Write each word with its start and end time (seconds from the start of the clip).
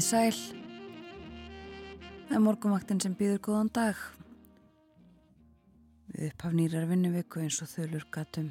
Komið 0.00 0.32
sæl. 0.32 0.36
Það 2.24 2.30
er 2.32 2.40
morgumvaktin 2.40 3.00
sem 3.04 3.12
býður 3.18 3.40
góðan 3.44 3.68
dag. 3.76 3.98
Við 6.14 6.30
upphafnýrar 6.30 6.86
vinnuviku 6.88 7.42
eins 7.42 7.58
og 7.60 7.68
þölur 7.68 8.06
gatum. 8.08 8.46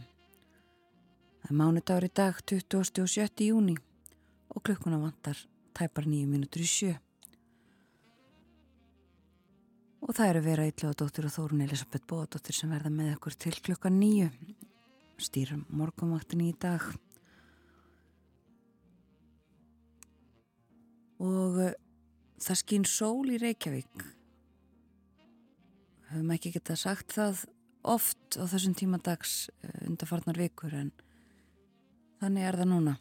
Það 1.42 1.50
er 1.50 1.58
mánudagur 1.64 2.05
í 2.05 2.11
dag, 2.22 2.44
27. 2.53 3.47
júni 3.47 3.80
og 4.53 4.61
klukkuna 4.61 5.02
vantar 5.02 5.42
tæpar 5.73 6.05
nýju 6.05 6.30
mínútur 6.30 6.61
í 6.61 6.70
sjö. 6.70 6.94
Og 10.05 10.14
það 10.14 10.36
eru 10.36 10.47
vera 10.52 10.70
Ítlaðadóttir 10.70 11.31
og 11.31 11.38
Þórun 11.39 11.66
Elisabeth 11.66 12.05
Bóadóttir 12.05 12.61
sem 12.61 12.77
verða 12.77 12.94
með 12.94 13.16
okkur 13.16 13.42
til 13.47 13.58
klukka 13.58 13.89
nýju. 13.89 14.30
Stýrum 15.17 15.66
morgumvaktin 15.73 16.45
í 16.45 16.53
dag. 16.61 16.86
Og 21.20 21.59
uh, 21.64 21.75
það 22.39 22.62
skýn 22.64 22.88
sól 22.88 23.30
í 23.31 23.39
Reykjavík. 23.42 24.06
Höfum 26.09 26.34
ekki 26.36 26.53
geta 26.56 26.78
sagt 26.80 27.14
það 27.17 27.45
oft 27.84 28.39
á 28.39 28.44
þessum 28.50 28.76
tímadags 28.80 29.50
uh, 29.64 29.86
undarfarnar 29.88 30.39
vikur 30.39 30.73
en 30.76 30.92
þannig 32.23 32.50
er 32.50 32.59
það 32.59 32.72
núna. 32.73 32.98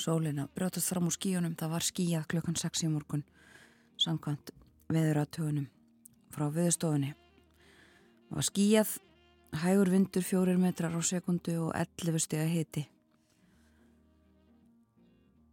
Sólina 0.00 0.46
brjótast 0.56 0.88
fram 0.88 1.10
úr 1.10 1.14
skíunum 1.14 1.56
það 1.60 1.74
var 1.74 1.84
skíjað 1.84 2.28
klukkan 2.32 2.56
6 2.56 2.86
í 2.86 2.88
morgun 2.88 3.24
samkvæmt 4.00 4.52
veður 4.88 5.20
á 5.20 5.24
tögunum 5.28 5.66
frá 6.32 6.46
viðstofunni 6.54 7.10
það 8.30 8.38
var 8.38 8.46
skíjað 8.48 8.94
hægur 9.64 9.90
vindur 9.92 10.24
fjórir 10.24 10.60
metrar 10.62 10.96
á 10.96 11.00
sekundu 11.04 11.56
og 11.66 11.74
11 11.76 12.22
steg 12.24 12.44
að 12.46 12.54
hiti 12.54 12.86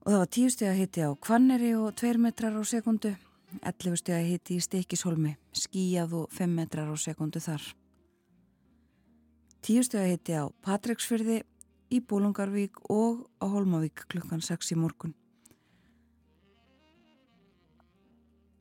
og 0.08 0.14
það 0.14 0.22
var 0.22 0.30
tíu 0.32 0.50
steg 0.54 0.70
að 0.72 0.78
hitti 0.80 1.04
á 1.04 1.12
Kvanneri 1.20 1.74
og 1.76 1.90
2 2.00 2.14
metrar 2.24 2.54
á 2.56 2.64
sekundu, 2.64 3.10
11 3.60 3.98
steg 4.00 4.16
að 4.16 4.30
hitti 4.30 4.56
í 4.56 4.64
Stikishólmi, 4.64 5.34
skíjað 5.52 6.14
og 6.22 6.30
5 6.32 6.54
metrar 6.56 6.88
á 6.88 6.96
sekundu 6.96 7.42
þar. 7.44 7.66
Tíu 9.60 9.84
steg 9.84 10.06
að 10.06 10.12
hitti 10.14 10.38
á 10.40 10.48
Patræksfyrði, 10.64 11.42
í 11.92 12.00
Bólungarvík 12.00 12.80
og 12.88 13.26
á 13.44 13.52
Holmavík 13.52 14.06
klukkan 14.08 14.40
6 14.40 14.72
í 14.72 14.80
morgun. 14.80 15.12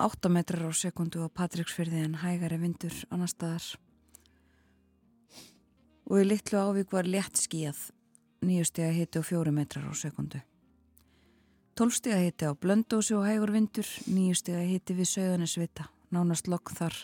8 0.03 0.32
metrar 0.34 0.66
á 0.66 0.75
sekundu 0.75 1.22
á 1.22 1.31
Patræksfyrði 1.31 2.03
en 2.09 2.19
hægari 2.26 2.59
vindur 2.59 2.99
annar 3.06 3.31
staðar. 3.31 3.70
Og 6.10 6.19
í 6.19 6.26
litlu 6.26 6.59
ávík 6.59 6.91
var 6.91 7.06
létt 7.06 7.38
skíjað, 7.38 7.78
nýju 8.43 8.66
steg 8.66 8.91
að 8.91 8.99
hitti 8.99 9.22
á 9.22 9.31
4 9.31 9.54
metrar 9.54 9.87
á 9.87 9.94
sekundu. 9.94 10.43
12 11.76 11.92
steg 11.92 12.14
að 12.16 12.22
hitti 12.25 12.47
á 12.48 12.56
Blöndósi 12.56 13.12
og 13.12 13.26
Hægur 13.28 13.50
vindur, 13.53 13.84
9 14.09 14.37
steg 14.38 14.54
að 14.56 14.70
hitti 14.70 14.94
við 14.97 15.09
Söðanesvita, 15.10 15.84
nánast 16.09 16.47
lokk 16.48 16.72
þar. 16.72 16.94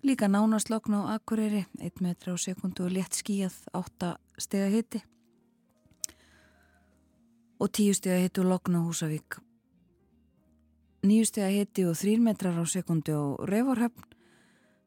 Líka 0.00 0.30
nánast 0.32 0.70
lokkn 0.72 0.96
á 0.96 1.12
Akureyri, 1.12 1.66
1 1.84 2.00
metra 2.00 2.32
á 2.32 2.40
sekundu 2.40 2.86
og 2.86 2.94
létt 2.96 3.18
skíjað, 3.20 3.58
8 3.76 4.14
steg 4.40 4.64
að 4.64 4.76
hitti. 4.78 5.02
Og 7.60 7.68
10 7.68 8.00
steg 8.00 8.16
að 8.16 8.24
hitti 8.24 8.44
og 8.46 8.48
lokkn 8.54 8.80
á 8.80 8.86
Húsavík. 8.86 9.38
9 11.04 11.28
steg 11.28 11.44
að 11.44 11.56
hitti 11.58 11.84
og 11.84 12.00
3 12.00 12.16
metrar 12.24 12.56
á 12.56 12.64
sekundu 12.64 13.12
á 13.12 13.24
Revorhöfn, 13.44 14.08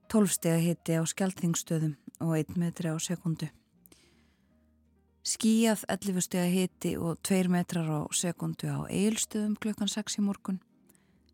12 0.10 0.34
steg 0.34 0.58
að 0.58 0.66
hitti 0.66 0.98
á 0.98 1.06
Skeltingstöðum 1.06 1.94
og 2.26 2.38
1 2.42 2.58
metri 2.58 2.90
á 2.90 2.98
sekundu. 2.98 3.54
Skíjað 5.30 5.84
11 5.94 6.24
steg 6.26 6.48
hiti 6.56 6.96
og 6.98 7.20
2 7.28 7.52
metrar 7.54 7.86
á 7.86 8.02
sekundu 8.18 8.66
á 8.66 8.90
eilstöðum 8.90 9.60
klukkan 9.62 9.92
6 9.92 10.18
í 10.18 10.24
morgun. 10.26 10.58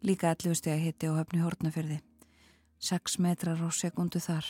Líka 0.03 0.33
11 0.33 0.57
steg 0.59 0.81
hiti 0.83 1.07
á 1.07 1.15
höfni 1.15 1.39
hórnafyrði. 1.39 2.01
6 2.83 3.15
metrar 3.23 3.55
á 3.55 3.69
sekundu 3.71 4.19
þar. 4.19 4.43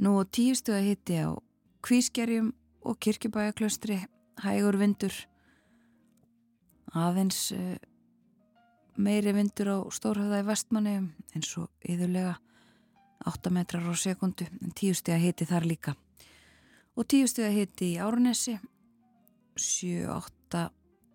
Nú 0.00 0.16
10 0.24 0.62
steg 0.62 0.88
hiti 0.88 1.20
á 1.20 1.36
kvískerjum 1.84 2.54
og 2.88 2.96
kirkibæjaklaustri, 3.04 4.00
hægur 4.40 4.80
vindur. 4.80 5.12
Aðeins 6.96 7.52
uh, 7.52 7.76
meiri 8.96 9.36
vindur 9.36 9.74
á 9.76 9.78
stórhauða 9.92 10.40
í 10.40 10.48
vestmanni 10.48 10.98
eins 11.36 11.52
og 11.60 11.68
yðurlega 11.84 12.38
8 13.28 13.52
metrar 13.52 13.84
á 13.84 13.92
sekundu 13.92 14.48
en 14.48 14.72
10 14.72 15.02
steg 15.04 15.20
hiti 15.20 15.44
þar 15.44 15.68
líka 15.68 15.98
og 16.98 17.06
10 17.06 17.30
steg 17.30 17.46
að 17.46 17.56
hitti 17.60 17.92
í 17.94 18.00
Árnesi 18.02 18.56
7-8 19.58 20.64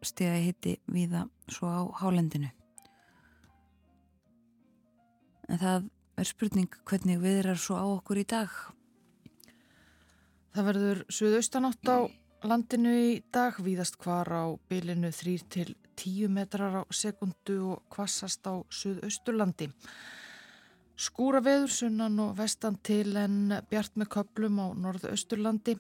steg 0.03 0.31
að 0.31 0.45
hitti 0.47 0.75
viða 0.91 1.25
svo 1.51 1.67
á 1.67 1.81
Hálendinu. 1.99 2.49
En 5.51 5.59
það 5.59 5.89
er 6.19 6.29
spurning 6.29 6.79
hvernig 6.88 7.19
við 7.19 7.39
erum 7.41 7.59
svo 7.59 7.75
á 7.79 7.85
okkur 7.97 8.21
í 8.21 8.25
dag. 8.27 8.51
Það 10.53 10.67
verður 10.69 11.05
suðaustanátt 11.11 11.91
á 11.91 11.97
landinu 12.47 12.91
í 12.94 13.13
dag 13.33 13.57
víðast 13.63 14.00
hvar 14.03 14.27
á 14.29 14.44
bylinu 14.69 15.11
3 15.11 15.38
til 15.51 15.69
10 16.00 16.31
metrar 16.31 16.79
á 16.79 16.83
sekundu 16.91 17.59
og 17.73 17.83
kvassast 17.91 18.47
á 18.47 18.55
suðausturlandi 18.71 19.69
Skúra 20.94 21.42
veður 21.42 21.72
sunnan 21.74 22.20
og 22.22 22.36
vestan 22.38 22.76
til 22.86 23.16
en 23.18 23.54
bjart 23.70 23.96
með 23.98 24.12
köplum 24.14 24.59
á 24.62 24.68
norðu-austurlandi. 24.78 25.78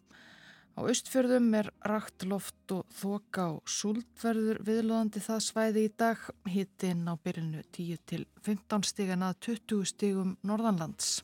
Á 0.73 0.79
austfjörðum 0.89 1.51
er 1.53 1.69
rakt 1.85 2.25
loft 2.25 2.73
og 2.73 2.87
þoka 2.97 3.45
og 3.59 3.69
súldverður 3.69 4.63
viðlóðandi 4.65 5.21
það 5.21 5.43
svæði 5.47 5.83
í 5.85 5.91
dag. 6.01 6.23
Hittinn 6.49 7.05
á 7.05 7.13
byrjunu 7.13 7.61
10 7.77 8.01
til 8.09 8.23
15 8.41 8.87
stígan 8.89 9.25
að 9.27 9.37
20 9.51 9.85
stígum 9.91 10.33
norðanlands. 10.41 11.21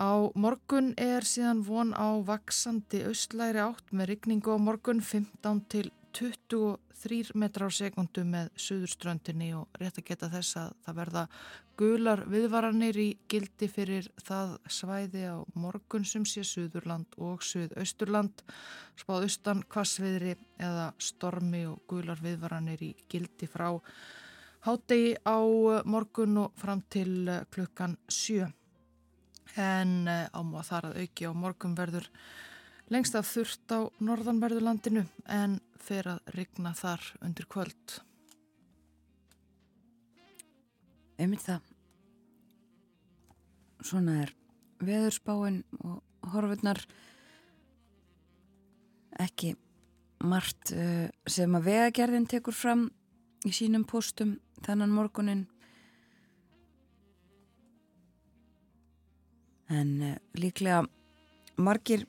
Á 0.00 0.32
morgun 0.34 0.94
er 0.96 1.28
síðan 1.28 1.60
von 1.68 1.92
á 1.92 2.18
vaksandi 2.24 3.04
austlæri 3.06 3.60
átt 3.62 3.92
með 3.92 4.14
rigningu 4.14 4.56
á 4.56 4.58
morgun 4.58 5.04
15 5.04 5.60
til 5.68 5.92
23 6.14 7.34
metrar 7.34 7.70
á 7.70 7.74
sekundu 7.74 8.22
með 8.28 8.52
suðurströndinni 8.60 9.50
og 9.58 9.80
rétt 9.80 9.98
að 9.98 10.06
geta 10.12 10.28
þess 10.30 10.58
að 10.60 10.74
það 10.86 10.98
verða 11.00 11.24
gular 11.80 12.22
viðvaranir 12.30 12.98
í 13.02 13.08
gildi 13.30 13.68
fyrir 13.70 14.06
það 14.22 14.54
svæði 14.70 15.24
á 15.26 15.36
morgun 15.58 16.06
sem 16.06 16.26
sé 16.28 16.44
Suðurland 16.46 17.18
og 17.18 17.42
Suðausturland. 17.42 18.44
Spáð 18.94 19.26
austan 19.26 19.64
kvassviðri 19.66 20.36
eða 20.62 20.92
stormi 21.02 21.64
og 21.66 21.82
gular 21.90 22.22
viðvaranir 22.22 22.86
í 22.86 22.92
gildi 23.10 23.50
frá 23.50 23.72
hátegi 24.64 25.16
á 25.26 25.42
morgun 25.84 26.44
og 26.46 26.54
fram 26.56 26.84
til 26.94 27.26
klukkan 27.50 27.98
sjö. 28.08 28.46
En 29.58 30.08
eh, 30.08 30.26
ámá 30.34 30.62
þar 30.66 30.90
að 30.90 31.02
auki 31.04 31.26
á 31.26 31.32
morgun 31.34 31.76
verður 31.78 32.08
lengst 32.92 33.16
af 33.16 33.28
þurft 33.30 33.72
á 33.72 33.80
norðanverðurlandinu 34.04 35.04
en 35.32 35.58
fer 35.80 36.08
að 36.14 36.34
rigna 36.36 36.74
þar 36.76 37.04
undir 37.24 37.48
kvöld. 37.50 37.98
Einmitt 41.20 41.44
það. 41.44 41.70
Svona 43.84 44.20
er 44.24 44.32
veðurspáin 44.84 45.62
og 45.84 46.30
horfurnar 46.32 46.80
ekki 49.20 49.54
margt 50.24 50.72
uh, 50.74 51.06
sem 51.28 51.56
að 51.56 51.68
vegagerðin 51.68 52.28
tekur 52.30 52.56
fram 52.56 52.86
í 53.44 53.52
sínum 53.54 53.84
postum 53.86 54.38
þannan 54.64 54.94
morgunin 54.94 55.44
en 59.70 59.92
uh, 60.00 60.16
líklega 60.40 60.82
margir 61.60 62.08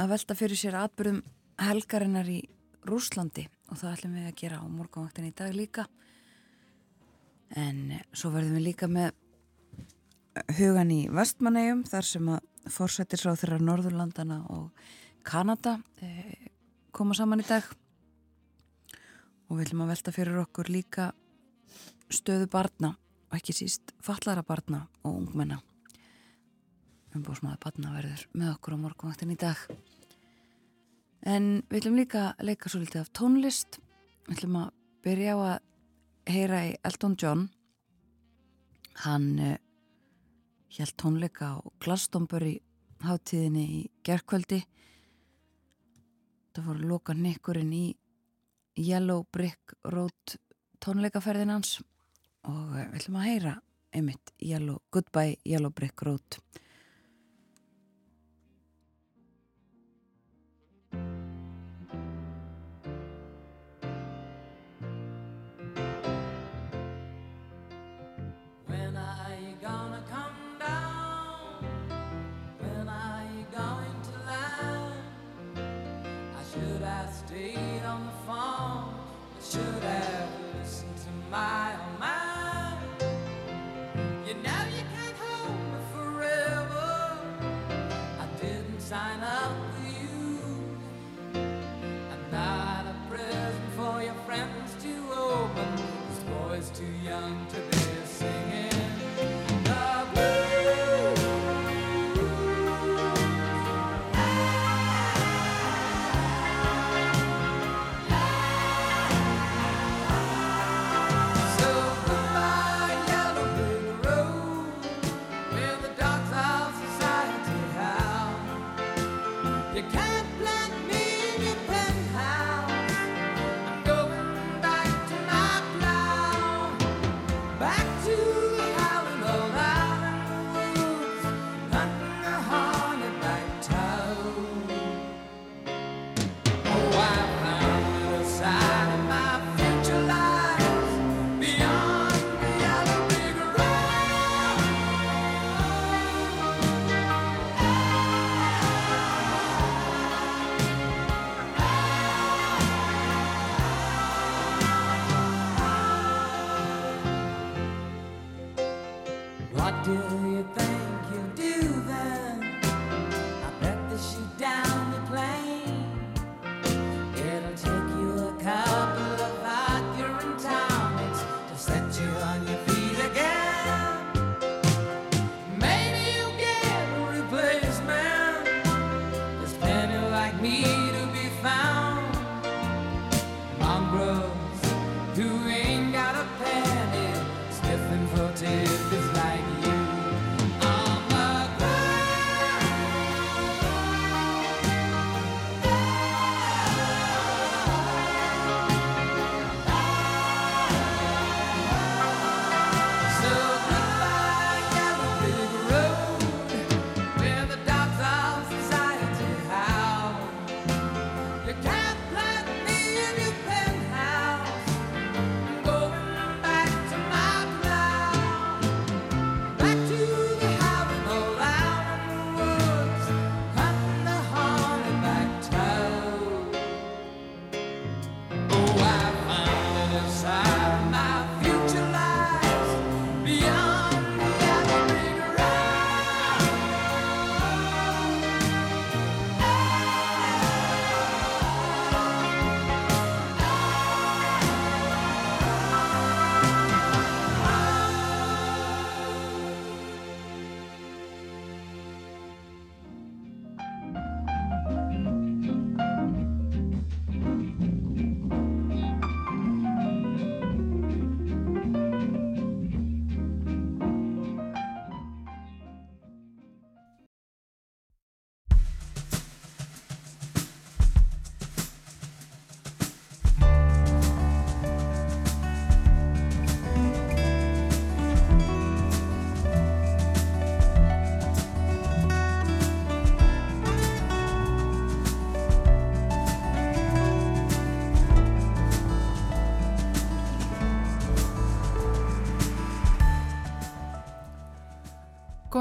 að 0.00 0.14
velta 0.14 0.36
fyrir 0.38 0.58
sér 0.58 0.78
atbyrðum 0.78 1.20
helgarinnar 1.62 2.28
í 2.30 2.40
Rúslandi 2.84 3.46
og 3.70 3.78
það 3.80 3.92
ætlum 3.94 4.16
við 4.18 4.28
að 4.28 4.38
gera 4.40 4.60
á 4.60 4.64
morgunvaktin 4.68 5.28
í 5.28 5.34
dag 5.36 5.54
líka. 5.54 5.86
En 7.54 7.94
uh, 7.94 8.02
svo 8.12 8.32
verðum 8.34 8.58
við 8.58 8.66
líka 8.68 8.88
með 8.90 9.14
hugan 10.58 10.90
í 10.90 11.04
Vestmannegjum 11.14 11.84
þar 11.88 12.08
sem 12.08 12.30
að 12.34 12.70
fórsættisráð 12.74 13.42
þeirra 13.42 13.60
Norðurlandana 13.62 14.38
og 14.50 14.86
Kanada 15.24 15.76
eh, 16.02 16.48
koma 16.96 17.14
saman 17.16 17.44
í 17.44 17.46
dag. 17.48 17.68
Og 19.48 19.58
við 19.58 19.68
ætlum 19.68 19.84
að 19.84 19.92
velta 19.94 20.14
fyrir 20.16 20.40
okkur 20.42 20.72
líka 20.72 21.12
stöðu 22.12 22.48
barna 22.50 22.94
og 23.30 23.38
ekki 23.38 23.54
síst 23.56 23.94
fallara 24.04 24.44
barna 24.46 24.86
og 25.04 25.20
ungmenna 25.20 25.60
umbúrsmaður 27.14 27.60
barna 27.64 27.94
verður 27.94 28.24
með 28.34 28.52
okkur 28.54 28.76
á 28.76 28.82
morgunvaktin 28.84 29.34
í 29.34 29.38
dag. 29.40 29.60
En 31.24 31.48
við 31.70 31.80
ætlum 31.80 31.98
líka 31.98 32.24
að 32.32 32.50
leika 32.50 32.72
svo 32.72 32.82
litið 32.82 33.02
af 33.04 33.12
tónlist. 33.16 33.80
Við 34.26 34.36
ætlum 34.36 34.60
að 34.60 34.70
byrja 35.04 35.36
á 35.36 35.38
að 35.54 36.34
heyra 36.34 36.60
í 36.68 36.74
Elton 36.84 37.16
John. 37.20 37.48
Hann 39.04 39.30
uh, 39.40 39.56
held 40.76 40.96
tónleika 41.00 41.54
á 41.54 41.64
Glastonbury 41.82 42.58
hátíðinni 43.04 43.64
í 43.78 43.80
gerðkvöldi 44.06 44.62
það 46.54 46.66
voru 46.68 46.88
loka 46.88 47.14
nekkurinn 47.18 47.72
í 47.74 47.84
Yellow 48.78 49.24
Brick 49.32 49.74
Road 49.90 50.36
tónleikaferðin 50.82 51.52
hans. 51.54 51.78
Og 52.46 52.74
við 52.74 52.98
ætlum 53.00 53.18
að 53.18 53.28
heyra 53.28 53.54
einmitt 53.94 54.32
Yellow, 54.42 54.82
Goodbye 54.92 55.38
Yellow 55.46 55.72
Brick 55.74 56.02
Road 56.06 56.38
stayed 77.14 77.84
on 77.84 78.06
the 78.06 78.12
phone. 78.26 78.94
I 79.38 79.42
should 79.42 79.82
have 79.84 80.28
listened 80.58 80.96
to 80.96 81.10
my 81.30 81.63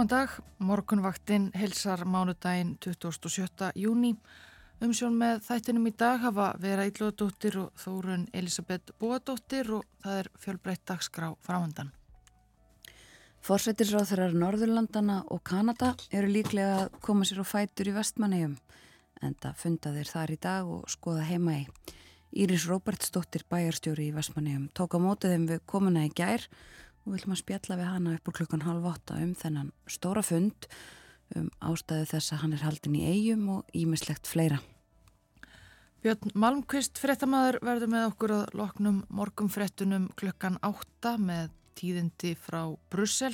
Góðan 0.04 0.20
dag, 0.20 0.32
morgunvaktinn 0.60 1.46
helsar 1.56 2.02
mánudaginn 2.04 2.74
27. 2.84 3.70
júni. 3.80 4.10
Umsjón 4.84 5.14
með 5.16 5.38
þættinum 5.46 5.86
í 5.88 5.94
dag 5.96 6.18
hafa 6.20 6.48
Vera 6.60 6.84
Íllóðdóttir 6.90 7.56
og 7.62 7.70
Þórun 7.80 8.26
Elisabeth 8.36 8.92
Bóadóttir 9.00 9.72
og 9.78 9.86
það 10.04 10.20
er 10.20 10.30
fjölbreytt 10.44 10.84
dagskrá 10.92 11.30
fráhandan. 11.48 11.94
Fórsetisráþurar 13.48 14.36
Norðurlandana 14.36 15.22
og 15.32 15.40
Kanada 15.48 15.94
eru 16.12 16.36
líklega 16.36 16.82
að 16.82 17.00
koma 17.08 17.24
sér 17.24 17.40
á 17.40 17.48
fætur 17.48 17.94
í 17.94 17.96
vestmannegjum 17.96 18.60
en 19.24 19.40
það 19.40 19.58
funda 19.64 19.96
þeir 19.96 20.14
þar 20.18 20.36
í 20.36 20.40
dag 20.50 20.76
og 20.82 20.84
skoða 20.92 21.30
heima 21.32 21.62
í. 21.62 21.66
Íris 22.44 22.68
Róbertsdóttir 22.68 23.48
bæjarstjóri 23.48 24.12
í 24.12 24.16
vestmannegjum 24.20 24.68
tók 24.76 24.98
á 24.98 25.00
mótið 25.00 25.38
þeim 25.38 25.52
við 25.54 25.68
komuna 25.70 26.04
í 26.04 26.12
gær 26.12 26.44
og 26.44 26.72
viljum 27.12 27.36
að 27.36 27.42
spjalla 27.42 27.80
við 27.80 27.90
hana 27.92 28.14
upp 28.18 28.30
úr 28.30 28.38
klukkan 28.40 28.64
halv 28.64 28.86
åtta 28.94 29.18
um 29.20 29.34
þennan 29.36 29.72
stóra 29.92 30.24
fund 30.24 30.68
um 31.36 31.50
ástæðu 31.60 32.08
þess 32.14 32.34
að 32.34 32.42
hann 32.44 32.54
er 32.56 32.64
haldin 32.64 32.96
í 33.00 33.04
eigum 33.10 33.50
og 33.58 33.76
ímislegt 33.76 34.30
fleira. 34.30 34.60
Björn 36.04 36.34
Malmqvist 36.36 37.00
frettamæður 37.00 37.62
verður 37.64 37.92
með 37.94 38.06
okkur 38.10 38.34
að 38.36 38.58
loknum 38.60 39.04
morgum 39.08 39.50
frettunum 39.52 40.10
klukkan 40.20 40.58
átta 40.60 41.16
með 41.16 41.54
tíðindi 41.80 42.34
frá 42.40 42.66
Brussel. 42.92 43.34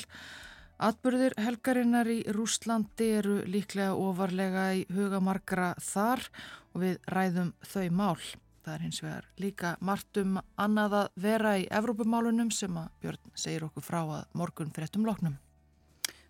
Atbyrðir 0.79 1.33
helgarinnar 1.41 2.07
í 2.13 2.19
Rúslandi 2.31 3.09
eru 3.19 3.39
líklega 3.49 3.97
ofarlega 3.97 4.67
í 4.77 4.85
hugamarkra 4.93 5.73
þar 5.81 6.23
og 6.71 6.85
við 6.85 7.01
ræðum 7.09 7.51
þau 7.73 7.89
mál. 7.89 8.21
Það 8.69 8.75
er 8.75 8.83
hins 8.85 8.99
vegar 9.01 9.25
líka 9.41 9.69
margt 9.81 10.17
um 10.21 10.35
annað 10.61 10.95
að 10.99 11.07
vera 11.23 11.51
í 11.57 11.63
Evrópumálunum 11.73 12.51
sem 12.53 12.75
að 12.77 12.89
Björn 13.01 13.31
segir 13.33 13.63
okkur 13.65 13.81
frá 13.81 13.97
að 14.03 14.35
morgun 14.37 14.69
frettum 14.75 15.07
loknum. 15.07 15.39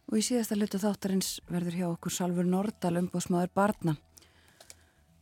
Og 0.08 0.22
í 0.22 0.24
síðasta 0.24 0.56
hlutu 0.56 0.80
þáttarins 0.80 1.32
verður 1.52 1.76
hjá 1.76 1.88
okkur 1.90 2.14
Salfur 2.16 2.48
Nordal 2.48 2.94
umbóðsmaður 3.02 3.52
barna. 3.60 3.96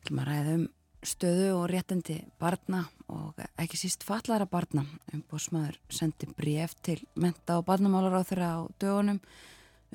Við 0.03 0.12
erum 0.12 0.21
að 0.21 0.29
ræða 0.29 0.53
um 0.59 0.67
stöðu 1.13 1.47
og 1.55 1.65
réttindi 1.74 2.19
barna 2.38 2.83
og 3.09 3.41
ekki 3.65 3.81
síst 3.81 4.05
fallara 4.05 4.45
barna. 4.45 4.86
Umbóðsmaður 5.17 5.81
sendi 5.89 6.29
bref 6.38 6.77
til 6.86 7.00
menta 7.17 7.57
og 7.57 7.65
barnamálar 7.71 8.19
á 8.21 8.29
þeirra 8.29 8.51
á 8.53 8.69
dögunum 8.77 9.24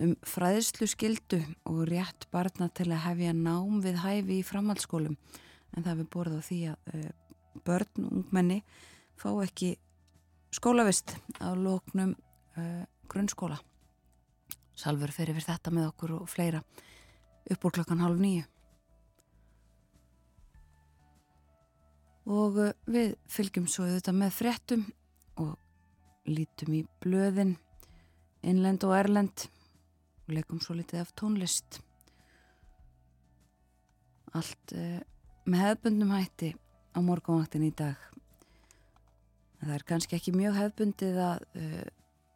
um 0.02 0.18
fræðslu 0.26 0.90
skildu 0.90 1.38
og 1.70 1.86
rétt 1.86 2.26
barna 2.34 2.66
til 2.74 2.90
að 2.90 3.04
hefja 3.06 3.38
nám 3.38 3.78
við 3.86 4.02
hæfi 4.02 4.42
í 4.42 4.50
framhaldsskólum 4.50 5.20
en 5.76 5.84
það 5.84 6.02
við 6.02 6.10
borðum 6.12 6.42
á 6.42 6.48
því 6.48 6.60
að 6.72 6.94
uh, 6.94 7.10
börn 7.66 8.06
og 8.06 8.14
ungmenni 8.20 8.62
fá 9.18 9.30
ekki 9.44 9.74
skólavist 10.52 11.16
á 11.40 11.52
lóknum 11.56 12.14
uh, 12.56 12.84
grunnskóla. 13.08 13.58
Salfur 14.76 15.12
fer 15.14 15.32
yfir 15.32 15.46
þetta 15.46 15.72
með 15.72 15.90
okkur 15.92 16.16
og 16.18 16.30
fleira 16.30 16.62
upp 17.50 17.64
úr 17.66 17.76
klokkan 17.76 18.02
halv 18.02 18.20
nýju. 18.20 18.44
Og 22.32 22.58
uh, 22.68 22.74
við 22.86 23.16
fylgjum 23.30 23.68
svo 23.70 23.88
þetta 23.90 24.14
með 24.16 24.36
frettum 24.36 24.84
og 25.42 25.56
lítum 26.28 26.76
í 26.78 26.82
blöðin, 27.02 27.56
innlend 28.46 28.84
og 28.86 28.94
erlend 28.96 29.48
og 30.26 30.36
leikum 30.36 30.60
svo 30.62 30.76
litið 30.78 31.02
af 31.02 31.16
tónlist. 31.18 31.80
Allt 34.32 34.76
uh, 34.76 35.00
með 35.44 35.64
hefbundum 35.66 36.12
hætti 36.14 36.52
á 36.94 36.98
morgunvaktin 37.02 37.66
í 37.66 37.72
dag. 37.74 37.98
Það 39.62 39.74
er 39.76 39.84
kannski 39.86 40.18
ekki 40.18 40.34
mjög 40.34 40.58
hefbundið 40.58 41.18
að 41.22 41.42
uh, 41.58 41.88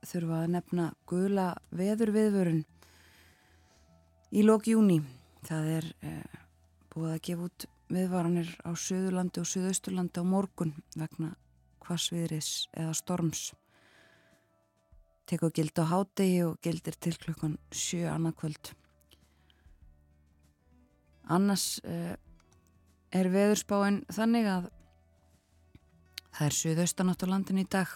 þurfa 0.07 0.41
að 0.43 0.53
nefna 0.55 0.89
gula 1.11 1.47
veður 1.75 2.13
viðvörun 2.15 2.63
í 4.31 4.45
lók 4.47 4.69
júni. 4.71 5.01
Það 5.47 5.71
er 5.77 5.89
uh, 6.07 6.39
búið 6.95 7.15
að 7.15 7.25
gefa 7.29 7.49
út 7.51 7.69
viðvaranir 7.97 8.51
á 8.67 8.71
Suðurlandi 8.75 9.43
og 9.43 9.51
Suðausturlandi 9.51 10.23
á 10.23 10.25
morgun 10.27 10.75
vegna 10.99 11.35
hvasviðris 11.87 12.67
eða 12.75 12.95
storms. 12.99 13.53
Tekur 15.27 15.55
gild 15.55 15.79
á 15.79 15.85
hádegi 15.91 16.43
og 16.47 16.59
gildir 16.63 16.99
til 16.99 17.15
klukkan 17.19 17.57
7 17.75 18.07
annarkvöld. 18.11 18.75
Annars 21.27 21.81
uh, 21.83 22.15
er 23.15 23.31
veðurspáin 23.31 24.03
þannig 24.13 24.49
að 24.51 24.69
það 26.37 26.47
er 26.47 26.59
suðaustanátt 26.59 27.25
á 27.25 27.27
landin 27.31 27.63
í 27.63 27.67
dag 27.69 27.93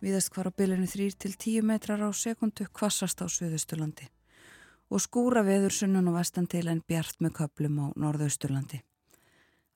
viðast 0.00 0.32
hvar 0.34 0.48
á 0.48 0.56
bylunni 0.56 0.88
3 0.88 1.10
til 1.20 1.34
10 1.34 1.66
metrar 1.66 2.00
á 2.00 2.10
sekundu 2.16 2.66
kvassast 2.72 3.20
á 3.20 3.26
suðausturlandi 3.28 4.08
og 4.90 5.02
skúra 5.02 5.42
veður 5.46 5.74
sunnan 5.74 6.08
og 6.10 6.18
vestan 6.18 6.48
til 6.50 6.66
en 6.68 6.82
bjart 6.86 7.20
með 7.22 7.36
köplum 7.38 7.76
á 7.78 7.86
norðausturlandi. 7.94 8.80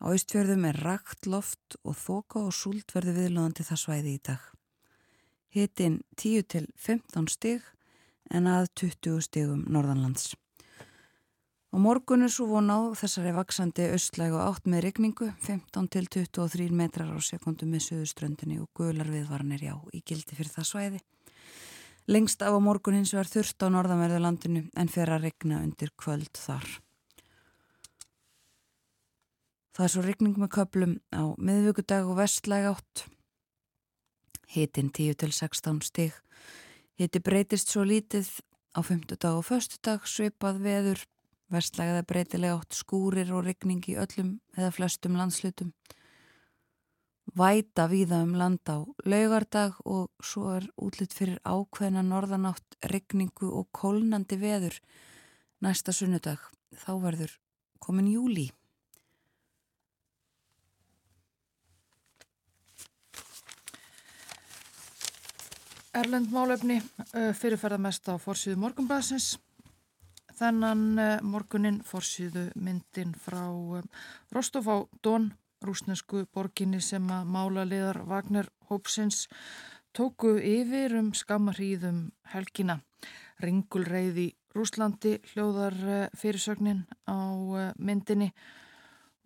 Á 0.02 0.10
austfjörðum 0.10 0.66
er 0.68 0.80
rakt 0.82 1.28
loft 1.30 1.78
og 1.84 1.94
þoka 1.96 2.42
og 2.48 2.56
súlt 2.56 2.90
verði 2.96 3.14
viðlóðandi 3.20 3.66
það 3.68 3.82
svæði 3.84 4.14
í 4.16 4.22
dag. 4.26 4.42
Hittinn 5.54 6.00
10 6.18 6.48
til 6.50 6.66
15 6.74 7.30
stig 7.30 7.62
en 8.34 8.50
að 8.50 8.72
20 8.82 9.22
stigum 9.22 9.62
norðanlands. 9.70 10.34
Og 11.74 11.80
morgun 11.82 12.22
er 12.22 12.30
svo 12.30 12.44
vonað 12.46 12.92
þessari 13.00 13.32
vaksandi 13.34 13.88
austlæg 13.96 14.34
og 14.36 14.44
átt 14.44 14.68
með 14.70 14.84
regningu 14.84 15.26
15 15.42 15.88
til 15.90 16.04
23 16.06 16.68
metrar 16.70 17.08
á 17.10 17.18
sekundu 17.18 17.66
með 17.66 17.88
söðuströndinni 17.88 18.60
og 18.62 18.68
gular 18.78 19.08
viðvaranir 19.10 19.64
já 19.66 19.72
í 19.90 19.98
gildi 20.06 20.36
fyrir 20.38 20.52
það 20.52 20.68
svæði. 20.68 21.00
Lengst 22.06 22.44
af 22.46 22.54
á 22.54 22.60
morgun 22.62 22.94
hins 23.00 23.10
vegar 23.10 23.26
þurft 23.26 23.66
á 23.66 23.74
norðanverðu 23.74 24.20
landinu 24.22 24.62
en 24.78 24.92
fyrir 24.92 25.16
að 25.16 25.26
regna 25.26 25.58
undir 25.66 25.90
kvöld 25.98 26.30
þar. 26.38 26.68
Það 29.74 29.86
er 29.88 29.92
svo 29.96 30.04
regning 30.04 30.36
með 30.38 30.52
köplum 30.54 30.92
á 31.10 31.34
miðvíkudag 31.42 32.06
og 32.06 32.20
vestlæg 32.20 32.68
átt. 32.70 33.02
Hitin 34.54 34.92
10 34.94 35.18
til 35.24 35.34
16 35.34 35.82
stig. 35.90 36.14
Hiti 36.94 37.18
breytist 37.18 37.74
svo 37.74 37.82
lítið 37.82 38.30
á 38.78 38.80
5. 38.86 39.18
dag 39.18 39.40
og 39.40 39.50
1. 39.50 39.80
dag 39.82 40.06
svipað 40.06 40.62
veður 40.62 41.02
Vestlægða 41.52 42.06
breytilega 42.08 42.56
átt 42.56 42.76
skúrir 42.76 43.28
og 43.36 43.44
regning 43.44 43.84
í 43.90 43.98
öllum 44.00 44.38
eða 44.56 44.70
flestum 44.72 45.18
landslutum. 45.18 45.74
Væta 47.34 47.88
víða 47.90 48.22
um 48.22 48.34
land 48.36 48.64
á 48.68 48.84
laugardag 49.04 49.76
og 49.84 50.10
svo 50.22 50.54
er 50.56 50.68
útlitt 50.76 51.12
fyrir 51.16 51.40
ákveðna 51.44 52.02
norðanátt, 52.04 52.76
regningu 52.84 53.48
og 53.48 53.68
kólnandi 53.72 54.36
veður 54.40 54.76
næsta 55.60 55.92
sunnudag. 55.92 56.38
Þá 56.74 56.92
verður 57.02 57.38
komin 57.80 58.12
júli. 58.12 58.50
Erlend 65.94 66.32
málefni 66.34 66.80
fyrirferða 67.38 67.78
mest 67.78 68.08
á 68.10 68.18
fórsíðu 68.18 68.58
morgunblæsins. 68.58 69.36
Þennan 70.34 70.98
morgunin 71.22 71.76
fórsíðu 71.86 72.48
myndin 72.58 73.12
frá 73.14 73.44
Rostov 74.34 74.66
á 74.66 74.76
Dón, 74.98 75.28
rúsnesku 75.62 76.24
borginni 76.34 76.80
sem 76.82 77.06
að 77.06 77.28
mála 77.30 77.62
liðar 77.62 78.00
Vagner 78.08 78.48
Hópsins 78.66 79.28
tóku 79.94 80.32
yfir 80.42 80.96
um 80.98 81.12
skammarhýðum 81.14 82.08
helgina. 82.34 82.80
Ringulreið 83.38 84.20
í 84.24 84.26
Rúslandi 84.54 85.20
hljóðar 85.30 85.78
fyrirsögnin 86.18 86.82
á 87.06 87.18
myndinni 87.78 88.32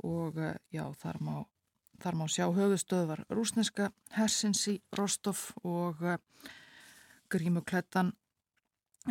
og 0.05 0.37
já, 0.69 0.85
þar 1.01 1.23
má, 1.25 1.35
þar 2.05 2.21
má 2.21 2.29
sjá 2.29 2.51
höfustöðvar 2.53 3.25
rúsneska 3.33 3.95
hersins 4.13 4.69
í 4.69 4.77
Rostov 4.93 5.55
og 5.65 6.05
grímuklettan 7.33 8.13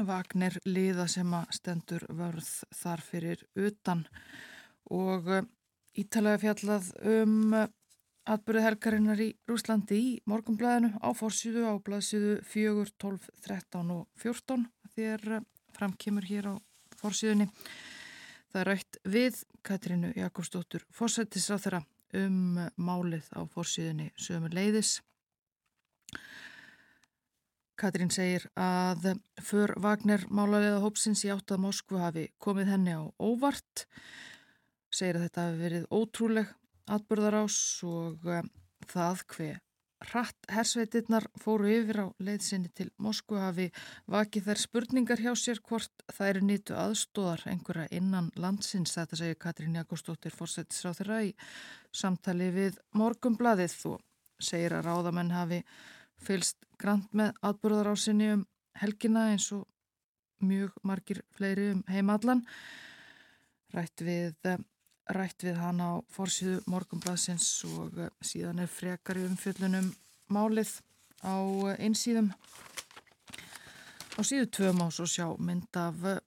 Vagner 0.06 0.58
liða 0.68 1.08
sem 1.10 1.34
að 1.34 1.54
stendur 1.58 2.06
vörð 2.13 2.50
þar 2.75 3.01
fyrir 3.01 3.44
utan 3.56 4.06
og 4.94 5.30
ítalega 5.98 6.42
fjallað 6.44 6.92
um 7.01 7.56
atbyrðu 8.27 8.63
helgarinnar 8.66 9.22
í 9.24 9.30
Rúslandi 9.48 9.98
í 9.98 10.10
morgumblæðinu 10.27 11.00
á 11.00 11.10
fórsýðu 11.16 11.63
á 11.68 11.74
blæðsýðu 11.80 12.34
4, 12.44 12.88
12, 13.00 13.30
13 13.48 13.94
og 13.96 14.08
14 14.22 14.66
þér 14.96 15.39
framkymur 15.77 16.27
hér 16.27 16.51
á 16.51 16.56
fórsýðunni. 17.00 17.48
Það 18.51 18.62
er 18.62 18.72
rætt 18.72 19.00
við 19.08 19.44
Katrínu 19.68 20.13
Jakobsdóttur 20.18 20.86
fórsættis 20.92 21.50
á 21.51 21.56
þeirra 21.56 21.84
um 22.18 22.60
málið 22.80 23.27
á 23.36 23.42
fórsýðunni 23.51 24.12
sömu 24.20 24.51
leiðis 24.51 24.98
Katrín 27.77 28.10
segir 28.10 28.48
að 28.57 29.12
för 29.46 29.75
Vagner 29.84 30.24
málarlega 30.34 30.81
hópsins 30.81 31.22
í 31.27 31.29
átt 31.29 31.53
að 31.53 31.62
Moskvu 31.67 32.01
hafi 32.01 32.25
komið 32.41 32.72
henni 32.74 32.96
á 32.98 33.05
óvart. 33.22 33.86
Segir 34.89 35.19
að 35.19 35.27
þetta 35.27 35.46
hafi 35.46 35.62
verið 35.62 35.88
ótrúleg 35.93 36.51
atbyrðarás 36.98 37.60
og 37.86 38.27
það 38.89 39.24
hver 39.36 39.63
hratt 40.07 40.50
hersveitirnar 40.53 41.25
fóru 41.41 41.69
yfir 41.74 42.00
á 42.05 42.07
leiðsynni 42.22 42.69
til 42.77 42.88
Moskvu 43.01 43.39
hafi 43.41 43.67
vakið 44.10 44.50
þær 44.50 44.62
spurningar 44.62 45.22
hjá 45.24 45.31
sér 45.38 45.62
hvort 45.65 46.05
eru 46.22 46.43
nýtu 46.46 46.77
aðstóðar 46.77 47.48
einhverja 47.50 47.88
innan 47.98 48.29
landsins, 48.38 48.93
þetta 48.93 49.17
segir 49.17 49.39
Katrín 49.41 49.77
Jakobsdóttir 49.77 50.36
fórsetisráð 50.38 51.01
þeirra 51.01 51.22
í 51.25 51.34
samtali 51.91 52.50
við 52.53 52.81
Morgumbladið 52.98 53.77
og 53.93 54.01
segir 54.38 54.77
að 54.77 54.89
ráðamenn 54.91 55.34
hafi 55.34 55.63
fylst 56.24 56.58
grant 56.80 57.12
með 57.14 57.36
atbúrðarásinni 57.46 58.32
um 58.36 58.46
helgina 58.78 59.30
eins 59.32 59.52
og 59.56 59.68
mjög 60.44 60.74
margir 60.86 61.24
fleiri 61.38 61.72
um 61.74 61.84
heimallan 61.90 62.44
rætt 63.74 64.04
við 64.06 64.36
rætt 65.16 65.44
við 65.46 65.60
hann 65.62 65.80
á 65.80 65.92
fórsíðu 66.12 66.62
morgumblaðsins 66.68 67.48
og 67.70 67.98
eh, 68.02 68.12
síðan 68.22 68.64
er 68.64 68.72
frekar 68.72 69.20
í 69.20 69.26
umfjöllunum 69.28 69.92
málið 70.34 70.74
á 71.24 71.38
eh, 71.72 71.78
einsíðum 71.88 72.32
á 74.18 74.20
síðu 74.20 74.50
tvöum 74.52 74.84
á 74.84 74.88
svo 74.92 75.08
sjá 75.08 75.28
mynd 75.40 75.80
af 75.80 76.04
eh, 76.04 76.20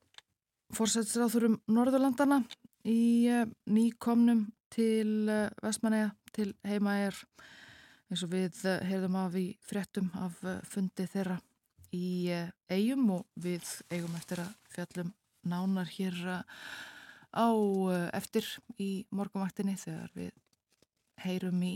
fórsættisráþurum 0.77 1.59
Norðurlandana 1.69 2.41
í 2.89 3.29
nýkomnum 3.69 4.47
til 4.73 5.29
Vestmanæja 5.61 6.13
til 6.33 6.53
heima 6.65 6.95
er 7.09 7.17
eins 8.11 8.25
og 8.27 8.33
við 8.35 8.61
heyrðum 8.89 9.17
af 9.21 9.39
í 9.39 9.47
fréttum 9.63 10.11
af 10.19 10.39
fundi 10.69 11.07
þeirra 11.07 11.39
í 11.95 12.31
eigum 12.71 13.09
og 13.19 13.27
við 13.39 13.67
eigum 13.91 14.15
eftir 14.19 14.43
að 14.45 14.53
fjallum 14.75 15.15
nánar 15.47 15.89
hér 15.91 16.19
á 17.31 17.49
eh, 17.51 18.09
eftir 18.17 18.47
í 18.79 19.07
morgumvaktinni 19.15 19.77
þegar 19.79 20.11
við 20.15 20.33
heyrum 21.25 21.63
í 21.63 21.75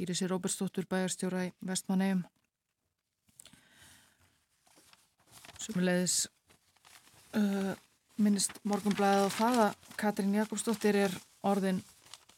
Írisi 0.00 0.26
Róbersdóttur 0.26 0.88
bæjarstjóra 0.88 1.46
í 1.48 1.52
Vestmannegjum 1.60 2.24
Sumulegis 5.62 6.26
uh, 7.36 7.42
eh, 7.42 7.74
minnist 8.18 8.56
morgumblæðið 8.66 9.28
á 9.28 9.36
það 9.36 9.60
að 9.66 9.90
Katrín 10.00 10.34
Jakobsdóttir 10.34 10.98
er 11.04 11.14
orðin 11.46 11.82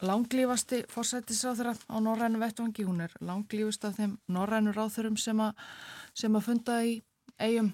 langlífasti 0.01 0.83
fórsættisráþurra 0.91 1.73
á 1.87 1.95
Norrænu 1.99 2.39
vettvangi, 2.39 2.83
hún 2.83 3.01
er 3.01 3.11
langlífust 3.21 3.85
af 3.85 3.95
þeim 3.95 4.17
Norrænu 4.27 4.73
ráþurum 4.75 5.17
sem, 5.17 5.39
sem 6.13 6.35
að 6.35 6.45
funda 6.45 6.79
í 6.83 6.97
eigum 7.39 7.71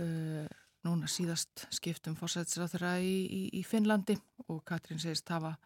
uh, 0.00 0.46
núna 0.86 1.10
síðast 1.10 1.66
skiptum 1.74 2.16
fórsætsráþurra 2.18 2.96
í, 2.98 3.14
í, 3.26 3.42
í 3.60 3.62
Finnlandi 3.66 4.18
og 4.48 4.64
Katrín 4.66 5.00
segist 5.02 5.28
hafa 5.30 5.56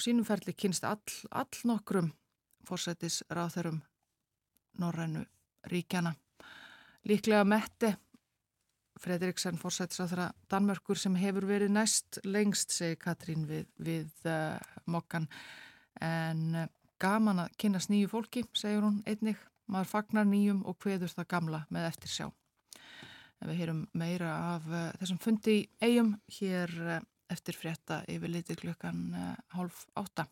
sínum 0.00 0.24
ferli 0.24 0.54
kynst 0.56 0.84
all, 0.88 1.00
all 1.30 1.64
nokkrum 1.68 2.12
fórsætisráþurum 2.68 3.80
Norrænu 4.80 5.24
ríkjana. 5.68 6.14
Líklega 7.04 7.44
Mette 7.44 7.96
Fredriksson 9.00 9.56
fórsætisráþurra 9.60 10.30
Danmörkur 10.52 10.98
sem 11.00 11.14
hefur 11.16 11.46
verið 11.48 11.72
næst 11.72 12.18
lengst, 12.28 12.74
segi 12.74 12.98
Katrín 13.00 13.46
við, 13.48 13.64
við 13.80 14.10
uh, 14.28 14.58
mokkan 14.90 15.28
en 16.04 16.42
uh, 16.64 16.66
gaman 17.00 17.46
að 17.46 17.54
kynast 17.62 17.88
nýju 17.92 18.10
fólki, 18.12 18.44
segir 18.52 18.84
hún 18.84 19.00
einnig. 19.08 19.40
Maður 19.70 19.88
fagnar 19.92 20.26
nýjum 20.28 20.60
og 20.68 20.76
hveður 20.82 21.14
það 21.14 21.28
gamla 21.32 21.62
með 21.72 21.88
eftir 21.88 22.12
sjá. 22.12 22.26
Við 23.40 23.62
heyrum 23.62 23.84
meira 23.96 24.34
af 24.56 24.68
uh, 24.68 24.86
þessum 25.00 25.22
fundi 25.22 25.56
í 25.62 25.66
eigum 25.80 26.14
hér 26.36 26.76
eftir 27.30 27.56
frétta 27.56 28.02
yfir 28.10 28.34
liti 28.34 28.58
klukkan 28.58 29.14
hálf 29.54 29.84
átta. 29.96 30.26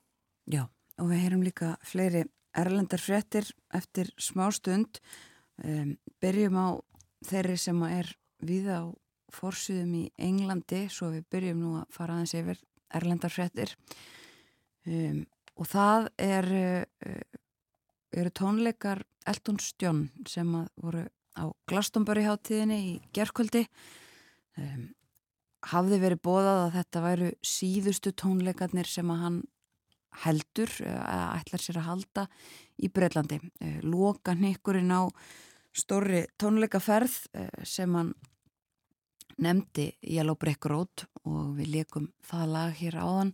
Já, 0.51 0.67
og 0.99 1.13
við 1.13 1.23
heyrum 1.23 1.45
líka 1.47 1.77
fleiri 1.87 2.27
erlendar 2.59 3.01
fréttir 3.01 3.49
eftir 3.75 4.11
smá 4.21 4.49
stund. 4.53 5.01
Um, 5.63 5.97
byrjum 6.23 6.59
á 6.59 6.69
þeirri 7.27 7.57
sem 7.59 7.79
er 7.89 8.11
við 8.45 8.71
á 8.71 8.83
fórsýðum 9.35 9.93
í 9.99 10.05
Englandi, 10.17 10.87
svo 10.93 11.11
við 11.13 11.27
byrjum 11.33 11.61
nú 11.61 11.75
að 11.81 11.91
fara 11.93 12.17
aðeins 12.17 12.37
yfir 12.39 12.63
erlendar 12.97 13.33
fréttir. 13.33 13.75
Um, 14.89 15.27
og 15.59 15.69
það 15.69 16.09
er, 16.23 16.47
eru 18.15 18.31
tónleikar 18.33 19.03
Elton 19.29 19.59
Stjón 19.61 20.07
sem 20.29 20.49
voru 20.81 21.05
á 21.39 21.45
Glastonbury 21.69 22.25
hátíðinni 22.27 22.79
í 22.79 22.95
gerðkvöldi 23.15 23.65
um, 24.59 24.89
hafði 25.69 26.01
verið 26.03 26.23
bóðað 26.25 26.63
að 26.63 26.75
þetta 26.79 27.05
væru 27.05 27.31
síðustu 27.45 28.15
tónleikarnir 28.15 28.89
sem 28.89 29.11
að 29.13 29.23
hann 29.25 29.39
heldur, 30.25 30.73
eða 30.83 31.27
ætlar 31.37 31.63
sér 31.63 31.81
að 31.83 31.89
halda 31.91 32.25
í 32.81 32.91
Breitlandi. 32.91 33.41
Uh, 33.61 33.79
Loka 33.85 34.35
nikkurinn 34.39 34.95
á 34.95 35.11
stóri 35.79 36.25
tónleikaferð 36.41 37.17
uh, 37.39 37.49
sem 37.67 37.95
hann 37.97 38.13
nefndi 39.39 39.93
Yellow 40.03 40.39
Brick 40.39 40.67
Road 40.67 41.07
og 41.25 41.55
við 41.59 41.75
leikum 41.77 42.11
það 42.27 42.55
lag 42.55 42.79
hér 42.79 42.99
áðan. 42.99 43.33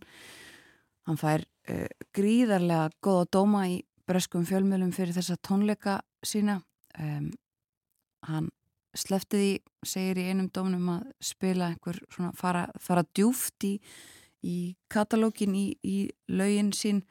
Hann 1.09 1.21
fær 1.21 1.45
uh, 1.71 1.87
gríðarlega 2.15 2.91
góða 3.03 3.29
dóma 3.37 3.65
í 3.71 3.79
breskum 4.05 4.45
fjölmjölum 4.45 4.93
fyrir 4.93 5.15
þessa 5.15 5.37
tónleika 5.41 5.99
sína. 6.25 6.59
Um, 6.99 7.31
hann 8.25 8.51
slefti 8.95 9.39
því, 9.39 9.53
segir 9.85 10.19
í 10.21 10.27
einum 10.31 10.49
dómnum 10.53 10.91
að 10.95 11.07
spila 11.23 11.71
einhver 11.73 11.99
svona 12.13 12.31
fara, 12.37 12.65
fara 12.81 13.03
djúft 13.15 13.65
í, 13.67 13.73
í 14.45 14.75
katalógin 14.91 15.55
í, 15.57 15.65
í 15.83 15.97
laugin 16.31 16.71
sín 16.75 17.03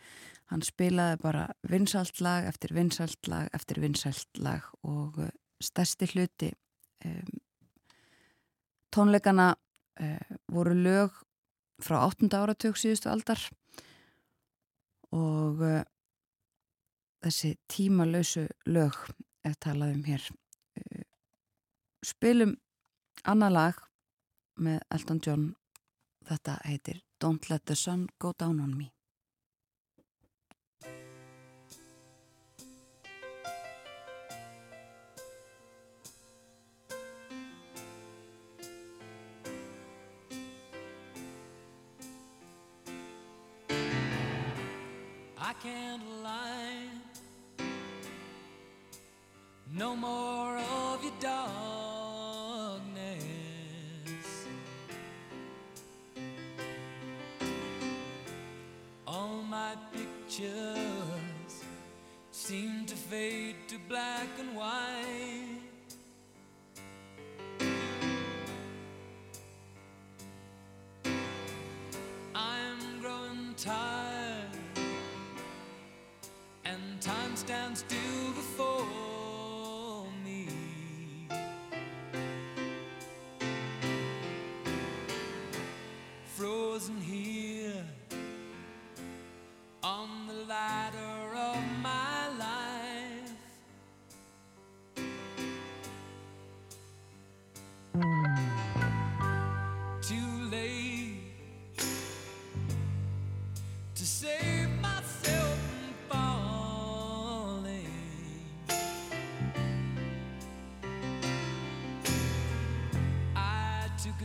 hann 0.52 0.62
spilaði 0.64 1.18
bara 1.22 1.46
vinsalt 1.70 2.20
lag 2.24 2.46
eftir 2.48 2.74
vinsalt 2.76 3.28
lag 3.30 3.48
eftir 3.57 3.80
vinsalt 3.83 4.40
lag 4.42 4.66
og 4.83 5.18
uh, 5.22 5.30
stærsti 5.62 6.09
hluti 6.12 6.50
um, 7.07 7.40
tónleikana 8.94 9.54
uh, 9.54 10.37
voru 10.52 10.74
lög 10.76 11.22
frá 11.83 12.02
8. 12.04 12.28
áratug 12.37 12.78
síðustu 12.78 13.11
aldar 13.11 13.40
og 15.14 15.64
uh, 15.64 15.83
þessi 17.24 17.54
tímalausu 17.70 18.46
lög 18.68 18.98
er 19.44 19.57
talað 19.61 19.96
um 19.96 20.04
hér 20.09 20.28
spilum 22.04 22.57
annað 23.24 23.57
lag 23.57 23.78
með 24.61 24.80
Elton 24.92 25.20
John 25.24 25.46
þetta 26.28 26.59
heitir 26.68 27.00
Don't 27.20 27.48
Let 27.50 27.64
the 27.64 27.76
Sun 27.76 28.07
Go 28.20 28.33
Down 28.38 28.61
on 28.61 28.76
Me 28.76 28.90
I 45.46 45.52
can't 45.62 46.02
lie 46.22 46.88
No 49.70 49.94
more 49.94 50.57
of 50.57 51.02
your 51.02 51.12
darkness. 51.20 52.87
All 59.07 59.42
my 59.42 59.74
pictures 59.92 61.64
seem 62.30 62.87
to 62.87 62.94
fade 62.94 63.57
to 63.68 63.76
black 63.88 64.28
and 64.38 64.57
white. 64.57 65.61
I'm 72.35 73.00
growing 73.02 73.54
tired, 73.57 73.93
and 77.44 77.48
time 77.48 77.74
stands 77.74 77.80
still 77.80 78.33
before 78.35 80.07
me. 80.24 80.48
Frozen 86.37 87.00
here 87.00 87.85
on 89.83 90.09
the 90.26 90.35
ladder 90.48 91.03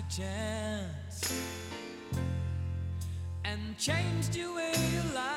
chance 0.10 1.32
and 3.46 3.78
change 3.78 4.30
the 4.30 4.46
way 4.54 4.74
you 4.92 5.14
live. 5.14 5.29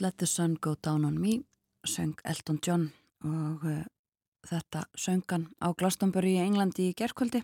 Let 0.00 0.18
the 0.18 0.26
Sun 0.26 0.56
Go 0.60 0.74
Down 0.84 1.04
on 1.04 1.20
Me 1.20 1.40
söng 1.86 2.14
Elton 2.24 2.58
John 2.66 2.92
og 3.24 3.62
uh, 3.64 3.84
þetta 4.44 4.82
söngan 4.98 5.46
á 5.56 5.72
Glastonbury 5.72 6.34
í 6.36 6.42
Englandi 6.42 6.90
í 6.90 6.96
gerkvöldi 6.96 7.40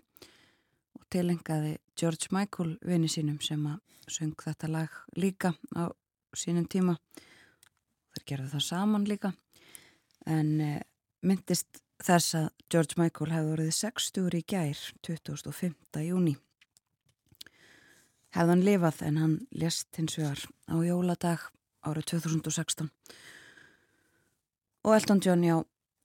og 0.99 1.07
tilengaði 1.09 1.79
George 1.97 2.29
Michael 2.35 2.75
vini 2.85 3.09
sínum 3.09 3.39
sem 3.41 3.63
að 3.71 3.79
söng 4.11 4.35
þetta 4.37 4.69
lag 4.69 4.99
líka 5.17 5.55
á 5.73 5.89
sínum 6.37 6.67
tíma 6.69 6.99
þeir 8.13 8.27
gerðu 8.27 8.51
það 8.53 8.67
saman 8.67 9.09
líka 9.09 9.33
en 10.27 10.53
uh, 10.61 10.77
myndist 11.25 11.81
þess 12.05 12.37
að 12.43 12.51
George 12.69 13.01
Michael 13.01 13.33
hefði 13.33 13.57
orðið 13.57 13.75
60 13.79 14.39
í 14.43 14.45
gær 14.53 14.85
25. 15.09 16.05
júni 16.05 16.37
hefði 18.37 18.49
hann 18.51 18.69
lifað 18.69 19.03
en 19.09 19.25
hann 19.25 19.41
lést 19.57 19.89
hins 19.97 20.21
vegar 20.21 20.47
á 20.69 20.77
jóladag 20.85 21.49
árið 21.83 22.13
2016 22.15 22.91
og 24.83 24.95
Elton 24.97 25.23
John 25.23 25.45
já 25.47 25.57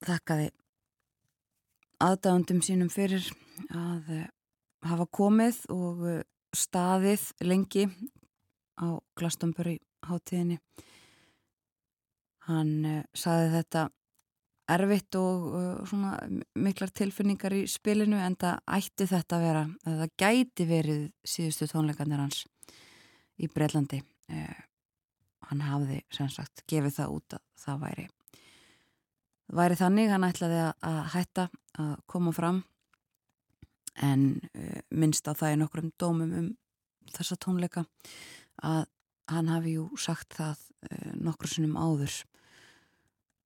þakkaði 0.06 0.52
aðdáðundum 2.04 2.62
sínum 2.66 2.90
fyrir 2.94 3.26
að 3.74 4.12
uh, 4.14 4.26
hafa 4.86 5.08
komið 5.10 5.64
og 5.74 6.04
uh, 6.06 6.20
staðið 6.56 7.26
lengi 7.46 7.88
á 8.78 9.02
Glastonbury 9.18 9.80
hátíðinni. 10.06 10.60
Hann 12.48 12.74
uh, 12.86 13.02
saði 13.18 13.50
þetta 13.56 13.88
erfitt 14.68 15.16
og 15.16 15.88
svona 15.88 16.18
miklar 16.60 16.92
tilfinningar 16.92 17.56
í 17.56 17.64
spilinu 17.72 18.20
en 18.20 18.36
það 18.36 18.58
ætti 18.78 19.08
þetta 19.08 19.38
að 19.38 19.46
vera, 19.46 19.62
að 19.88 20.02
það 20.02 20.16
gæti 20.20 20.66
verið 20.68 21.06
síðustu 21.24 21.70
tónleikarnir 21.72 22.20
hans 22.20 22.42
í 23.40 23.48
Breitlandi 23.48 24.02
hann 25.50 25.64
hafði 25.66 26.02
sem 26.14 26.30
sagt 26.32 26.64
gefið 26.70 26.96
það 27.00 27.18
út 27.18 27.38
að 27.38 27.44
það 27.64 27.84
væri 27.86 28.08
væri 29.58 29.78
þannig, 29.80 30.12
hann 30.12 30.28
ætlaði 30.28 30.64
að 30.84 31.02
hætta 31.14 31.48
að 31.80 31.94
koma 32.12 32.34
fram 32.36 32.64
en 34.04 34.26
uh, 34.54 34.80
minnst 34.92 35.28
á 35.28 35.34
það 35.34 35.56
í 35.56 35.60
nokkrum 35.62 35.92
dómum 35.98 36.34
um 36.38 36.50
þessa 37.16 37.38
tónleika 37.40 37.86
að 38.66 38.86
hann 39.32 39.52
hafi 39.52 39.78
jú 39.78 39.88
sagt 40.00 40.38
það 40.38 40.60
uh, 40.92 41.14
nokkur 41.16 41.52
sinnum 41.52 41.80
áður 41.80 42.14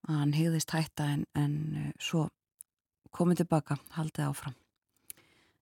að 0.09 0.17
hann 0.17 0.35
hegðist 0.35 0.73
hætta 0.73 1.07
en, 1.15 1.25
en 1.37 1.55
uh, 1.77 1.89
svo 2.01 2.27
komið 3.11 3.43
tilbaka, 3.43 3.75
haldið 3.95 4.29
áfram. 4.29 4.53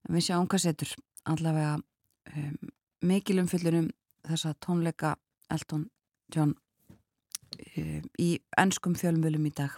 En 0.05 0.15
við 0.15 0.27
sjáum 0.27 0.47
hvað 0.49 0.65
setur. 0.67 0.91
Allavega 1.29 1.79
um, 1.79 2.69
mikil 3.09 3.39
umfyllunum 3.41 3.89
þessa 4.27 4.53
tónleika 4.61 5.15
Elton 5.51 5.87
John 6.33 6.53
um, 6.53 8.07
í 8.19 8.29
ennskum 8.59 8.95
fjölmjölum 8.99 9.47
í 9.49 9.53
dag. 9.55 9.75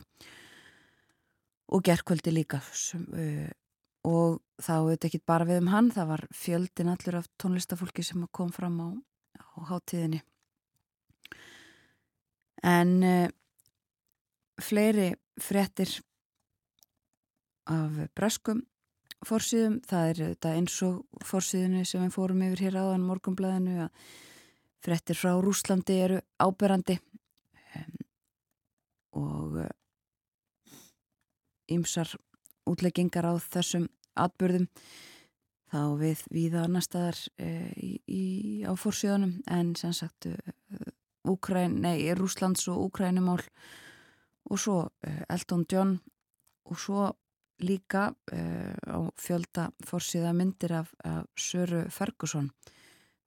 Og 1.71 1.83
gerðkvöldi 1.87 2.33
líka 2.33 2.59
uh, 2.61 3.49
og 4.07 4.41
þá 4.61 4.73
veit 4.87 5.05
ekki 5.07 5.21
bara 5.25 5.47
við 5.47 5.61
um 5.61 5.71
hann 5.71 5.91
það 5.93 6.09
var 6.15 6.25
fjöldin 6.35 6.91
allur 6.91 7.19
af 7.21 7.29
tónlistafólki 7.41 8.03
sem 8.05 8.25
kom 8.33 8.51
fram 8.53 8.79
á, 8.81 8.89
á 9.39 9.59
hátíðinni. 9.71 10.23
En 12.65 12.97
uh, 13.05 13.29
fleiri 14.61 15.13
frettir 15.41 15.99
af 17.71 18.03
breskum 18.17 18.65
fórsýðum, 19.27 19.79
það 19.85 20.09
er 20.09 20.19
þetta 20.21 20.53
eins 20.57 20.75
og 20.85 21.25
fórsýðinu 21.25 21.83
sem 21.85 22.01
við 22.03 22.13
fórum 22.15 22.43
yfir 22.47 22.65
hér 22.65 22.79
áðan 22.81 23.05
morgumblæðinu 23.05 23.77
að 23.85 24.05
frettir 24.81 25.17
frá 25.17 25.35
Rúslandi 25.37 25.99
eru 26.01 26.19
áberandi 26.41 26.97
um, 27.77 27.95
og 29.21 29.61
ymsar 31.71 32.11
útleggingar 32.69 33.25
á 33.27 33.33
þessum 33.39 33.87
atbyrðum 34.19 34.67
þá 35.71 35.81
við 35.99 36.23
viða 36.33 36.65
annar 36.65 36.83
staðar 36.83 37.19
e, 37.39 37.49
í, 37.79 37.91
í, 38.11 38.23
á 38.67 38.75
fórsíðunum 38.75 39.37
en 39.47 39.73
sem 39.79 39.93
sagt 39.95 40.27
Úkræn, 41.21 41.77
nei, 41.83 42.09
Rúslands 42.17 42.65
og 42.71 42.87
Úkrænumál 42.87 43.43
og 44.49 44.59
svo 44.59 44.77
e, 45.05 45.13
Elton 45.29 45.65
John 45.69 45.99
og 46.65 46.79
svo 46.81 47.11
líka 47.61 48.09
e, 48.33 48.41
á 48.73 48.99
fjölda 49.21 49.69
fórsíða 49.85 50.33
myndir 50.33 50.73
af, 50.81 50.93
af 51.05 51.29
Söru 51.37 51.85
Ferguson 51.93 52.49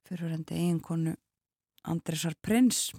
fyrirrendi 0.05 0.59
eiginkonu 0.59 1.15
Andresar 1.91 2.35
Prins 2.41 2.89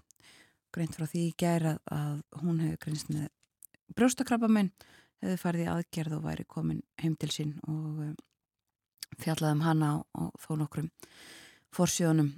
greint 0.76 0.96
frá 0.96 1.06
því 1.08 1.22
í 1.30 1.34
gæra 1.40 1.76
að 1.92 2.20
hún 2.42 2.60
hefur 2.60 2.82
greinst 2.84 3.10
með 3.12 3.28
brjóstakrabbamenn 3.96 4.72
hefði 5.22 5.36
farið 5.40 5.64
í 5.64 5.68
aðgerð 5.72 6.16
og 6.18 6.24
væri 6.26 6.46
komin 6.50 6.82
heim 7.00 7.14
til 7.20 7.30
sín 7.32 7.54
og 7.64 8.02
um, 8.04 8.14
fjallaðum 9.22 9.64
hana 9.64 9.90
á 10.12 10.22
þó 10.42 10.50
nokkrum 10.60 10.90
fórsjónum 11.74 12.34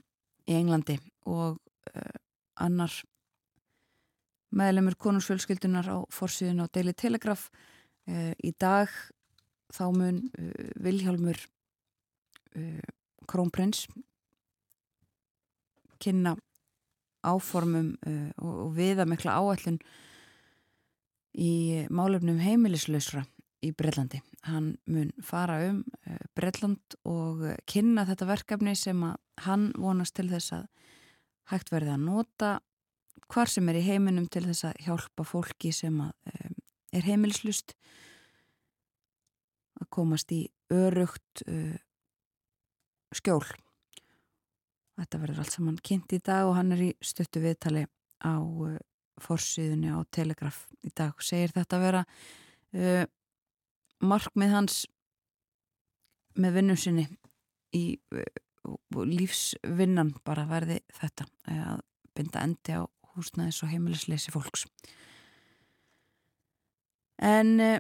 í 0.46 0.58
Englandi 0.58 0.98
og 1.26 1.58
uh, 1.58 2.18
annar 2.62 2.94
meðlemur 4.54 4.96
konungsfjölskyldunar 5.02 5.90
á 5.90 5.98
fórsjónu 6.14 6.68
á 6.68 6.72
Daily 6.72 6.94
Telegraph 6.94 7.48
uh, 7.50 8.32
í 8.38 8.54
dag 8.54 8.92
þá 9.74 9.84
mun 9.92 10.22
Vilhjálmur 10.80 11.36
Krónprins 13.28 13.82
kynna 16.02 16.36
áformum 17.26 17.96
og, 18.38 18.52
og 18.68 18.70
viða 18.76 19.04
mikla 19.08 19.34
áætlun 19.40 19.80
í 21.38 21.86
málefnum 21.90 22.38
heimilislausra 22.42 23.24
í 23.64 23.72
Breitlandi. 23.74 24.20
Hann 24.46 24.76
mun 24.86 25.10
fara 25.24 25.58
um 25.68 25.82
eh, 26.06 26.18
Breitland 26.38 26.98
og 27.08 27.42
kynna 27.70 28.06
þetta 28.08 28.28
verkefni 28.28 28.74
sem 28.78 29.02
hann 29.44 29.70
vonast 29.78 30.16
til 30.18 30.28
þess 30.30 30.54
að 30.60 30.66
hægt 31.52 31.72
verði 31.72 31.94
að 31.94 32.04
nota 32.06 32.52
hvar 33.28 33.50
sem 33.50 33.68
er 33.68 33.80
í 33.80 33.86
heiminum 33.86 34.28
til 34.30 34.44
þess 34.46 34.68
að 34.70 34.82
hjálpa 34.86 35.26
fólki 35.26 35.72
sem 35.74 35.96
að 36.00 36.12
um, 36.32 36.54
er 36.96 37.04
heimilislust 37.04 37.74
að 39.78 39.90
komast 39.94 40.32
í 40.32 40.46
örugt 40.72 41.42
uh, 41.48 41.76
skjól. 43.14 43.44
Þetta 44.98 45.20
verður 45.22 45.44
allt 45.44 45.54
saman 45.54 45.78
kynnt 45.84 46.12
í 46.16 46.18
dag 46.24 46.48
og 46.48 46.56
hann 46.58 46.74
er 46.74 46.88
í 46.88 46.90
stöttu 47.04 47.42
viðtali 47.42 47.84
á 48.26 48.34
uh, 48.42 48.74
fórsíðunni 49.22 49.92
á 49.94 49.98
Telegraf 50.14 50.64
í 50.82 50.90
dag 50.90 51.14
og 51.14 51.24
segir 51.26 51.54
þetta 51.54 51.78
að 51.78 51.84
vera 51.86 52.02
uh, 52.74 53.04
markmið 54.02 54.54
hans 54.54 54.82
með 56.38 56.58
vinnum 56.58 56.78
sinni 56.78 57.06
í 57.74 57.84
uh, 58.14 58.26
lífsvinnan 58.98 60.16
bara 60.26 60.46
verði 60.50 60.80
þetta 60.98 61.26
að 61.46 61.82
binda 62.18 62.42
endi 62.42 62.74
á 62.74 62.82
húsnæðis 63.14 63.62
og 63.62 63.72
heimilisleysi 63.72 64.34
fólks. 64.34 64.66
En 67.18 67.58
uh, 67.62 67.78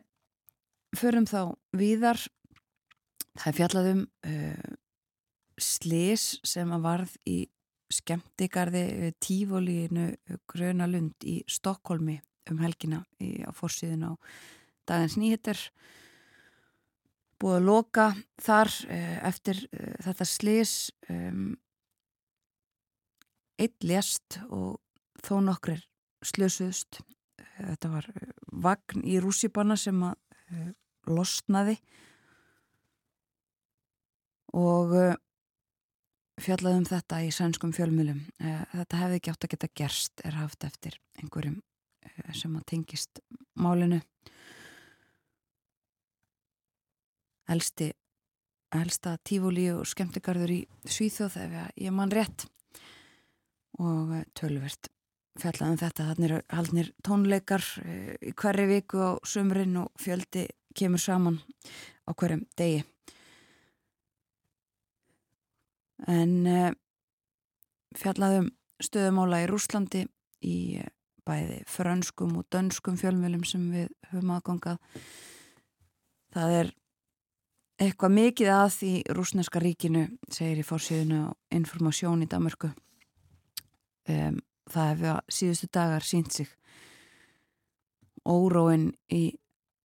förum 0.96 1.26
þá 1.28 1.54
víðar. 1.76 2.20
Það 3.38 3.50
er 3.50 3.58
fjallaðum 3.58 4.04
uh, 4.26 4.76
slis 5.58 6.38
sem 6.46 6.70
að 6.74 6.84
varð 6.86 7.14
í 7.28 7.38
skemmtikarði 7.92 8.82
eh, 8.84 9.12
tífólínu 9.20 10.08
eh, 10.12 10.40
Grönalund 10.50 11.24
í 11.24 11.40
Stokkólmi 11.48 12.18
um 12.52 12.60
helgina 12.62 13.02
í, 13.20 13.40
á 13.44 13.50
fórsíðun 13.52 14.08
á 14.08 14.12
dagins 14.88 15.18
nýhittir 15.20 15.60
búið 17.40 17.58
að 17.58 17.68
loka 17.68 18.06
þar 18.42 18.72
eh, 18.92 19.16
eftir 19.28 19.62
þetta 20.04 20.26
slis 20.26 20.74
um, 21.12 21.52
eitt 23.58 23.84
lést 23.86 24.40
og 24.48 24.78
þó 25.24 25.38
nokkrir 25.42 25.80
slösuðust. 26.24 27.00
Þetta 27.58 27.90
var 27.90 28.06
vagn 28.52 29.02
í 29.06 29.16
rússipanna 29.22 29.76
sem 29.78 29.98
að 30.06 30.16
losnaði. 31.10 31.74
Og 34.54 34.94
fjallaðum 36.42 36.86
þetta 36.88 37.20
í 37.26 37.30
sænskum 37.34 37.72
fjölmjölum 37.76 38.20
eh, 38.42 38.60
þetta 38.72 39.00
hefði 39.02 39.18
ekki 39.18 39.32
átt 39.32 39.46
að 39.46 39.52
geta 39.54 39.70
gerst 39.80 40.22
er 40.26 40.36
haft 40.38 40.66
eftir 40.66 40.98
einhverjum 41.20 41.60
eh, 42.04 42.34
sem 42.36 42.54
að 42.58 42.66
tengist 42.72 43.22
málinu. 43.58 44.00
Elsti 47.48 47.92
elsta 48.76 49.16
tífúli 49.24 49.70
og 49.72 49.86
skemmtikarður 49.88 50.52
í 50.52 50.60
Svíþjóð 50.84 51.38
ef 51.46 51.56
ég 51.80 51.96
mann 51.96 52.12
rétt. 52.12 52.46
Og 53.80 54.14
eh, 54.18 54.28
tölvert 54.38 54.90
fjallaðum 55.38 55.80
þetta. 55.80 56.10
Þannig 56.12 56.36
er 56.36 56.46
haldnir 56.52 56.92
tónleikar 57.06 57.66
í 58.20 58.34
hverju 58.34 58.70
viku 58.74 59.02
á 59.02 59.10
sömurinn 59.26 59.78
og 59.84 59.90
fjöldi 60.02 60.48
kemur 60.78 61.02
saman 61.02 61.40
á 62.06 62.10
hverjum 62.14 62.46
degi 62.58 62.84
en 66.06 66.34
uh, 66.46 66.70
fjallaðum 67.98 68.52
stöðumála 68.82 69.42
í 69.44 69.48
Rúslandi 69.50 70.04
í 70.46 70.56
uh, 70.78 70.90
bæði 71.28 71.62
frönskum 71.68 72.36
og 72.40 72.48
dönskum 72.52 72.96
fjölmjölum 73.00 73.44
sem 73.44 73.64
við 73.72 73.88
höfum 74.12 74.34
aðgangað. 74.36 74.78
Það 76.32 76.54
er 76.60 76.70
eitthvað 77.78 78.14
mikið 78.14 78.52
að 78.52 78.68
því 78.74 78.92
rúsneska 79.16 79.62
ríkinu 79.62 80.04
segir 80.32 80.62
í 80.62 80.66
fórsíðinu 80.66 81.20
á 81.28 81.36
informasjón 81.54 82.24
í 82.24 82.30
Damörku 82.30 82.70
um, 84.08 84.38
það 84.68 84.88
hefur 84.92 85.20
síðustu 85.32 85.68
dagar 85.72 86.06
sínt 86.06 86.34
sig. 86.34 86.48
Óróin 88.28 88.90
í 89.14 89.38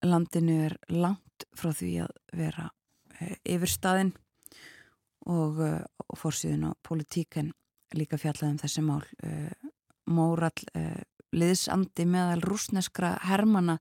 landinu 0.04 0.58
er 0.66 0.76
langt 0.92 1.46
frá 1.56 1.72
því 1.72 1.92
að 2.04 2.16
vera 2.36 2.68
uh, 2.68 3.36
yfir 3.44 3.70
staðinn 3.70 4.14
og, 5.30 5.60
uh, 5.60 5.80
og 6.08 6.18
fórsíðun 6.20 6.68
á 6.68 6.70
politíken 6.84 7.52
líka 7.94 8.18
fjallaðum 8.20 8.60
þessi 8.62 8.84
mál. 8.84 9.02
Uh, 9.24 9.50
Mórall 10.10 10.66
uh, 10.76 11.00
liðsandi 11.34 12.04
meðal 12.08 12.42
rúsneskra 12.44 13.14
hermana 13.24 13.78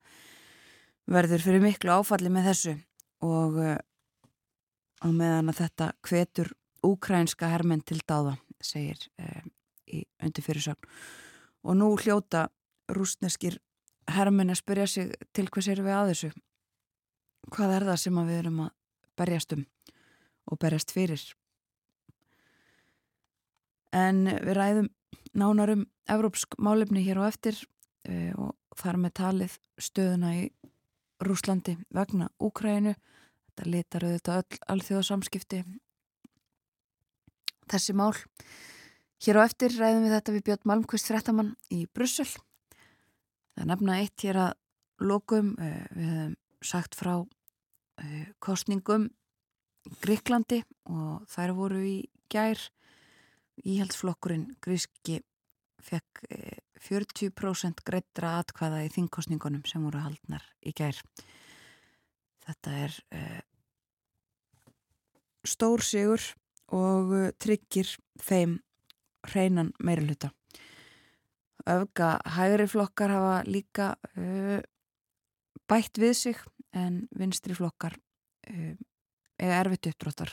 verður 1.12 1.44
fyrir 1.44 1.64
miklu 1.64 1.92
áfalli 1.92 2.32
með 2.32 2.48
þessu 2.50 2.78
og 3.24 3.60
á 5.04 5.08
meðan 5.12 5.52
að 5.52 5.60
þetta 5.60 5.90
hvetur 6.08 6.50
úkrænska 6.84 7.50
hermenn 7.52 7.84
til 7.84 8.00
dáða 8.08 8.38
segir 8.64 9.04
í 9.92 10.02
undir 10.24 10.46
fyrirsögn 10.48 10.90
og 11.64 11.78
nú 11.78 11.92
hljóta 12.00 12.48
rúsneskir 12.92 13.60
hermenn 14.12 14.52
að 14.52 14.62
spyrja 14.62 14.88
sig 14.88 15.14
til 15.36 15.48
hvers 15.52 15.70
erum 15.72 15.88
við 15.88 15.98
að 15.98 16.10
þessu? 16.12 16.32
Hvað 17.54 17.76
er 17.76 17.88
það 17.90 18.02
sem 18.02 18.20
við 18.20 18.40
erum 18.40 18.60
að 18.66 18.74
berjast 19.20 19.56
um 19.56 19.66
og 20.50 20.60
berjast 20.62 20.92
fyrir. 20.94 21.22
En 23.94 24.26
við 24.26 24.58
ræðum 24.58 24.90
nánarum 25.38 25.86
evrópsk 26.10 26.58
málefni 26.58 27.04
hér 27.06 27.22
á 27.22 27.30
eftir 27.30 27.58
uh, 28.10 28.34
og 28.38 28.80
þar 28.80 29.00
með 29.02 29.16
talið 29.20 29.58
stöðuna 29.78 30.34
í 30.42 30.44
Rúslandi 31.24 31.78
vegna 31.94 32.30
Úkrænu. 32.42 32.96
Þetta 33.54 33.70
litar 33.70 34.06
auðvitað 34.08 34.40
öll 34.42 34.62
alþjóðasamskipti. 34.74 35.62
Þessi 37.70 37.96
mál. 37.96 38.16
Hér 39.24 39.40
á 39.40 39.46
eftir 39.46 39.76
ræðum 39.78 40.08
við 40.08 40.16
þetta 40.18 40.34
við 40.36 40.46
Björn 40.50 40.68
Malmqvist 40.72 41.08
Frettamann 41.08 41.54
í 41.72 41.86
Brussel. 41.86 42.28
Það 43.54 43.70
nefna 43.70 44.00
eitt 44.02 44.26
hér 44.26 44.40
að 44.50 44.56
lokum. 45.06 45.54
Eh, 45.62 45.86
við 45.94 46.10
hefum 46.10 46.34
sagt 46.64 46.98
frá 46.98 47.14
eh, 48.02 48.34
kostningum 48.44 49.12
Gríklandi 50.04 50.62
og 50.90 51.26
þær 51.32 51.54
voru 51.58 51.84
í 51.84 51.98
gær. 52.32 52.60
Íhaldsflokkurinn 53.64 54.56
Gríski 54.64 55.20
fekk 55.84 56.24
40% 56.84 57.84
greittra 57.86 58.38
atkvaða 58.42 58.84
í 58.84 58.92
þingkostningunum 58.92 59.64
sem 59.70 59.84
voru 59.86 60.02
haldnar 60.04 60.46
í 60.66 60.74
gær. 60.76 60.98
Þetta 62.44 62.76
er 62.84 62.96
uh, 63.16 63.42
stór 65.48 65.84
sigur 65.86 66.24
og 66.76 67.14
uh, 67.16 67.30
tryggir 67.40 67.94
þeim 68.24 68.58
hreinan 69.30 69.72
meiruluta. 69.80 70.34
Öfga 71.70 72.18
hægri 72.36 72.68
flokkar 72.68 73.14
hafa 73.16 73.38
líka 73.48 73.94
uh, 74.20 74.60
bætt 75.72 76.02
við 76.02 76.18
sig 76.20 76.42
en 76.76 77.06
vinstri 77.16 77.56
flokkar 77.56 77.96
eiga 79.44 79.60
erfitt 79.60 79.92
uppdráttar. 79.92 80.32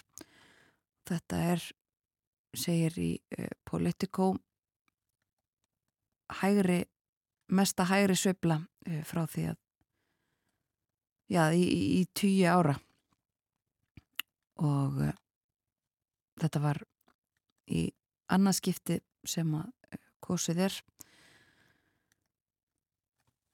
Þetta 1.11 1.42
er, 1.55 1.64
segir 2.55 2.94
í 3.03 3.11
Politico 3.66 4.33
hægri, 6.38 6.85
mesta 7.49 7.85
hægri 7.85 8.16
sveibla 8.16 8.61
uh, 8.61 9.03
frá 9.07 9.25
því 9.31 9.46
að 9.51 9.59
já, 11.31 11.42
í, 11.55 11.64
í, 12.01 12.05
tíu 12.14 12.46
ára. 12.51 12.77
Og 14.61 15.01
uh, 15.09 15.16
þetta 16.40 16.62
var 16.62 16.83
í 17.70 17.88
annarskipti 18.31 19.01
sem 19.27 19.51
að 19.59 19.66
uh, 19.66 20.03
kosið 20.23 20.64
er. 20.68 20.81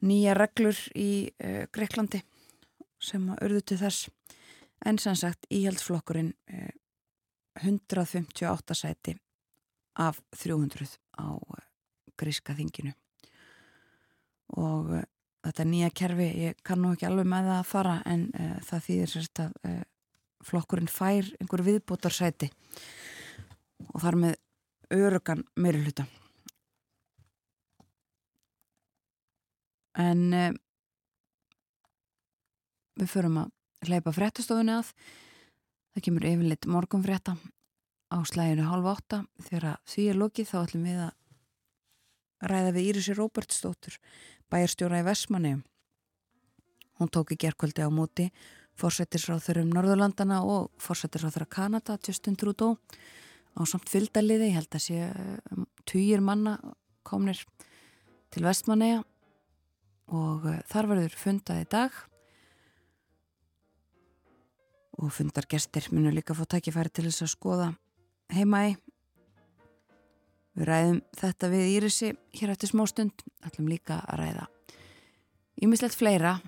Nýja 0.07 0.35
reglur 0.37 0.77
í 0.95 1.33
Greiklandi 1.73 2.21
sem 3.01 3.23
að 3.33 3.39
örðu 3.47 3.63
til 3.65 3.79
þess 3.81 4.11
en 4.85 4.99
sem 4.99 5.17
sagt 5.17 5.47
íhaldsflokkurinn 5.51 6.35
158 7.63 8.75
sæti 8.77 9.17
af 9.97 10.21
300 10.37 10.99
á 11.17 11.27
gríska 12.17 12.55
þinginu. 12.57 12.93
Og 14.57 14.93
uh, 14.93 15.05
þetta 15.47 15.67
nýja 15.69 15.93
kerfi, 15.97 16.29
ég 16.47 16.61
kann 16.67 16.83
nú 16.83 16.95
ekki 16.95 17.09
alveg 17.09 17.29
með 17.29 17.51
það 17.51 17.61
að 17.61 17.71
fara 17.71 17.97
en 18.09 18.27
uh, 18.35 18.57
það 18.67 18.85
þýðir 18.89 19.13
sérst 19.13 19.43
að 19.45 19.57
uh, 19.69 19.83
flokkurinn 20.47 20.93
fær 20.93 21.33
einhver 21.41 21.65
viðbótarsæti 21.67 22.51
og 23.89 23.99
þar 24.05 24.21
með 24.23 24.37
örugan 24.95 25.43
meiruluta 25.59 26.05
en 29.99 30.21
við 33.01 33.09
förum 33.11 33.41
að 33.43 33.56
hleypa 33.85 34.15
fréttastofunni 34.17 34.75
að. 34.79 34.91
Það 35.95 36.07
kemur 36.09 36.27
yfirleitt 36.31 36.69
morgunfrétta 36.71 37.37
á 38.13 38.19
slæginu 38.29 38.67
halv 38.71 38.91
átta. 38.93 39.23
Þegar 39.49 39.81
því 39.89 40.09
er 40.11 40.21
lókið 40.21 40.51
þá 40.51 40.59
ætlum 40.63 40.87
við 40.89 41.01
að 41.07 42.51
ræða 42.53 42.75
við 42.77 42.91
Írisi 42.91 43.17
Róbertsdóttur, 43.17 43.97
bæjarstjóra 44.53 45.01
í 45.01 45.07
Vesmanni. 45.07 45.55
Hún 47.01 47.13
tók 47.13 47.33
í 47.33 47.41
gerkvöldi 47.41 47.85
á 47.85 47.91
móti 47.93 48.31
fórsettisráþur 48.77 49.63
um 49.63 49.73
Norðurlandana 49.73 50.43
og 50.45 50.69
fórsettisráþur 50.83 51.47
að 51.47 51.53
Kanada, 51.55 51.97
Justin 52.05 52.37
Trudeau, 52.37 52.77
á 53.57 53.61
samt 53.65 53.89
fylgdaliði, 53.89 54.51
ég 54.51 54.59
held 54.59 54.77
að 54.77 54.85
sé 54.85 55.07
um, 55.57 55.65
týjir 55.89 56.21
manna 56.25 56.59
komnir 57.07 57.41
til 58.35 58.45
Vestmanneja 58.45 59.01
og 60.13 60.45
uh, 60.45 60.61
þar 60.69 60.91
verður 60.93 61.17
fundað 61.17 61.63
í 61.65 61.69
dag 61.73 61.97
og 64.97 65.13
fundargestir 65.13 65.91
munu 65.93 66.11
líka 66.15 66.35
fótt 66.37 66.55
tækifæri 66.57 66.93
til 66.93 67.09
þess 67.09 67.27
að 67.27 67.35
skoða 67.35 67.71
heima 68.33 68.67
í 68.71 68.77
Við 70.57 70.71
ræðum 70.71 71.01
þetta 71.13 71.49
við 71.53 71.71
Írisi 71.75 72.07
hér 72.39 72.55
eftir 72.55 72.71
smá 72.71 72.87
stund, 72.89 73.25
ætlum 73.45 73.67
líka 73.69 73.99
að 74.09 74.23
ræða. 74.23 74.47
Ímislegt 75.61 75.99
fleira, 76.01 76.39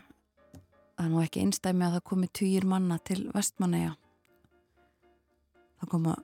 það 0.97 1.03
er 1.05 1.11
nú 1.13 1.21
ekki 1.21 1.43
einstæmi 1.45 1.85
að 1.85 1.99
það 1.99 2.05
komi 2.09 2.29
týjir 2.33 2.65
manna 2.69 2.97
til 3.05 3.27
vestmanneja. 3.35 3.91
Það 5.79 5.93
koma 5.93 6.15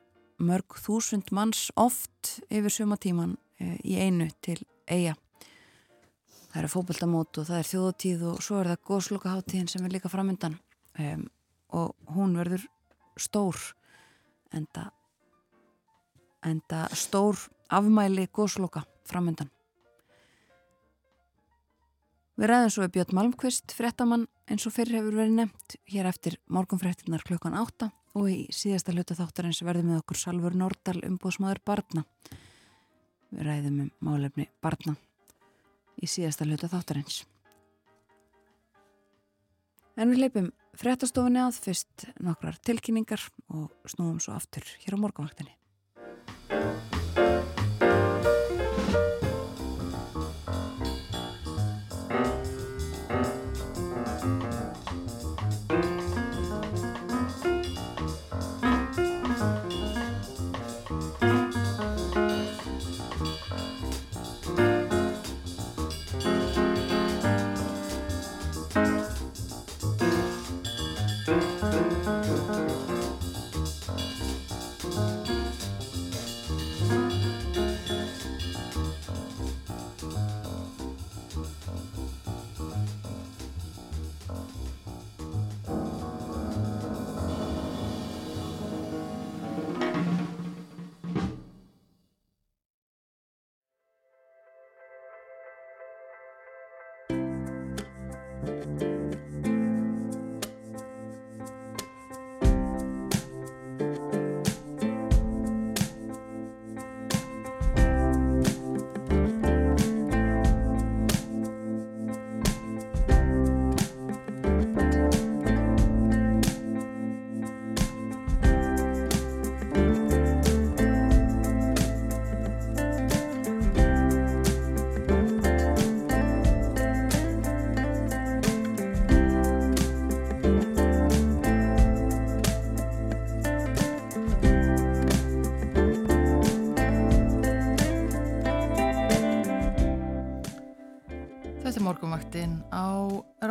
mörg 0.41 0.79
þúsund 0.81 1.29
manns 1.29 1.67
oft 1.77 2.39
yfir 2.49 2.73
sumatíman 2.73 3.37
eh, 3.61 3.77
í 3.85 3.99
einu 4.01 4.31
til 4.41 4.57
eiga. 4.89 5.13
Það 6.49 6.59
eru 6.63 6.73
fókbaltamót 6.73 7.37
og 7.37 7.47
það 7.51 7.61
er 7.61 7.69
þjóðtíð 7.69 8.27
og 8.31 8.43
svo 8.43 8.63
er 8.63 8.71
það 8.73 8.83
góðslokaháttíðin 8.89 9.69
sem 9.69 9.85
er 9.85 9.93
líka 9.93 10.09
framöndan 10.09 10.57
um, 10.97 11.25
og 11.73 11.95
hún 12.15 12.35
verður 12.37 12.67
stór 13.17 13.57
enda, 14.55 14.89
enda 16.45 16.85
stór 16.93 17.39
afmæli 17.69 18.27
góðsloka 18.33 18.85
framöndan. 19.07 19.49
Við 22.35 22.51
ræðum 22.51 22.71
svo 22.73 22.83
við 22.83 22.95
Björn 22.97 23.15
Malmqvist, 23.15 23.71
frettamann 23.71 24.25
eins 24.51 24.65
og 24.67 24.73
fyrir 24.75 24.99
hefur 24.99 25.15
verið 25.21 25.37
nefnt 25.37 25.77
hér 25.87 26.09
eftir 26.09 26.35
morgunfrettinnar 26.51 27.23
klukkan 27.23 27.55
8 27.55 27.87
og 28.19 28.27
í 28.31 28.41
síðasta 28.51 28.91
hluta 28.91 29.15
þáttarins 29.15 29.61
verðum 29.63 29.93
við 29.93 30.01
okkur 30.01 30.19
Salfur 30.19 30.57
Nordal 30.59 30.97
umbúðsmaður 31.07 31.61
Barna. 31.67 32.03
Við 33.31 33.47
ræðum 33.47 33.79
um 33.85 33.93
málefni 34.03 34.49
Barna 34.63 34.97
í 35.95 36.09
síðasta 36.11 36.47
hluta 36.47 36.67
þáttarins. 36.71 37.23
En 39.95 40.11
við 40.11 40.25
leipum 40.25 40.51
frettastofunni 40.79 41.41
að 41.43 41.61
fyrst 41.67 42.07
nokkrar 42.23 42.59
tilkynningar 42.65 43.23
og 43.53 43.71
snúum 43.89 44.19
svo 44.23 44.35
aftur 44.35 44.65
hér 44.83 44.97
á 44.97 45.03
morgunvaktinni. 45.03 45.55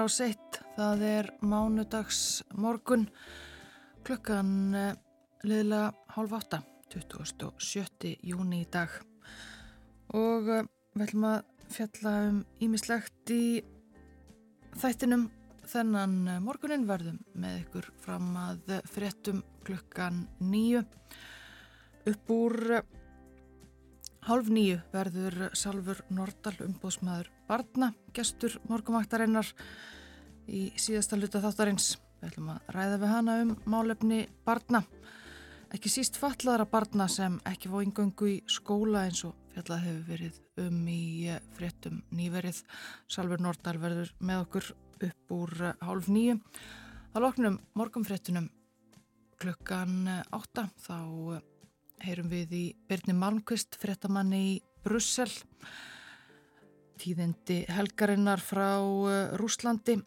Rás 0.04 0.20
1. 0.20 0.36
Það 0.76 1.02
er 1.08 1.28
mánudags 1.40 2.18
morgun 2.60 3.06
klukkan 4.04 4.48
eh, 4.76 4.96
liðlega 5.48 5.94
hálf 6.12 6.34
átta, 6.36 6.58
27. 6.92 8.10
júni 8.20 8.58
í 8.60 8.68
dag. 8.68 8.92
Og 10.12 10.50
eh, 10.52 10.66
við 10.92 11.06
ætlum 11.06 11.24
að 11.30 11.38
fjalla 11.72 12.12
um 12.26 12.42
ímislegt 12.66 13.32
í 13.32 13.62
þættinum 14.82 15.30
þennan 15.72 16.18
eh, 16.34 16.42
morgunin 16.44 16.84
verðum 16.90 17.22
með 17.32 17.62
ykkur 17.62 17.88
fram 18.04 18.28
að 18.42 18.76
fréttum 18.92 19.40
klukkan 19.64 20.26
nýju. 20.44 20.84
Upp 22.12 22.36
úr 22.36 22.60
Hálf 24.24 24.46
nýju 24.48 24.78
verður 24.88 25.50
Salfur 25.52 25.98
Nordal 26.16 26.54
umbóðsmaður 26.64 27.26
barna, 27.44 27.90
gestur 28.16 28.54
morgumaktarinnar 28.70 29.50
í 30.48 30.66
síðasta 30.80 31.18
luta 31.18 31.42
þáttarins. 31.42 31.94
Við 32.20 32.30
ætlum 32.30 32.50
að 32.54 32.68
ræða 32.76 32.98
við 33.02 33.12
hana 33.12 33.36
um 33.42 33.54
málefni 33.68 34.20
barna. 34.46 34.82
Ekki 35.74 35.90
síst 35.90 36.18
fatlaðara 36.20 36.66
barna 36.70 37.08
sem 37.10 37.40
ekki 37.50 37.70
fá 37.72 37.80
yngöngu 37.82 38.28
í 38.30 38.36
skóla 38.50 39.06
eins 39.08 39.24
og 39.26 39.34
fjallað 39.54 39.86
hefur 39.88 40.04
verið 40.08 40.38
um 40.64 40.78
í 40.90 41.04
eh, 41.30 41.40
fréttum 41.56 42.02
nýverið. 42.14 42.60
Salfur 43.10 43.42
Nordal 43.42 43.78
verður 43.82 44.12
með 44.22 44.44
okkur 44.44 44.70
upp 45.08 45.34
úr 45.34 45.54
eh, 45.70 45.74
hálf 45.82 46.10
nýju. 46.14 46.38
Að 47.14 47.26
loknum 47.26 47.58
morgumfréttunum 47.78 48.48
klukkan 49.42 50.08
átta 50.08 50.68
þá 50.82 51.42
heyrum 52.04 52.30
við 52.30 52.54
í 52.54 52.64
Birni 52.88 53.14
Malmqvist, 53.18 53.78
frettamanni 53.80 54.40
í 54.54 54.56
Brussel. 54.84 55.30
Tíðindi 57.02 57.64
helgarinnar 57.74 58.42
frá 58.42 58.78
eh, 58.78 59.34
Rúslandi 59.40 59.98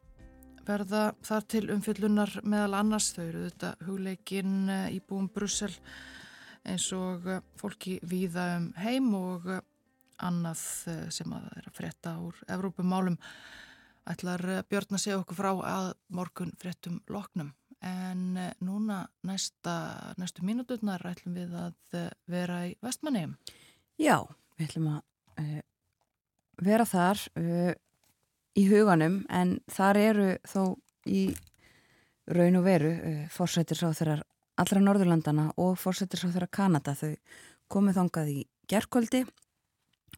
verða 0.68 1.04
þar 1.26 1.48
til 1.54 1.64
umfyllunar 1.74 2.38
meðal 2.44 2.78
annars. 2.82 3.12
Þau 3.16 3.24
eru 3.26 3.44
þetta 3.48 3.74
hugleikin 3.88 4.56
eh, 4.74 4.88
í 4.98 5.02
búum 5.02 5.30
Brussel 5.34 5.72
eins 6.68 6.88
og 6.96 7.28
eh, 7.32 7.44
fólki 7.60 7.98
víða 8.04 8.50
um 8.58 8.72
heim 8.84 9.14
og 9.18 9.48
annað 10.18 10.62
sem 11.14 11.34
að 11.36 11.52
er 11.60 11.70
að 11.70 11.76
fretta 11.78 12.16
úr 12.26 12.38
Evrópumálum. 12.50 13.20
Ætlar 14.10 14.42
Björn 14.66 14.98
að 14.98 15.04
segja 15.04 15.20
okkur 15.22 15.38
frá 15.38 15.52
að 15.54 15.92
morgun 16.16 16.56
frettum 16.58 17.02
loknum 17.12 17.52
en 17.82 18.38
eh, 18.38 18.54
núna 18.60 19.08
næsta, 19.24 20.14
næstu 20.18 20.46
mínuturnar 20.46 21.04
ætlum 21.12 21.36
við 21.38 21.56
að 21.58 21.98
eh, 21.98 22.12
vera 22.30 22.62
í 22.68 22.76
vestmanni. 22.84 23.28
Já, 24.02 24.24
við 24.58 24.70
ætlum 24.70 24.90
að 24.96 25.04
vera 26.66 26.86
þar 26.90 27.22
í 28.58 28.66
huganum 28.72 29.22
en 29.30 29.58
þar 29.72 30.02
eru 30.02 30.28
þó 30.48 30.62
í 31.06 31.30
raun 32.28 32.60
og 32.60 32.66
veru 32.68 32.92
uh, 32.98 33.24
fórsættirsáþurar 33.32 34.24
allra 34.58 34.84
Norðurlandana 34.84 35.52
og 35.62 35.78
fórsættirsáþurar 35.80 36.52
Kanada. 36.52 36.96
Þau 36.98 37.14
komið 37.72 38.00
þangað 38.02 38.32
í 38.34 38.40
gerðkvöldi 38.68 39.24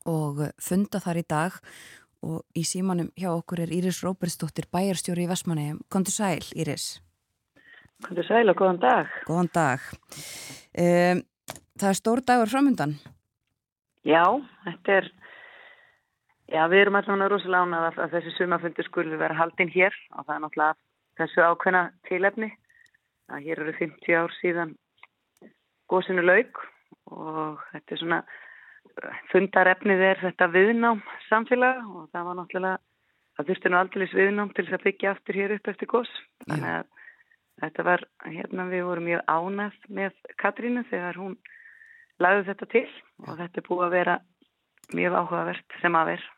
og 0.10 0.46
funda 0.62 1.02
þar 1.04 1.20
í 1.20 1.26
dag 1.28 1.60
og 2.26 2.44
í 2.58 2.64
símanum 2.68 3.12
hjá 3.20 3.30
okkur 3.32 3.64
er 3.64 3.72
Íris 3.74 4.02
Róbersdóttir 4.04 4.68
bæjarstjóri 4.72 5.26
í 5.26 5.30
Vestmanni. 5.30 5.70
Kontur 5.92 6.16
sæl, 6.16 6.44
Íris. 6.56 6.98
Kvöldu 8.04 8.24
sæl 8.24 8.48
og 8.48 8.60
góðan 8.60 8.80
dag. 8.80 9.16
Góðan 9.28 9.50
dag. 9.56 9.88
Um, 10.72 11.24
það 11.80 11.90
er 11.90 11.98
stór 12.00 12.22
dagur 12.24 12.52
framöndan. 12.52 12.96
Já, 14.08 14.24
þetta 14.64 14.94
er, 14.96 15.10
já 16.50 16.64
við 16.72 16.84
erum 16.84 17.00
allavega 17.00 17.30
rosalega 17.34 17.66
ánað 17.68 18.02
að 18.04 18.16
þessi 18.16 18.36
sumafundur 18.38 18.88
skulle 18.88 19.22
vera 19.22 19.38
haldinn 19.38 19.72
hér 19.74 19.96
og 20.16 20.26
það 20.26 20.36
er 20.36 20.44
náttúrulega 20.46 20.78
þessu 21.20 21.46
ákveðna 21.46 21.84
tilefni 22.10 22.52
að 23.30 23.48
hér 23.48 23.64
eru 23.64 23.74
50 23.80 24.20
ár 24.20 24.36
síðan 24.40 24.76
góðsinu 25.90 26.26
laug 26.26 26.62
og 27.14 27.66
þetta 27.72 27.96
er 27.96 28.04
svona 28.04 28.22
fundarefnið 29.32 30.06
er 30.12 30.24
þetta 30.24 30.52
viðnám 30.54 31.04
samfélag 31.30 31.84
og 31.88 32.08
það 32.14 32.30
var 32.30 32.40
náttúrulega, 32.40 32.80
það 33.38 33.52
þurfti 33.52 33.72
nú 33.72 33.80
aldrei 33.80 34.08
viðnám 34.14 34.54
til 34.56 34.66
þess 34.66 34.80
að 34.80 34.88
byggja 34.88 35.14
aftur 35.14 35.40
hér 35.40 35.54
upp 35.56 35.70
eftir 35.72 35.90
góðs. 35.92 36.16
Þannig 36.48 36.74
að 36.74 36.88
Þetta 37.60 37.84
var, 37.84 38.04
hérna 38.24 38.66
við 38.70 38.86
vorum 38.88 39.08
mjög 39.10 39.24
ánægt 39.28 39.88
með 39.92 40.36
Katrínu 40.40 40.86
þegar 40.88 41.18
hún 41.20 41.36
lagði 42.24 42.46
þetta 42.50 42.68
til 42.74 42.88
og 43.26 43.32
þetta 43.40 43.60
er 43.60 43.66
búið 43.68 43.86
að 43.86 43.96
vera 43.98 44.16
mjög 44.96 45.18
áhugavert 45.20 45.80
sem 45.82 45.98
að 46.00 46.12
vera. 46.14 46.30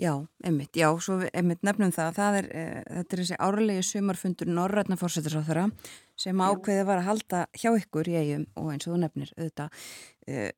Já, 0.00 0.12
einmitt, 0.44 0.76
já, 0.76 0.88
svo 1.00 1.18
einmitt 1.32 1.62
nefnum 1.66 1.92
það, 1.94 2.16
það 2.18 2.38
er, 2.40 2.48
e, 2.52 2.64
þetta 2.88 3.16
er 3.16 3.22
þessi 3.22 3.38
árlegi 3.46 3.84
sumarfundur 3.88 4.50
Norrætna 4.50 4.98
fórsetisráþara 5.00 5.68
sem 6.18 6.42
ákveði 6.42 6.88
var 6.88 7.02
að 7.02 7.08
halda 7.10 7.44
hjá 7.56 7.70
ykkur 7.70 8.10
í 8.12 8.18
eigum 8.20 8.48
og 8.60 8.72
eins 8.72 8.88
og 8.88 8.94
þú 8.94 9.00
nefnir 9.04 9.32
auðvitað 9.36 9.86
e, 10.28 10.50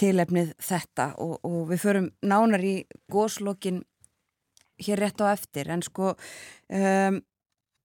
tilefnið 0.00 0.54
þetta 0.62 1.10
og, 1.22 1.36
og 1.46 1.60
við 1.70 1.84
förum 1.84 2.08
nánar 2.24 2.64
í 2.66 2.74
góðslokkin 3.12 3.84
hér 4.82 5.04
rétt 5.04 5.22
á 5.22 5.30
eftir. 5.30 5.70
En 5.70 5.84
sko 5.86 6.14
um, 6.14 7.22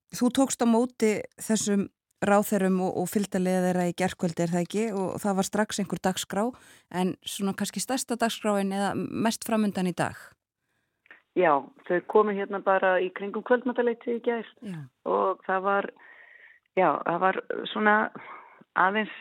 Þú 0.09 0.29
tókst 0.33 0.63
á 0.65 0.67
móti 0.69 1.09
þessum 1.37 1.85
ráþerum 2.25 2.81
og, 2.83 2.97
og 3.01 3.07
fylgdalið 3.11 3.65
þeirra 3.67 3.85
í 3.89 3.95
gerðkvöldi 4.01 4.43
er 4.43 4.53
það 4.53 4.65
ekki 4.65 4.83
og 4.95 5.21
það 5.23 5.37
var 5.39 5.47
strax 5.47 5.79
einhver 5.79 6.01
dagskrá 6.03 6.43
en 7.01 7.15
svona 7.23 7.55
kannski 7.57 7.83
stærsta 7.83 8.17
dagskráin 8.19 8.73
eða 8.75 8.91
mest 8.97 9.47
framöndan 9.47 9.89
í 9.89 9.95
dag? 9.95 10.17
Já, 11.37 11.61
þau 11.87 11.99
komu 12.11 12.35
hérna 12.35 12.59
bara 12.63 12.97
í 12.99 13.09
kringum 13.15 13.45
kvöldmataleiti 13.47 14.17
í 14.17 14.23
gerð 14.25 14.49
og 15.07 15.43
það 15.47 15.65
var, 15.67 15.89
já, 16.75 16.89
það 17.05 17.19
var 17.23 17.41
svona 17.71 17.95
aðeins 18.75 19.13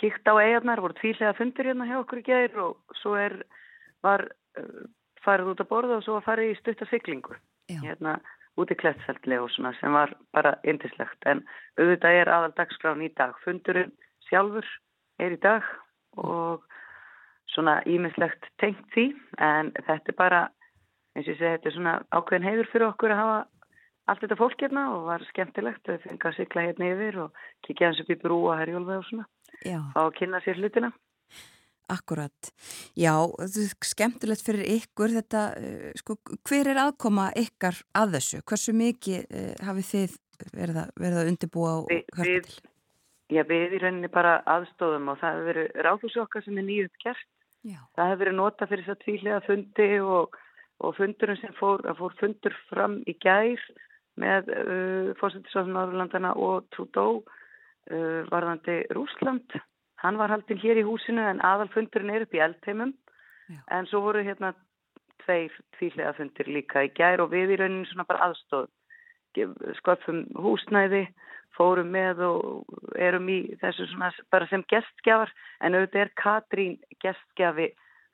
kíkt 0.00 0.28
á 0.28 0.34
eigarnar, 0.36 0.82
voru 0.84 0.96
tvílega 0.98 1.36
fundur 1.38 1.70
hérna 1.70 1.86
hjá 1.88 1.96
okkur 2.02 2.20
í 2.20 2.26
gerð 2.26 2.58
og 2.66 2.98
svo 3.00 3.14
er, 3.16 3.38
var 4.04 4.26
uh, 4.60 4.82
farið 5.24 5.54
út 5.54 5.62
að 5.64 5.70
borða 5.70 6.00
og 6.00 6.04
svo 6.04 6.18
var 6.18 6.26
farið 6.26 6.52
í 6.52 6.58
stuttarsiklingu. 6.60 7.38
Hérna, 7.82 8.18
út 8.56 8.72
í 8.72 8.76
svona 8.80 9.72
sem 9.80 9.92
var 9.92 10.14
bara 10.32 10.56
yndislegt. 10.64 11.18
En 11.26 11.44
auðvitað 11.78 12.20
er 12.20 12.28
aðal 12.32 12.52
dagskrán 12.56 13.04
í 13.04 13.10
dag. 13.16 13.34
Fundurinn 13.44 13.92
sjálfur 14.28 14.66
er 15.18 15.32
í 15.32 15.40
dag 15.40 15.62
og 16.16 16.64
svona 17.52 17.82
ímislegt 17.86 18.48
tengt 18.58 18.86
því. 18.94 19.12
En 19.38 19.72
þetta 19.76 20.12
er 20.12 20.18
bara 20.18 20.42
eins 21.16 21.26
og 21.26 21.34
ég 21.34 21.38
segi 21.38 21.52
þetta 21.52 21.68
er 21.68 21.76
svona 21.76 21.94
ákveðin 22.12 22.48
heiður 22.48 22.72
fyrir 22.72 22.88
okkur 22.90 23.14
að 23.14 23.22
hafa 23.22 23.38
allt 24.06 24.22
þetta 24.22 24.38
fólk 24.38 24.60
hérna 24.62 24.84
og 24.94 25.06
var 25.08 25.24
skemmtilegt 25.30 25.88
að 25.90 26.04
fengi 26.04 26.28
að 26.28 26.36
sykla 26.36 26.66
hérna 26.68 26.90
yfir 26.92 27.18
og 27.24 27.40
kikja 27.66 27.90
hans 27.90 28.02
upp 28.02 28.12
í 28.12 28.20
brú 28.20 28.38
og 28.50 28.60
herjólfi 28.60 29.00
og 29.00 29.08
svona. 29.08 29.26
Já. 29.64 29.80
að 29.96 30.12
kynna 30.18 30.40
sér 30.44 30.60
hlutina 30.60 30.90
Akkurat. 31.86 32.48
Já, 32.98 33.12
skemmtilegt 33.86 34.42
fyrir 34.42 34.66
ykkur 34.74 35.12
þetta, 35.14 35.42
uh, 35.54 35.90
sko, 36.00 36.16
hver 36.48 36.72
er 36.72 36.80
aðkoma 36.82 37.28
ykkar 37.38 37.78
að 37.94 38.16
þessu? 38.16 38.40
Hversu 38.42 38.74
mikið 38.74 39.28
uh, 39.30 39.52
hafið 39.68 39.86
þið 39.92 40.16
verið 40.56 40.80
að, 40.82 40.88
verið 41.04 41.20
að 41.20 41.30
undirbúa 41.30 41.74
og 41.76 41.92
hjálpa 41.92 42.26
til? 42.26 42.56
Já, 43.30 43.42
við 43.46 43.76
í 43.78 43.80
rauninni 43.82 44.10
bara 44.10 44.40
aðstofum 44.50 45.12
og 45.12 45.20
það 45.20 45.36
hefur 45.36 45.48
verið 45.50 45.78
ráðhúsokka 45.86 46.42
sem 46.42 46.58
er 46.58 46.66
nýjum 46.66 46.98
kjert. 47.04 47.30
Já. 47.66 47.78
Það 47.94 48.10
hefur 48.10 48.22
verið 48.24 48.36
nota 48.40 48.70
fyrir 48.70 48.86
þess 48.86 48.96
að 48.96 49.04
tvílega 49.04 49.40
fundi 49.46 49.88
og, 50.16 50.36
og 50.82 50.98
fundurinn 50.98 51.40
sem 51.40 51.54
fór, 51.60 51.86
fór 52.00 52.18
fundur 52.18 52.58
fram 52.72 52.98
í 53.06 53.14
gær 53.22 53.62
með 54.18 54.50
uh, 54.56 55.14
fórsættisofn 55.22 55.74
Norrlandana 55.74 56.34
og 56.34 56.66
Trúdó 56.74 57.08
varðandi 57.86 58.80
Rúsland 58.90 59.52
Hann 60.06 60.20
var 60.20 60.30
haldinn 60.30 60.62
hér 60.62 60.78
í 60.78 60.86
húsinu 60.86 61.24
en 61.26 61.42
aðalfundurinn 61.42 62.14
er 62.14 62.24
upp 62.26 62.34
í 62.36 62.42
eldheimum 62.44 62.92
Já. 63.50 63.60
en 63.74 63.88
svo 63.90 64.04
voru 64.04 64.22
hérna 64.22 64.52
tveir 65.24 65.54
tvílega 65.78 66.12
fundir 66.14 66.50
líka 66.50 66.84
í 66.86 66.92
gær 66.94 67.24
og 67.24 67.32
við 67.32 67.56
í 67.56 67.60
rauninu 67.60 67.88
svona 67.90 68.06
bara 68.06 68.28
aðstóð 68.28 68.68
skapfum 69.80 70.22
húsnæði 70.38 71.06
fórum 71.56 71.90
með 71.92 72.22
og 72.26 72.78
erum 73.00 73.28
í 73.32 73.40
þessu 73.60 73.88
svona 73.90 74.12
bara 74.32 74.48
sem 74.50 74.64
gestgjafar 74.70 75.32
en 75.64 75.76
auðvitað 75.76 76.04
er 76.04 76.14
Katrín 76.22 76.78
gestgjafi 77.02 77.68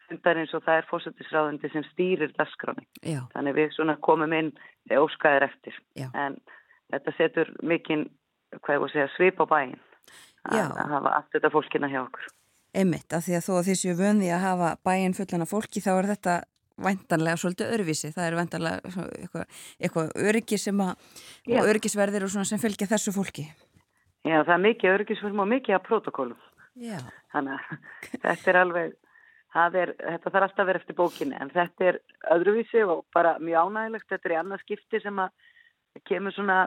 fundarins 0.09 0.55
og 0.57 0.64
það 0.66 0.80
er 0.80 0.88
fórsættisráðandi 0.90 1.70
sem 1.72 1.86
stýrir 1.93 2.34
dasgráni. 2.38 2.86
Þannig 3.34 3.59
við 3.59 3.70
svona 3.76 3.97
komum 4.01 4.34
inn 4.36 4.53
óskaðir 4.90 5.49
eftir 5.51 5.78
Já. 5.99 6.09
en 6.14 6.40
þetta 6.93 7.16
setur 7.18 7.55
mikinn, 7.62 8.09
hvað 8.61 8.76
ég 8.76 8.84
voru 8.84 8.90
að 8.90 8.97
segja, 8.97 9.14
svip 9.16 9.43
á 9.43 9.47
bæinn 9.49 9.80
að, 10.49 10.72
að 10.76 10.95
hafa 10.97 11.16
allt 11.18 11.36
þetta 11.36 11.53
fólkina 11.53 11.90
hjá 11.93 12.01
okkur. 12.05 12.30
Emmitt, 12.82 13.12
af 13.12 13.26
því 13.26 13.36
að 13.36 13.45
þó 13.47 13.53
að 13.59 13.68
þessu 13.68 13.95
vöndi 13.99 14.30
að 14.32 14.47
hafa 14.47 14.70
bæinn 14.86 15.16
fullan 15.16 15.45
af 15.45 15.51
fólki 15.53 15.82
þá 15.84 15.93
er 15.93 16.09
þetta 16.14 16.38
væntanlega 16.82 17.40
svolítið 17.40 17.74
öðruvísi. 17.74 18.12
Það 18.14 18.28
er 18.28 18.38
væntanlega 18.38 18.95
eitthvað, 19.18 19.61
eitthvað 19.78 20.14
öryggi 20.30 20.59
sem 20.61 20.80
að, 20.80 21.05
og 21.53 21.68
öryggisverðir 21.68 22.26
og 22.26 22.32
svona 22.32 22.49
sem 22.49 22.62
fylgja 22.62 22.88
þessu 22.95 23.14
fólki. 23.14 23.47
Já, 24.22 24.38
það 24.40 24.55
er 24.55 24.64
mikið 24.66 24.97
öryggisverðum 24.97 25.45
og 25.45 25.51
mikið 25.53 25.76
að 25.76 25.86
protokólum. 25.88 26.43
Já. 26.80 26.99
Þannig 27.34 27.57
að 27.59 27.86
þetta 28.24 28.53
er 28.53 28.61
alveg, 28.62 28.93
er, 29.62 29.95
þetta 30.01 30.32
þarf 30.32 30.47
alltaf 30.47 30.64
að 30.64 30.70
vera 30.70 30.82
eftir 30.82 30.99
bókinni 30.99 31.40
en 31.43 31.53
þetta 31.53 31.88
er 31.90 32.01
öðruvísi 32.36 32.84
og 32.86 33.05
bara 33.14 33.34
mjög 33.43 33.68
ánægilegt, 33.68 34.09
þetta 34.09 34.30
er 34.30 34.36
í 34.36 34.40
annað 34.40 34.64
skipti 34.64 35.03
sem 35.03 35.20
að 35.20 35.34
kemur 36.09 36.32
svona 36.32 36.62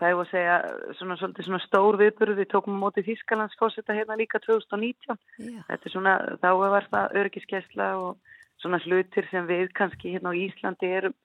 hvað 0.00 0.12
ég 0.12 0.16
voru 0.16 0.28
að 0.28 0.32
segja, 0.32 0.56
svona, 0.96 1.16
svona 1.20 1.60
stór 1.66 1.98
viðbörð, 2.00 2.38
við 2.40 2.48
tókum 2.48 2.78
á 2.80 2.82
móti 2.82 3.04
Þískalandsfósita 3.04 3.96
hérna 3.96 4.16
líka 4.16 4.40
2019 4.40 5.18
yeah. 5.44 5.64
þetta 5.68 5.88
er 5.88 5.92
svona, 5.92 6.14
þá 6.40 6.50
var 6.62 6.86
það 6.88 7.16
örgiskesla 7.20 7.88
og 8.00 8.32
svona 8.62 8.80
hlutir 8.86 9.28
sem 9.28 9.44
við 9.48 9.68
kannski 9.76 10.14
hérna 10.14 10.32
á 10.32 10.40
Íslandi 10.40 10.92
erum 11.00 11.16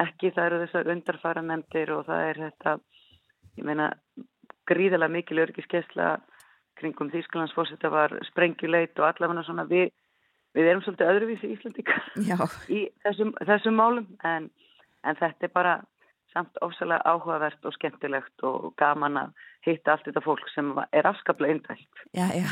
ekki, 0.00 0.32
það 0.32 0.46
eru 0.46 0.60
þessar 0.64 0.92
undarfara 0.94 1.44
nefndir 1.44 1.92
og 1.92 2.06
það 2.08 2.28
er 2.30 2.42
þetta 2.46 2.76
ég 3.60 3.68
meina, 3.68 3.90
gríðilega 4.70 5.12
mikil 5.12 5.42
örgiskesla 5.44 6.14
kringum 6.80 7.12
Þískalandsfósita 7.12 7.92
var 7.92 8.16
sprengjuleit 8.30 8.96
og 8.96 9.10
allavega 9.10 9.44
svona 9.44 9.68
við, 9.68 9.90
við 10.56 10.72
erum 10.72 10.84
svolítið 10.86 11.12
öðruvísi 11.12 11.52
Íslandika 11.52 12.00
í 12.72 12.86
þessum, 13.04 13.36
þessum 13.44 13.76
málum 13.76 14.08
en, 14.24 14.48
en 15.04 15.20
þetta 15.20 15.50
er 15.50 15.52
bara 15.52 15.80
samt 16.32 16.60
ofsalega 16.64 17.02
áhugavert 17.04 17.64
og 17.68 17.74
skemmtilegt 17.76 18.44
og 18.48 18.72
gaman 18.80 19.18
að 19.20 19.48
hitta 19.66 19.94
allt 19.94 20.06
þetta 20.08 20.24
fólk 20.24 20.48
sem 20.54 20.70
er 20.92 21.08
afskaplega 21.08 21.56
indælt. 21.56 22.04
Já, 22.16 22.26
já, 22.34 22.48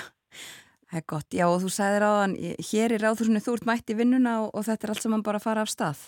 það 0.91 1.01
er 1.01 1.07
gott. 1.15 1.29
Já, 1.35 1.47
og 1.49 1.61
þú 1.65 1.73
sagðir 1.75 2.07
á 2.07 2.13
þann, 2.21 2.37
hér 2.71 2.97
er 2.97 3.07
áþúrsunni 3.09 3.45
þú 3.45 3.57
ert 3.57 3.71
mætt 3.71 3.93
í 3.93 3.99
vinnuna 3.99 4.37
og, 4.45 4.53
og 4.55 4.67
þetta 4.69 4.87
er 4.87 4.95
allt 4.95 5.07
sem 5.07 5.15
mann 5.17 5.27
bara 5.27 5.43
fara 5.43 5.65
af 5.65 5.73
stað. 5.73 6.05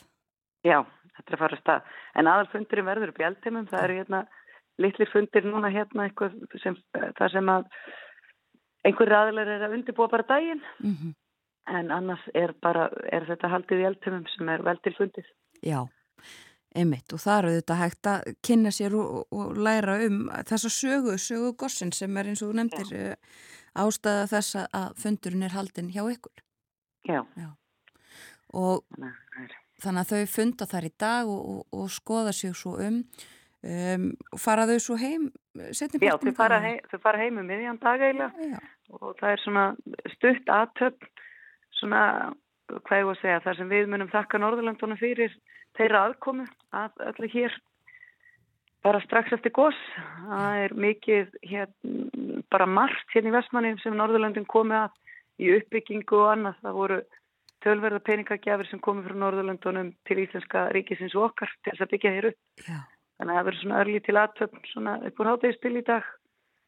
Já, 0.67 0.79
þetta 1.17 1.27
er 1.29 1.39
að 1.39 1.43
fara 1.45 1.59
af 1.59 1.65
stað. 1.65 1.91
En 2.21 2.31
aðalfundurinn 2.31 2.89
verður 2.91 3.15
upp 3.15 3.21
í 3.23 3.27
eldheimum, 3.31 3.69
það 3.73 3.89
eru 3.89 3.99
hérna 4.03 4.23
litlir 4.81 5.11
fundir 5.13 5.47
núna 5.47 5.71
hérna 5.73 6.07
eitthvað 6.09 6.37
sem, 6.63 6.77
það 6.93 7.35
sem 7.35 7.51
að 7.53 7.67
einhverju 8.89 9.17
aðlar 9.17 9.51
er 9.55 9.67
að 9.67 9.77
undirbúa 9.79 10.11
bara 10.11 10.27
daginn 10.29 10.63
mm 10.83 10.95
-hmm. 10.95 11.13
en 11.79 11.91
annars 11.91 12.25
er 12.35 12.55
bara, 12.63 12.89
er 13.13 13.27
þetta 13.29 13.49
haldið 13.49 13.83
í 13.83 13.89
eldheimum 13.91 14.27
sem 14.37 14.49
er 14.49 14.63
vel 14.63 14.79
til 14.83 14.95
fundið. 14.99 15.27
Já. 15.63 15.87
Einmitt 16.73 17.13
og 17.13 17.21
það 17.21 17.39
eru 17.39 17.55
þetta 17.59 17.79
hægt 17.81 18.09
að 18.09 18.29
kynna 18.49 18.71
sér 18.73 18.95
og, 18.97 19.27
og 19.35 19.59
læra 19.61 19.99
um 20.07 20.23
þessa 20.49 20.71
sögu, 20.73 21.17
sögu 21.21 21.53
gossin 21.61 21.93
sem 21.93 22.17
er 22.17 22.31
eins 22.31 22.43
og 22.45 22.53
þú 22.53 22.61
nefndir 22.61 22.95
ja. 22.95 23.03
Eh, 23.13 23.43
ástæða 23.83 24.25
þess 24.31 24.57
að 24.63 24.97
fundurinn 25.01 25.45
er 25.47 25.55
haldinn 25.57 25.93
hjá 25.93 26.03
ykkur. 26.05 26.43
Já. 27.09 27.21
Já. 27.41 27.51
Og 28.53 28.83
þannig 29.83 30.03
að 30.03 30.11
þau 30.13 30.33
funda 30.33 30.69
þar 30.69 30.89
í 30.89 30.93
dag 31.01 31.31
og, 31.33 31.45
og, 31.53 31.63
og 31.77 31.93
skoða 31.93 32.35
sér 32.37 32.57
svo 32.57 32.77
um 32.81 33.01
um, 33.63 34.11
fara 34.41 34.67
þau 34.71 34.79
svo 34.83 34.99
heim 35.01 35.31
setni 35.75 36.03
Já, 36.03 36.17
þau 36.21 36.35
fara, 36.37 36.61
heim, 36.65 36.79
þau 36.91 37.01
fara 37.03 37.23
heim 37.23 37.41
um 37.41 37.49
miðjan 37.49 37.81
dag 37.83 38.03
eiginlega 38.03 38.61
og 38.93 39.17
það 39.21 39.35
er 39.35 39.43
svona 39.43 39.67
stutt 40.15 40.53
aðtöpp 40.53 41.07
svona, 41.79 42.05
hvað 42.81 43.01
ég 43.01 43.09
voru 43.09 43.17
að 43.17 43.23
segja, 43.23 43.43
þar 43.45 43.59
sem 43.59 43.71
við 43.73 43.91
munum 43.93 44.11
þakka 44.13 44.41
Norðurlandunum 44.43 45.01
fyrir 45.01 45.37
þeirra 45.79 46.07
aðkomu 46.09 46.47
að 46.77 47.05
öllu 47.11 47.31
hér. 47.33 47.57
Bara 48.83 49.01
strax 49.05 49.33
eftir 49.37 49.55
gos. 49.55 49.79
Það 50.27 50.61
er 50.65 50.75
mikið 50.85 51.35
hér, 51.47 51.69
bara 52.51 52.67
margt 52.67 53.15
hérna 53.15 53.31
í 53.31 53.35
Vestmanni 53.37 53.75
sem 53.83 53.97
Norðurlandin 53.99 54.49
komi 54.51 54.75
að 54.75 54.97
í 55.43 55.53
uppbyggingu 55.57 56.19
og 56.19 56.33
annað. 56.33 56.59
Það 56.65 56.79
voru 56.81 56.99
tölverða 57.63 58.03
peningagjafir 58.09 58.71
sem 58.71 58.83
komi 58.83 59.05
frá 59.07 59.15
Norðurlandunum 59.19 59.93
til 60.09 60.19
Íslenska 60.25 60.67
ríkisins 60.75 61.15
og 61.19 61.31
okkar 61.31 61.53
til 61.63 61.71
þess 61.73 61.87
að 61.87 61.95
byggja 61.95 62.15
hér 62.17 62.29
upp. 62.33 62.67
Já. 62.67 62.81
þannig 63.21 63.33
að 63.33 63.39
það 63.39 63.47
verður 63.47 63.61
svona 63.63 63.81
örlí 63.85 63.99
til 64.03 64.19
aðtöfn 64.19 64.63
svona 64.73 64.93
upp 65.07 65.21
úr 65.21 65.29
hátegispill 65.31 65.77
í 65.79 65.85
dag 65.87 66.07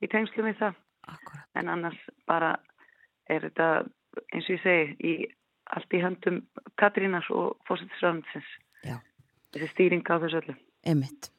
í 0.05 0.11
tengslu 0.13 0.45
með 0.47 0.61
það. 0.61 0.81
Akkurat. 1.05 1.49
en 1.59 1.69
annars 1.69 1.99
bara 2.25 2.55
er 3.29 3.43
þetta 3.45 3.67
eins 4.33 4.47
og 4.47 4.55
ég 4.55 4.63
segi 4.63 4.95
í 5.05 5.15
allt 5.75 5.97
í 5.97 6.03
höndum 6.03 6.43
Katrínas 6.81 7.27
og 7.35 7.59
fósittisröðansins 7.68 8.53
þessi 9.55 9.70
stýring 9.72 10.07
á 10.11 10.18
þessu 10.22 10.41
öllu. 10.43 10.57
Emmitt. 10.87 11.31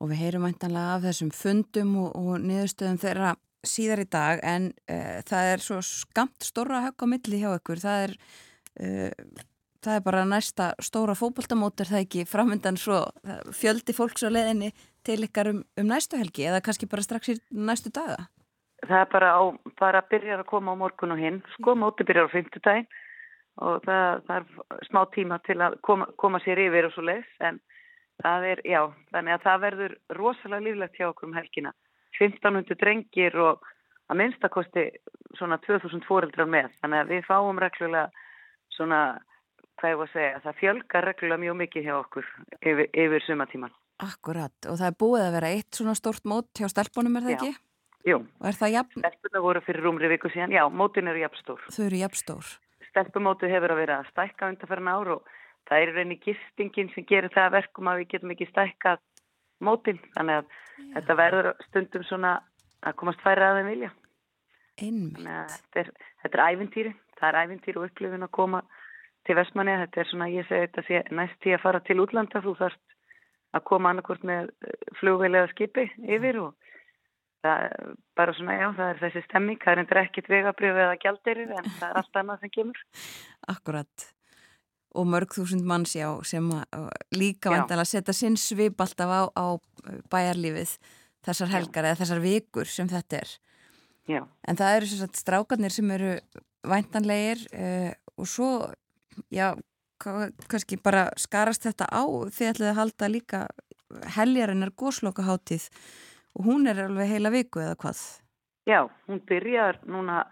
Og 0.00 0.10
við 0.10 0.22
heyrum 0.24 0.46
mæntanlega 0.46 0.96
af 0.96 1.04
þessum 1.04 1.30
fundum 1.34 1.92
og, 2.00 2.10
og 2.16 2.40
niðurstöðum 2.42 2.98
þeirra 3.00 3.34
síðar 3.66 4.02
í 4.02 4.08
dag 4.08 4.40
en 4.46 4.70
uh, 4.88 5.20
það 5.28 5.52
er 5.52 5.64
svo 5.64 5.80
skamt 5.84 6.46
stóra 6.46 6.84
högg 6.86 7.04
á 7.04 7.06
milli 7.12 7.42
hjá 7.42 7.50
ykkur. 7.52 7.82
Það 7.82 8.04
er, 8.06 8.14
uh, 8.80 9.44
það 9.84 9.98
er 9.98 10.06
bara 10.08 10.24
næsta 10.28 10.70
stóra 10.82 11.16
fókbaltamótur 11.18 11.90
það 11.90 12.06
ekki 12.06 12.26
framöndan 12.28 12.80
svo 12.80 13.02
fjöldi 13.56 13.96
fólks 13.96 14.24
á 14.24 14.32
leðinni 14.32 14.72
til 15.06 15.20
ykkar 15.28 15.52
um, 15.52 15.62
um 15.80 15.88
næstu 15.88 16.20
helgi 16.20 16.48
eða 16.48 16.64
kannski 16.64 16.88
bara 16.88 17.04
strax 17.04 17.34
í 17.34 17.38
næstu 17.52 17.92
daga? 17.92 18.26
Það 18.80 19.02
er 19.02 19.08
bara 19.12 19.30
að 19.36 19.54
bara 19.76 20.00
byrja 20.08 20.40
að 20.40 20.46
koma 20.48 20.72
á 20.72 20.80
morgun 20.80 21.12
og 21.12 21.20
hinn. 21.20 21.42
Sko 21.58 21.76
móti 21.76 22.06
byrjar 22.08 22.32
á 22.32 22.34
fymtudaginn 22.34 22.88
og 23.58 23.84
það, 23.84 24.30
er 24.36 24.86
smá 24.88 25.02
tíma 25.14 25.40
til 25.46 25.58
að 25.60 25.76
koma, 25.86 26.06
koma 26.20 26.40
sér 26.44 26.60
yfir 26.66 26.88
og 26.88 26.94
svo 26.94 27.04
leiðs 27.04 27.32
en 27.44 27.60
það 28.22 28.46
er, 28.52 28.62
já, 28.68 28.80
þannig 29.14 29.36
að 29.36 29.44
það 29.46 29.62
verður 29.64 29.96
rosalega 30.18 30.66
líflegt 30.66 30.98
hjá 30.98 31.08
okkur 31.08 31.28
um 31.28 31.36
helgina 31.36 31.72
1500 32.18 32.78
drengir 32.80 33.36
og 33.40 33.66
að 34.10 34.20
minnstakosti 34.20 34.86
svona 35.38 35.60
2000 35.66 36.04
fóreldrar 36.08 36.48
með, 36.50 36.70
þannig 36.82 37.04
að 37.04 37.12
við 37.14 37.26
fáum 37.28 37.60
reglulega 37.62 38.08
svona, 38.74 39.00
hvað 39.80 39.92
ég 39.92 40.00
var 40.00 40.08
að 40.08 40.14
segja 40.16 40.42
það 40.44 40.60
fjölgar 40.62 41.08
reglulega 41.08 41.44
mjög 41.44 41.58
mikið 41.62 41.88
hjá 41.88 41.94
okkur 42.00 42.30
yfir, 42.60 42.86
yfir 43.04 43.26
sumatíman 43.26 43.76
Akkurat, 44.00 44.56
og 44.64 44.78
það 44.80 44.86
er 44.88 44.96
búið 45.02 45.26
að 45.26 45.34
vera 45.36 45.52
eitt 45.52 45.76
svona 45.76 45.92
stort 45.98 46.24
mót 46.24 46.48
hjá 46.56 46.70
stelpunum, 46.72 47.18
er 47.18 47.26
það 47.26 47.34
já. 47.34 47.40
ekki? 47.40 47.66
Jú? 48.08 48.18
Stelpunum 48.40 49.44
voru 49.44 49.60
fyrir 49.66 49.84
rúmri 49.84 50.08
viku 50.14 50.30
síðan, 50.32 50.54
já, 50.56 50.64
mótin 50.72 51.10
eru 51.12 51.20
jafnstór 51.20 51.66
Þau 51.68 51.84
eru 51.84 52.00
jafnstór 52.00 52.54
stelpumótu 52.90 53.48
hefur 53.50 53.74
að 53.74 53.82
vera 53.82 54.00
að 54.00 54.10
stækka 54.12 54.50
undanferðin 54.52 54.92
ár 54.92 55.12
og 55.16 55.30
það 55.68 55.84
er 55.84 55.94
reyni 55.96 56.18
gistingin 56.24 56.90
sem 56.94 57.06
gerir 57.08 57.32
það 57.34 57.54
verkum 57.56 57.90
að 57.90 58.02
við 58.02 58.12
getum 58.14 58.34
ekki 58.34 58.48
stækkað 58.50 59.00
mótin. 59.64 60.00
Þannig 60.16 60.40
að 60.40 60.44
Já. 60.50 60.92
þetta 60.96 61.18
verður 61.22 61.50
stundum 61.68 62.06
svona 62.08 62.34
að 62.80 62.96
komast 63.00 63.24
færi 63.24 63.46
að 63.46 63.58
þeim 63.60 63.72
vilja. 63.74 63.90
Þetta 65.54 65.82
er, 65.82 65.90
þetta 66.22 66.38
er 66.38 66.44
ævintýri. 66.54 66.94
Það 67.20 67.28
er 67.28 67.40
ævintýri 67.44 67.80
og 67.80 67.88
upplifin 67.90 68.24
að 68.24 68.32
koma 68.36 68.62
til 69.28 69.36
Vestmanni, 69.36 69.74
þetta 69.82 70.00
er 70.00 70.08
svona 70.08 70.30
ég 70.32 70.46
segi 70.48 70.64
þetta 70.64 70.84
sé 70.86 71.02
næst 71.12 71.36
tí 71.44 71.52
að 71.52 71.64
fara 71.66 71.82
til 71.84 71.98
útlanda. 72.00 72.40
Þú 72.40 72.54
þarfst 72.62 72.96
að 73.56 73.66
koma 73.68 73.92
annarkort 73.92 74.24
með 74.24 74.48
flugveilega 75.00 75.50
skipi 75.52 75.88
yfir 76.08 76.40
og 76.46 76.69
það 77.44 77.92
bara 78.18 78.36
svona, 78.36 78.56
já, 78.58 78.68
það 78.76 78.92
er 78.92 79.02
þessi 79.04 79.24
stemming 79.26 79.60
það 79.62 79.72
er 79.72 79.82
endur 79.82 80.00
ekkit 80.02 80.30
vegabrjöf 80.30 80.80
eða 80.84 80.96
gjaldirir 81.04 81.52
en 81.56 81.68
það 81.78 81.86
er 81.88 82.00
allt 82.00 82.18
annað 82.20 82.44
sem 82.44 82.54
kemur. 82.56 82.80
Akkurat 83.54 84.08
og 84.90 85.06
mörg 85.06 85.30
þúsund 85.36 85.62
manns, 85.70 85.92
já, 85.94 86.08
sem 86.26 86.48
líka 87.14 87.52
vandala 87.52 87.84
setja 87.86 88.14
sinn 88.16 88.34
svip 88.40 88.80
alltaf 88.82 89.06
á, 89.10 89.22
á 89.38 89.46
bæjarlífið 90.10 90.72
þessar 91.26 91.52
helgar 91.52 91.86
já. 91.86 91.92
eða 91.92 92.00
þessar 92.00 92.22
vikur 92.24 92.70
sem 92.70 92.90
þetta 92.90 93.20
er. 93.22 93.36
Já. 94.10 94.24
en 94.48 94.58
það 94.58 94.76
eru 94.76 94.86
svo 94.90 95.06
að 95.06 95.18
strákarnir 95.20 95.70
sem 95.70 95.90
eru 95.94 96.14
væntanlegir 96.66 97.44
uh, 97.54 97.92
og 98.18 98.26
svo, 98.26 98.48
já 99.30 99.52
kannski 100.00 100.78
bara 100.80 101.10
skarast 101.20 101.66
þetta 101.68 101.86
á 101.92 102.02
því 102.32 102.48
að 102.50 102.78
halda 102.78 103.10
líka 103.12 103.40
heljarinnar 104.16 104.72
góðslokaháttíð 104.78 105.68
og 106.36 106.46
hún 106.46 106.68
er 106.70 106.84
alveg 106.84 107.10
heila 107.10 107.32
viku 107.34 107.62
eða 107.62 107.78
hvað? 107.80 108.02
Já, 108.68 108.80
hún 109.08 109.20
byrjar 109.26 109.80
núna, 109.88 110.24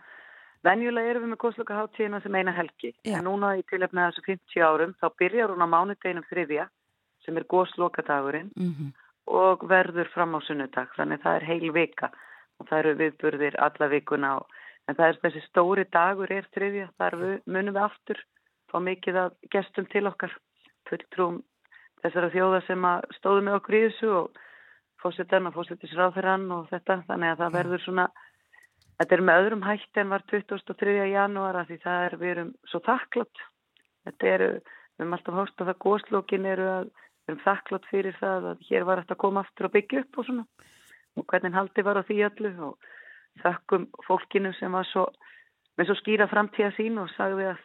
venjulega 0.66 1.12
erum 1.12 1.26
við 1.26 1.32
með 1.32 1.40
góðslokaháttíðina 1.44 2.22
sem 2.22 2.38
eina 2.38 2.54
helgi, 2.54 2.92
Já. 3.02 3.18
en 3.18 3.26
núna 3.26 3.54
í 3.58 3.64
tilöfna 3.70 4.08
þessu 4.10 4.24
50 4.28 4.64
árum 4.68 4.94
þá 5.00 5.06
byrjar 5.18 5.54
hún 5.54 5.64
á 5.64 5.68
mánudeginum 5.74 6.26
þriðja 6.30 6.68
sem 7.24 7.36
er 7.36 7.48
góðslokadagurinn 7.50 8.50
mm 8.54 8.72
-hmm. 8.72 8.90
og 9.26 9.68
verður 9.68 10.08
fram 10.14 10.34
á 10.36 10.40
sunnudag, 10.46 10.88
þannig 10.96 11.22
það 11.22 11.36
er 11.36 11.48
heil 11.50 11.72
vika 11.72 12.10
og 12.58 12.68
það 12.68 12.78
eru 12.78 12.94
viðburðir 13.02 13.60
alla 13.60 13.88
vikuna 13.88 14.36
og, 14.38 14.46
en 14.88 14.96
það 14.96 15.08
er 15.08 15.20
þessi 15.22 15.46
stóri 15.46 15.84
dagur 15.92 16.32
er 16.32 16.46
þriðja, 16.54 16.88
þar 16.98 17.16
við, 17.16 17.40
munum 17.46 17.74
við 17.74 17.82
aftur 17.82 18.24
fá 18.70 18.78
mikið 18.80 19.16
að 19.16 19.30
gestum 19.50 19.86
til 19.92 20.06
okkar, 20.06 20.34
fulltrúum 20.88 21.42
þessara 22.02 22.30
þjóða 22.30 22.60
sem 22.66 22.86
stóðu 23.18 23.42
með 23.44 23.58
okkur 23.58 23.74
í 23.74 23.82
þessu 23.88 24.10
og 24.20 24.40
fósittan 25.02 25.48
og 25.48 25.54
fósittisráþurann 25.56 26.48
og 26.54 26.66
þetta 26.72 27.02
þannig 27.08 27.32
að 27.32 27.42
það 27.42 27.56
verður 27.58 27.84
svona 27.84 28.06
þetta 28.98 29.14
er 29.14 29.22
með 29.28 29.42
öðrum 29.42 29.66
hætti 29.66 30.02
en 30.02 30.12
var 30.12 30.24
23. 30.30 30.96
janúara 31.12 31.64
því 31.68 31.78
það 31.84 32.06
er 32.06 32.16
við 32.18 32.32
erum 32.34 32.50
svo 32.70 32.80
þakklátt 32.86 33.44
þetta 34.08 34.32
eru, 34.34 34.48
við 34.58 35.04
erum 35.04 35.16
alltaf 35.18 35.38
hóst 35.38 35.62
og 35.62 35.70
það 35.70 35.80
góðslókin 35.86 36.48
eru 36.52 36.68
að 36.72 36.88
við 36.88 37.32
erum 37.32 37.44
þakklátt 37.44 37.88
fyrir 37.92 38.18
það 38.18 38.50
að 38.52 38.66
hér 38.70 38.88
var 38.88 39.02
þetta 39.02 39.16
að 39.16 39.22
koma 39.24 39.44
aftur 39.44 39.68
og 39.68 39.74
byggja 39.76 40.02
upp 40.04 40.18
og 40.18 40.28
svona 40.28 40.46
og 41.18 41.26
hvernig 41.30 41.58
haldi 41.58 41.86
var 41.86 42.00
á 42.00 42.02
því 42.08 42.18
öllu 42.28 42.52
og 42.68 42.90
þakkum 43.42 43.86
fólkinu 44.06 44.52
sem 44.58 44.74
var 44.74 44.88
svo 44.90 45.06
með 45.78 45.90
svo 45.90 45.98
skýra 46.00 46.26
framtíða 46.30 46.72
sín 46.74 46.98
og 46.98 47.10
sagði 47.14 47.52
að 47.52 47.62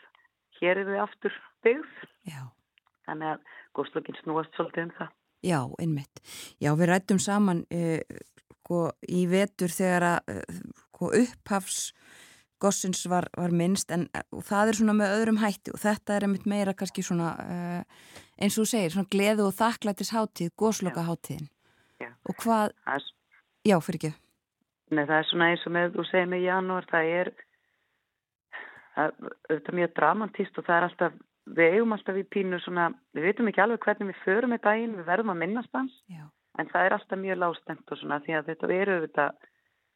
hér 0.59 0.83
er 0.83 0.89
við 0.91 1.01
aftur 1.01 1.41
byggð 1.65 2.07
Já. 2.29 2.41
þannig 3.07 3.33
að 3.33 3.53
góðslókin 3.73 4.21
snúast 4.21 4.53
svolítið 4.53 4.89
um 4.89 4.95
það 4.99 5.22
Já, 5.43 5.59
einmitt. 5.81 6.21
Já, 6.63 6.71
við 6.79 6.89
rættum 6.93 7.19
saman 7.19 7.65
uh, 7.73 7.99
sko, 8.61 8.85
í 9.11 9.25
vetur 9.31 9.73
þegar 9.73 10.07
að 10.13 10.35
uh, 10.37 10.59
sko, 10.87 11.11
upphafs 11.19 11.81
gossins 12.63 13.03
var, 13.11 13.27
var 13.35 13.51
minnst 13.51 13.91
en 13.91 14.05
það 14.47 14.71
er 14.71 14.77
svona 14.79 14.95
með 14.95 15.15
öðrum 15.17 15.41
hætti 15.41 15.73
og 15.75 15.81
þetta 15.81 16.15
er 16.15 16.25
einmitt 16.27 16.45
meira 16.47 16.73
kannski 16.77 17.03
svona 17.03 17.33
uh, 17.43 18.05
eins 18.39 18.55
og 18.55 18.63
þú 18.63 18.69
segir, 18.71 18.93
svona 18.93 19.11
gleðu 19.11 19.49
og 19.49 19.57
þakklættis 19.57 20.13
háttíð, 20.15 20.53
gosloka 20.59 21.03
háttíðin 21.03 21.49
og 22.03 22.35
hvað, 22.39 22.71
er, 22.87 23.03
já 23.67 23.75
fyrir 23.83 23.99
ekki. 23.99 24.13
Nei 24.95 25.03
það 25.03 25.17
er 25.17 25.27
svona 25.27 25.49
eins 25.51 25.65
og 25.67 25.75
með 25.75 25.97
þú 25.97 26.05
segir 26.07 26.29
með 26.31 26.45
janúar, 26.45 26.87
það 26.87 27.11
er 27.19 27.31
auðvitað 28.95 29.77
mjög 29.79 29.93
dramantist 29.97 30.59
og 30.59 30.67
það 30.67 30.77
er 30.77 30.87
alltaf 30.87 31.21
við 31.45 31.77
eigum 31.77 31.95
alltaf 31.95 32.17
í 32.19 32.23
pínu 32.35 32.59
svona, 32.63 32.89
við 33.15 33.27
veitum 33.27 33.49
ekki 33.51 33.63
alveg 33.63 33.83
hvernig 33.83 34.11
við 34.11 34.21
förum 34.23 34.55
í 34.55 34.61
daginn, 34.63 34.95
við 34.99 35.09
verðum 35.09 35.33
að 35.33 35.41
minnast 35.41 35.75
hans 35.75 35.95
Já. 36.11 36.23
en 36.59 36.69
það 36.71 36.85
er 36.87 36.95
alltaf 36.97 37.19
mjög 37.19 37.41
lástemt 37.41 37.91
og 37.91 37.99
svona 37.99 38.19
því 38.23 38.37
að 38.37 38.51
þetta 38.51 38.69
veru 38.71 38.97
auðvitað 38.97 39.49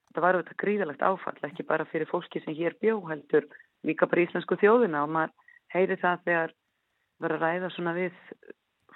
þetta 0.07 0.23
var 0.25 0.37
auðvitað 0.37 0.61
gríðalegt 0.63 1.05
áfall, 1.07 1.37
ekki 1.47 1.67
bara 1.67 1.87
fyrir 1.91 2.11
fólki 2.11 2.41
sem 2.43 2.57
hér 2.57 2.75
bjó 2.81 2.99
heldur 3.07 3.47
líka 3.87 4.09
bara 4.09 4.25
íslensku 4.25 4.57
þjóðina 4.59 5.03
og 5.05 5.13
maður 5.15 5.35
heyri 5.75 5.99
það 6.01 6.23
þegar 6.25 6.55
verður 7.21 7.37
að 7.37 7.45
ræða 7.45 7.71
svona 7.75 7.95
við 7.97 8.19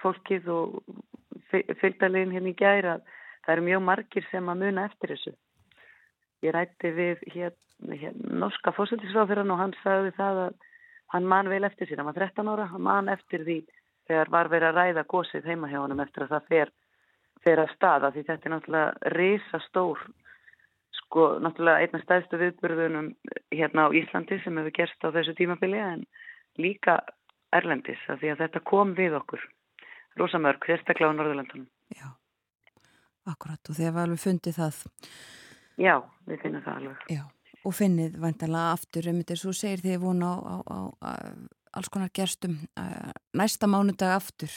fólkið 0.01 0.49
og 0.51 0.81
fylgdaliðin 1.51 2.35
hérna 2.35 2.51
í 2.51 2.57
gæra 2.57 2.97
það 3.45 3.53
eru 3.55 3.65
mjög 3.67 3.85
margir 3.85 4.27
sem 4.31 4.49
að 4.49 4.63
muna 4.65 4.85
eftir 4.89 5.13
þessu 5.15 5.33
ég 6.45 6.55
rætti 6.55 6.91
við 6.97 7.23
hér, 7.35 7.55
hér 8.01 8.17
norska 8.41 8.73
fósildisráðfyrir 8.75 9.51
og 9.53 9.61
hann 9.61 9.75
sagði 9.81 10.13
það 10.17 10.43
að 10.47 10.59
hann 11.11 11.27
man 11.27 11.49
vel 11.51 11.63
eftir 11.67 11.89
síðan, 11.89 12.05
hann 12.05 12.13
var 12.13 12.19
13 12.29 12.51
ára, 12.51 12.67
hann 12.71 12.85
man 12.85 13.11
eftir 13.11 13.43
því 13.47 13.57
þegar 14.09 14.31
var 14.33 14.49
verið 14.51 14.69
að 14.69 14.77
ræða 14.79 15.03
gósið 15.11 15.47
heima 15.49 15.69
hjá 15.71 15.79
hann 15.81 16.03
eftir 16.03 16.25
að 16.25 16.33
það 16.35 16.49
fer, 16.53 16.73
fer 17.45 17.61
að 17.63 17.73
staða 17.75 18.11
því 18.11 18.25
þetta 18.29 18.47
er 18.47 18.53
náttúrulega 18.55 19.15
reysa 19.15 19.61
stór, 19.67 20.03
sko 21.01 21.25
náttúrulega 21.43 21.85
einna 21.85 22.03
stæðstu 22.05 22.39
viðburðunum 22.41 23.09
hérna 23.51 23.87
á 23.87 23.95
Íslandi 24.01 24.39
sem 24.43 24.61
hefur 24.61 24.77
gerst 24.77 25.03
á 25.03 25.09
þessu 25.17 25.35
tímafili 25.39 25.81
en 25.83 26.05
líka 26.61 27.01
Erlendis 27.51 27.99
að 28.07 28.21
því 28.21 28.31
að 28.31 28.45
þetta 28.45 28.63
kom 28.71 28.95
við 28.95 29.17
okkur, 29.19 29.43
rosamörg, 30.19 30.63
sérstaklega 30.63 31.11
á 31.11 31.17
Norðurlandunum. 31.17 31.67
Já, 31.91 32.07
akkurat 33.27 33.59
og 33.67 33.75
þegar 33.75 33.97
við 33.97 34.03
alveg 34.05 34.23
fundið 34.23 34.59
það. 34.61 34.81
Já, 35.81 35.95
við 36.31 36.43
finnum 36.45 36.63
það 36.63 36.79
alveg. 36.79 37.05
Já 37.11 37.23
og 37.65 37.75
finnið 37.77 38.17
vantanlega 38.21 38.75
aftur. 38.75 39.09
Um 39.11 39.21
þetta 39.21 39.37
svo 39.39 39.53
segir 39.55 39.83
þið 39.85 40.03
vona 40.03 40.31
á, 40.33 40.55
á, 40.65 40.77
á, 41.01 41.11
alls 41.77 41.89
konar 41.89 42.11
gerstum 42.13 42.57
næsta 43.37 43.69
mánudag 43.69 44.15
aftur 44.17 44.51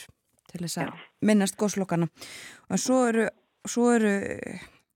til 0.51 0.63
þess 0.63 0.81
að 0.83 1.03
minnast 1.25 1.57
góðslokkana 1.59 2.07
og 2.69 2.81
svo 2.81 3.01
eru, 3.09 3.27
svo 3.67 3.91
eru 3.95 4.15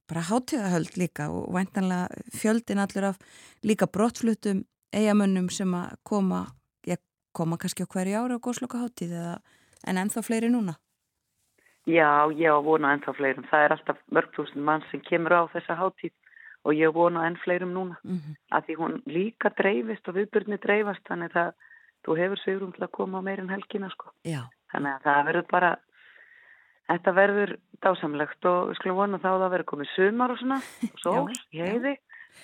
bara 0.10 0.26
hátíðahöld 0.28 0.97
líka 0.97 1.30
og 1.32 1.47
vantanlega 1.53 2.10
fjöldin 2.34 2.82
allir 2.82 3.12
af 3.12 3.22
líka 3.64 3.88
brottflutum 3.88 4.66
eigamönnum 4.95 5.49
sem 5.53 5.74
að 5.78 5.95
koma 6.03 6.45
ég 6.89 7.01
koma 7.36 7.57
kannski 7.62 7.86
á 7.86 7.91
hverju 7.93 8.20
ára 8.20 8.39
á 8.39 8.43
góðslokkahátíð 8.43 9.16
en 9.88 10.01
ennþá 10.01 10.26
fleiri 10.26 10.49
núna? 10.49 10.76
Já, 11.88 12.30
ég 12.36 12.51
á 12.51 12.60
vona 12.62 12.91
ennþá 12.93 13.16
fleirum. 13.18 13.45
Það 13.49 13.64
er 13.66 13.74
alltaf 13.74 14.01
mörgtúsund 14.14 14.66
mann 14.66 14.84
sem 14.91 15.01
kemur 15.01 15.34
á 15.34 15.41
þessa 15.53 15.78
hátíð 15.80 16.14
og 16.66 16.76
ég 16.76 16.93
vona 16.93 17.26
enn 17.28 17.38
fleirum 17.43 17.74
núna. 17.74 17.97
Mm 18.03 18.18
-hmm. 18.18 18.36
að 18.51 18.66
því 18.66 18.76
hún 18.82 19.01
líka 19.05 19.49
dreifist 19.49 20.07
og 20.07 20.16
viðbyrni 20.16 20.57
dreifast 20.57 21.03
þannig 21.10 21.36
að 21.36 21.53
þú 22.05 22.18
hefur 22.18 22.39
sigrum 22.43 22.72
til 22.72 22.84
að 22.84 22.95
koma 22.95 23.22
meirinn 23.22 23.49
helgina 23.49 23.89
sko. 23.89 24.12
þannig 24.72 24.93
að 24.93 25.03
það 25.03 25.26
verður 25.26 25.47
bara 25.51 25.78
þetta 26.89 27.12
verður 27.12 27.57
dásamlegt 27.84 28.45
og 28.45 28.70
við 28.70 28.76
skulum 28.80 28.99
vona 28.99 29.18
þá 29.18 29.30
að 29.32 29.41
það 29.43 29.53
verður 29.53 29.72
komið 29.72 29.89
sumar 29.95 30.32
og 30.32 30.39
svona 30.41 30.60
og 30.93 30.99
sól, 31.03 31.30
heiði 31.53 31.97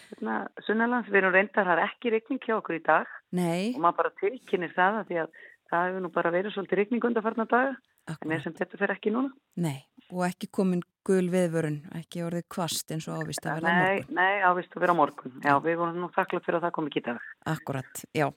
hérna, 0.10 0.38
Sunnalands, 0.66 1.10
við 1.10 1.22
erum 1.22 1.36
reyndar 1.36 1.68
það 1.68 1.78
er 1.78 1.84
ekki 1.86 2.14
rikning 2.14 2.42
hjá 2.44 2.56
okkur 2.58 2.80
í 2.80 2.84
dag. 2.86 3.10
Nei. 3.36 3.74
og 3.76 3.82
maður 3.84 3.98
bara 4.04 4.16
tilkynir 4.22 4.74
það 4.76 5.02
að 5.02 5.10
því 5.10 5.20
að 5.24 5.42
það 5.72 5.86
hefur 5.88 6.04
nú 6.04 6.12
bara 6.16 6.34
verið 6.36 6.56
svolítið 6.56 6.82
rikning 6.82 7.08
undarfarnar 7.10 7.50
daga 7.52 7.76
en 8.14 8.32
þess 8.32 8.50
að 8.50 8.60
þetta 8.62 8.80
fer 8.82 8.94
ekki 8.96 9.14
núna. 9.16 9.32
Nei, 9.66 9.80
og 10.12 10.26
ekki 10.28 10.50
komin 10.54 10.84
gul 11.06 11.28
viðvörun, 11.30 11.82
ekki 12.00 12.24
orðið 12.26 12.48
kvast 12.52 12.92
eins 12.94 13.08
og 13.10 13.22
ávist 13.22 13.46
að 13.46 13.60
vera 13.60 13.74
nei, 13.74 13.84
morgun. 14.00 14.18
Nei, 14.18 14.36
ávist 14.46 14.76
að 14.76 14.86
vera 14.86 14.96
morgun, 14.98 15.36
já, 15.44 15.54
við 15.62 15.78
vorum 15.82 16.02
nú 16.02 16.10
þakklátt 16.16 16.48
fyrir 16.48 16.60
að 16.60 16.66
það 16.66 16.76
komi 16.78 16.92
ekki 16.92 17.02
í 17.02 17.06
dag 17.06 17.28
Akkurat, 17.54 18.04
já, 18.18 18.28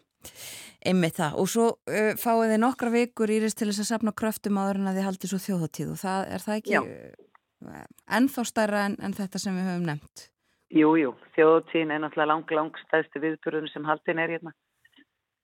einmitt 0.92 1.16
það. 1.18 1.38
Og 1.40 1.50
svo 1.52 1.68
uh, 1.88 2.10
fáið 2.20 2.52
þið 2.52 2.60
nokkra 2.64 2.92
vikur 2.94 3.32
írist 3.32 3.60
til 3.60 3.70
þess 3.70 3.84
að 3.84 3.90
sapna 3.92 4.14
kröftum 4.20 4.60
áður 4.60 4.82
en 4.82 4.90
að 4.90 5.00
þið 5.00 5.08
haldið 5.08 5.32
svo 5.32 5.40
þjóðháttíð 5.46 5.94
og 5.94 6.02
það 6.02 6.26
er 6.34 6.44
það 6.44 6.58
ekki 6.58 6.82
uh, 6.82 7.86
ennþá 8.18 8.44
stærra 8.52 8.82
en, 8.88 8.98
en 9.00 9.16
þetta 9.16 9.42
sem 9.42 9.56
við 9.56 9.70
höfum 9.70 9.88
nefnt? 9.88 10.28
Jú, 10.68 10.92
jú, 11.00 11.14
þjóðháttíðin 11.36 11.94
er 11.94 12.02
náttúrulega 12.04 12.32
lang, 12.34 12.50
lang 12.58 12.82
stæðstu 12.84 13.22
viðbörun 13.24 13.70
sem 13.72 13.86
haldin 13.88 14.20
er 14.20 14.34
hérna. 14.36 14.52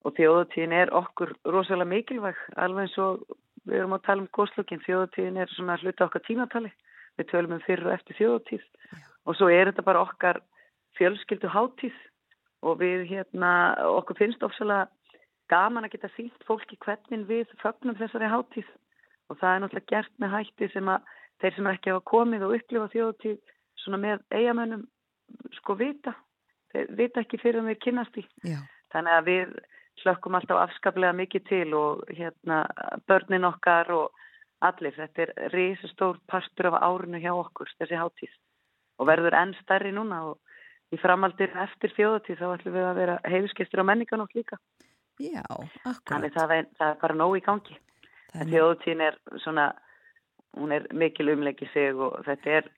Og 0.04 0.12
þjóðháttíðin 0.18 0.76
er 0.76 0.92
okkur 0.92 1.32
rosalega 1.48 1.88
mikilvæg 1.88 2.42
alveg 2.60 2.90
eins 2.90 2.98
og 3.00 3.24
við 3.68 3.80
erum 3.80 3.96
að 3.96 4.04
tala 4.06 4.24
um 4.24 4.32
góðslokkin, 4.36 4.82
þjóðatíðin 4.84 5.40
er 5.40 5.52
svona 5.52 5.78
hluta 5.80 6.08
okkar 6.08 6.24
tímatali, 6.26 6.72
við 7.18 7.30
tölum 7.30 7.56
um 7.56 7.62
fyrir 7.64 7.88
og 7.88 7.94
eftir 7.96 8.18
þjóðatíð 8.18 8.66
og 9.24 9.38
svo 9.38 9.48
er 9.48 9.70
þetta 9.70 9.86
bara 9.86 10.02
okkar 10.04 10.40
fjölskyldu 10.98 11.50
hátíð 11.50 11.96
og 12.64 12.78
við 12.80 13.04
hérna, 13.10 13.50
okkur 14.00 14.18
finnst 14.18 14.44
ofsalega 14.44 14.88
gaman 15.52 15.86
að 15.86 15.96
geta 15.96 16.10
sínt 16.14 16.46
fólki 16.48 16.78
hvernig 16.84 17.26
við 17.28 17.52
fögnum 17.60 17.96
þessari 17.98 18.30
hátíð. 18.32 18.68
Og 19.28 19.38
það 19.40 19.50
er 19.50 19.62
náttúrulega 19.62 19.92
gert 19.92 20.14
með 20.20 20.34
hætti 20.34 20.68
sem 20.72 20.88
að 20.92 21.12
þeir 21.42 21.56
sem 21.56 21.68
ekki 21.72 21.92
hafa 21.92 22.04
komið 22.10 22.46
og 22.46 22.56
upplifa 22.58 22.90
þjóðatíð 22.92 23.54
svona 23.82 24.00
með 24.00 24.24
eigamönnum 24.32 24.84
sko 25.58 25.76
vita, 25.80 26.14
þeir 26.72 26.90
vita 27.00 27.24
ekki 27.24 27.40
fyrir 27.42 27.62
að 27.62 27.70
við 27.72 27.80
kynast 27.84 28.18
í. 28.20 28.24
Já. 28.44 28.60
Þannig 28.94 29.16
að 29.18 29.30
við 29.30 29.54
slökkum 30.02 30.36
alltaf 30.38 30.60
afskaplega 30.64 31.14
mikið 31.16 31.44
til 31.48 31.74
og 31.78 32.04
hérna 32.10 32.64
börnin 33.08 33.46
okkar 33.48 33.90
og 33.94 34.24
allir. 34.64 34.94
Þetta 34.96 35.26
er 35.26 35.52
risastór 35.54 36.18
partur 36.30 36.70
af 36.72 36.80
árinu 36.82 37.20
hjá 37.22 37.32
okkur, 37.34 37.70
þessi 37.78 38.00
hátíð 38.00 38.34
og 38.98 39.08
verður 39.10 39.36
enn 39.38 39.54
stærri 39.62 39.90
núna 39.94 40.20
og 40.30 40.94
í 40.94 40.98
framaldir 41.00 41.54
eftir 41.64 41.92
fjóðatíð 41.96 42.40
þá 42.40 42.46
ætlum 42.52 42.76
við 42.76 42.88
að 42.88 43.00
vera 43.00 43.16
heiðuskestur 43.26 43.82
á 43.82 43.88
menninganótt 43.90 44.36
líka. 44.38 44.58
Já, 45.22 45.42
akkurat. 45.42 46.04
Þannig 46.10 46.34
það 46.34 46.54
er, 46.58 46.68
það 46.78 46.92
er 46.92 47.00
bara 47.02 47.18
nóg 47.18 47.36
í 47.38 47.42
gangi. 47.46 47.78
Fjóðatíðin 48.34 49.04
er 49.08 49.18
svona, 49.42 49.68
hún 50.58 50.74
er 50.74 50.86
mikil 50.94 51.30
umleikið 51.34 51.70
sig 51.72 52.00
og 52.02 52.20
þetta 52.26 52.58
er 52.60 52.70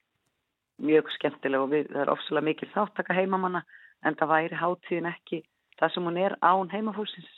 mjög 0.85 1.09
skemmtileg 1.14 1.62
og 1.64 1.71
við, 1.73 1.87
það 1.93 2.03
er 2.03 2.12
ofsalega 2.12 2.49
mikil 2.51 2.69
þáttaka 2.75 3.17
heimamanna 3.17 3.62
en 4.05 4.17
það 4.21 4.33
væri 4.35 4.59
hátíðin 4.61 5.09
ekki 5.09 5.41
það 5.81 5.93
sem 5.95 6.09
hún 6.09 6.20
er 6.20 6.37
án 6.43 6.72
heimafólksins 6.72 7.33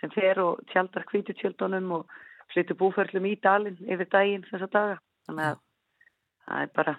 sem 0.00 0.12
fer 0.12 0.40
og 0.42 0.60
tjaldar 0.72 1.06
kvítutjöldunum 1.08 1.92
og 1.98 2.16
flyttur 2.52 2.78
búferlum 2.80 3.26
í 3.28 3.34
dalin 3.42 3.78
yfir 3.84 4.08
daginn 4.12 4.46
þessa 4.50 4.68
daga. 4.72 4.96
Þannig 5.26 5.50
að 5.50 5.60
það 6.46 6.62
er 6.62 6.72
bara 6.76 6.96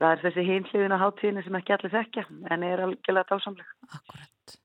það 0.00 0.10
er 0.10 0.22
þessi 0.24 0.46
hinliðin 0.48 0.94
á 0.94 1.02
háttíðinu 1.02 1.44
sem 1.44 1.58
ekki 1.58 1.76
allir 1.76 1.94
þekkja 1.94 2.24
en 2.54 2.66
er 2.66 2.82
algjörlega 2.84 3.30
dásamlega 3.30 3.92
Akkurat. 3.98 4.56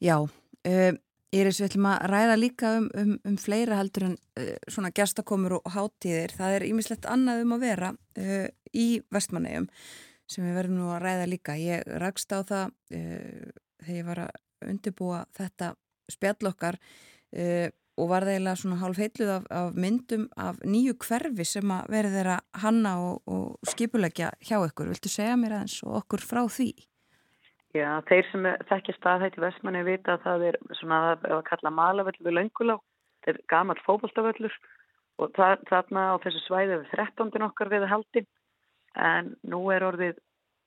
Já, 0.00 0.16
uh, 0.24 0.92
Íris, 1.30 1.60
við 1.60 1.68
ætlum 1.68 1.88
að 1.92 2.04
ræða 2.10 2.36
líka 2.40 2.70
um, 2.80 2.86
um, 2.98 3.16
um 3.28 3.38
fleira 3.38 3.78
heldur 3.78 4.08
en 4.08 4.16
uh, 4.40 4.54
svona 4.66 4.92
gestakomur 4.96 5.58
og 5.60 5.74
háttíðir 5.74 6.34
það 6.36 6.56
er 6.58 6.68
ímislegt 6.70 7.08
annað 7.10 7.44
um 7.44 7.56
að 7.56 7.66
vera 7.66 7.90
uh, 7.92 8.46
í 8.74 8.88
vestmannegjum 9.12 9.68
sem 10.30 10.46
við 10.46 10.56
verðum 10.60 10.78
nú 10.78 10.92
að 10.94 11.02
ræða 11.04 11.26
líka. 11.26 11.56
Ég 11.58 11.86
rakst 11.98 12.30
á 12.30 12.38
það 12.46 12.70
þegar 13.84 13.98
ég 13.98 14.08
var 14.08 14.24
að 14.26 14.70
undirbúa 14.70 15.20
þetta 15.36 15.74
spjallokkar 16.10 16.78
uh, 16.80 17.68
og 18.00 18.08
var 18.08 18.24
það 18.24 18.34
eiginlega 18.34 18.60
svona 18.62 18.78
hálf 18.80 19.00
heitluð 19.00 19.32
af, 19.34 19.48
af 19.52 19.74
myndum 19.76 20.28
af 20.40 20.60
nýju 20.64 20.96
hverfi 21.04 21.46
sem 21.48 21.72
að 21.74 21.90
verði 21.92 22.14
þeirra 22.16 22.36
hanna 22.62 22.94
og, 23.04 23.18
og 23.28 23.72
skipulegja 23.72 24.30
hjá 24.40 24.56
ykkur. 24.62 24.92
Viltu 24.92 25.12
segja 25.12 25.36
mér 25.40 25.58
aðeins 25.58 25.80
og 25.84 25.98
okkur 26.00 26.24
frá 26.24 26.42
því? 26.48 26.70
Já, 27.76 28.00
þeir 28.08 28.26
sem 28.32 28.46
þekkja 28.66 28.96
staðhætti 28.96 29.42
Vestmanni 29.44 29.84
vita 29.86 30.16
að 30.16 30.24
það 30.24 30.46
er 30.48 30.56
svona 30.80 31.00
að, 31.12 31.26
að 31.36 31.42
kalla 31.50 31.74
malavöll 31.74 32.16
við 32.18 32.36
laungulá. 32.38 32.78
Þetta 33.20 33.36
er 33.36 33.44
gamal 33.52 33.76
fókbaltavöllur 33.84 34.56
og 35.20 35.34
það, 35.36 35.62
þarna 35.68 36.06
á 36.10 36.14
þessu 36.24 36.42
svæði 36.46 36.80
við 36.80 36.94
13. 36.96 37.44
okkar 37.46 37.70
við 37.70 37.86
haldi 37.90 38.24
en 38.98 39.34
nú 39.46 39.60
er 39.70 39.84
orðið 39.86 40.18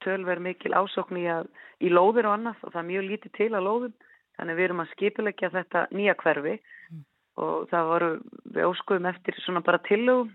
tölver 0.04 0.42
mikil 0.44 0.74
ásokn 0.78 1.20
í, 1.20 1.26
að, 1.32 1.50
í 1.84 1.92
lóðir 1.92 2.30
og 2.30 2.38
annað 2.38 2.64
og 2.64 2.74
það 2.74 2.82
er 2.84 2.90
mjög 2.92 3.10
lítið 3.10 3.36
til 3.40 3.52
að 3.54 3.68
lóðum 3.68 3.96
þannig 4.38 4.58
við 4.58 4.68
erum 4.68 4.84
að 4.84 4.94
skipilegja 4.94 5.52
þetta 5.54 5.86
nýja 5.94 6.16
hverfi 6.24 6.56
mm. 6.58 7.04
og 7.44 7.68
það 7.72 7.90
voru 7.92 8.10
við 8.56 8.70
óskuðum 8.70 9.10
eftir 9.12 9.40
svona 9.44 9.64
bara 9.66 9.84
tillögum 9.88 10.34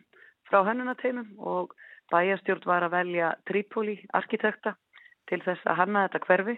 frá 0.49 0.63
hennunateimum 0.69 1.35
og 1.39 1.75
bæjastjórn 2.13 2.69
var 2.69 2.87
að 2.87 2.95
velja 2.97 3.35
Trípoli 3.49 3.99
arkitekta 4.17 4.75
til 5.29 5.41
þess 5.45 5.67
að 5.69 5.81
hanna 5.83 6.07
þetta 6.07 6.25
hverfi 6.27 6.57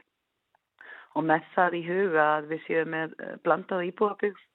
og 1.18 1.26
með 1.26 1.48
það 1.56 1.76
í 1.80 1.82
huga 1.88 2.26
að 2.36 2.48
við 2.52 2.62
séum 2.68 2.92
með 2.94 3.16
eh, 3.18 3.34
blandaða 3.44 3.88
íbúðabygg 3.88 4.46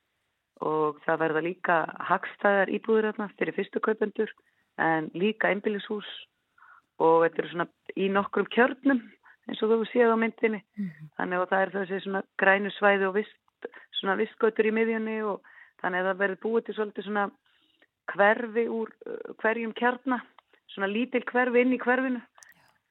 og 0.66 1.02
það 1.04 1.22
verða 1.24 1.42
líka 1.44 1.80
hagstæðar 2.10 2.72
íbúður 2.72 3.12
fyrir 3.36 3.58
fyrstu 3.58 3.82
kaupendur 3.84 4.32
en 4.80 5.10
líka 5.14 5.52
einbílishús 5.52 6.08
og 7.04 7.26
þetta 7.26 7.42
eru 7.42 7.52
svona 7.52 7.68
í 7.96 8.10
nokkrum 8.12 8.48
kjörnum 8.54 9.02
eins 9.46 9.62
og 9.62 9.72
þú 9.72 9.88
séð 9.92 10.14
á 10.14 10.18
myndinni. 10.18 10.62
Mm 10.78 10.86
-hmm. 10.86 11.10
Þannig 11.18 11.40
að 11.40 11.50
það 11.50 11.62
er 11.62 11.72
þessi 11.76 12.04
svona 12.04 12.22
grænu 12.38 12.70
svæði 12.72 13.06
og 13.08 13.14
vist, 13.16 13.36
svona 14.00 14.16
vistgötur 14.16 14.66
í 14.66 14.72
miðjunni 14.72 15.18
og 15.24 15.42
þannig 15.82 16.00
að 16.00 16.08
það 16.08 16.22
verður 16.22 16.44
búið 16.44 16.66
til 16.66 16.76
svolítið 16.76 17.04
svona 17.04 17.26
hverfi 18.14 18.66
úr 18.70 18.90
uh, 19.06 19.34
hverjum 19.42 19.74
kjarnar, 19.74 20.24
svona 20.68 20.88
lítil 20.88 21.24
hverfi 21.26 21.62
inn 21.62 21.74
í 21.74 21.82
hverfinu 21.82 22.22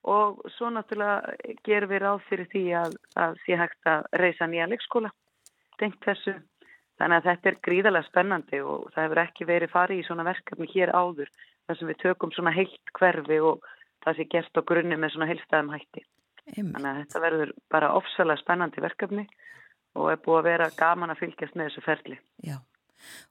og 0.04 0.42
svo 0.56 0.68
náttúrulega 0.70 1.34
gerum 1.64 1.90
við 1.90 2.02
ráð 2.02 2.20
fyrir 2.28 2.48
því 2.52 2.64
að, 2.76 2.92
að 3.16 3.38
sé 3.46 3.56
hægt 3.56 3.86
að 3.86 4.04
reysa 4.12 4.46
nýja 4.46 4.68
leikskóla 4.68 5.10
tengt 5.78 6.00
þessu. 6.04 6.34
Þannig 7.00 7.16
að 7.16 7.24
þetta 7.28 7.48
er 7.48 7.56
gríðarlega 7.66 8.06
spennandi 8.06 8.60
og 8.62 8.90
það 8.94 9.04
hefur 9.04 9.20
ekki 9.24 9.44
verið 9.44 9.70
farið 9.70 9.98
í 9.98 10.06
svona 10.06 10.26
verkefni 10.28 10.68
hér 10.74 10.92
áður 10.94 11.30
þar 11.66 11.78
sem 11.78 11.88
við 11.88 12.02
tökum 12.04 12.32
svona 12.32 12.52
heilt 12.54 12.92
hverfi 12.98 13.40
og 13.40 13.64
það 14.04 14.18
sé 14.18 14.28
gert 14.34 14.60
á 14.60 14.62
grunni 14.70 14.98
með 15.00 15.14
svona 15.14 15.30
heilstæðum 15.30 15.72
hætti. 15.74 16.04
Einmitt. 16.44 16.74
Þannig 16.76 16.90
að 16.90 16.98
þetta 17.00 17.24
verður 17.24 17.54
bara 17.72 17.92
ofsalega 17.96 18.42
spennandi 18.42 18.84
verkefni 18.84 19.26
og 19.94 20.10
er 20.10 20.20
búið 20.24 20.40
að 20.40 20.48
vera 20.50 20.72
gaman 20.76 21.14
að 21.14 21.22
fylgjast 21.22 21.56
með 21.56 21.70
þessu 21.70 21.84
ferli. 21.86 22.18
Já, 22.44 22.58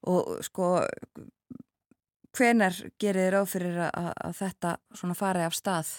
og 0.10 0.32
sko 0.48 0.72
hvenar 2.34 2.80
gerir 2.98 3.28
þið 3.28 3.30
ráð 3.36 3.52
fyrir 3.52 3.78
að, 3.90 4.10
að 4.14 4.40
þetta 4.40 4.74
svona 4.98 5.20
farið 5.20 5.48
af 5.50 5.58
stað? 5.60 5.94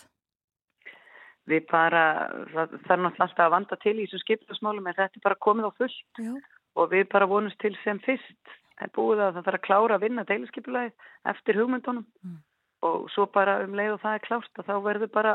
við 1.51 1.67
bara, 1.69 2.05
það, 2.53 2.77
það 2.87 2.95
er 2.95 3.03
náttúrulega 3.05 3.27
alltaf 3.27 3.45
að 3.45 3.55
vanda 3.55 3.79
til 3.83 3.95
í 3.95 4.05
þessum 4.07 4.23
skiptasmálum 4.23 4.87
en 4.89 4.97
þetta 4.97 5.21
er 5.21 5.25
bara 5.27 5.43
komið 5.47 5.69
á 5.69 5.73
fullt 5.81 6.21
Já. 6.25 6.33
og 6.81 6.93
við 6.93 7.07
bara 7.13 7.29
vonumst 7.31 7.61
til 7.61 7.75
sem 7.83 8.01
fyrst 8.05 8.55
er 8.83 8.93
búið 8.97 9.23
að 9.27 9.37
það 9.37 9.49
þarf 9.49 9.59
að 9.59 9.67
klára 9.67 9.99
að 9.99 10.07
vinna 10.07 10.27
deiliskeipulagið 10.29 11.11
eftir 11.35 11.61
hugmyndunum 11.61 12.07
mm. 12.25 12.39
Og 12.85 13.11
svo 13.15 13.27
bara 13.33 13.59
um 13.65 13.75
leið 13.77 13.97
og 13.97 14.01
það 14.05 14.17
er 14.17 14.25
klárt 14.27 14.61
og 14.61 14.69
þá 14.69 14.75
verður 14.85 15.13
bara 15.15 15.35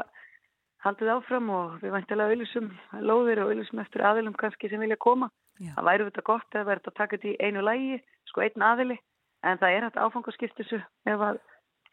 haldið 0.86 1.12
áfram 1.16 1.52
og 1.52 1.78
við 1.84 1.93
væntilega 1.95 2.32
auðvilsum 2.32 2.70
lóðir 3.04 3.43
og 3.43 3.52
auðvilsum 3.52 3.84
eftir 3.84 4.06
aðilum 4.08 4.38
kannski 4.39 4.72
sem 4.72 4.82
vilja 4.84 5.00
koma. 5.02 5.30
Já. 5.60 5.74
Það 5.76 5.88
væri 5.89 6.08
þetta 6.08 6.28
gott 6.30 6.56
að 6.56 6.70
verða 6.70 6.91
að 6.91 7.00
taka 7.02 7.18
þetta 7.18 7.32
í 7.32 7.47
einu 7.50 7.64
lægi, 7.68 8.02
sko 8.32 8.45
einn 8.45 8.68
aðili 8.70 9.00
en 9.43 9.60
það 9.60 9.76
er 9.76 9.88
hægt 9.88 10.00
áfangaskiptisu 10.00 10.80
ef 10.80 11.26
að 11.30 11.41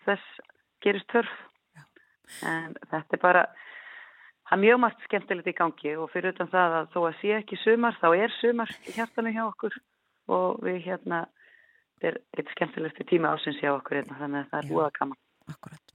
þess 0.06 0.42
gerist 0.84 1.08
törf. 1.10 1.32
Já. 1.74 1.82
En 2.46 2.76
þetta 2.92 3.18
er 3.18 3.24
bara 3.24 3.46
Það 4.46 4.54
er 4.54 4.62
mjög 4.62 4.76
margt 4.78 5.00
skemmtilegt 5.02 5.48
í 5.50 5.52
gangi 5.58 5.92
og 5.98 6.10
fyrir 6.12 6.30
utan 6.30 6.50
það 6.52 6.74
að 6.78 6.92
þó 6.92 6.98
að 7.00 7.16
sé 7.18 7.30
ekki 7.34 7.56
sumar, 7.58 7.96
þá 7.98 8.08
er 8.14 8.34
sumar 8.36 8.72
í 8.86 8.92
hjartanu 8.94 9.32
hjá 9.34 9.42
okkur 9.42 9.74
og 10.36 10.60
við 10.62 10.76
hérna, 10.84 11.24
þetta 11.96 12.12
er 12.12 12.18
eitt 12.38 12.52
skemmtilegt 12.54 13.00
tíma 13.10 13.32
ásins 13.34 13.58
hjá 13.58 13.72
okkur 13.72 13.98
hérna, 13.98 14.18
þannig 14.20 14.44
að 14.44 14.52
það 14.52 14.84
er 14.86 14.94
kama. 15.00 15.18
Akkurat. 15.50 15.94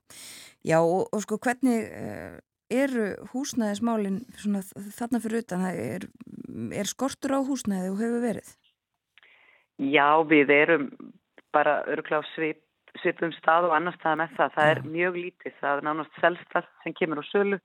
Já 0.66 0.80
og, 0.80 1.10
og 1.12 1.24
sko 1.24 1.40
hvernig 1.42 1.88
uh, 1.90 2.40
eru 2.72 3.12
húsnæðismálinn 3.34 4.22
þarna 4.96 5.22
fyrir 5.24 5.44
utan, 5.44 5.66
er, 5.72 6.08
er 6.78 6.90
skortur 6.90 7.36
á 7.36 7.40
húsnæði 7.44 7.92
og 7.92 8.02
hefur 8.02 8.24
verið? 8.24 8.52
Já, 9.82 10.22
við 10.30 10.54
erum 10.54 10.90
bara 11.56 11.82
örgláð 11.90 12.28
svip, 12.36 12.62
svipum 13.02 13.34
stað 13.40 13.70
og 13.70 13.76
annar 13.76 13.96
stað 13.98 14.20
með 14.22 14.36
það. 14.38 14.56
Það 14.56 14.68
Já. 14.68 14.72
er 14.72 14.82
mjög 14.96 15.20
lítið, 15.20 15.56
það 15.60 15.78
er 15.78 15.88
nánast 15.88 16.20
selstað 16.22 16.68
sem 16.84 16.96
kemur 17.00 17.24
á 17.24 17.26
sölu 17.32 17.60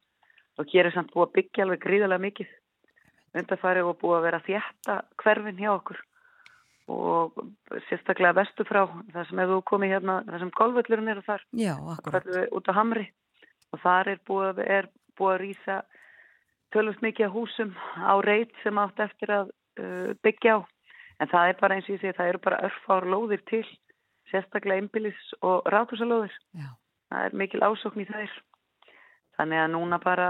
og 0.56 0.72
hér 0.72 0.88
er 0.88 0.96
samt 0.96 1.12
búið 1.12 1.26
að 1.26 1.34
byggja 1.36 1.66
alveg 1.66 1.82
gríðarlega 1.84 2.24
mikið 2.24 2.54
undarfari 3.36 3.82
og 3.84 3.98
búið 4.00 4.18
að 4.18 4.26
vera 4.26 4.44
þjætta 4.46 4.96
hverfin 5.22 5.60
hjá 5.60 5.70
okkur 5.74 6.00
og 6.92 7.34
sérstaklega 7.88 8.36
vestu 8.36 8.64
frá 8.68 8.84
þar 9.12 9.28
sem 9.28 9.42
hefur 9.42 9.64
komið 9.66 9.94
hérna, 9.96 10.20
þar 10.28 10.42
sem 10.44 10.52
golvöllurinn 10.60 11.12
er 11.12 11.20
og 11.22 11.26
þar, 11.26 11.44
Já, 11.58 11.74
út 12.54 12.70
á 12.70 12.78
Hamri. 12.78 13.06
Og 13.74 13.82
þar 13.82 14.12
er 14.12 14.22
búið, 14.28 14.62
er 14.62 14.88
búið 15.18 15.34
að 15.34 15.40
rýsa 15.42 15.80
tölvist 16.74 17.02
mikið 17.02 17.34
húsum 17.34 17.74
á 17.98 18.14
reit 18.22 18.54
sem 18.62 18.78
átt 18.78 19.02
eftir 19.02 19.32
að 19.34 19.52
uh, 19.82 20.14
byggja 20.22 20.58
á. 20.58 20.58
En 21.20 21.30
það 21.32 21.50
er 21.50 21.60
bara 21.60 21.76
eins 21.76 21.88
og 21.88 21.96
ég 21.96 22.02
segi, 22.04 22.16
það 22.16 22.32
eru 22.32 22.42
bara 22.44 22.62
örfár 22.68 23.06
lóðir 23.08 23.42
til, 23.50 23.64
sérstaklega 24.30 24.82
einbilis 24.82 25.22
og 25.40 25.66
rátusalóðir 25.72 26.34
það 27.10 27.24
er 27.28 27.38
mikil 27.38 27.62
ásókn 27.64 28.02
í 28.02 28.08
þær. 28.08 28.34
Þannig 29.36 29.62
að 29.62 29.72
núna 29.74 29.98
bara 30.02 30.28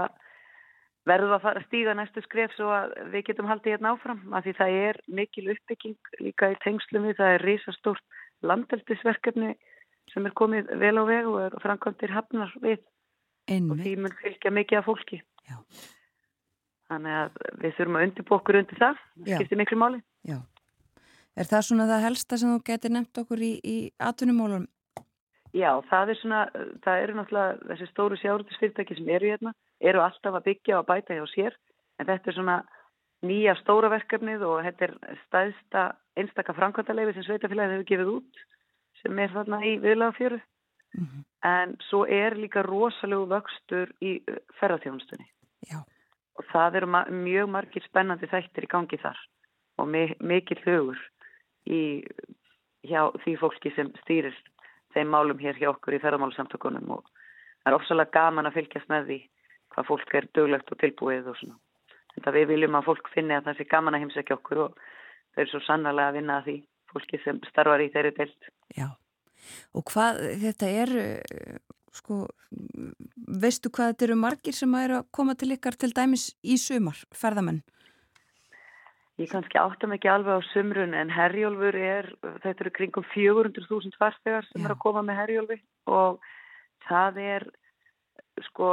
verðum 1.07 1.35
að 1.37 1.43
fara 1.45 1.61
að 1.61 1.67
stíga 1.67 1.95
næstu 1.97 2.23
skref 2.25 2.53
svo 2.55 2.69
að 2.73 2.93
við 3.13 3.25
getum 3.29 3.49
haldið 3.49 3.75
hérna 3.75 3.93
áfram 3.95 4.35
af 4.37 4.45
því 4.45 4.53
það 4.59 4.77
er 4.83 4.99
mikil 5.19 5.45
uppbygging 5.53 6.11
líka 6.23 6.51
í 6.53 6.59
tengslum 6.63 7.07
við, 7.07 7.17
það 7.19 7.33
er 7.35 7.45
risastórt 7.47 8.19
landeldisverkefni 8.45 9.53
sem 10.13 10.27
er 10.27 10.35
komið 10.37 10.71
vel 10.81 10.93
á 10.99 11.03
veg 11.07 11.29
og 11.31 11.57
framkvæmdir 11.63 12.13
hafnar 12.15 12.53
við 12.63 12.79
Einmitt. 13.47 13.71
og 13.71 13.83
því 13.83 13.95
mun 14.03 14.17
fylgja 14.21 14.53
mikið 14.53 14.81
af 14.81 14.87
fólki. 14.87 15.21
Já. 15.47 15.57
Þannig 16.87 17.17
að 17.19 17.41
við 17.63 17.75
þurfum 17.77 17.99
að 17.99 18.07
undirbú 18.07 18.37
okkur 18.37 18.61
undir 18.61 18.79
það, 18.79 19.03
það 19.17 19.33
skiptir 19.35 19.59
miklu 19.59 19.79
máli. 19.81 20.01
Já. 20.27 20.39
Er 21.37 21.45
það 21.45 21.67
svona 21.67 21.85
það 21.89 22.05
helsta 22.07 22.39
sem 22.39 22.53
þú 22.55 22.63
getur 22.65 22.93
nefnt 22.95 23.19
okkur 23.21 23.43
í, 23.45 23.53
í 23.61 23.77
atvinnumólum 24.01 24.65
Já, 25.55 25.77
það 25.89 26.11
er 26.11 26.19
svona, 26.19 26.41
það 26.83 27.03
eru 27.03 27.15
náttúrulega 27.17 27.69
þessi 27.71 27.87
stóru 27.91 28.17
sjárundisfyrirtæki 28.19 28.97
sem 28.97 29.09
eru 29.15 29.29
hérna, 29.31 29.53
eru 29.81 30.01
alltaf 30.01 30.39
að 30.39 30.47
byggja 30.49 30.79
og 30.79 30.87
bæta 30.87 31.17
hjá 31.17 31.25
sér, 31.31 31.55
en 31.99 32.09
þetta 32.09 32.31
er 32.31 32.37
svona 32.37 32.57
nýja 33.25 33.55
stóra 33.61 33.89
verkefnið 33.93 34.45
og 34.45 34.61
þetta 34.65 34.87
er 34.87 34.93
staðsta 35.25 35.85
einstaka 36.17 36.53
framkvæmdaleifi 36.57 37.15
sem 37.15 37.25
Sveitafélagið 37.27 37.75
hefur 37.75 37.89
gefið 37.91 38.13
út, 38.13 38.43
sem 39.01 39.19
er 39.19 39.33
þarna 39.33 39.61
í 39.65 39.73
viðlagafjöru, 39.81 40.39
mm 40.97 41.05
-hmm. 41.05 41.23
en 41.49 41.75
svo 41.89 42.05
er 42.05 42.37
líka 42.37 42.63
rosalegu 42.65 43.25
vöxtur 43.29 43.93
í 44.01 44.19
ferðarþjónustunni. 44.59 45.27
Já. 45.69 45.81
Og 46.37 46.45
það 46.53 46.75
eru 46.75 46.87
ma 46.87 47.05
mjög 47.09 47.49
margir 47.49 47.83
spennandi 47.83 48.27
þættir 48.27 48.63
í 48.63 48.73
gangi 48.73 48.97
þar 48.97 49.17
og 49.77 49.87
mikið 50.19 50.59
hugur 50.65 50.99
í 51.65 52.03
hjá 52.87 53.11
því 53.23 53.37
fólki 53.41 53.73
sem 53.75 53.89
stýrir 54.03 54.35
þeim 54.93 55.09
málum 55.13 55.39
hér 55.39 55.57
hjá 55.59 55.69
okkur 55.69 55.97
í 55.97 56.01
ferðarmálusamtökunum 56.01 56.91
og 56.97 57.03
það 57.63 57.71
er 57.71 57.77
ofsalega 57.77 58.15
gaman 58.15 58.49
að 58.49 58.57
fylgjast 58.57 58.89
með 58.89 59.09
því 59.09 59.19
hvað 59.73 59.89
fólk 59.91 60.13
er 60.19 60.29
döglegt 60.37 60.71
og 60.71 60.79
tilbúið 60.81 61.31
og 61.31 61.39
svona. 61.39 61.57
Þetta 62.15 62.33
við 62.33 62.47
viljum 62.53 62.77
að 62.79 62.87
fólk 62.89 63.11
finni 63.13 63.35
að 63.37 63.49
það 63.49 63.59
sé 63.59 63.67
gaman 63.69 63.97
að 63.97 64.05
heimsækja 64.05 64.37
okkur 64.39 64.63
og 64.63 64.79
þau 65.35 65.41
eru 65.43 65.51
svo 65.51 65.61
sannlega 65.67 66.11
að 66.11 66.17
vinna 66.17 66.39
að 66.39 66.47
því 66.47 66.57
fólki 66.91 67.19
sem 67.23 67.41
starfar 67.51 67.83
í 67.83 67.91
þeirri 67.93 68.13
deilt. 68.17 68.51
Já, 68.73 68.87
og 69.77 69.85
hvað 69.91 70.21
þetta 70.41 70.69
er, 70.81 70.93
sko, 71.95 72.19
veistu 73.43 73.71
hvað 73.73 73.93
þetta 73.93 74.07
eru 74.07 74.19
margir 74.23 74.57
sem 74.57 74.77
eru 74.81 75.01
að 75.01 75.09
koma 75.19 75.37
til 75.37 75.51
ykkar 75.55 75.77
til 75.77 75.91
dæmis 75.93 76.31
í 76.41 76.57
sumar, 76.61 77.03
ferðamenn? 77.15 77.61
Ég 79.17 79.31
kannski 79.31 79.57
áttam 79.57 79.95
ekki 79.95 80.09
alveg 80.13 80.41
á 80.41 80.49
sumrun 80.51 80.93
en 80.93 81.09
herjólfur 81.09 81.77
er, 81.81 82.11
þetta 82.43 82.65
eru 82.65 82.73
kringum 82.75 83.05
400.000 83.15 83.97
farstegar 83.97 84.45
sem 84.45 84.61
Já. 84.61 84.67
er 84.67 84.75
að 84.75 84.83
koma 84.83 85.01
með 85.05 85.21
herjólfi 85.23 85.57
og 85.89 86.19
það 86.85 87.17
er, 87.23 87.47
sko, 88.51 88.69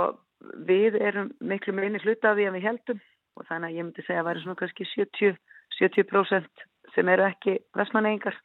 við 0.69 0.99
erum 1.01 1.33
miklu 1.41 1.75
minni 1.77 2.01
hluta 2.03 2.33
af 2.33 2.39
því 2.39 2.49
að 2.49 2.57
við 2.59 2.67
heldum 2.69 3.01
og 3.35 3.47
þannig 3.49 3.71
að 3.71 3.79
ég 3.79 3.87
myndi 3.89 4.05
segja 4.07 4.23
að 4.23 4.29
væri 4.29 4.45
svona 4.45 4.61
kannski 4.61 4.87
70%, 4.93 5.41
70 5.81 6.47
sem 6.95 7.09
eru 7.11 7.27
ekki 7.27 7.57
vestmannengar 7.75 8.37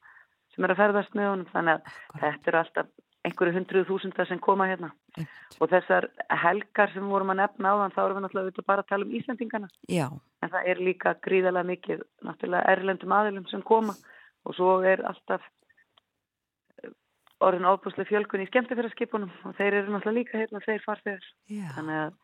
sem 0.55 0.65
eru 0.65 0.75
að 0.75 0.81
ferðast 0.81 1.13
með 1.17 1.29
honum 1.31 1.51
þannig 1.53 1.75
að 1.75 1.83
Akkurat. 1.85 2.23
þetta 2.23 2.51
eru 2.51 2.61
alltaf 2.63 2.89
einhverju 3.27 3.55
hundruð 3.57 3.87
þúsundar 3.89 4.27
sem 4.29 4.39
koma 4.39 4.67
hérna 4.69 4.89
Eitt. 5.19 5.31
og 5.59 5.69
þessar 5.73 6.07
helgar 6.43 6.93
sem 6.93 7.09
vorum 7.11 7.33
að 7.33 7.41
nefna 7.41 7.73
á 7.75 7.79
þann 7.81 7.95
þá 7.95 8.01
erum 8.03 8.17
við 8.17 8.25
náttúrulega 8.25 8.65
bara 8.71 8.85
að 8.85 8.91
tala 8.91 9.05
um 9.05 9.15
Íslandingana 9.19 9.69
Já. 9.91 10.07
en 10.41 10.53
það 10.53 10.69
er 10.71 10.83
líka 10.87 11.15
gríðalega 11.25 11.69
mikið 11.73 12.03
náttúrulega 12.25 12.73
erlendum 12.73 13.15
aðilum 13.19 13.49
sem 13.51 13.63
koma 13.67 13.95
og 14.47 14.55
svo 14.55 14.79
er 14.87 15.03
alltaf 15.05 15.43
orðin 17.43 17.67
ábúslega 17.67 18.09
fjölkun 18.09 18.43
í 18.43 18.49
skemmtifæraskipunum 18.49 19.31
og 19.47 19.55
þeir 19.57 19.81
eru 19.81 19.93
náttúrulega 19.93 20.17
líka 20.17 20.41
hérna 20.41 20.63
þeir 20.65 20.83
farþegar 20.85 21.29
þannig 21.75 22.01
að 22.01 22.17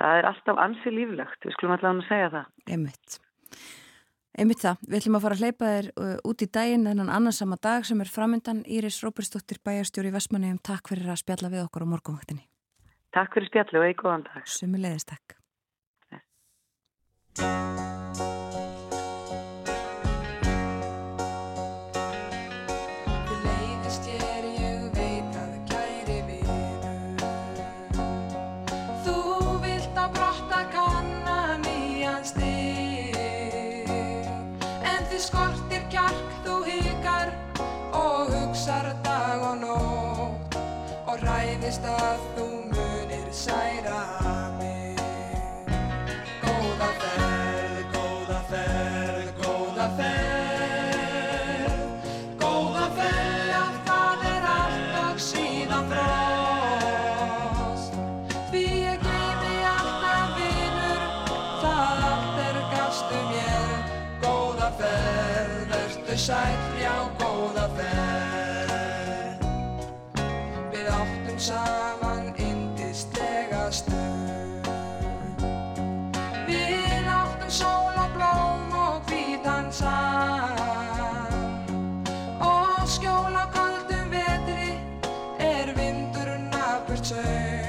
það 0.00 0.18
er 0.18 0.28
alltaf 0.30 0.60
ansi 0.66 0.92
líflegt 0.92 1.46
við 1.46 1.56
skulum 1.56 1.76
alltaf 1.76 1.94
að 1.94 2.04
segja 2.10 2.28
það 2.34 2.46
Einmitt. 2.74 3.18
Einmitt 4.34 4.64
það, 4.64 4.80
við 4.88 4.98
ætlum 4.98 5.16
að 5.18 5.24
fara 5.24 5.36
að 5.36 5.42
hleypa 5.44 5.68
þér 5.70 5.88
uh, 5.94 6.16
út 6.26 6.42
í 6.42 6.48
daginn 6.56 6.88
þennan 6.88 7.12
annarsama 7.16 7.58
dag 7.62 7.86
sem 7.86 8.00
er 8.02 8.10
framöndan 8.10 8.64
Íris 8.66 8.98
Róbersdóttir 9.04 9.62
bæjarstjóri 9.62 10.10
í 10.10 10.16
Vestmanni 10.16 10.50
um 10.50 10.58
takk 10.58 10.90
fyrir 10.90 11.12
að 11.14 11.22
spjalla 11.22 11.52
við 11.54 11.66
okkur 11.68 11.86
á 11.86 11.92
morgunvaktinni. 11.94 12.44
Takk 13.14 13.36
fyrir 13.36 13.52
spjallu 13.52 13.84
og 13.84 13.86
eitthvað 13.86 14.16
andag. 14.18 14.48
Sumulegðist 14.50 15.14
takk. 15.14 15.38
Saman 71.44 72.32
indislega 72.40 73.68
stund. 73.68 74.64
Við 76.48 77.04
áttum 77.04 77.50
sól 77.52 77.98
og 78.00 79.02
hvítan 79.10 79.68
sand. 79.72 80.88
Og 82.40 82.88
skjól 82.88 83.36
á 83.36 83.44
kaldum 83.52 84.08
vetri 84.14 84.72
er 85.36 85.68
vindurinn 85.76 86.48
að 86.64 86.80
burt 86.88 87.12
söng. 87.12 87.63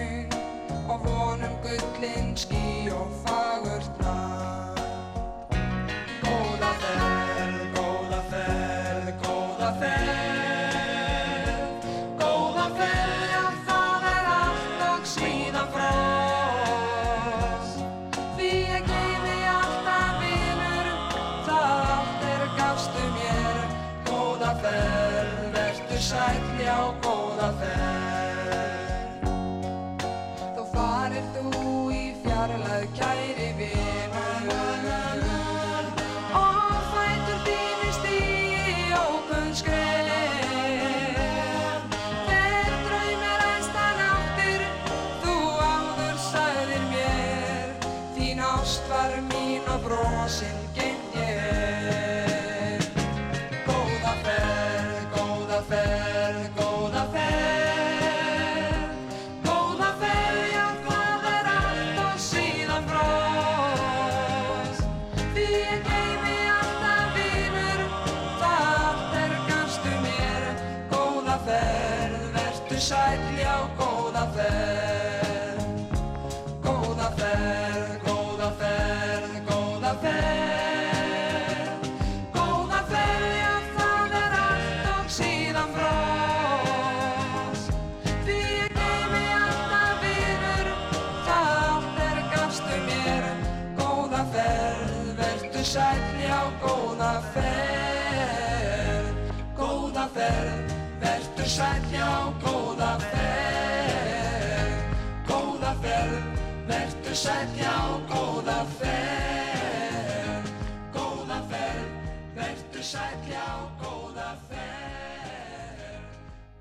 Sæll, 101.56 101.86
já 101.88 102.34
góða 102.44 103.00
ferð 103.00 104.80
Góða 105.28 105.72
ferð, 105.84 106.26
vertu 106.68 107.14
sæll, 107.16 107.54
já 107.56 107.76
góða 108.10 108.58
ferð 108.80 110.50
Góða 110.96 111.38
ferð, 111.52 111.94
vertu 112.36 112.84
sæll, 112.84 113.22
já 113.30 113.48
góða 113.80 114.34
ferð 114.50 116.04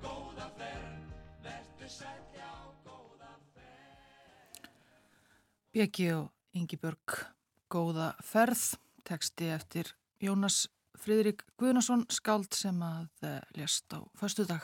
Góða 0.05 0.47
ferð, 0.61 0.95
vertu 1.43 1.91
sæll, 1.97 2.23
já 2.37 2.53
góða 2.87 3.33
ferð. 3.57 4.71
Bjegi 5.75 6.07
og 6.15 6.31
Ingibjörg 6.55 7.19
góða 7.67 8.13
ferð, 8.23 8.63
teksti 9.03 9.51
eftir 9.59 9.91
Jónas 10.23 10.69
Friðrik 10.95 11.43
Guðnason 11.59 12.07
skald 12.07 12.55
sem 12.55 12.79
að 12.79 13.27
eh, 13.27 13.43
lést 13.59 13.91
á 13.91 13.99
förstu 14.15 14.47
dag. 14.47 14.63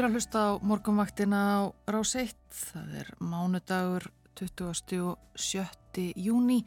Er 0.00 0.06
að 0.08 0.14
hlusta 0.16 0.40
á 0.40 0.50
morgunvaktina 0.64 1.38
á 1.60 1.60
Rás 1.92 2.14
1. 2.16 2.30
Það 2.48 2.92
er 3.02 3.08
mánudagur 3.20 4.06
27. 4.32 6.06
júni 6.16 6.62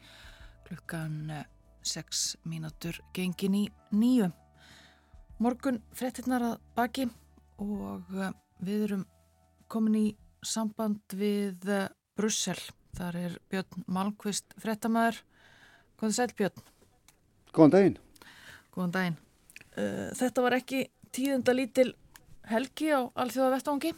klukkan 0.68 1.32
6 1.82 2.20
mínútur 2.46 3.00
gengin 3.10 3.56
í 3.58 3.62
nýju. 3.90 4.28
Morgun 5.42 5.80
frettinnar 5.90 6.44
að 6.46 6.62
baki 6.78 7.08
og 7.58 8.06
eh, 8.14 8.30
við 8.62 8.86
erum 8.86 9.02
komin 9.66 9.98
í 9.98 10.04
samband 10.38 11.02
við 11.18 11.66
eh, 11.66 11.90
Brussel. 12.14 12.60
Þar 12.94 13.18
er 13.18 13.36
Björn 13.50 13.88
Malmqvist 13.90 14.54
frettamæður. 14.62 15.18
Góðið 15.98 16.16
sæl 16.20 16.30
Björn. 16.38 16.64
Góðan 17.50 17.74
daginn. 17.74 17.98
Góðan 18.70 18.96
daginn. 19.00 19.20
Eh, 19.74 20.14
Þetta 20.22 20.46
var 20.46 20.60
ekki 20.62 20.86
tíðenda 21.10 21.58
lítil 21.58 21.96
helgi 22.50 22.90
á 22.92 23.00
alþjóða 23.14 23.54
vettvangi. 23.56 23.94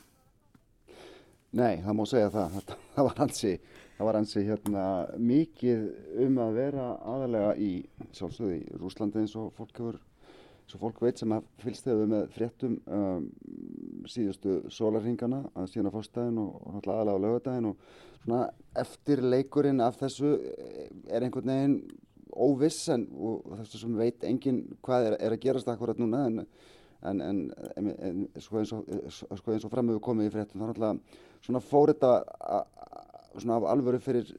Nei, 1.56 1.80
það 1.82 1.96
má 1.96 2.04
segja 2.10 2.30
það. 2.34 2.56
Þetta, 2.56 2.78
það 2.94 3.08
var 3.08 3.20
hansi 3.22 3.52
það 3.96 4.08
var 4.08 4.18
ansi 4.18 4.42
hérna 4.44 4.82
mikið 5.16 5.86
um 6.26 6.42
að 6.44 6.58
vera 6.58 6.88
aðalega 7.00 7.54
í 7.56 7.70
í 7.80 8.58
Rúslandi 8.76 9.22
eins 9.22 9.36
og 9.40 9.54
fólk 9.56 9.80
hefur 9.80 10.00
svo 10.66 10.80
fólk 10.82 10.98
veit 11.00 11.20
sem 11.20 11.32
að 11.32 11.46
fylgst 11.62 11.86
hefur 11.86 12.08
með 12.10 12.24
fréttum 12.34 12.74
um, 12.90 13.28
síðustu 14.10 14.58
sólarhingana 14.72 15.44
að 15.54 15.68
síðan 15.72 15.92
á 15.92 15.96
fórstæðin 15.96 16.40
og, 16.42 16.56
og 16.58 16.88
aðalega 16.90 17.14
á 17.14 17.24
lögadagin 17.24 17.68
og 17.70 17.84
svona 18.24 18.40
eftir 18.82 19.22
leikurinn 19.22 19.84
af 19.84 20.00
þessu 20.00 20.34
er 21.06 21.22
einhvern 21.22 21.52
veginn 21.52 21.78
óviss 22.36 22.90
en 22.92 23.06
þessu 23.62 23.84
sem 23.84 23.94
veit 23.96 24.26
enginn 24.26 24.64
hvað 24.84 25.12
er, 25.12 25.18
er 25.22 25.36
að 25.36 25.44
gerast 25.46 25.70
akkurat 25.70 26.02
núna 26.02 26.26
en, 26.26 26.42
en, 27.10 27.20
en, 27.22 27.90
en 28.08 28.24
sko 28.42 28.60
eins 28.60 28.72
og, 28.76 28.88
sko 29.12 29.54
og 29.56 29.72
framöfu 29.72 30.02
komið 30.08 30.30
í 30.30 30.34
fréttum 30.34 30.62
þá 30.62 30.66
náttúrulega 30.70 31.46
svona 31.46 31.62
fór 31.64 31.92
þetta 31.92 32.12
svona 33.36 33.60
af 33.60 33.68
alvöru 33.74 34.02
fyrir 34.02 34.32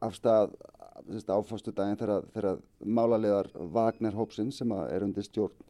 af 0.00 0.16
stað 0.16 0.56
áfastu 1.08 1.72
daginn 1.72 1.98
þegar 1.98 2.60
málaliðar 2.84 3.48
Wagner 3.72 4.16
Hópsinn 4.16 4.50
sem 4.52 4.72
er 4.72 5.04
undir 5.06 5.24
stjórn 5.24 5.66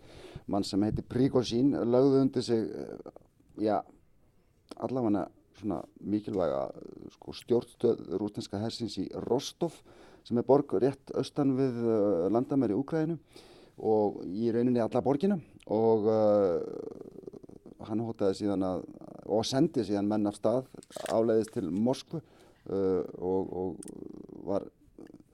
mann 0.48 0.64
sem 0.64 0.82
heitir 0.82 1.06
Prigozhin 1.08 1.74
lögðu 1.76 2.22
undir 2.22 2.42
sig 2.42 2.64
eh, 2.64 3.12
já, 3.60 3.82
allavega 4.76 5.26
svona 5.58 5.82
mikilvæga 6.00 6.68
sko, 7.16 7.34
stjórnstöð 7.34 8.02
rústinska 8.20 8.60
hersins 8.62 8.98
í 9.02 9.08
Rostov 9.26 9.74
sem 10.26 10.38
er 10.38 10.46
borg 10.46 10.74
rétt 10.78 11.12
austan 11.16 11.54
við 11.58 11.78
uh, 11.82 12.26
landamæri 12.32 12.76
Úkræðinu 12.76 13.18
og 13.78 14.22
í 14.26 14.50
rauninni 14.54 14.82
alla 14.82 15.02
borgina 15.02 15.38
og 15.68 16.08
uh, 16.08 16.58
hann 17.88 18.02
hótaði 18.04 18.40
síðan 18.42 18.64
að 18.66 18.86
og 19.28 19.44
sendi 19.44 19.84
síðan 19.84 20.08
menn 20.08 20.28
af 20.28 20.38
stað 20.38 20.68
áleiðist 21.12 21.52
til 21.56 21.68
Moskvu 21.68 22.20
uh, 22.20 23.02
og, 23.18 23.52
og 23.52 24.46
var 24.48 24.66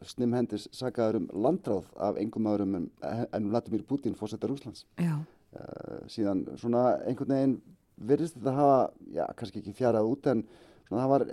snimhendis 0.04 0.66
sagaður 0.74 1.22
um 1.22 1.28
landráð 1.46 1.86
af 2.02 2.18
engum 2.20 2.50
öðrum 2.50 2.74
en 2.76 3.48
Vladimir 3.48 3.86
Putin 3.88 4.16
fórsetta 4.18 4.50
Rúslands 4.50 4.84
uh, 4.98 6.02
síðan 6.10 6.44
svona 6.60 6.98
einhvern 7.06 7.36
veginn 7.36 7.56
virðist 7.94 8.36
þetta 8.36 8.54
hafa, 8.58 8.78
já 9.14 9.24
kannski 9.38 9.62
ekki 9.62 9.76
fjarað 9.78 10.10
út 10.10 10.26
en 10.32 10.42
svona 10.88 11.04
það 11.04 11.12
var 11.12 11.26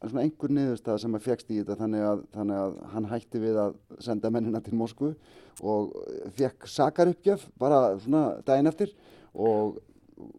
svona 0.00 0.24
einhver 0.26 0.54
niðurstað 0.56 1.00
sem 1.04 1.16
að 1.16 1.26
fegst 1.28 1.52
í 1.52 1.60
þetta 1.60 1.78
þannig 1.78 2.06
að, 2.08 2.24
þannig 2.34 2.60
að 2.64 2.76
hann 2.94 3.08
hætti 3.12 3.42
við 3.42 3.60
að 3.62 3.78
senda 4.02 4.32
mennina 4.34 4.62
til 4.64 4.74
Moskvu 4.80 5.12
og 5.60 5.92
fekk 6.38 6.66
sakaruppgjöf 6.70 7.46
bara 7.60 7.98
svona 8.00 8.38
daginn 8.46 8.70
eftir 8.70 8.94
og, 9.34 9.78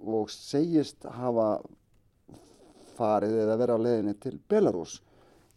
og 0.01 0.31
segist 0.33 1.05
hafa 1.05 1.57
farið 2.97 3.39
eða 3.45 3.57
verið 3.61 3.77
á 3.77 3.85
leðinni 3.85 4.15
til 4.21 4.39
Belarus 4.49 5.01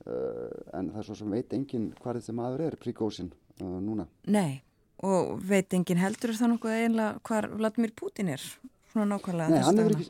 Uh, 0.06 0.50
en 0.78 0.92
það 0.92 1.00
er 1.00 1.06
svo 1.08 1.14
sem 1.18 1.32
veit 1.34 1.54
enginn 1.56 1.86
hvað 1.98 2.20
þetta 2.20 2.32
maður 2.38 2.60
er, 2.68 2.74
príkósin 2.78 3.32
uh, 3.58 3.78
núna. 3.82 4.04
Nei, 4.30 4.60
og 5.02 5.40
veit 5.42 5.74
enginn 5.74 5.98
heldur 5.98 6.30
það 6.36 6.52
nokkuð 6.52 6.74
einlega 6.76 7.24
hvað 7.26 7.48
Vladimir 7.58 7.92
Putin 7.98 8.30
er, 8.36 8.44
svona 8.92 9.08
nákvæmlega 9.16 9.50
Nei, 9.50 9.64
hann 9.66 9.80
hefur 9.82 9.96
ekki, 9.96 10.06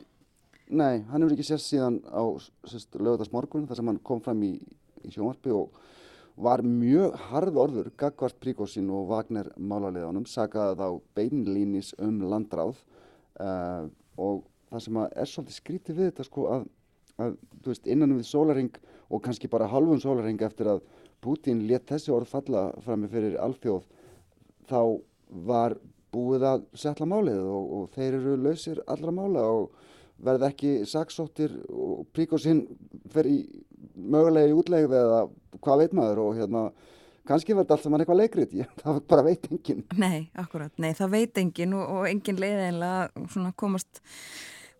nei, 0.69 0.99
hann 1.09 1.25
hefur 1.25 1.33
ekki 1.33 1.47
sérst 1.47 1.71
síðan 1.71 1.97
á 2.13 2.21
lögadagsmorgun 2.93 3.65
þar 3.71 3.81
sem 3.81 3.89
hann 3.89 3.97
kom 4.11 4.21
fram 4.21 4.45
í, 4.45 4.51
í 5.01 5.15
sjónvarpi 5.15 5.55
og 5.57 5.81
var 6.37 6.61
mjög 6.61 7.15
harð 7.31 7.57
orður 7.57 7.89
gagvart 7.97 8.37
príkósin 8.41 8.91
og 8.93 9.09
Wagner 9.09 9.49
málaliðanum, 9.57 10.27
sagaði 10.29 10.77
þá 10.77 11.01
beinlínis 11.17 11.93
um 12.03 12.21
landráð. 12.29 12.77
Uh, 13.37 13.89
og 14.17 14.43
það 14.71 14.83
sem 14.85 15.01
er 15.05 15.31
svolítið 15.31 15.57
skrítið 15.57 15.99
við 15.99 16.09
þetta 16.11 16.27
sko 16.27 16.45
að, 16.53 16.63
að 17.21 17.35
veist, 17.65 17.89
innan 17.89 18.15
við 18.17 18.29
sólaring 18.29 18.71
og 19.07 19.21
kannski 19.25 19.49
bara 19.51 19.69
halvun 19.71 20.01
sólarheng 20.03 20.41
eftir 20.45 20.69
að 20.71 20.81
Putin 21.23 21.65
let 21.69 21.87
þessi 21.89 22.13
orð 22.13 22.29
falla 22.29 22.63
frammi 22.85 23.09
fyrir 23.09 23.37
alþjóð 23.41 23.85
þá 24.69 24.81
var 25.47 25.77
búið 26.13 26.45
að 26.49 26.65
setla 26.77 27.07
málið 27.09 27.41
og, 27.41 27.71
og 27.77 27.87
þeir 27.95 28.19
eru 28.19 28.35
lausir 28.41 28.81
allra 28.87 29.13
mála 29.13 29.45
og 29.53 29.71
verð 30.23 30.47
ekki 30.47 30.71
saksóttir 30.89 31.53
og 31.69 32.05
príkosinn 32.15 32.63
fer 33.13 33.29
í 33.29 33.39
mögulega 33.95 34.51
í 34.51 34.57
útlegð 34.57 34.97
eða 34.99 35.23
hvað 35.63 35.83
veit 35.83 35.95
maður 35.97 36.23
og 36.25 36.37
hérna 36.37 36.67
kannski 37.27 37.55
verður 37.55 37.75
allt 37.75 37.85
saman 37.85 38.03
eitthvað 38.03 38.21
leikrið, 38.21 38.59
það 38.81 38.99
bara 39.11 39.25
veit 39.27 39.47
enginn. 39.51 39.81
Nei, 39.99 40.27
akkurat, 40.39 40.73
nei 40.81 40.93
það 40.97 41.15
veit 41.15 41.41
enginn 41.41 41.73
og, 41.77 41.89
og 41.97 42.11
enginn 42.11 42.39
leiði 42.41 42.69
einlega 42.69 43.51
komast 43.59 44.01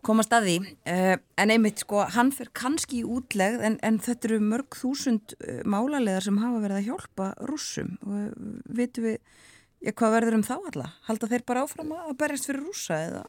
komast 0.06 0.32
að 0.32 0.46
því, 0.46 0.56
uh, 0.92 1.16
en 1.42 1.52
einmitt 1.52 1.82
sko 1.82 2.04
hann 2.14 2.30
fyrir 2.34 2.52
kannski 2.56 3.00
í 3.00 3.06
útlegð 3.18 3.64
en, 3.66 3.78
en 3.84 3.98
þetta 4.02 4.30
eru 4.30 4.38
mörg 4.44 4.78
þúsund 4.78 5.34
uh, 5.40 5.60
málalegar 5.68 6.24
sem 6.24 6.38
hafa 6.40 6.62
verið 6.62 6.78
að 6.78 6.86
hjálpa 6.86 7.28
rússum 7.50 7.96
og 8.06 8.14
uh, 8.14 8.52
vitum 8.78 9.08
við 9.08 9.18
ja, 9.18 9.92
hvað 9.92 10.14
verður 10.16 10.38
um 10.38 10.46
þá 10.46 10.54
alla? 10.58 10.92
Halda 11.08 11.30
þeir 11.32 11.44
bara 11.50 11.64
áfram 11.66 11.92
að 11.96 12.14
berjast 12.22 12.48
fyrir 12.50 12.64
rússa 12.66 13.00
eða? 13.08 13.24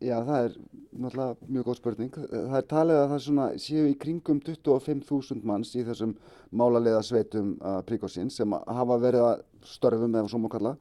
Já, 0.00 0.16
það 0.24 0.44
er 0.44 0.54
náttúrulega 1.00 1.50
mjög 1.52 1.66
góð 1.66 1.76
spurning. 1.76 2.14
Það 2.30 2.56
er 2.56 2.68
talið 2.70 3.00
að 3.00 3.10
það 3.10 3.22
svona, 3.26 3.48
séu 3.60 3.82
í 3.90 3.98
kringum 4.00 4.40
25.000 4.46 5.44
manns 5.48 5.74
í 5.76 5.84
þessum 5.84 6.14
málalega 6.56 7.02
sveitum 7.04 7.52
príkosins 7.88 8.40
sem 8.40 8.56
hafa 8.56 8.96
verið 9.02 9.26
að 9.26 9.44
störfum 9.68 10.16
eða 10.16 10.32
svo 10.32 10.40
má 10.40 10.48
kalla 10.52 10.74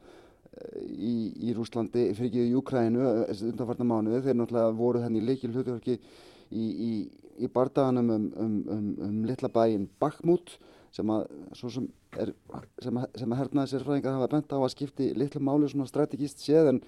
í, 0.88 1.14
í 1.50 1.54
Rúslandi, 1.56 2.10
fyrir 2.18 2.30
ekki 2.30 2.44
í 2.46 2.54
Júkrænu 2.54 3.06
eh, 3.06 3.44
undanfarnar 3.50 3.90
mánuði, 3.90 4.24
þeir 4.26 4.40
náttúrulega 4.40 4.76
voru 4.80 5.04
henni 5.04 5.22
leikil 5.24 5.52
hlutverki 5.54 5.98
í, 5.98 6.66
í, 6.66 6.92
í 7.40 7.52
bardaganum 7.54 8.12
um, 8.16 8.26
um, 8.40 8.58
um, 8.76 8.90
um 9.08 9.22
litla 9.28 9.52
bæin 9.54 9.88
Bakhmut 10.02 10.58
sem 10.96 11.12
að, 11.14 11.28
sem 11.60 11.88
er, 12.18 12.34
sem 12.82 12.98
að, 12.98 13.08
sem 13.22 13.36
að 13.36 13.42
hernaði 13.44 13.74
sér 13.74 13.86
fræðingar 13.86 14.18
hafa 14.18 14.32
bent 14.34 14.56
á 14.56 14.58
að 14.58 14.72
skipti 14.74 15.12
litlu 15.18 15.44
máli 15.46 15.70
svona 15.70 15.90
strategíst 15.90 16.42
séð 16.44 16.74
en 16.74 16.84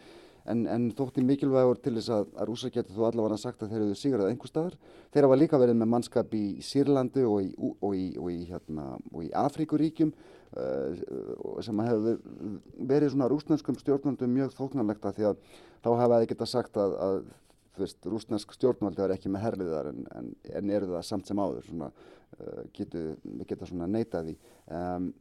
En, 0.49 0.63
en 0.65 0.87
þótti 0.97 1.21
mikilvægur 1.25 1.77
til 1.83 1.93
þess 1.99 2.13
að, 2.15 2.29
að 2.33 2.47
rúsa 2.49 2.71
getur 2.73 2.95
þú 2.95 3.07
allavega 3.07 3.37
sagt 3.37 3.61
að 3.61 3.73
þeir 3.73 3.83
eru 3.85 3.97
sigrað 3.99 4.31
einhver 4.31 4.49
staðar. 4.49 4.77
Þeir 5.13 5.27
hafa 5.27 5.37
líka 5.37 5.59
verið 5.61 5.77
með 5.77 5.91
mannskap 5.93 6.33
í 6.33 6.45
Sýrlandi 6.65 7.25
og 7.29 7.43
í, 7.43 7.51
og 7.71 7.91
í, 7.93 8.05
og 8.17 8.31
í, 8.33 8.39
hérna, 8.49 8.87
í 9.21 9.29
Afríkuríkjum 9.37 10.13
uh, 10.15 11.03
sem 11.61 11.83
hefur 11.85 12.17
verið 12.89 13.13
svona 13.13 13.29
rúsnenskum 13.29 13.77
stjórnvöldum 13.77 14.33
mjög 14.33 14.55
þóknarlegt 14.57 15.05
að 15.05 15.19
því 15.19 15.29
að 15.29 15.45
þá 15.85 15.91
hafa 16.01 16.21
þeir 16.21 16.31
geta 16.33 16.49
sagt 16.49 16.81
að, 16.81 16.97
að 17.05 17.21
veist, 17.77 18.01
rúsnesk 18.05 18.55
stjórnvöldi 18.55 19.05
er 19.05 19.13
ekki 19.15 19.31
með 19.31 19.45
herliðar 19.45 19.91
en, 19.91 20.05
en, 20.17 20.31
en 20.57 20.73
eru 20.73 20.89
það 20.91 21.05
samt 21.07 21.29
sem 21.29 21.41
áður, 21.41 21.67
svona, 21.67 21.91
uh, 22.39 22.63
getu, 22.75 23.11
geta 23.49 23.69
svona 23.69 23.89
neitað 23.91 24.33
í. 24.33 24.35
Um, 24.73 25.11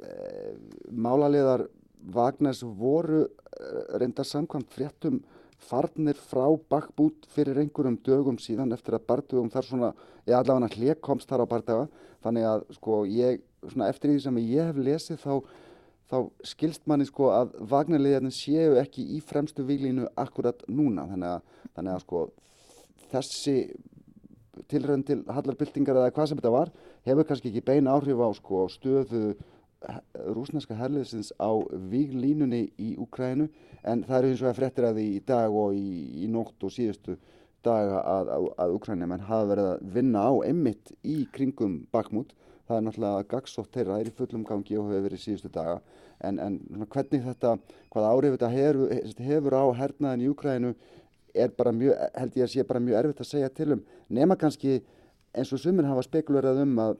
uh, 0.00 0.56
málaliðar 0.90 1.68
Vagnars 2.14 2.62
voru 2.62 3.24
eh, 3.26 3.98
reyndar 4.00 4.26
samkvæmt 4.28 4.72
fréttum 4.74 5.20
farnir 5.60 6.16
frá 6.16 6.46
bakbút 6.72 7.26
fyrir 7.34 7.60
einhverjum 7.60 7.98
dögum 8.04 8.38
síðan 8.40 8.72
eftir 8.72 8.96
að 8.96 9.06
bardugum 9.10 9.50
þar 9.52 9.66
svona, 9.66 9.90
ég 10.26 10.36
allavega 10.36 10.72
hljeg 10.76 11.02
komst 11.04 11.28
þar 11.28 11.44
á 11.44 11.52
bardaga 11.52 11.88
þannig 12.24 12.46
að 12.48 12.64
sko 12.78 13.02
ég, 13.08 13.42
svona 13.66 13.90
eftir 13.92 14.14
því 14.14 14.22
sem 14.24 14.40
ég 14.40 14.70
hef 14.70 14.80
lesið 14.80 15.20
þá, 15.20 15.34
þá 16.10 16.16
skilst 16.52 16.88
manni 16.88 17.06
sko 17.08 17.30
að 17.34 17.54
Vagnarliðarnir 17.70 18.34
séu 18.34 18.78
ekki 18.80 19.04
í 19.16 19.20
fremstu 19.24 19.64
výlínu 19.68 20.08
akkurat 20.20 20.64
núna. 20.68 21.06
Þannig 21.12 21.34
að, 21.36 21.54
þannig 21.76 21.96
að 21.96 22.04
sko 22.06 22.24
þessi 23.12 23.56
tilrönd 24.70 25.06
til 25.08 25.22
hallarbyltingar 25.28 25.98
eða 25.98 26.12
hvað 26.14 26.30
sem 26.30 26.40
þetta 26.40 26.52
var 26.54 26.72
hefur 27.08 27.26
kannski 27.28 27.50
ekki 27.50 27.64
beina 27.64 27.94
áhrif 27.96 28.20
á 28.20 28.28
sko 28.36 28.66
stöðu 28.72 29.22
rúsneska 30.36 30.76
herliðsins 30.76 31.32
á 31.40 31.50
víglínunni 31.90 32.66
í 32.78 32.94
Ukrænu 33.00 33.48
en 33.82 34.04
það 34.04 34.18
eru 34.18 34.32
eins 34.32 34.42
og 34.42 34.50
að 34.50 34.58
frettir 34.58 34.88
að 34.88 34.98
því 35.00 35.06
í 35.14 35.22
dag 35.30 35.56
og 35.62 35.76
í, 35.76 36.24
í 36.24 36.28
nótt 36.28 36.66
og 36.66 36.74
síðustu 36.74 37.16
daga 37.64 38.02
að, 38.02 38.34
að, 38.34 38.50
að 38.60 38.76
Ukrænum 38.76 39.16
hafa 39.16 39.48
verið 39.48 39.70
að 39.70 39.88
vinna 39.96 40.26
á 40.28 40.32
emmitt 40.48 40.92
í 41.04 41.16
kringum 41.32 41.80
Bakmút 41.92 42.34
það 42.70 42.78
er 42.78 42.86
náttúrulega 42.86 43.26
gagsótt 43.30 43.74
þeirra, 43.74 43.96
það 43.96 44.04
er 44.04 44.10
í 44.10 44.16
fullum 44.20 44.46
gangi 44.46 44.78
og 44.78 44.88
hefur 44.90 45.04
verið 45.08 45.22
síðustu 45.24 45.50
daga. 45.54 45.80
En, 46.20 46.38
en 46.38 46.86
hvernig 46.92 47.24
þetta, 47.24 47.56
hvað 47.90 48.08
árið 48.10 48.34
þetta 48.36 48.50
hefur, 48.54 48.94
hefur 49.26 49.56
á 49.58 49.64
hernaðin 49.80 50.24
í 50.24 50.30
Ukrænu 50.30 50.72
er 51.34 51.52
bara 51.56 51.72
mjög, 51.74 51.96
held 52.18 52.38
ég 52.38 52.46
að 52.46 52.52
sé 52.54 52.66
bara 52.66 52.82
mjög 52.82 52.98
erfitt 53.00 53.22
að 53.24 53.30
segja 53.30 53.50
til 53.54 53.68
um 53.76 53.84
nema 54.10 54.36
kannski 54.38 54.80
eins 55.30 55.52
og 55.54 55.62
sumir 55.62 55.86
hafa 55.88 56.04
spekulerað 56.06 56.62
um 56.64 56.78
að 56.82 56.96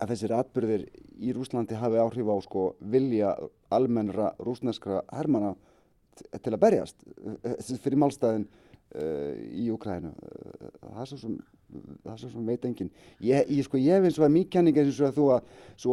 að 0.00 0.12
þessir 0.12 0.34
atbyrðir 0.36 0.84
í 1.24 1.32
Rúslandi 1.36 1.78
hafi 1.78 2.00
áhrif 2.00 2.28
á 2.28 2.36
sko 2.44 2.66
vilja 2.80 3.32
almennra 3.72 4.32
rúsneskra 4.42 5.02
hermana 5.12 5.54
til 6.16 6.52
að 6.52 6.62
berjast 6.62 7.04
eh, 7.44 7.76
fyrir 7.82 8.00
málstæðin 8.00 8.46
uh, 8.46 9.32
í 9.52 9.68
Ukrænu 9.72 10.12
það 10.16 11.02
er 11.02 11.10
svo 11.10 11.20
sem 11.20 11.38
sem 12.30 12.46
veit 12.46 12.64
engin 12.64 12.90
ég, 13.20 13.48
ég, 13.50 13.62
sko, 13.66 13.78
ég 13.80 13.98
hef 13.98 14.06
eins 14.06 14.20
og 14.20 14.26
að 14.28 14.34
mýkjanning 14.36 14.76
eins 14.80 15.00
og 15.00 15.08
að 15.08 15.16
þú 15.18 15.26
að, 15.34 15.48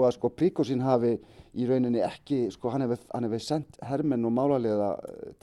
að 0.05 0.15
sko 0.17 0.31
Príkosín 0.37 0.83
hafi 0.85 1.15
í 1.53 1.67
rauninni 1.69 2.03
ekki, 2.05 2.45
sko 2.53 2.71
hann 2.73 2.85
hefði 2.85 2.99
hef 3.33 3.45
sendt 3.47 3.79
hermenn 3.83 4.27
og 4.27 4.35
málarlega 4.35 4.91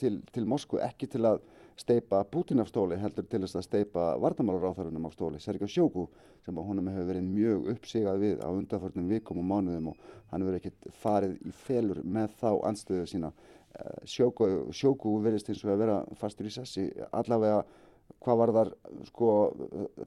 til, 0.00 0.20
til 0.32 0.46
Moskvu 0.48 0.80
ekki 0.86 1.10
til 1.10 1.24
að 1.28 1.42
steipa 1.80 2.22
Putin 2.28 2.60
af 2.60 2.68
stóli 2.68 2.98
heldur 3.00 3.26
til 3.30 3.40
þess 3.44 3.58
að 3.58 3.66
steipa 3.66 4.06
vartamálaráþarunum 4.20 5.06
af 5.08 5.14
stóli, 5.16 5.40
Sergio 5.40 5.68
Sjóku 5.70 6.06
sem 6.44 6.58
að 6.58 6.68
honum 6.68 6.90
hefur 6.92 7.08
verið 7.08 7.28
mjög 7.28 7.70
uppsigað 7.74 8.20
við 8.24 8.42
á 8.44 8.48
undanförnum 8.52 9.08
vikum 9.10 9.40
og 9.40 9.48
mánuðum 9.50 9.92
og 9.92 10.04
hann 10.32 10.46
verið 10.46 10.60
ekkert 10.60 10.90
farið 11.02 11.36
í 11.40 11.54
felur 11.64 12.02
með 12.04 12.36
þá 12.40 12.50
anstöðu 12.70 13.06
sína. 13.10 13.32
Eh, 13.76 14.00
Sjóku, 14.04 14.50
Sjóku 14.76 15.16
verist 15.24 15.48
eins 15.48 15.64
og 15.64 15.74
að 15.74 15.84
vera 15.84 15.98
fastur 16.20 16.50
í 16.50 16.54
sessi, 16.54 16.88
allavega 17.10 17.64
hvað 18.20 18.40
var 18.42 18.52
þar, 18.56 18.72
sko, 19.08 19.30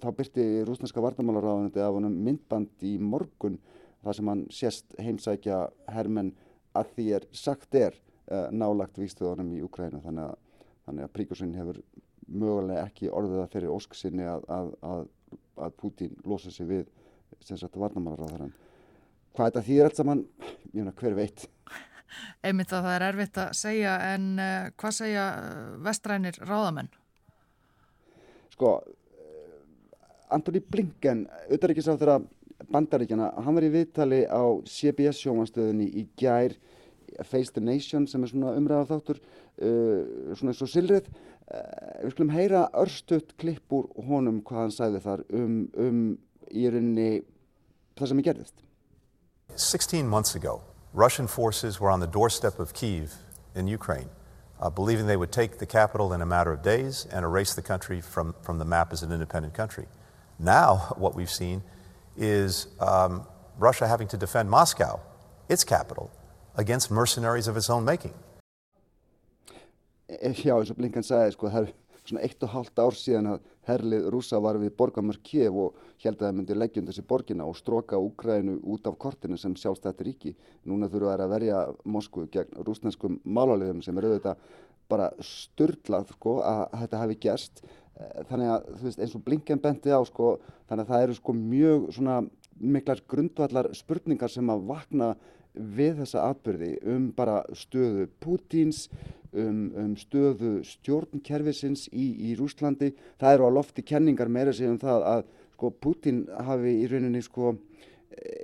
þá 0.02 0.10
byrti 0.18 0.48
rúsneska 0.68 1.04
vartamálaráðundi 1.04 1.82
af 1.82 1.96
honum 1.96 2.16
myndband 2.26 2.86
í 2.86 2.98
morgun 3.02 3.60
þar 4.04 4.18
sem 4.18 4.32
hann 4.32 4.48
sést 4.52 4.98
heimsækja 5.00 5.60
hermenn 5.96 6.34
að 6.78 6.92
því 6.96 7.06
er 7.18 7.28
sagt 7.38 7.78
er 7.78 7.96
uh, 7.96 8.50
nálagt 8.52 9.00
výstuðunum 9.00 9.54
í 9.56 9.62
Ukrænu 9.66 10.02
þannig 10.04 10.34
að 10.34 10.42
þannig 10.88 11.06
að 11.06 11.14
Príkosin 11.18 11.56
hefur 11.58 11.80
mögulega 12.28 12.86
ekki 12.88 13.12
orðið 13.12 13.40
það 13.42 13.54
fyrir 13.56 13.74
ósk 13.74 13.96
sinni 13.98 14.28
að, 14.28 14.46
að, 14.52 14.70
að, 14.90 15.06
að 15.68 15.78
Putin 15.80 16.14
losa 16.28 16.52
sig 16.54 16.70
við 16.70 16.86
sem 17.44 17.60
sagt 17.60 17.78
varnamálaráðarann. 17.80 18.54
Hvað 19.34 19.50
þetta 19.50 19.66
þýðir 19.68 19.90
allt 19.90 20.00
saman, 20.00 20.26
ég 20.72 20.76
meina 20.78 20.94
hver 21.00 21.16
veit. 21.18 21.48
Einmitt 22.46 22.74
að 22.74 22.86
það 22.86 22.98
er 22.98 23.08
erfitt 23.08 23.40
að 23.42 23.56
segja 23.58 23.94
en 24.14 24.28
uh, 24.38 24.68
hvað 24.80 24.98
segja 25.00 25.24
uh, 25.40 25.64
vestrænir 25.84 26.38
ráðamenn? 26.46 26.92
Sko, 28.54 28.76
uh, 28.84 30.36
Antoni 30.36 30.62
Blinken, 30.62 31.26
auðvitaðrikiðsáþur 31.48 32.14
að 32.14 32.30
bandaríkjana, 32.74 33.32
hann 33.44 33.58
var 33.58 33.66
í 33.66 33.74
viðtali 33.74 34.22
á 34.30 34.44
CBS 34.70 35.24
sjómanstöðunni 35.24 35.90
í 36.00 36.06
gær 36.20 36.56
Face 37.24 37.54
the 37.54 37.62
Nation 37.64 38.08
sem 38.08 38.24
er 38.24 38.32
svona 38.32 38.56
umræðar 38.58 38.90
þáttur 38.90 39.22
uh, 39.22 40.34
svona 40.34 40.54
eins 40.54 40.64
og 40.66 40.72
silrið 40.72 41.10
uh, 41.10 42.02
við 42.04 42.16
skulum 42.16 42.34
heyra 42.36 42.66
örstuðt 42.84 43.36
klipp 43.42 43.76
úr 43.76 43.90
honum 44.10 44.42
hvað 44.46 44.66
hann 44.66 44.76
sæði 44.78 45.04
þar 45.06 45.26
um, 45.34 45.58
um 45.78 46.04
í 46.52 46.68
rauninni 46.70 47.24
það 47.98 48.12
sem 48.12 48.24
er 48.24 48.30
gerðist 48.32 48.68
16 49.56 50.10
months 50.10 50.36
ago 50.40 50.62
Russian 50.94 51.28
forces 51.28 51.80
were 51.82 51.92
on 51.92 52.00
the 52.00 52.10
doorstep 52.10 52.60
of 52.60 52.74
Kiev 52.74 53.16
in 53.56 53.68
Ukraine 53.68 54.10
uh, 54.64 54.70
believing 54.70 55.08
they 55.08 55.18
would 55.18 55.32
take 55.32 55.58
the 55.58 55.66
capital 55.66 56.14
in 56.14 56.22
a 56.22 56.26
matter 56.26 56.54
of 56.54 56.62
days 56.62 57.06
and 57.12 57.26
erase 57.26 57.54
the 57.54 57.62
country 57.62 58.00
from, 58.00 58.34
from 58.42 58.60
the 58.60 58.66
map 58.66 58.94
as 58.94 59.04
an 59.04 59.12
independent 59.12 59.54
country. 59.54 59.86
Now 60.40 60.94
what 60.98 61.16
we've 61.16 61.30
seen 61.30 61.64
is 62.16 62.68
um, 62.80 63.28
Russia 63.58 63.88
having 63.88 64.08
to 64.10 64.18
defend 64.18 64.50
Moscow, 64.50 65.02
its 65.50 65.64
capital, 65.66 66.12
against 66.56 66.92
mercenaries 66.92 67.48
of 67.48 67.58
its 67.58 67.70
own 67.70 67.86
making. 67.86 68.14
Já, 70.44 70.58
eins 70.60 70.70
og 70.70 70.78
Blinkan 70.78 71.06
sagði, 71.06 71.34
sko, 71.34 71.50
það 71.50 71.68
er 71.68 71.72
svona 72.04 72.24
eitt 72.26 72.44
og 72.44 72.52
halvt 72.52 72.82
ár 72.84 72.98
síðan 72.98 73.30
að 73.32 73.46
herlið 73.70 74.10
rúsa 74.12 74.40
var 74.44 74.60
við 74.60 74.74
borgamörk 74.78 75.24
Kiev 75.24 75.56
og 75.58 75.78
held 76.04 76.18
að 76.18 76.26
það 76.26 76.36
myndi 76.38 76.58
leggjum 76.58 76.90
þessi 76.90 77.06
borgina 77.08 77.48
og 77.48 77.56
stróka 77.58 78.00
Úkrænu 78.02 78.58
út 78.74 78.90
af 78.90 78.98
kortinu 79.00 79.40
sem 79.40 79.56
sjálfstætti 79.56 80.08
ríki. 80.08 80.34
Núna 80.68 80.90
þurfa 80.92 81.16
þær 81.16 81.24
að 81.26 81.34
verja 81.34 81.62
Moskvu 81.86 82.28
gegn 82.34 82.60
rúsneskum 82.68 83.20
málarliðum 83.24 83.82
sem 83.86 83.98
er 83.98 84.10
auðvitað 84.10 84.44
bara 84.92 85.10
störtlað 85.24 86.12
sko, 86.12 86.42
að 86.44 86.66
þetta 86.84 87.04
hafi 87.06 87.20
gerst. 87.24 87.64
Eh, 87.96 88.24
þannig 88.30 88.52
að 88.52 88.72
veist 88.84 89.00
eins 89.00 89.16
og 89.16 89.24
Blinken 89.24 89.64
benti 89.64 89.94
á 89.96 90.02
sko, 90.06 90.36
þannig 90.68 90.84
að 90.84 90.92
það 90.92 91.06
eru 91.08 91.20
sko 91.22 91.38
mjög 91.40 91.88
svona 91.96 92.18
miklar 92.60 93.02
grundvallar 93.10 93.72
spurningar 93.74 94.30
sem 94.30 94.52
að 94.52 94.68
vakna 94.70 95.14
við 95.54 96.00
þessa 96.02 96.28
atbyrði 96.32 96.72
um 96.94 97.10
bara 97.16 97.42
stöðu 97.58 98.08
Pútins, 98.24 98.88
um, 99.32 99.70
um 99.78 99.94
stöðu 100.00 100.56
stjórnkerfisins 100.68 101.88
í, 101.92 102.08
í 102.30 102.34
Rúslandi. 102.40 102.94
Það 103.22 103.38
eru 103.38 103.50
á 103.50 103.56
lofti 103.60 103.86
kenningar 103.86 104.32
meira 104.32 104.54
sig 104.54 104.70
um 104.70 104.80
það 104.82 105.08
að 105.12 105.24
sko, 105.54 105.72
Pútin 105.72 106.24
hafi 106.48 106.76
í 106.82 106.90
rauninni, 106.92 107.22
sko, 107.24 107.56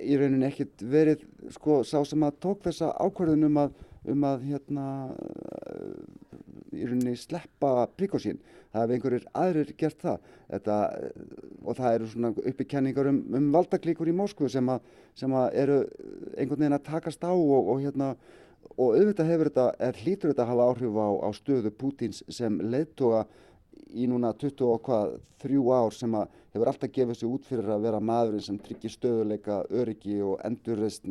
í 0.02 0.18
rauninni 0.18 0.48
ekkert 0.50 0.82
verið 0.82 1.26
sko, 1.56 1.82
sá 1.84 2.00
sem 2.06 2.26
að 2.26 2.38
tók 2.46 2.64
þessa 2.68 2.92
ákverðin 3.02 3.48
um 3.50 3.62
að, 3.64 3.74
um 4.14 4.26
að 4.30 4.46
hérna, 4.50 4.86
í 6.72 6.86
rauninni 6.86 7.16
sleppa 7.18 7.88
príkosín. 7.98 8.40
Það 8.70 8.82
hefur 8.82 8.94
einhverjir 8.96 9.26
aðrir 9.34 9.72
gert 9.78 10.02
það 10.04 10.18
Þetta, 10.50 10.76
og 11.62 11.76
það 11.78 11.96
eru 11.96 12.08
svona 12.10 12.30
uppi 12.50 12.64
kenningar 12.66 13.08
um, 13.10 13.20
um 13.38 13.50
valdaklíkur 13.54 14.08
í 14.10 14.14
Moskvu 14.18 14.48
sem, 14.50 14.66
a, 14.66 14.80
sem 15.14 15.34
að 15.38 15.58
eru 15.62 15.76
einhvern 16.34 16.64
veginn 16.64 16.74
að 16.74 16.88
takast 16.88 17.22
á 17.22 17.30
og, 17.30 17.70
og 17.70 17.84
hérna 17.84 18.08
og 18.74 18.96
auðvitað 18.96 19.30
hefur 19.30 19.50
þetta, 19.50 19.66
er 19.86 20.00
hlítur 20.02 20.32
þetta 20.32 20.44
að 20.46 20.50
hafa 20.50 20.66
áhrif 20.72 20.98
á, 20.98 21.08
á 21.22 21.28
stöðu 21.38 21.72
Pútins 21.78 22.24
sem 22.34 22.58
leittóa 22.66 23.22
í 23.94 24.08
núna 24.10 24.32
23 24.38 25.62
ár 25.70 25.94
sem 25.94 26.18
hefur 26.54 26.70
alltaf 26.70 26.92
gefið 26.94 27.18
sér 27.20 27.30
út 27.30 27.46
fyrir 27.46 27.70
að 27.70 27.84
vera 27.86 28.00
maðurinn 28.02 28.44
sem 28.44 28.58
tryggir 28.62 28.92
stöðuleika, 28.94 29.60
öryggi 29.70 30.18
og 30.26 30.40
endurreist 30.46 31.06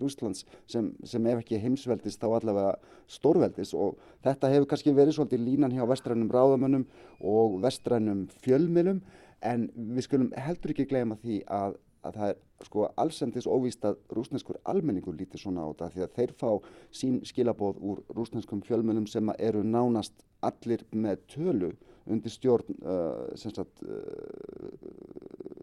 Rúslands 0.00 0.44
sem, 0.70 0.92
sem 1.04 1.26
ef 1.32 1.42
ekki 1.42 1.60
heimsveldist 1.60 2.22
þá 2.22 2.28
allavega 2.38 2.74
stórveldis. 3.10 3.74
Og 3.76 3.98
þetta 4.24 4.52
hefur 4.54 4.70
kannski 4.72 4.96
verið 4.96 5.18
svolítið 5.18 5.44
línan 5.44 5.76
hjá 5.76 5.84
vestrænum 5.88 6.32
ráðamönnum 6.32 6.86
og 7.20 7.60
vestrænum 7.64 8.26
fjölmilum 8.44 9.02
en 9.46 9.68
við 9.74 10.06
skulum 10.06 10.32
heldur 10.36 10.74
ekki 10.74 10.88
gleyma 10.88 11.16
því 11.20 11.42
að, 11.48 11.76
að 12.04 12.16
það 12.16 12.32
er 12.32 12.40
sko 12.66 12.88
allsendis 13.00 13.48
óvíst 13.48 13.84
að 13.88 14.00
rúsneskur 14.12 14.58
almenningur 14.68 15.16
lítir 15.16 15.40
svona 15.40 15.64
á 15.64 15.72
þetta 15.72 15.92
því 15.94 16.04
að 16.04 16.16
þeir 16.18 16.34
fá 16.40 16.50
sín 16.92 17.20
skilabóð 17.24 17.80
úr 17.80 18.02
rúsneskum 18.16 18.60
fjölmilum 18.64 19.06
sem 19.08 19.32
eru 19.38 19.62
nánast 19.64 20.24
allir 20.44 20.84
með 20.92 21.24
tölu 21.32 21.70
undir 22.06 22.32
stjórn 22.32 22.80
uh, 22.80 23.34
sagt, 23.36 23.82
uh, 23.84 23.90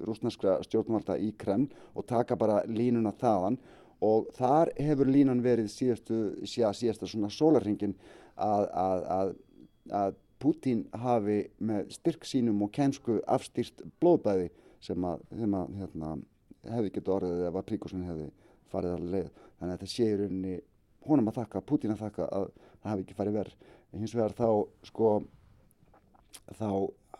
rúsneskra 0.07 0.59
stjórnvalda 0.65 1.17
í 1.21 1.33
Kreml 1.39 1.69
og 1.95 2.07
taka 2.09 2.37
bara 2.39 2.61
línuna 2.69 3.13
þaðan 3.17 3.57
og 4.05 4.29
þar 4.37 4.71
hefur 4.77 5.09
línan 5.09 5.41
verið 5.41 5.71
síðastu, 5.73 6.21
síða, 6.45 6.73
síðasta 6.77 7.09
svona 7.09 7.31
sólarringin 7.33 7.95
að, 8.35 8.67
að, 8.69 9.05
að, 9.17 9.35
að 10.01 10.17
Putin 10.37 10.83
hafi 10.93 11.39
með 11.57 11.87
styrk 11.95 12.25
sínum 12.29 12.61
og 12.61 12.71
kensku 12.75 13.17
afstýrt 13.25 13.81
blóðbæði 14.01 14.51
sem 14.85 15.07
að 15.09 15.23
hérna, 15.39 16.11
hefði 16.67 16.91
getur 16.93 17.15
orðið 17.15 17.45
ef 17.47 17.57
að 17.57 17.65
Príkosin 17.71 18.05
hefði 18.05 18.27
farið 18.69 18.93
að 18.93 19.07
leið. 19.15 19.31
Þannig 19.57 19.73
að 19.73 19.79
þetta 19.79 19.93
sé 19.93 20.05
í 20.05 20.19
rauninni 20.19 20.59
honum 21.07 21.31
að 21.31 21.39
þakka, 21.39 21.63
Putin 21.65 21.95
að 21.95 22.03
þakka 22.03 22.27
að 22.37 22.45
það 22.59 22.91
hafi 22.91 23.05
ekki 23.05 23.17
farið 23.17 23.39
verð. 23.39 23.57
Hins 23.97 24.13
vegar 24.13 24.35
þá 24.37 24.49
sko 24.85 25.11
þá 26.57 26.69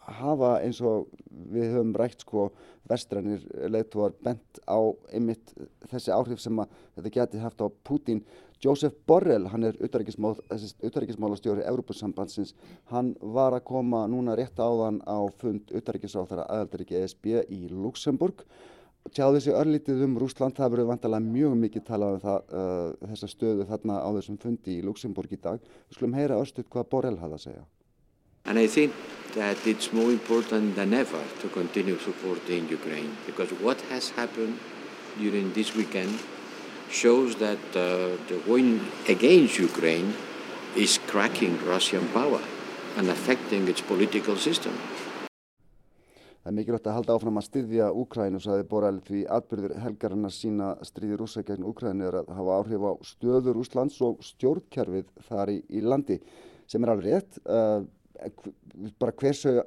hafa 0.08 0.58
eins 0.64 0.80
og 0.86 1.10
við 1.52 1.74
höfum 1.74 1.96
rægt 2.00 2.24
sko 2.24 2.50
vestrænir 2.88 3.44
leittóar 3.72 4.14
bent 4.24 4.62
á 4.64 4.80
einmitt 5.12 5.52
þessi 5.92 6.14
áhrif 6.16 6.40
sem 6.40 6.60
að 6.64 6.72
þetta 6.96 7.14
geti 7.18 7.42
haft 7.44 7.64
á 7.64 7.68
Putin. 7.84 8.24
Joseph 8.64 8.96
Borrell, 9.06 9.46
hann 9.52 9.68
er 9.68 9.76
utarrikismálastjóri 9.86 11.62
Európusambandsins, 11.68 12.56
hann 12.90 13.12
var 13.22 13.54
að 13.54 13.68
koma 13.70 14.08
núna 14.10 14.34
rétt 14.40 14.58
áðan 14.58 14.98
á 15.06 15.30
fund 15.38 15.70
utarrikisáþara 15.78 16.48
aðaldaríki 16.50 16.98
ESB 16.98 17.30
í 17.54 17.68
Luxemburg. 17.70 18.42
Tjáðu 19.14 19.38
þessi 19.38 19.54
örlítið 19.56 20.02
um 20.08 20.18
Rúsland, 20.20 20.58
það 20.58 20.74
verður 20.74 20.90
vantilega 20.90 21.30
mjög 21.30 21.54
mikið 21.62 21.86
talað 21.88 22.18
um 22.18 22.24
það, 22.26 22.50
uh, 22.50 23.10
þessa 23.14 23.30
stöðu 23.32 23.70
þarna 23.70 24.02
á 24.04 24.10
þessum 24.18 24.42
fundi 24.42 24.80
í 24.80 24.84
Luxemburg 24.84 25.38
í 25.38 25.44
dag. 25.44 25.62
Við 25.62 26.00
skulum 26.00 26.18
heyra 26.18 26.42
örstuðt 26.42 26.74
hvað 26.74 26.90
Borrell 26.96 27.20
hafði 27.22 27.38
að 27.38 27.46
segja. 27.46 27.68
And 28.48 28.58
I 28.58 28.68
think 28.68 28.94
that 29.36 29.58
it's 29.68 29.92
more 29.92 30.10
important 30.10 30.76
than 30.76 30.94
ever 30.94 31.22
to 31.42 31.48
continue 31.50 31.98
supporting 32.00 32.70
Ukraine 32.70 33.12
because 33.26 33.52
what 33.66 33.80
has 33.92 34.10
happened 34.12 34.56
during 35.20 35.52
this 35.54 35.76
weekend 35.76 36.14
shows 36.90 37.36
that 37.36 37.60
uh, 37.76 38.16
the 38.30 38.40
win 38.48 38.80
against 39.10 39.60
Ukraine 39.60 40.14
is 40.76 40.98
cracking 41.12 41.54
Russian 41.66 42.08
power 42.10 42.42
and 42.98 43.10
affecting 43.10 43.68
its 43.68 43.82
political 43.82 44.36
system. 44.38 44.74
Það 46.48 46.54
er 46.54 46.56
mikilvægt 46.56 46.86
að 46.88 46.96
halda 46.96 47.16
áfram 47.18 47.38
að 47.42 47.46
styðja 47.50 47.88
Úkrænu, 47.92 48.40
saði 48.40 48.64
Borrell, 48.72 49.02
því 49.04 49.26
atbyrður 49.36 49.74
helgarinn 49.84 50.28
að 50.30 50.36
sína 50.38 50.70
stríði 50.88 51.18
rúsa 51.20 51.42
gegn 51.44 51.66
Úkrænu 51.68 52.06
er 52.08 52.22
að 52.22 52.30
hafa 52.38 52.60
áhrif 52.62 52.86
á 52.88 52.94
stöður 53.04 53.60
Úslands 53.60 53.98
og 54.08 54.22
stjórnkerfið 54.24 55.10
þar 55.28 55.52
í, 55.52 55.58
í 55.68 55.84
landi 55.84 56.22
sem 56.72 56.84
er 56.86 56.94
alveg 56.94 57.10
rétt. 57.10 57.42
Uh, 57.44 57.84
bara 59.02 59.16
hversu, 59.22 59.58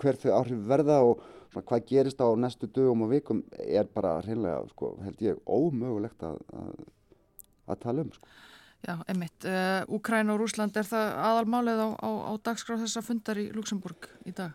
hver 0.00 0.18
þau 0.20 0.32
áhrif 0.40 0.66
verða 0.68 0.98
og 1.06 1.22
hvað 1.56 1.86
gerist 1.88 2.20
á 2.20 2.28
næstu 2.36 2.68
dögum 2.68 3.06
og 3.06 3.14
vikum 3.14 3.44
er 3.58 3.88
bara 3.94 4.18
reynilega, 4.24 4.66
sko, 4.74 4.92
held 5.04 5.22
ég, 5.24 5.38
ómögulegt 5.46 6.26
að, 6.26 6.42
að, 6.52 6.74
að 7.72 7.80
tala 7.86 8.04
um. 8.04 8.12
Sko. 8.12 8.34
Já, 8.86 8.94
einmitt. 9.08 9.46
Uh, 9.46 9.82
Úkræn 9.96 10.30
og 10.30 10.42
Rúsland, 10.42 10.76
er 10.76 10.86
það 10.86 11.16
aðalmálið 11.30 11.80
á, 11.82 11.88
á, 11.96 12.10
á 12.28 12.32
dagskráð 12.44 12.84
þessa 12.84 13.02
fundar 13.06 13.40
í 13.40 13.48
Luxemburg 13.56 14.10
í 14.28 14.34
dag? 14.36 14.52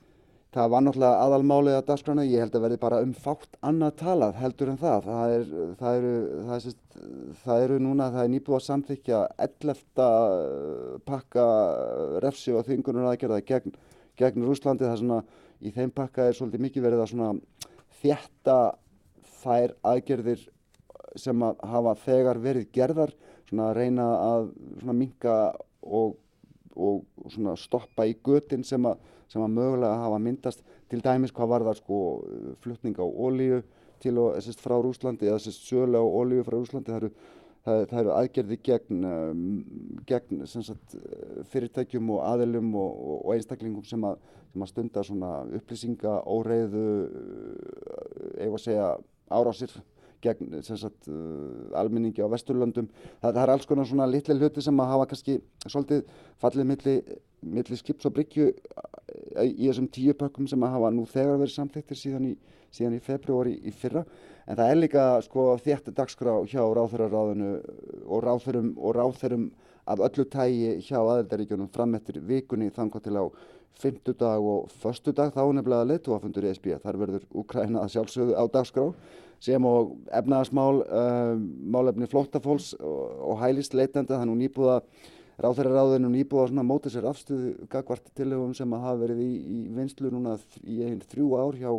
Það 0.52 0.72
var 0.74 0.82
náttúrulega 0.84 1.20
aðalmálið 1.26 1.76
að 1.78 1.86
dagskrána, 1.88 2.24
ég 2.28 2.42
held 2.44 2.56
að 2.58 2.64
verði 2.66 2.78
bara 2.82 2.98
um 3.06 3.12
fátt 3.16 3.54
annað 3.64 3.94
talað 4.02 4.40
heldur 4.42 4.72
en 4.74 4.80
það. 4.82 5.06
Það, 5.06 5.36
er, 5.36 5.46
það, 5.80 6.00
eru, 6.00 6.16
það, 6.48 6.56
er, 6.56 6.64
sérst, 6.66 6.98
það 7.46 7.64
eru 7.68 7.78
núna, 7.86 8.10
það 8.12 8.26
er 8.26 8.34
nýbúið 8.34 8.58
að 8.58 8.66
samþykja 8.66 9.22
11. 9.46 10.10
pakka 11.08 11.46
refsi 12.26 12.56
og 12.58 12.68
þingunar 12.68 13.08
aðgerða 13.14 13.40
gegn, 13.48 13.78
gegn 14.20 14.48
Rúslandi 14.50 14.84
það 14.90 14.98
er 14.98 15.02
svona 15.06 15.22
í 15.62 15.72
þeim 15.76 15.94
pakka 15.96 16.28
er 16.28 16.36
svolítið 16.36 16.66
mikið 16.66 16.86
verið 16.88 17.04
að 17.04 17.12
svona 17.14 17.32
þjætta 18.02 18.58
þær 19.42 19.76
aðgerðir 19.94 20.44
sem 21.20 21.44
að 21.48 21.64
hafa 21.72 21.96
þegar 22.06 22.40
verið 22.42 22.68
gerðar 22.76 23.16
svona 23.50 23.70
að 23.70 23.80
reyna 23.80 24.08
að 24.18 24.52
svona 24.80 24.96
minka 24.98 25.38
og, 25.82 26.16
og 26.76 27.32
svona 27.32 27.56
stoppa 27.60 28.08
í 28.08 28.16
götin 28.24 28.64
sem 28.68 28.86
að, 28.88 29.00
sem 29.32 29.44
að 29.44 29.54
mögulega 29.56 30.00
hafa 30.04 30.20
myndast 30.22 30.64
til 30.92 31.02
dæmis 31.04 31.34
hvað 31.36 31.54
var 31.54 31.68
það 31.68 31.78
sko 31.80 32.00
flutning 32.64 32.98
á 33.00 33.06
ólíu 33.08 33.62
til 34.02 34.18
og 34.20 34.40
sérst 34.44 34.64
frá 34.64 34.76
Rúslandi 34.82 35.30
eða 35.30 35.40
sérst 35.44 35.68
sölu 35.70 36.02
á 36.02 36.04
ólíu 36.04 36.44
frá 36.44 36.58
Rúslandi 36.58 36.92
það 36.92 37.00
eru, 37.00 37.12
það, 37.66 37.84
það 37.92 38.02
eru 38.02 38.14
aðgerði 38.18 38.58
gegn, 38.68 39.08
um, 39.12 39.46
gegn 40.10 40.44
sagt, 40.52 40.98
fyrirtækjum 41.54 42.12
og 42.18 42.26
aðilum 42.28 42.74
og, 42.76 43.00
og, 43.14 43.32
einstaklingum 43.36 43.88
sem 43.88 44.04
að, 44.10 44.20
sem 44.52 44.66
að 44.66 44.74
stunda 44.74 45.06
svona 45.08 45.32
upplýsinga, 45.60 46.18
óreiðu, 46.28 46.86
eða 48.36 48.52
að 48.58 48.64
segja 48.66 48.92
árásir 49.32 49.80
gegn 50.24 50.62
sagt, 50.66 51.10
uh, 51.10 51.72
almenningi 51.78 52.24
á 52.24 52.30
Vesturlöndum. 52.32 52.90
Það, 53.22 53.34
það 53.34 53.42
er 53.44 53.54
alls 53.56 53.68
konar 53.70 53.90
svona 53.90 54.10
litli 54.10 54.38
hluti 54.38 54.64
sem 54.64 54.82
að 54.82 54.92
hafa 54.94 55.10
kannski 55.12 55.38
svolítið 55.66 56.04
fallið 56.42 56.70
milli, 56.72 56.96
milli 57.58 57.80
skips 57.80 58.10
og 58.10 58.16
bryggju 58.18 58.50
uh, 58.52 59.46
í 59.46 59.68
þessum 59.68 59.90
tíu 59.94 60.16
pökkum 60.18 60.50
sem 60.50 60.64
að 60.66 60.76
hafa 60.78 60.92
nú 60.96 61.08
þegar 61.10 61.42
verið 61.42 61.56
samþektir 61.56 62.02
síðan 62.02 62.30
í, 62.32 62.36
síðan 62.74 63.00
í 63.00 63.02
februari 63.06 63.58
í 63.66 63.74
fyrra. 63.76 64.06
En 64.50 64.58
það 64.58 64.74
er 64.74 64.80
líka 64.80 65.08
sko 65.26 65.52
þétti 65.62 65.94
dagskrá 65.96 66.40
hjá 66.50 66.62
ráþurarráðinu 66.62 67.52
og 68.08 68.24
ráþurum 68.26 68.74
og 68.78 68.96
ráþurum 68.98 69.50
af 69.92 70.02
öllu 70.06 70.26
tægi 70.30 70.78
hjá 70.86 71.00
aðeldaríkjunum 71.00 71.70
fram 71.74 71.96
eftir 71.98 72.22
vikunni 72.26 72.70
þangar 72.74 73.04
til 73.06 73.18
á 73.18 73.26
fymtudag 73.82 74.42
og 74.44 74.70
förstudag 74.82 75.34
þá 75.34 75.42
nefnilega 75.56 75.88
leituafundur 75.90 76.46
í 76.46 76.54
SB. 76.54 76.78
Þar 76.84 77.00
verður 77.02 77.28
Ukræna 77.34 77.84
að 77.84 77.94
sjálfsögðu 77.96 78.38
á 78.38 78.44
dagskrá 78.52 78.86
sem 79.42 79.66
og 79.66 79.96
efnaðasmál, 80.14 80.84
uh, 80.86 81.34
málefni 81.74 82.10
flóttafólks 82.10 82.76
og, 82.78 83.02
og 83.32 83.42
hælist 83.42 83.74
leitenda 83.78 84.20
þannig 84.20 84.38
að 84.38 84.44
nýbúða 84.46 84.78
ráþæraráðinu 85.42 86.12
nýbúða 86.14 86.52
að 86.52 86.68
móta 86.70 86.92
sér 86.94 87.08
afstöðu 87.10 87.56
gagvart 87.72 88.12
tilögum 88.18 88.54
sem 88.58 88.74
að 88.76 88.86
hafa 88.86 89.02
verið 89.02 89.24
í, 89.26 89.32
í 89.42 89.60
vinslu 89.74 90.12
núna 90.14 90.38
í 90.62 90.82
einn 90.86 91.02
þrjú 91.10 91.32
ár 91.42 91.58
hjá 91.58 91.72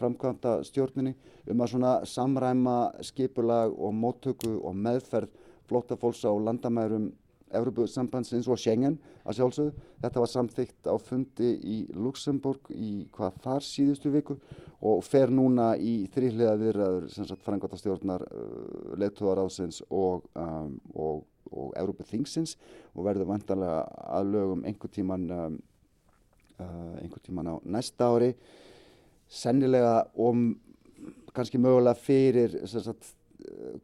framkvæmta 0.00 0.60
stjórninni 0.64 1.12
um 1.52 1.60
að 1.60 1.74
svona 1.74 1.92
samræma 2.08 2.76
skipulag 3.04 3.74
og 3.76 3.92
móttöku 3.94 4.54
og 4.62 4.76
meðferð 4.78 5.34
flóttafólks 5.68 6.24
á 6.24 6.32
landamærum 6.32 7.10
Európusambandsins 7.58 8.48
og 8.50 8.60
Schengen 8.60 8.98
að 9.26 9.38
sjálfsögðu. 9.38 9.72
Þetta 10.02 10.22
var 10.22 10.30
samþygt 10.32 10.88
á 10.88 10.94
fundi 11.02 11.50
í 11.62 11.76
Luxemburg 11.94 12.70
í 12.74 12.92
hvað 13.14 13.38
þar 13.44 13.66
síðustu 13.66 14.12
viku 14.14 14.38
og 14.82 15.02
fer 15.06 15.30
núna 15.30 15.72
í 15.78 16.08
þrýhliða 16.14 16.56
viðræður 16.60 17.36
frangotastjórnar 17.44 18.24
uh, 18.26 18.96
leittóðaráðsins 18.98 19.82
og, 19.90 20.26
um, 20.34 20.74
og, 20.94 21.22
og 21.52 21.76
Európa 21.78 22.06
Þingsins 22.08 22.56
og 22.96 23.06
verður 23.06 23.30
vantanlega 23.30 23.84
að 24.18 24.34
lögum 24.34 24.66
einhver 24.66 24.92
tíman, 24.92 25.28
um, 25.30 25.62
uh, 26.58 26.92
einhver 27.02 27.22
tíman 27.22 27.52
á 27.52 27.54
næsta 27.62 28.10
ári. 28.10 28.32
Sennilega 29.32 30.02
og 30.20 30.50
kannski 31.32 31.60
mögulega 31.60 31.96
fyrir 31.96 32.58
sagt, 32.68 33.14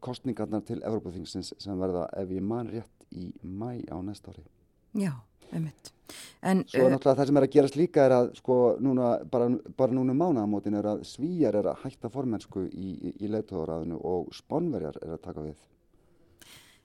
kostningarnar 0.05 0.65
til 0.67 0.81
Európa 0.83 1.13
Þingsins 1.15 1.55
sem 1.59 1.81
verða 1.81 2.07
ef 2.19 2.33
ég 2.35 2.45
man 2.45 2.71
rétt 2.71 2.99
í 3.15 3.31
mæ 3.43 3.85
á 3.89 3.97
næsta 4.05 4.33
ári. 4.33 4.45
Já, 4.99 5.13
einmitt. 5.53 5.93
En, 6.41 6.63
Svo 6.71 6.87
uh, 6.87 6.93
náttúrulega 6.93 7.19
það 7.19 7.31
sem 7.31 7.39
er 7.39 7.47
að 7.47 7.55
gerast 7.55 7.79
líka 7.79 8.05
er 8.07 8.15
að 8.17 8.31
sko 8.39 8.59
núna, 8.85 9.11
bara, 9.31 9.49
bara 9.77 9.95
núna 9.95 10.15
um 10.15 10.23
mánagamótin 10.23 10.79
er 10.79 10.89
að 10.95 11.03
svíjar 11.09 11.59
er 11.59 11.69
að 11.73 11.83
hætta 11.85 12.11
formensku 12.13 12.65
í, 12.69 12.93
í, 12.95 13.13
í 13.25 13.33
leittóðaræðinu 13.33 13.99
og 14.09 14.31
spánverjar 14.37 15.01
er 15.03 15.17
að 15.17 15.23
taka 15.27 15.45
við. 15.45 15.59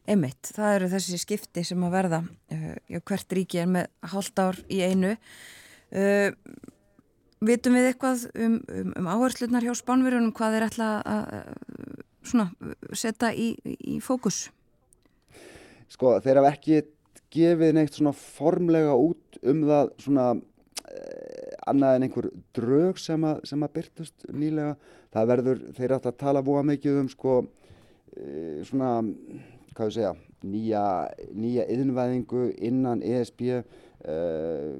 Einmitt, 0.03 0.51
það 0.51 0.77
eru 0.77 0.91
þessi 0.91 1.21
skipti 1.21 1.63
sem 1.63 1.83
að 1.87 1.95
verða, 1.95 2.21
uh, 2.51 3.01
hvert 3.07 3.37
ríki 3.37 3.63
er 3.63 3.71
með 3.77 3.91
hálft 4.11 4.43
ár 4.43 4.59
í 4.67 4.81
einu. 4.83 5.15
Uh, 5.93 6.33
vitum 7.43 7.77
við 7.77 7.91
eitthvað 7.91 8.27
um, 8.33 8.57
um, 8.67 8.93
um 8.99 9.11
áherslunar 9.13 9.63
hjá 9.63 9.75
spánverjunum, 9.77 10.33
hvað 10.35 10.57
er 10.57 10.67
alltaf 10.67 11.07
að 11.07 11.92
setja 12.95 13.31
í, 13.35 13.53
í 13.63 13.99
fókus? 14.03 14.47
Sko 15.91 16.17
þeir 16.23 16.41
hafa 16.41 16.53
ekki 16.55 16.81
gefið 17.33 17.77
neitt 17.77 17.97
svona 17.97 18.13
formlega 18.15 18.95
út 18.97 19.39
um 19.49 19.63
það 19.67 19.91
svona 20.03 20.27
eh, 20.33 21.53
annað 21.69 21.97
en 21.97 22.05
einhver 22.07 22.27
drög 22.55 22.99
sem 23.01 23.25
að, 23.27 23.41
sem 23.49 23.65
að 23.65 23.73
byrtust 23.77 24.27
nýlega. 24.33 24.75
Það 25.13 25.29
verður, 25.29 25.63
þeir 25.77 25.95
átt 25.97 26.09
að 26.09 26.19
tala 26.23 26.45
búa 26.45 26.63
mikið 26.65 27.01
um 27.03 27.09
sko 27.11 27.39
eh, 28.17 28.61
svona, 28.67 28.95
hvað 29.73 29.89
ég 29.89 29.97
segja, 29.97 30.13
nýja, 30.43 30.85
nýja 31.37 31.67
yðinvæðingu 31.73 32.47
innan 32.69 33.03
ESB. 33.05 33.45
Eh, 34.03 34.73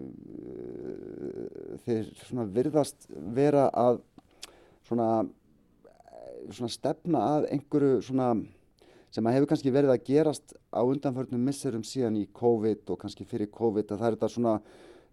þeir 1.85 2.09
svona 2.25 2.47
virðast 2.53 3.07
vera 3.37 3.69
að 3.69 4.01
svona, 4.87 5.09
svona 5.23 5.42
stefna 6.51 7.23
að 7.37 7.49
einhverju 7.55 8.01
svona 8.07 8.33
sem 9.13 9.27
að 9.29 9.35
hefur 9.37 9.51
kannski 9.51 9.73
verið 9.73 9.93
að 9.93 10.05
gerast 10.07 10.55
á 10.73 10.81
undanförnum 10.81 11.45
misserum 11.45 11.83
síðan 11.85 12.17
í 12.17 12.25
COVID 12.33 12.89
og 12.89 12.99
kannski 13.03 13.27
fyrir 13.29 13.51
COVID 13.53 13.93
að 13.93 14.01
það 14.01 14.07
er 14.07 14.17
þetta 14.17 14.29
svona 14.33 14.55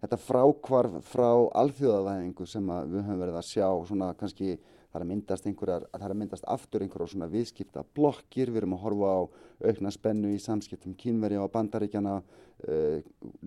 þetta 0.01 0.17
frákvarf 0.17 0.99
frá 1.05 1.29
alþjóðavæðingu 1.61 2.47
sem 2.49 2.71
við 2.89 3.03
höfum 3.05 3.21
verið 3.21 3.37
að 3.37 3.49
sjá 3.51 3.67
svona 3.85 4.13
kannski 4.17 4.55
það 4.91 4.99
er 4.99 5.05
að 5.05 5.11
myndast 5.11 5.45
einhverjar, 5.47 5.83
það 5.93 6.05
er 6.05 6.13
að 6.13 6.19
myndast 6.19 6.47
aftur 6.51 6.83
einhverjar 6.83 7.11
svona 7.13 7.29
viðskipta 7.31 7.83
blokkir, 7.95 8.51
við 8.51 8.63
erum 8.63 8.75
að 8.75 8.81
horfa 8.83 9.11
á 9.15 9.21
aukna 9.69 9.91
spennu 9.93 10.33
í 10.33 10.41
samskiptum 10.41 10.97
kínverja 10.99 11.45
og 11.45 11.51
bandaríkjana 11.53 12.17
uh, 12.19 12.97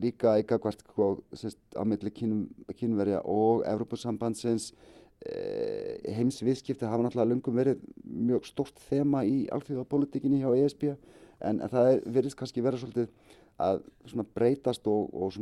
líka 0.00 0.38
eitthvað 0.38 0.78
sko, 0.78 1.10
á 1.76 1.82
milli 1.84 2.14
kín, 2.16 2.46
kínverja 2.78 3.20
og 3.28 3.64
Evrópusambandsins. 3.68 4.72
Eh, 4.72 5.03
heimsviðskipti 5.24 6.88
hafa 6.88 7.06
náttúrulega 7.06 7.30
lungum 7.30 7.56
verið 7.56 7.84
mjög 8.04 8.48
stórt 8.48 8.80
þema 8.90 9.22
í 9.24 9.44
alþjóðapolitikinni 9.54 10.42
hjá 10.42 10.50
ESB 10.58 10.90
en, 10.90 11.60
en 11.60 11.70
það 11.70 12.02
verðist 12.04 12.38
kannski 12.40 12.64
vera 12.64 12.80
svolítið 12.80 13.08
að 13.62 13.84
breytast 14.34 14.86
og, 14.90 15.08
og 15.14 15.32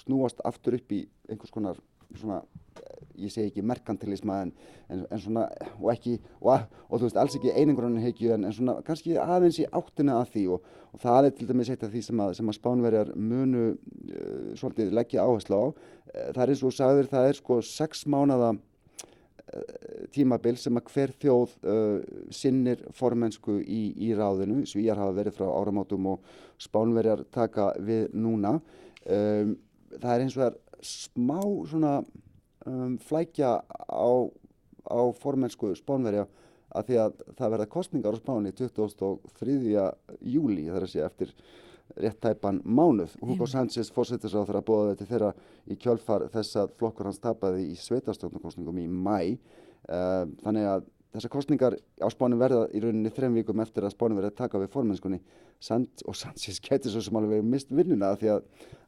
snúast 0.00 0.42
aftur 0.48 0.78
upp 0.78 0.92
í 0.94 1.04
einhvers 1.28 1.54
konar 1.54 1.78
svona, 2.16 2.40
ég 3.18 3.32
segi 3.32 3.50
ekki 3.50 3.64
merkantilisma 3.66 4.38
en, 4.46 4.52
en, 4.88 5.02
en 5.10 5.20
svona 5.20 5.44
og 5.76 5.90
ekki, 5.92 6.16
og, 6.40 6.64
og 6.88 7.00
þú 7.00 7.08
veist 7.08 7.18
alls 7.20 7.36
ekki 7.36 7.52
einingurinn 7.52 7.98
heikju 8.00 8.32
en 8.36 8.46
svona 8.54 8.78
kannski 8.86 9.18
aðeins 9.20 9.58
í 9.60 9.66
áttina 9.68 10.20
að 10.22 10.32
því 10.34 10.44
og, 10.54 10.70
og 10.94 11.02
það 11.02 11.28
er 11.28 11.36
til 11.36 11.48
dæmis 11.50 11.72
eitt 11.74 11.84
af 11.84 11.92
því 11.92 12.04
sem 12.06 12.22
að, 12.24 12.32
sem 12.38 12.52
að 12.52 12.58
spánverjar 12.60 13.12
munu 13.16 13.66
uh, 13.74 14.54
svolítið 14.58 14.94
leggja 14.96 15.26
áherslu 15.26 15.60
á. 15.60 15.66
Það 16.08 16.42
er 16.44 16.54
eins 16.54 16.64
og 16.64 16.74
sagður 16.78 17.10
það 17.12 17.28
er 17.28 17.38
sko 17.42 17.60
sex 17.66 18.06
mánada 18.08 18.54
tímabil 20.14 20.58
sem 20.60 20.76
að 20.78 20.90
hver 20.92 21.14
þjóð 21.22 21.54
uh, 21.64 21.98
sinnir 22.34 22.82
formensku 22.96 23.58
í, 23.62 23.82
í 24.08 24.12
ráðinu, 24.16 24.64
svíjar 24.68 25.00
hafa 25.00 25.16
verið 25.16 25.38
frá 25.38 25.48
áramótum 25.50 26.10
og 26.14 26.32
spánverjar 26.60 27.24
taka 27.34 27.70
við 27.80 28.08
núna 28.16 28.58
um, 28.58 29.54
það 29.96 30.10
er 30.14 30.24
eins 30.24 30.36
og 30.36 30.42
það 30.42 30.50
er 30.50 30.58
smá 30.88 31.40
svona 31.70 31.94
um, 32.66 32.98
flækja 33.08 33.54
á, 33.64 34.10
á 34.88 35.00
formensku 35.22 35.72
spánverja 35.78 36.26
að 36.68 36.90
því 36.90 36.98
að 37.00 37.22
það 37.38 37.54
verða 37.54 37.70
kostningar 37.72 38.18
á 38.18 38.20
spáni 38.20 38.52
23. 38.52 39.86
júli 40.20 40.68
þar 40.68 40.84
að 40.84 40.92
sé 40.92 41.04
eftir 41.04 41.32
rétt 41.96 42.20
tæpan 42.24 42.60
mánuð. 42.64 43.16
Hugo 43.22 43.48
Sánchez 43.48 43.92
fórsettisráður 43.94 44.60
að 44.60 44.68
bóða 44.68 44.92
þetta 44.92 45.08
þeirra 45.12 45.32
í 45.68 45.78
kjölfar 45.80 46.28
þess 46.34 46.60
að 46.60 46.76
flokkur 46.80 47.08
hans 47.08 47.22
tapaði 47.22 47.70
í 47.72 47.80
sveitastjórnarkostningum 47.80 48.82
í 48.82 48.86
mæ. 48.88 49.18
Uh, 49.88 50.28
þannig 50.44 50.68
að 50.68 50.88
þessar 51.14 51.32
kostningar 51.32 51.78
á 52.04 52.08
spánum 52.12 52.40
verða 52.40 52.66
í 52.76 52.82
rauninni 52.84 53.12
þrem 53.14 53.38
vikum 53.40 53.62
eftir 53.64 53.86
að 53.86 53.94
spánum 53.94 54.18
verða 54.18 54.34
að 54.34 54.40
taka 54.42 54.60
við 54.60 54.74
formennskunni 54.74 55.20
Sant, 55.58 56.04
og 56.06 56.14
Sánchez 56.14 56.60
getur 56.62 56.92
svo 56.92 57.00
sem 57.02 57.16
alveg 57.18 57.42
mist 57.42 57.72
vinnuna 57.74 58.12
af 58.12 58.20
því, 58.20 58.36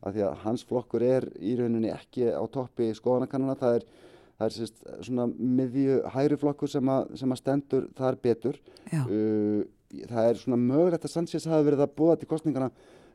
því 0.05 0.23
að 0.29 0.37
hans 0.45 0.63
flokkur 0.69 1.03
er 1.03 1.27
í 1.43 1.57
rauninni 1.59 1.91
ekki 1.91 2.29
á 2.31 2.45
toppi 2.53 2.93
skoðanakannana. 2.95 3.57
Það 3.59 3.79
er, 3.81 3.87
það 4.39 4.47
er 4.47 4.55
sérst, 4.55 4.85
svona 5.09 5.27
miðju 5.35 5.97
hægri 6.15 6.39
flokkur 6.39 6.71
sem 6.71 6.93
að, 6.95 7.11
sem 7.19 7.35
að 7.35 7.41
stendur 7.43 7.89
þar 7.99 8.21
betur. 8.23 8.61
Uh, 8.93 9.65
það 9.91 10.31
er 10.31 10.41
svona 10.41 10.59
mögulegt 10.61 11.05
að 11.07 11.15
Sanchez 11.15 11.47
hafi 11.51 11.69
verið 11.69 11.85
að 11.85 11.95
búa 11.99 12.17
til 12.19 12.29
kostningana 12.31 12.71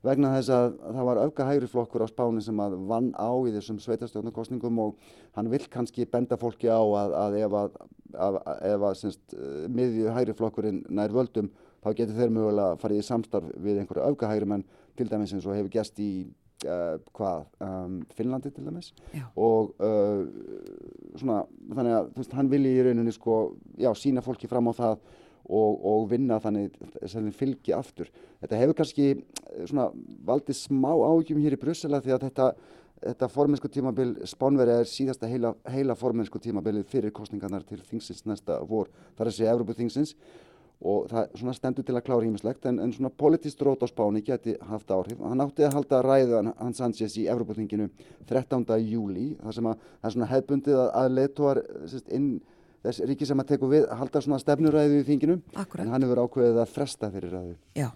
vegna 0.06 0.34
þess 0.36 0.52
að 0.54 0.68
það 0.84 1.08
var 1.10 1.22
auka 1.24 1.48
hægri 1.48 1.70
flokkur 1.72 2.06
á 2.06 2.08
spáni 2.12 2.44
sem 2.46 2.60
að 2.62 2.78
vann 2.90 3.12
á 3.18 3.32
í 3.48 3.54
þessum 3.56 3.80
sveitastjórnarkostningum 3.82 4.82
og 4.84 5.12
hann 5.38 5.50
vil 5.50 5.64
kannski 5.72 6.06
benda 6.10 6.38
fólki 6.38 6.70
á 6.70 6.78
að, 6.78 7.16
að 7.24 7.38
ef 7.42 7.58
að, 7.62 7.78
að, 8.28 8.40
að 8.70 8.88
semst, 9.02 9.38
miðju 9.72 10.14
hægri 10.14 10.38
flokkurinn 10.38 10.84
nær 10.94 11.16
völdum 11.16 11.50
þá 11.86 11.92
getur 11.98 12.18
þeir 12.18 12.34
mögulega 12.34 12.80
farið 12.82 13.02
í 13.02 13.06
samstarf 13.06 13.52
við 13.62 13.82
einhverju 13.82 14.10
auka 14.10 14.30
hægri 14.30 14.50
menn 14.50 14.66
til 14.98 15.10
dæmis 15.10 15.34
eins 15.36 15.46
og 15.46 15.58
hefur 15.58 15.74
gæst 15.74 16.00
í 16.02 16.12
uh, 16.66 16.96
hvað, 17.16 17.46
um, 17.66 18.00
Finnlandi 18.18 18.52
til 18.54 18.66
dæmis 18.66 18.92
Já. 19.14 19.26
og 19.36 19.76
uh, 19.84 20.26
svona, 21.20 21.44
þannig 21.74 22.00
að 22.00 22.10
veist, 22.18 22.34
hann 22.38 22.50
vilji 22.52 22.74
í 22.74 22.88
rauninni 22.88 23.14
sko, 23.16 23.40
já, 23.82 23.92
sína 23.98 24.24
fólki 24.26 24.50
fram 24.52 24.72
á 24.72 24.74
það 24.78 24.98
og, 25.46 25.84
og 25.86 26.08
vinna 26.12 26.40
þannig 26.42 26.74
sem 27.10 27.28
fylgi 27.36 27.76
aftur. 27.78 28.10
Þetta 28.42 28.62
hefur 28.62 28.80
kannski 28.82 29.12
eh, 29.12 29.20
svona 29.66 29.90
valdið 30.26 30.60
smá 30.60 30.92
áhugjum 30.94 31.44
hér 31.44 31.58
í 31.58 31.62
Brussela 31.62 32.02
því 32.04 32.18
að 32.18 32.28
þetta 32.30 32.56
Þetta 33.06 33.28
formensku 33.30 33.70
tímabil 33.70 34.14
Spánveri 34.26 34.72
er 34.80 34.88
síðasta 34.90 35.28
heila, 35.30 35.52
heila 35.70 35.94
formensku 36.00 36.40
tímabilið 36.42 36.88
fyrir 36.90 37.12
kostningarnar 37.14 37.66
til 37.68 37.78
þingsins 37.84 38.24
næsta 38.26 38.56
vor. 38.66 38.88
Það 39.14 39.22
er 39.26 39.30
að 39.30 39.36
segja 39.36 39.52
Európa 39.52 39.76
þingsins 39.78 40.14
og 40.86 41.12
það 41.12 41.54
stendur 41.56 41.86
til 41.86 41.96
að 41.96 42.04
klára 42.08 42.26
hímislegt 42.26 42.66
en, 42.70 42.80
en 42.84 42.94
svona 42.96 43.12
politist 43.12 43.62
rót 43.64 43.84
á 43.84 43.88
Spáni 43.92 44.24
geti 44.26 44.56
haft 44.70 44.92
áhrif. 44.92 45.20
Hann 45.22 45.44
átti 45.44 45.68
að 45.68 45.78
halda 45.78 46.02
ræðan 46.06 46.52
hans 46.58 46.82
Sanchez 46.82 47.16
í 47.20 47.28
Európa 47.32 47.56
þinginu 47.58 47.88
13. 48.32 48.66
júli 48.88 49.28
þar 49.44 49.58
sem 49.60 49.70
að 49.70 49.86
það 49.86 50.10
er 50.10 50.16
svona 50.18 50.32
hefbundið 50.32 50.82
að, 50.82 50.90
að 51.02 51.16
leituar 51.20 51.62
inn 52.16 52.30
þess 52.86 53.06
ríki 53.10 53.28
sem 53.28 53.42
að 53.42 53.52
teku 53.54 53.70
við 53.72 53.88
halda 54.00 54.22
svona 54.24 54.40
stefnuræðu 54.42 55.02
í 55.02 55.06
þinginu 55.10 55.40
Akkurat. 55.56 55.86
en 55.86 55.94
hann 55.94 56.06
hefur 56.06 56.24
ákveðið 56.26 56.62
að 56.64 56.74
fresta 56.78 57.12
fyrir 57.14 57.36
ræðu. 57.36 57.56
Já. 57.78 57.90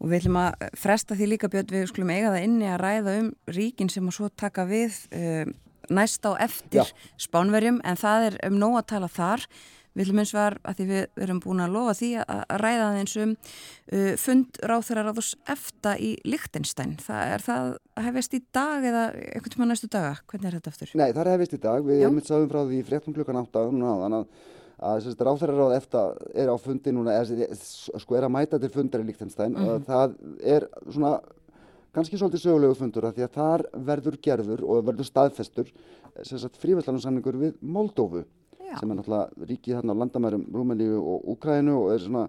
Og 0.00 0.08
við 0.08 0.22
ætlum 0.22 0.38
að 0.40 0.68
fresta 0.80 1.16
því 1.16 1.26
líka 1.34 1.50
björn 1.52 1.74
við 1.74 1.88
skulum 1.90 2.12
eiga 2.14 2.30
það 2.32 2.44
inni 2.46 2.70
að 2.70 2.80
ræða 2.80 3.16
um 3.20 3.32
ríkin 3.52 3.90
sem 3.92 4.06
að 4.08 4.16
svo 4.16 4.30
taka 4.32 4.64
við 4.68 4.96
uh, 5.12 5.50
næst 5.92 6.24
á 6.24 6.32
eftir 6.40 6.80
Já. 6.80 7.02
spánverjum 7.20 7.82
en 7.84 8.00
það 8.00 8.30
er 8.30 8.38
um 8.48 8.56
nóg 8.60 8.78
að 8.80 8.88
tala 8.94 9.10
þar. 9.12 9.44
Við 10.00 10.06
ætlum 10.06 10.20
eins 10.22 10.30
var 10.32 10.54
að 10.64 10.78
því 10.78 10.84
við 10.88 11.18
erum 11.26 11.40
búin 11.44 11.58
að 11.60 11.74
lofa 11.74 11.92
því 11.98 12.06
að 12.22 12.38
að 12.40 12.60
ræða 12.62 12.84
þeins 12.94 13.16
um 13.20 13.32
uh, 13.34 14.12
fund 14.22 14.60
ráþæraráðus 14.70 15.32
eftir 15.52 16.00
í 16.00 16.12
Lichtenstein. 16.24 16.94
Það 17.04 17.34
er 17.34 17.44
það 17.44 17.66
að 18.00 18.06
hefist 18.08 18.36
í 18.38 18.40
dag 18.56 18.86
eða 18.90 19.02
einhvern 19.18 19.54
tíma 19.56 19.68
næstu 19.68 19.90
daga? 19.92 20.14
Hvernig 20.30 20.48
er 20.48 20.56
þetta 20.56 20.72
aftur? 20.72 20.94
Nei, 20.96 21.10
það 21.10 21.20
er 21.26 21.32
hefist 21.34 21.58
í 21.58 21.60
dag. 21.66 21.84
Við 21.90 22.06
mitt 22.16 22.30
sáðum 22.30 22.48
frá 22.54 22.62
því 22.62 22.80
fréttum 22.88 23.18
klukkan 23.18 23.42
8 23.42 23.66
núna 23.74 23.92
áðan 23.98 24.18
að, 24.22 24.32
að 24.88 25.04
sérst, 25.04 25.26
ráþæraráð 25.28 25.76
eftir 25.76 26.24
er 26.46 26.48
á 26.48 26.56
fundi 26.64 26.96
núna, 26.96 27.20
eða, 27.20 27.60
sko 27.60 28.16
er 28.16 28.30
að 28.30 28.34
mæta 28.38 28.62
til 28.62 28.72
fundar 28.72 29.04
í 29.04 29.10
Lichtenstein 29.10 29.60
og 29.60 29.84
það 29.90 30.16
er 30.40 30.70
svona 30.86 31.14
kannski 31.92 32.16
svolítið 32.16 32.46
sögulegu 32.46 32.76
fundur 32.78 33.10
að 33.10 33.18
því 33.18 33.28
að 33.28 33.36
þar 33.36 33.68
verður 33.92 34.20
gerður 34.24 34.60
og 34.64 34.84
verður 34.88 35.08
staðfestur 35.10 35.72
frívæslanarsamningur 36.62 37.38
við 37.40 37.56
Moldófu 37.60 38.24
Já. 38.70 38.78
sem 38.78 38.90
er 38.90 38.98
náttúrulega 39.00 39.46
ríkið 39.50 39.76
þarna 39.76 39.94
á 39.98 40.00
landamærum 40.00 40.42
Rúmeníu 40.54 40.98
og 41.02 41.28
Úkrænu 41.34 41.74
og 41.74 41.92
er 41.94 42.02
svona 42.04 42.26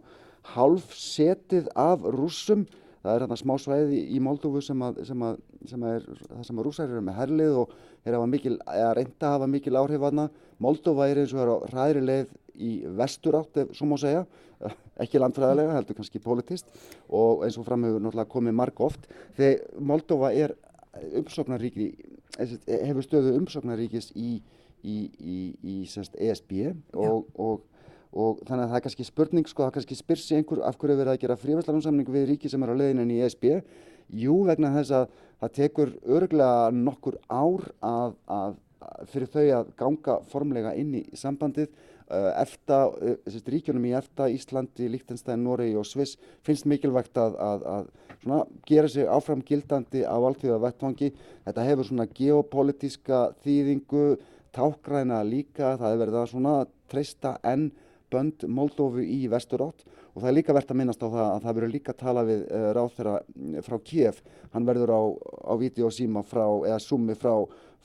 hálf 0.55 0.93
setið 0.97 1.69
af 1.77 2.05
rússum. 2.15 2.65
Það 3.01 3.13
er 3.13 3.23
þarna 3.25 3.37
smá 3.37 3.53
svæði 3.61 3.99
í 4.13 4.19
Moldófu 4.21 4.61
sem 4.65 4.81
að, 4.85 5.01
sem 5.05 5.25
að, 5.25 5.39
sem 5.69 5.85
að 5.85 5.95
er 5.95 6.07
það 6.21 6.45
sem 6.47 6.61
að 6.61 6.67
rússar 6.67 6.89
eru 6.89 7.01
með 7.05 7.17
herlið 7.17 7.57
og 7.61 7.75
er 8.05 8.17
að 8.17 8.93
reynda 8.97 9.27
að 9.27 9.35
hafa 9.35 9.49
mikil 9.49 9.77
áhrif 9.77 10.05
þarna. 10.05 10.29
Moldófa 10.61 11.09
er 11.09 11.21
eins 11.21 11.33
og 11.35 11.43
er 11.43 11.53
á 11.53 11.57
ræðri 11.75 12.05
leið 12.05 12.33
í 12.61 12.71
vestur 12.97 13.37
átt, 13.39 13.61
svo 13.73 13.89
má 13.89 13.97
segja. 14.01 14.25
Ekki 15.01 15.21
landfræðilega, 15.21 15.73
heldur 15.77 15.97
kannski 15.97 16.21
politist 16.21 16.69
og 17.09 17.45
eins 17.45 17.57
og 17.57 17.65
framhefur 17.65 18.01
náttúrulega 18.01 18.33
komið 18.33 18.57
marg 18.57 18.81
oft. 18.85 19.07
Þegar 19.37 19.81
Moldófa 19.91 20.33
er 20.37 20.53
umsóknaríki 21.21 21.91
hefur 22.37 23.05
stöðu 23.05 23.35
umsóknaríkis 23.39 24.11
í 24.15 24.41
í, 24.83 24.97
í, 25.19 25.37
í 25.61 25.75
semst, 25.89 26.15
ESB 26.17 26.71
og, 26.93 27.29
og, 27.35 27.63
og 28.11 28.41
þannig 28.47 28.65
að 28.65 28.73
það 28.73 28.79
er 28.79 28.85
kannski 28.87 29.07
spurning 29.07 29.47
sko, 29.49 29.65
það 29.65 29.77
kannski 29.77 29.99
spyr 29.99 30.21
sig 30.21 30.41
einhver 30.41 30.63
af 30.67 30.77
hverju 30.79 30.95
er 30.95 31.01
verið 31.03 31.15
að 31.15 31.23
gera 31.25 31.39
frívæslarumsamningu 31.41 32.15
við 32.15 32.27
ríki 32.33 32.51
sem 32.51 32.63
er 32.63 32.73
á 32.73 32.79
leiðinu 32.81 33.07
í 33.15 33.21
ESB 33.25 33.47
jú 34.11 34.41
vegna 34.47 34.73
þess 34.75 34.95
að 34.95 35.07
það 35.41 35.55
tekur 35.57 35.93
örglega 36.17 36.73
nokkur 36.75 37.17
ár 37.31 37.69
að, 37.85 38.17
að, 38.29 38.59
fyrir 39.09 39.31
þau 39.31 39.45
að 39.59 39.71
ganga 39.79 40.19
formlega 40.31 40.75
inn 40.77 40.99
í 41.01 41.05
sambandið. 41.17 41.71
Uh, 42.11 42.27
EFTA, 42.41 42.77
uh, 42.91 43.13
sérst, 43.23 43.47
ríkjunum 43.47 43.85
í 43.87 43.93
EFTA, 43.95 44.25
Íslandi, 44.33 44.89
Líktenstein, 44.91 45.39
Noregi 45.45 45.77
og 45.79 45.85
Sviss 45.87 46.17
finnst 46.43 46.65
mikilvægt 46.67 47.15
að, 47.15 47.37
að, 47.39 47.63
að 47.71 48.17
svona, 48.25 48.39
gera 48.67 48.89
sig 48.91 49.07
áfram 49.07 49.43
gildandi 49.47 50.03
á 50.03 50.17
alltíða 50.19 50.57
vettvangi. 50.65 51.13
Þetta 51.45 51.67
hefur 51.69 51.87
svona 51.87 52.09
geopolítiska 52.11 53.21
þýðingu, 53.45 54.03
tákgræna 54.55 55.21
líka, 55.27 55.75
það 55.79 55.93
er 55.93 56.01
verið 56.01 56.19
að 56.21 56.29
svona 56.33 56.55
treysta 56.91 57.37
enn 57.47 57.69
bönd 58.11 58.45
Moldófu 58.51 59.03
í 59.03 59.25
vesturátt. 59.31 59.85
Og 60.11 60.19
það 60.19 60.29
er 60.29 60.35
líka 60.35 60.55
verðt 60.55 60.73
að 60.73 60.79
minnast 60.81 61.03
á 61.03 61.07
það 61.07 61.25
að 61.25 61.43
það 61.45 61.57
verður 61.57 61.73
líka 61.75 61.93
tala 61.95 62.23
við 62.27 62.41
uh, 62.43 62.65
ráþeira 62.75 63.13
frá 63.63 63.77
Kiev, 63.87 64.19
hann 64.51 64.67
verður 64.67 64.91
á, 64.91 65.01
á 65.47 65.53
videosíma 65.61 66.25
frá, 66.27 66.43
eða 66.67 66.81
summi 66.83 67.15
frá, 67.15 67.35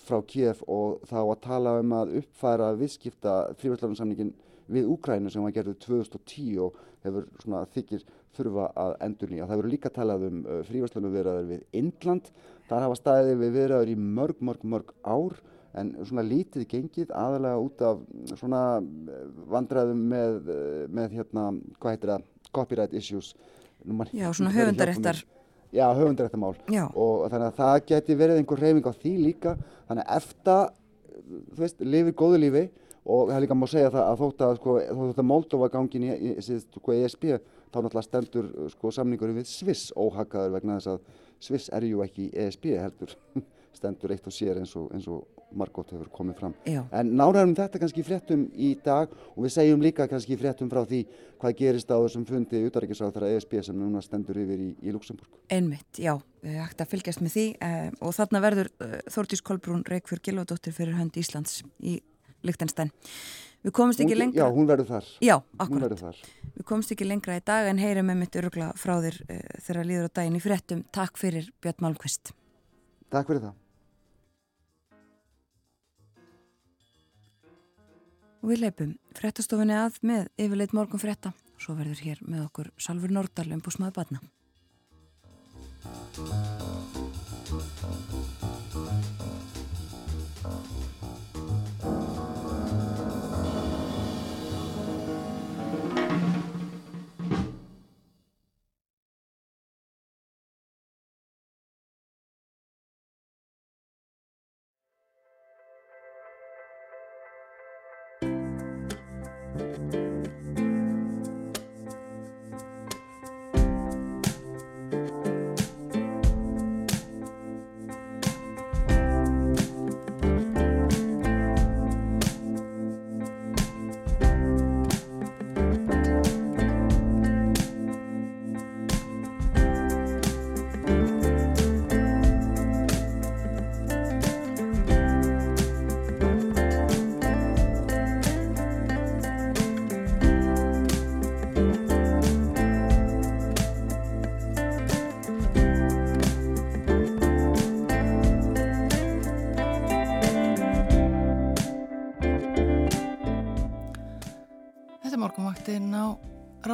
frá 0.08 0.18
Kiev 0.26 0.64
og 0.66 1.06
þá 1.06 1.20
að 1.22 1.40
tala 1.46 1.76
um 1.82 1.94
að 2.00 2.16
uppfæra 2.22 2.72
viðskipta 2.80 3.36
frívæslarumsamningin 3.62 4.34
við 4.74 4.90
Úkrænu 4.90 5.30
sem 5.30 5.44
var 5.46 5.54
gerðið 5.54 5.78
2010 5.86 6.62
og 6.64 6.78
hefur 7.06 7.28
svona 7.38 7.62
þykir 7.70 8.02
þurfa 8.36 8.70
að 8.82 8.94
endur 9.06 9.30
nýja. 9.30 9.46
Það 9.46 9.60
verður 9.60 9.74
líka 9.76 9.92
talað 9.94 10.26
um 10.26 10.40
uh, 10.42 10.62
frívæslarnum 10.66 11.14
viðræður 11.14 11.50
við 11.52 11.82
Indland, 11.84 12.32
þar 12.66 12.88
hafa 12.88 12.98
staðið 12.98 13.44
við 13.44 13.60
viðræður 13.60 13.92
í 13.92 14.00
mörg, 14.18 14.42
mörg, 14.50 14.66
mörg 14.66 14.96
ár 15.06 15.38
en 15.80 15.92
svona 16.08 16.24
lítið 16.26 16.66
gengið 16.70 17.12
aðalega 17.14 17.62
út 17.62 17.84
af 17.84 18.02
svona 18.38 18.62
vandræðum 19.52 20.02
með, 20.12 20.38
með 20.92 21.18
hérna, 21.18 21.48
hvað 21.80 21.96
heitir 21.96 22.12
það, 22.14 22.26
copyright 22.56 22.96
issues. 22.96 23.34
Nú, 23.84 24.06
Já, 24.16 24.30
svona 24.32 24.54
höfundaréttar. 24.54 25.20
Já, 25.74 25.86
höfundaréttamál. 25.98 26.54
Og 26.94 27.26
þannig 27.30 27.50
að 27.50 27.60
það 27.60 27.76
geti 27.90 28.16
verið 28.18 28.40
einhver 28.40 28.62
reyfing 28.62 28.88
á 28.88 28.92
því 28.96 29.14
líka. 29.20 29.54
Þannig 29.90 30.06
að 30.06 30.20
eftir, 30.20 30.74
þú 31.52 31.62
veist, 31.62 31.86
lifir 31.94 32.16
góðu 32.16 32.42
lífi 32.42 32.64
og 33.06 33.30
það 33.30 33.44
líka 33.44 33.58
má 33.58 33.66
segja 33.70 33.92
það 33.94 34.08
að 34.08 34.22
þótt 34.22 34.42
að, 34.46 34.56
sko, 34.60 34.76
þótt 34.98 35.20
að 35.22 35.28
Moldova 35.30 35.68
gangin 35.70 36.06
í, 36.08 36.10
í, 36.16 36.32
í 36.40 36.58
sko, 36.64 36.94
ESB, 36.96 37.28
þá 37.70 37.78
náttúrulega 37.78 38.06
stendur 38.08 38.48
sko, 38.72 38.92
samningurinn 38.94 39.38
við 39.38 39.50
Sviss 39.50 39.92
óhaggaður 39.94 40.56
vegna 40.56 40.78
þess 40.80 40.94
að 40.96 41.22
Sviss 41.46 41.70
er 41.76 41.86
ju 41.86 42.02
ekki 42.02 42.26
í 42.26 42.32
ESB 42.46 42.72
heldur 42.80 43.14
stendur 43.76 44.14
eitt 44.14 44.26
og 44.26 44.34
sér 44.34 44.58
eins 44.62 44.74
og, 44.78 44.88
eins 44.96 45.06
og 45.12 45.35
margótt 45.58 45.90
hefur 45.94 46.08
komið 46.14 46.36
fram. 46.40 46.54
Já. 46.68 46.82
En 46.94 47.12
náraðum 47.18 47.54
þetta 47.58 47.80
kannski 47.82 48.04
fréttum 48.06 48.44
í 48.52 48.74
dag 48.84 49.12
og 49.34 49.40
við 49.46 49.54
segjum 49.56 49.82
líka 49.84 50.06
kannski 50.10 50.36
fréttum 50.40 50.70
frá 50.72 50.82
því 50.86 51.00
hvað 51.40 51.56
gerist 51.60 51.90
á 51.92 51.96
þessum 52.00 52.26
fundi 52.28 52.62
utaríkisáþara 52.68 53.30
ESB 53.36 53.58
sem 53.66 53.76
núna 53.80 54.02
stendur 54.04 54.38
yfir 54.42 54.60
í, 54.66 54.68
í 54.84 54.94
Luxemburg. 54.94 55.40
Einmitt, 55.52 55.88
já, 56.00 56.14
við 56.44 56.60
hægt 56.62 56.84
að 56.84 56.92
fylgjast 56.94 57.24
með 57.24 57.34
því 57.38 57.46
eh, 57.68 57.88
og 58.00 58.14
þarna 58.16 58.44
verður 58.44 58.70
eh, 58.84 59.00
Þórtís 59.12 59.42
Kolbrún 59.46 59.84
Reykjörg 59.88 60.22
Gilvardóttir 60.30 60.76
fyrir 60.76 60.96
hönd 61.00 61.16
Íslands 61.20 61.60
í 61.80 61.98
Lichtenstein. 62.46 62.92
Við 63.66 63.72
komumst 63.74 63.98
ekki 63.98 64.14
Hún- 64.14 64.20
lengra. 64.20 64.44
Já, 64.44 64.54
hún 64.54 64.66
verður 64.68 64.86
þar. 64.92 65.06
Já, 65.24 65.34
Hún 65.40 65.62
akkurat. 65.64 65.82
verður 65.88 66.02
þar. 66.04 66.18
Við 66.54 66.64
komumst 66.68 66.92
ekki 66.94 67.06
lengra 67.08 67.34
í 67.40 67.42
dag 67.42 67.66
en 67.66 67.80
heyrum 67.82 68.06
með 68.06 68.20
mitt 68.20 68.36
örugla 68.38 68.68
frá 68.78 68.92
þér 69.02 69.16
uh, 69.26 69.40
þegar 69.66 69.88
líður 69.88 70.06
á 70.06 70.14
daginn 70.20 70.36
í 70.38 70.42
fréttum. 70.44 70.84
Takk 70.94 71.18
fyrir 71.18 71.48
Björn 71.64 71.82
Malmqvist. 71.82 72.30
Takk 73.10 73.26
fyrir 73.32 73.42
það. 73.48 73.56
Og 78.42 78.52
við 78.52 78.62
leipum 78.64 78.94
fréttastofunni 79.16 79.76
að 79.76 80.00
með 80.06 80.28
yfirleitt 80.38 80.74
morgun 80.76 81.02
frétta. 81.02 81.32
Svo 81.56 81.76
verður 81.78 82.02
hér 82.04 82.18
með 82.26 82.46
okkur 82.46 82.72
Salfur 82.76 83.14
Nordal 83.14 83.48
um 83.54 83.62
búsmaður 83.64 83.96
batna. 84.00 84.20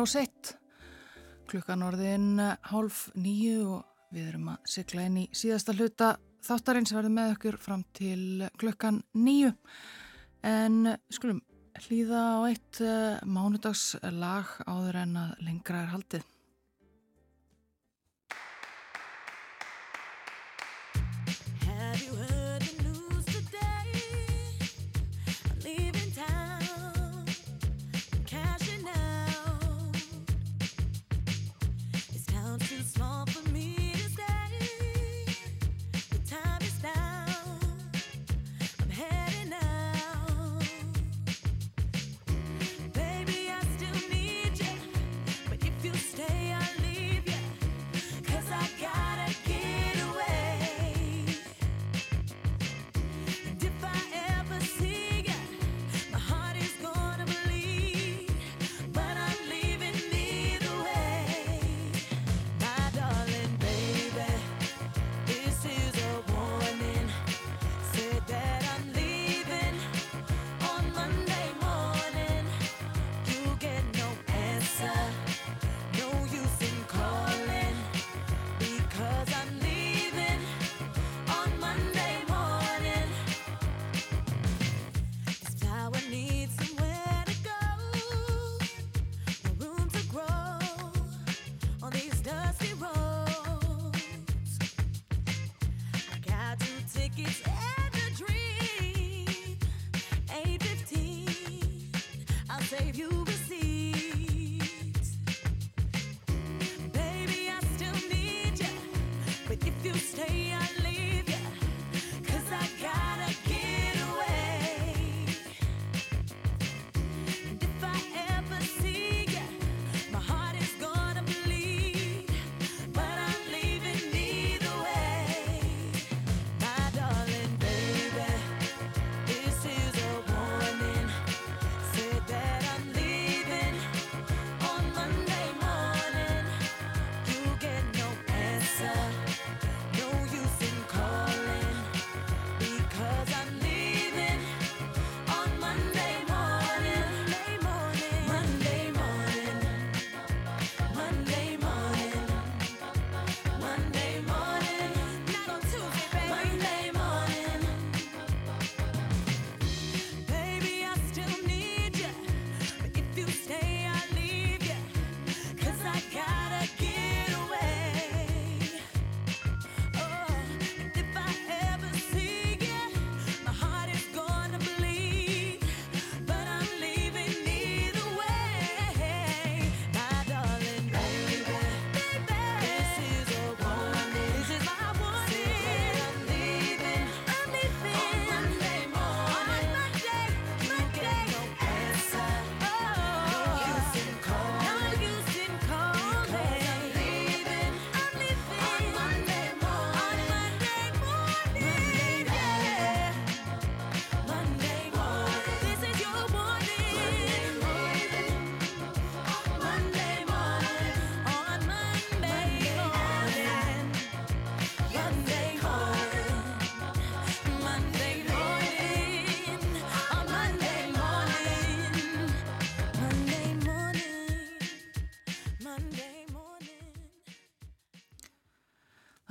Rás 0.03 0.17
1. 0.19 0.57
Klukkan 1.47 1.83
orðin 1.87 2.41
hálf 2.43 3.05
nýju 3.15 3.69
og 3.77 4.09
við 4.11 4.33
erum 4.33 4.49
að 4.51 4.65
sykla 4.73 5.05
inn 5.07 5.21
í 5.21 5.23
síðasta 5.31 5.77
hluta 5.77 6.09
þáttarins 6.43 6.91
verðum 6.91 7.15
með 7.21 7.35
okkur 7.37 7.59
fram 7.63 7.85
til 7.95 8.49
klukkan 8.59 8.99
nýju. 9.15 9.53
En 10.43 10.97
skulum 11.07 11.39
hlýða 11.85 12.25
á 12.35 12.39
eitt 12.49 12.83
uh, 12.83 13.23
mánudags 13.23 13.93
lag 14.11 14.51
áður 14.67 14.99
en 15.05 15.21
að 15.23 15.47
lengra 15.47 15.85
er 15.85 15.95
haldið. 15.95 16.27
save 102.73 102.97
you 102.97 103.32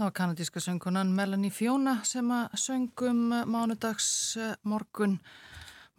Það 0.02 0.08
var 0.08 0.14
kanadíska 0.18 0.60
söngunan 0.60 1.10
Melanie 1.14 1.54
Fiona 1.54 1.92
sem 2.10 2.26
að 2.34 2.56
söngum 2.58 3.20
mánudags 3.54 4.08
morgun 4.66 5.20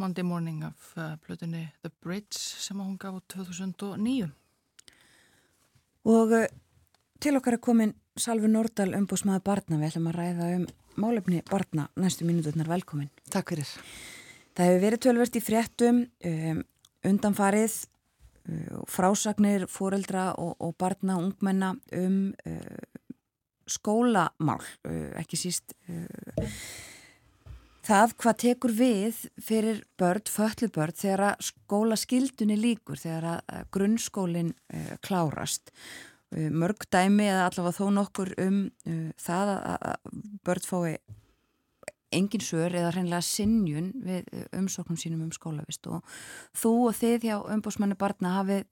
Monday 0.02 0.24
Morning 0.26 0.64
af 0.66 0.88
uh, 0.96 1.12
plötunni 1.22 1.60
The 1.84 1.92
Bridge 2.02 2.34
sem 2.34 2.80
að 2.80 2.88
hún 2.88 2.96
gaf 2.98 3.20
út 3.20 3.28
2009. 3.30 4.26
Og 6.10 6.34
uh, 6.34 6.48
til 7.22 7.38
okkar 7.38 7.60
er 7.60 7.62
komin 7.62 7.94
Salvi 8.18 8.50
Nordal 8.50 8.96
umbúsmaður 8.98 9.44
barna. 9.46 9.78
Við 9.78 9.92
ætlum 9.92 10.10
að 10.10 10.18
ræða 10.18 10.50
um 10.56 10.66
málefni 10.98 11.44
barna 11.46 11.86
næstu 11.94 12.26
mínuturnar 12.26 12.74
velkomin. 12.74 13.12
Takk 13.30 13.54
fyrir. 13.54 13.70
Það 14.58 14.72
hefur 14.72 14.86
verið 14.88 15.04
tölvert 15.06 15.38
í 15.38 15.44
fréttum 15.46 16.02
um, 16.10 16.64
undanfarið 17.06 17.78
uh, 18.50 18.82
frásagnir, 18.90 19.70
fóreldra 19.70 20.32
og, 20.42 20.56
og 20.58 20.74
barna 20.74 21.20
og 21.20 21.30
ungmenna 21.30 21.76
um 21.94 22.18
skólamál, 23.72 24.60
ekki 25.18 25.38
síst 25.40 25.76
það 27.82 28.14
hvað 28.22 28.38
tekur 28.44 28.74
við 28.76 29.20
fyrir 29.42 29.82
börn, 30.00 30.28
föllu 30.30 30.68
börn 30.72 30.96
þegar 30.96 31.36
skólaskildunni 31.42 32.56
líkur, 32.58 33.00
þegar 33.00 33.42
grunnskólinn 33.74 34.52
klárast. 35.04 35.72
Mörg 36.32 36.86
dæmi 36.92 37.26
eða 37.28 37.48
allavega 37.50 37.76
þó 37.76 37.90
nokkur 37.98 38.30
um 38.40 38.62
það 39.20 39.50
að 39.56 40.06
börn 40.46 40.68
fái 40.68 40.94
engin 42.12 42.44
sör 42.44 42.74
eða 42.76 42.92
hreinlega 42.92 43.24
sinnjun 43.24 43.90
við 44.04 44.28
umsóknum 44.56 44.98
sínum 45.00 45.24
um 45.26 45.32
skólavist. 45.32 45.88
Og 45.88 46.04
þú 46.56 46.72
og 46.90 46.96
þið 46.98 47.28
hjá 47.28 47.36
umbósmanni 47.54 47.96
barna 47.98 48.36
hafið 48.38 48.66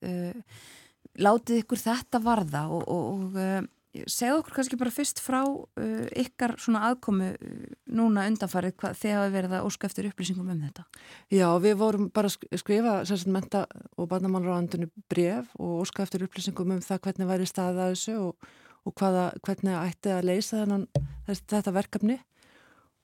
látið 1.20 1.62
ykkur 1.64 1.80
þetta 1.80 2.20
varða 2.22 2.66
og, 2.70 2.84
og, 2.86 3.36
og 3.36 3.70
segð 3.90 4.36
okkur 4.38 4.54
kannski 4.54 4.78
bara 4.78 4.92
fyrst 4.94 5.20
frá 5.22 5.40
uh, 5.42 6.06
ykkar 6.22 6.54
svona 6.62 6.84
aðkomu 6.90 7.32
uh, 7.34 7.58
núna 7.96 8.26
undanfarið 8.30 8.76
hvað 8.78 8.96
þið 9.00 9.14
hafa 9.16 9.34
verið 9.34 9.56
að 9.58 9.66
óska 9.66 9.90
eftir 9.90 10.08
upplýsingum 10.10 10.52
um 10.52 10.62
þetta. 10.68 10.86
Já, 11.34 11.46
við 11.62 11.76
vorum 11.80 12.08
bara 12.14 12.30
að 12.30 12.62
skrifa 12.62 12.96
sérstaklega 13.02 13.36
menta 13.36 13.64
og 13.96 14.10
barnamannráðandunni 14.12 14.90
bref 15.10 15.50
og 15.58 15.84
óska 15.84 16.06
eftir 16.06 16.26
upplýsingum 16.26 16.76
um 16.76 16.82
það 16.84 17.04
hvernig 17.08 17.30
væri 17.32 17.50
staðið 17.50 17.84
að 17.84 17.94
þessu 17.96 18.16
og, 18.28 18.50
og 18.86 18.96
hvaða, 19.00 19.28
hvernig 19.46 19.78
ætti 19.80 20.14
að 20.14 20.26
leysa 20.30 20.62
þennan, 20.62 20.88
þetta 21.26 21.76
verkefni 21.76 22.20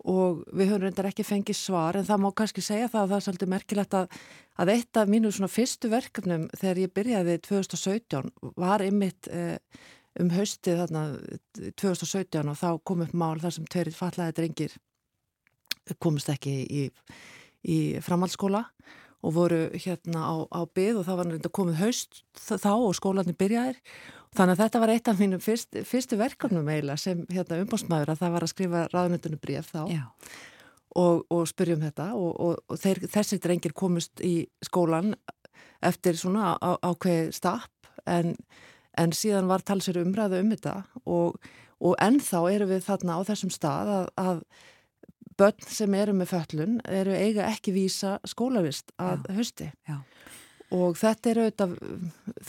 og 0.07 0.45
við 0.55 0.71
höfum 0.71 0.85
reyndar 0.85 1.09
ekki 1.11 1.27
fengið 1.27 1.59
svar 1.59 1.99
en 1.99 2.07
það 2.07 2.23
má 2.23 2.29
kannski 2.39 2.63
segja 2.65 2.89
það 2.93 3.03
að 3.03 3.11
það 3.11 3.17
er 3.17 3.25
svolítið 3.27 3.53
merkilegt 3.53 3.97
að, 3.99 4.19
að 4.63 4.73
eitt 4.77 5.01
af 5.01 5.11
mínu 5.11 5.33
svona 5.35 5.51
fyrstu 5.51 5.91
verkefnum 5.91 6.47
þegar 6.55 6.81
ég 6.85 6.93
byrjaði 6.95 7.37
2017 7.49 8.31
var 8.61 8.85
ymmit 8.87 9.31
eh, 9.33 9.59
um 10.21 10.31
haustið 10.33 10.83
þarna 10.83 11.05
2017 11.81 12.53
og 12.53 12.59
þá 12.59 12.69
kom 12.89 13.05
upp 13.05 13.15
mál 13.17 13.37
þar 13.43 13.57
sem 13.57 13.69
tverið 13.71 13.99
fallaði 13.99 14.37
drengir 14.37 14.77
komist 16.03 16.31
ekki 16.33 16.55
í, 16.65 16.85
í 17.63 17.79
framhaldsskóla 18.03 18.65
og 19.27 19.35
voru 19.35 19.61
hérna 19.75 20.23
á, 20.23 20.35
á 20.51 20.61
byð 20.67 21.01
og 21.01 21.07
það 21.07 21.19
var 21.19 21.31
reynda 21.33 21.53
komið 21.59 21.81
haust 21.81 22.21
þá 22.37 22.73
og 22.75 22.93
skólanir 22.99 23.39
byrjaðir. 23.39 23.81
Þannig 24.37 24.57
að 24.57 24.61
þetta 24.63 24.83
var 24.83 24.93
eitt 24.93 25.09
af 25.09 25.23
mínum 25.23 25.41
fyrst, 25.43 25.79
fyrstu 25.89 26.19
verkefnum 26.21 26.69
eiginlega 26.69 27.01
sem 27.01 27.23
hérna 27.33 27.63
umbásmaður 27.63 28.13
að 28.13 28.21
það 28.21 28.35
var 28.35 28.45
að 28.45 28.53
skrifa 28.53 28.83
ráðnöndunum 28.93 29.41
bríf 29.43 29.71
þá 29.73 29.81
og, 30.97 31.25
og 31.33 31.43
spyrjum 31.49 31.83
þetta 31.87 32.11
og, 32.17 32.31
og, 32.45 32.61
og 32.69 32.81
þeir, 32.81 33.03
þessi 33.13 33.41
drengir 33.43 33.75
komist 33.77 34.23
í 34.25 34.35
skólan 34.65 35.15
eftir 35.85 36.19
svona 36.21 36.55
ákveð 36.61 37.33
stapp 37.37 37.91
en 38.07 38.35
en 39.01 39.13
síðan 39.17 39.51
var 39.51 39.65
talsir 39.67 39.99
umræðu 40.01 40.41
um 40.43 40.55
þetta 40.55 40.77
og, 41.05 41.37
og 41.81 41.99
ennþá 42.03 42.43
eru 42.55 42.71
við 42.73 42.87
þarna 42.87 43.19
á 43.19 43.21
þessum 43.29 43.53
stað 43.55 43.93
að, 43.97 44.09
að 44.17 44.43
börn 45.37 45.69
sem 45.69 45.95
eru 45.97 46.15
með 46.17 46.33
föllun 46.33 46.79
eru 46.89 47.15
eiga 47.17 47.49
ekki 47.51 47.75
vísa 47.77 48.17
skólavist 48.29 48.93
að 48.97 49.27
já, 49.29 49.35
hösti 49.39 49.67
já. 49.89 49.97
og 50.75 50.97
þetta 50.99 51.33
eru, 51.33 51.49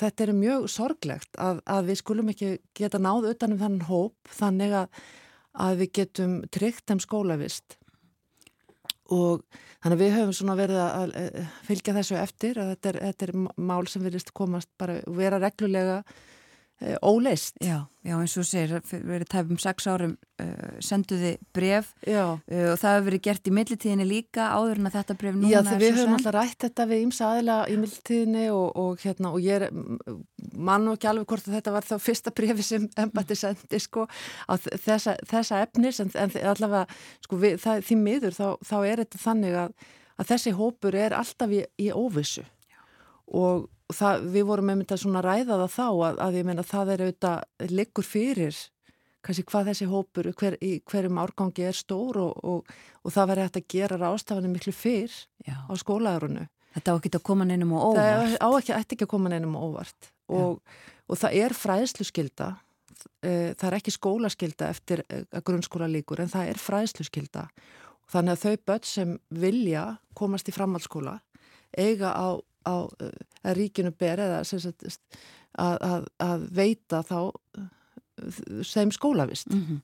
þetta 0.01 0.25
eru 0.27 0.37
mjög 0.37 0.67
sorglegt 0.71 1.41
að, 1.41 1.63
að 1.67 1.91
við 1.91 1.99
skulum 2.01 2.31
ekki 2.33 2.53
geta 2.77 3.01
náð 3.01 3.31
utanum 3.33 3.59
þannig 3.63 3.89
hóp 3.89 4.37
þannig 4.39 4.77
að, 4.83 5.01
að 5.67 5.83
við 5.83 5.91
getum 5.99 6.39
tryggt 6.53 6.87
þeim 6.87 7.03
skólavist. 7.03 7.77
Og 9.07 9.43
þannig 9.79 9.93
að 9.95 10.01
við 10.01 10.15
höfum 10.17 10.33
svona 10.35 10.55
verið 10.59 10.81
að 10.83 11.13
fylgja 11.63 11.93
þessu 11.95 12.17
eftir 12.19 12.57
að 12.59 12.73
þetta 12.73 12.89
er, 12.89 12.97
þetta 13.05 13.27
er 13.27 13.37
mál 13.69 13.85
sem 13.87 14.03
verðist 14.03 14.33
komast 14.35 14.71
bara 14.79 14.97
vera 15.07 15.39
reglulega 15.39 16.01
óleist. 17.01 17.55
Já, 17.57 17.87
já 18.05 18.13
eins 18.19 18.35
og 18.37 18.45
segir, 18.45 18.81
verið 18.85 19.29
tæpum 19.31 19.57
sex 19.57 19.87
árum 19.89 20.11
uh, 20.37 20.75
senduði 20.83 21.31
bref 21.55 21.87
uh, 22.05 22.35
og 22.37 22.75
það 22.77 22.91
hefur 22.91 23.05
verið 23.07 23.21
gert 23.25 23.49
í 23.49 23.53
millitíðinni 23.57 24.05
líka 24.05 24.51
áður 24.53 24.83
en 24.83 24.89
að 24.89 24.97
þetta 24.99 25.15
bref 25.17 25.37
núna 25.39 25.49
Já, 25.49 25.57
þegar 25.65 25.81
við 25.81 25.97
höfum 25.97 26.17
alltaf 26.19 26.35
rætt 26.35 26.65
þetta 26.67 26.85
við 26.91 27.05
ímsa 27.07 27.29
aðila 27.31 27.55
í 27.65 27.77
millitíðinni 27.81 28.43
og, 28.53 28.67
og 28.83 29.01
hérna 29.01 29.31
og 29.33 29.41
ég 29.41 29.65
er 29.65 29.73
mann 30.53 30.85
og 30.91 30.99
ekki 30.99 31.09
alveg 31.09 31.31
hvort 31.31 31.49
að 31.49 31.57
þetta 31.57 31.73
var 31.73 31.87
þá 31.87 31.95
fyrsta 32.03 32.33
brefi 32.37 32.65
sem 32.67 32.85
embati 33.05 33.37
sendi 33.39 33.79
sko 33.81 34.05
á 34.45 34.53
þessa, 34.61 35.15
þessa 35.25 35.63
efnis 35.65 36.01
en, 36.03 36.13
en 36.13 36.35
allavega 36.51 36.85
sko 37.25 37.39
við, 37.41 37.57
það, 37.63 37.81
því 37.89 37.97
miður 38.03 38.37
þá, 38.37 38.45
þá 38.69 38.77
er 38.83 39.01
þetta 39.01 39.23
þannig 39.23 39.57
að, 39.63 39.89
að 40.21 40.29
þessi 40.35 40.53
hópur 40.61 40.99
er 40.99 41.17
alltaf 41.17 41.57
í, 41.57 41.63
í 41.81 41.89
óvissu. 41.89 42.45
Og 43.33 43.65
það, 43.93 44.25
við 44.33 44.47
vorum 44.49 44.67
með 44.69 44.81
mynda 44.81 44.97
svona 44.99 45.23
ræða 45.25 45.59
það 45.61 45.71
þá 45.75 45.85
að, 45.87 46.19
að 46.25 46.39
ég 46.39 46.49
meina 46.49 46.65
það 46.67 46.91
er 46.93 47.05
auðvitað 47.05 47.71
liggur 47.71 48.07
fyrir 48.07 48.59
kannski 49.27 49.47
hvað 49.47 49.71
þessi 49.71 49.87
hópur 49.91 50.29
hver, 50.39 50.57
í 50.63 50.77
hverjum 50.87 51.17
árgangi 51.19 51.65
er 51.67 51.75
stór 51.75 52.19
og, 52.21 52.43
og, 52.47 52.75
og 53.03 53.13
það 53.15 53.31
verður 53.31 53.49
hægt 53.49 53.59
að 53.59 53.71
gera 53.73 53.97
rástafanir 53.99 54.53
miklu 54.53 54.73
fyrr 54.75 55.15
Já. 55.43 55.57
á 55.67 55.73
skólaðurunu. 55.79 56.45
Þetta 56.77 56.93
á 56.93 56.97
ekki 56.99 57.11
að 57.17 57.25
koma 57.25 57.47
neinum 57.47 57.73
og 57.73 57.89
óvart. 57.89 58.37
Það 58.37 58.37
á 58.39 58.49
ekki, 58.59 58.75
ekki 58.77 59.03
að 59.03 59.11
koma 59.11 59.31
neinum 59.33 59.57
og 59.57 59.65
óvart 59.71 60.09
og, 60.27 60.79
og 61.07 61.19
það 61.19 61.37
er 61.41 61.55
fræðslu 61.57 62.07
skilda 62.07 62.51
eh, 63.23 63.53
það 63.57 63.67
er 63.69 63.77
ekki 63.79 63.93
skólaskilda 63.95 64.71
eftir 64.73 65.03
að 65.07 65.45
grunnskóla 65.47 65.89
líkur 65.91 66.21
en 66.23 66.31
það 66.31 66.51
er 66.51 66.61
fræðslu 66.61 67.07
skilda 67.07 67.47
þannig 68.11 68.35
að 68.35 68.43
þau 68.43 68.65
börn 68.69 68.87
sem 68.87 69.15
vilja 69.43 69.85
komast 70.17 70.49
í 70.49 70.55
framhaldsskóla 70.55 71.17
eiga 71.77 72.13
á 72.15 72.39
á 72.67 72.75
að 73.47 73.57
ríkinu 73.57 73.93
ber 73.95 74.19
eða 74.27 74.43
sagt, 74.47 74.85
að, 75.57 75.77
að, 75.79 76.07
að 76.19 76.47
veita 76.57 77.01
þá 77.07 77.19
sem 78.65 78.91
skólavist. 78.91 79.49
Mm 79.53 79.63
-hmm. 79.63 79.81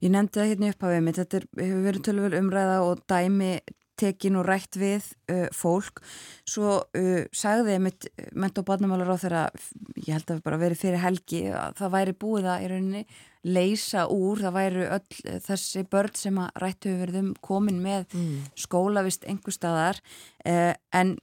Ég 0.00 0.10
nefndi 0.10 0.40
það 0.40 0.48
hérna 0.48 0.70
upp 0.72 0.82
á 0.84 0.88
við 0.88 1.02
mig, 1.02 1.14
þetta 1.16 1.36
er, 1.36 1.46
hefur 1.56 1.84
verið 1.84 2.02
tölvel 2.06 2.38
umræða 2.40 2.80
og 2.84 3.02
dæmi 3.08 3.52
tekin 4.00 4.38
og 4.40 4.46
rætt 4.48 4.78
við 4.80 5.04
uh, 5.32 5.48
fólk 5.52 6.00
svo 6.48 6.78
uh, 6.96 7.24
sagði 7.36 7.78
mitt 7.78 8.06
ment 8.32 8.58
og 8.60 8.64
barnamálar 8.64 9.12
á 9.12 9.16
þeirra 9.20 9.42
ég 10.06 10.14
held 10.14 10.24
að 10.24 10.36
það 10.36 10.46
bara 10.46 10.60
verið 10.62 10.80
fyrir 10.84 11.04
helgi 11.04 11.42
að 11.52 11.76
það 11.76 11.94
væri 11.96 12.16
búið 12.24 12.48
að 12.52 12.64
í 12.64 12.70
rauninni 12.72 13.04
leysa 13.40 14.06
úr, 14.12 14.40
það 14.40 14.56
væri 14.56 14.88
öll 14.96 15.38
þessi 15.46 15.84
börn 15.92 16.16
sem 16.22 16.40
að 16.40 16.50
rættu 16.64 16.92
við 16.92 17.04
verðum 17.06 17.30
komin 17.40 17.80
með 17.84 18.08
mm. 18.12 18.34
skólavist 18.54 19.24
einhver 19.28 19.56
staðar 19.56 20.00
uh, 20.44 20.74
en 20.92 21.16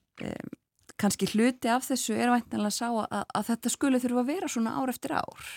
kannski 0.98 1.28
hluti 1.30 1.70
af 1.70 1.86
þessu 1.86 2.16
er 2.18 2.32
væntanlega 2.32 2.72
að 2.72 2.76
sá 2.76 2.88
að, 2.90 3.24
að 3.38 3.46
þetta 3.52 3.72
skuli 3.74 4.00
þurfa 4.02 4.22
að 4.24 4.30
vera 4.32 4.50
svona 4.50 4.74
ár 4.80 4.92
eftir 4.92 5.14
ár. 5.14 5.50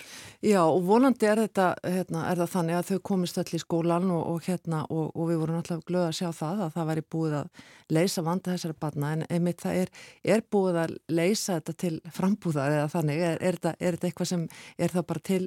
Já 0.44 0.60
og 0.62 0.80
vonandi 0.88 1.28
er 1.28 1.42
þetta 1.42 1.66
hérna, 1.84 2.24
er 2.30 2.42
þannig 2.54 2.78
að 2.78 2.90
þau 2.90 3.00
komist 3.10 3.40
allir 3.40 3.58
í 3.58 3.62
skólan 3.62 4.08
og, 4.12 4.22
og, 4.34 4.42
hérna, 4.46 4.82
og, 4.88 5.10
og 5.14 5.30
við 5.30 5.40
vorum 5.42 5.60
alltaf 5.60 5.82
glöð 5.88 6.06
að 6.08 6.16
sjá 6.20 6.28
það 6.36 6.64
að 6.66 6.74
það 6.76 6.90
væri 6.90 7.04
búið 7.16 7.36
að 7.40 7.64
leysa 7.96 8.24
vanda 8.24 8.54
þessari 8.54 8.78
barna 8.84 9.12
en 9.16 9.26
einmitt 9.28 9.64
það 9.64 9.82
er, 9.82 9.94
er 10.36 10.44
búið 10.52 10.80
að 10.84 10.96
leysa 11.12 11.58
þetta 11.58 11.76
til 11.84 11.94
frambúðar 12.16 12.76
eða 12.78 12.90
þannig 12.94 13.24
er, 13.30 13.36
er, 13.40 13.60
þetta, 13.60 13.74
er 13.78 13.96
þetta 13.98 14.10
eitthvað 14.10 14.32
sem 14.32 14.46
er 14.78 14.96
það 14.96 15.08
bara 15.12 15.26
til, 15.30 15.42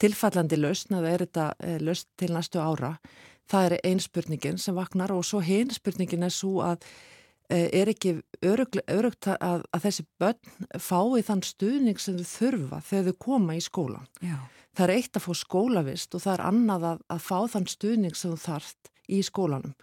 tilfallandi 0.00 0.60
lausn 0.60 1.00
eða 1.00 1.14
er 1.14 1.26
þetta 1.26 1.46
eh, 1.64 1.78
lausn 1.84 2.12
til 2.20 2.32
næstu 2.36 2.60
ára. 2.64 2.94
Það 3.50 3.66
er 3.66 3.80
einn 3.88 4.00
spurningin 4.00 4.60
sem 4.62 4.76
vaknar 4.76 5.12
og 5.12 5.24
svo 5.26 5.40
hinn 5.42 5.72
spurningin 5.74 6.28
er 6.28 6.32
svo 6.32 6.60
að 6.62 6.84
er 7.50 7.90
ekki 7.92 8.14
örugt 8.46 9.28
að, 9.30 9.64
að 9.70 9.84
þessi 9.86 10.04
börn 10.20 10.78
fái 10.78 11.24
þann 11.26 11.42
stuðning 11.46 12.00
sem 12.02 12.18
þau 12.20 12.28
þurfa 12.34 12.80
þegar 12.86 13.08
þau 13.08 13.18
koma 13.26 13.56
í 13.58 13.64
skólan. 13.64 14.06
Já. 14.22 14.38
Það 14.76 14.84
er 14.86 14.94
eitt 14.94 15.18
að 15.18 15.26
fá 15.26 15.32
skólavist 15.40 16.14
og 16.14 16.22
það 16.24 16.36
er 16.36 16.44
annað 16.46 16.86
að, 16.92 17.02
að 17.10 17.26
fá 17.26 17.38
þann 17.54 17.68
stuðning 17.72 18.16
sem 18.16 18.36
þau 18.36 18.44
þarft 18.44 18.92
í 19.10 19.20
skólanum. 19.26 19.74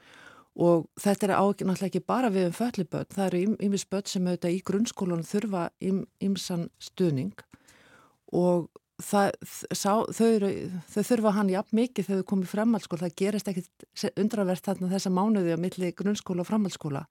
Og 0.58 0.88
þetta 0.98 1.28
er 1.28 1.36
ákveð 1.38 1.70
náttúrulega 1.70 1.92
ekki 1.92 2.08
bara 2.08 2.32
við 2.34 2.48
um 2.50 2.58
fölliböld, 2.58 3.12
það 3.14 3.28
eru 3.28 3.58
ymis 3.68 3.86
börn 3.92 4.10
sem 4.10 4.26
auðvitað 4.26 4.56
í 4.56 4.64
grunnskólanum 4.66 5.28
þurfa 5.28 5.68
ymsan 6.24 6.70
stuðning 6.82 7.36
og 8.34 8.72
það, 8.98 9.36
sá, 9.72 9.92
þau, 10.10 10.28
eru, 10.28 10.50
þau 10.90 11.02
þurfa 11.12 11.34
hann 11.36 11.52
jafn 11.54 11.78
mikið 11.78 12.08
þegar 12.08 12.24
þau 12.24 12.30
komið 12.32 12.54
framhaldsskóla, 12.54 13.04
það 13.06 13.18
gerist 13.22 13.52
ekkit 13.52 14.10
undravert 14.18 14.66
þarna 14.66 14.92
þessa 14.96 15.14
mánuði 15.14 15.54
á 15.54 15.60
milli 15.62 15.92
grunnskóla 15.98 16.44
og 16.44 16.50
framhaldsskóla 16.50 17.04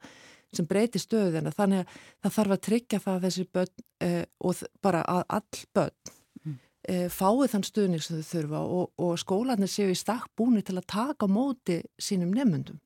sem 0.54 0.68
breyti 0.68 1.00
stöðina 1.02 1.52
þannig 1.54 1.84
að 1.84 1.96
það 2.22 2.36
þarf 2.36 2.54
að 2.56 2.62
tryggja 2.68 3.02
það 3.02 3.16
að 3.16 3.26
þessi 3.26 3.46
börn 3.56 3.84
eh, 4.06 4.24
og 4.38 4.62
bara 4.84 5.02
að 5.10 5.22
all 5.38 5.62
börn 5.78 6.12
mm. 6.44 6.56
eh, 6.88 7.06
fái 7.12 7.48
þann 7.52 7.66
stuðning 7.66 8.04
sem 8.04 8.20
þau 8.20 8.30
þurfa 8.30 8.64
og, 8.78 8.90
og 9.02 9.14
skólanir 9.22 9.72
séu 9.72 9.92
í 9.92 9.98
stakk 9.98 10.30
búni 10.38 10.64
til 10.66 10.78
að 10.78 10.88
taka 10.94 11.28
móti 11.30 11.80
sínum 11.98 12.34
nefnundum. 12.34 12.80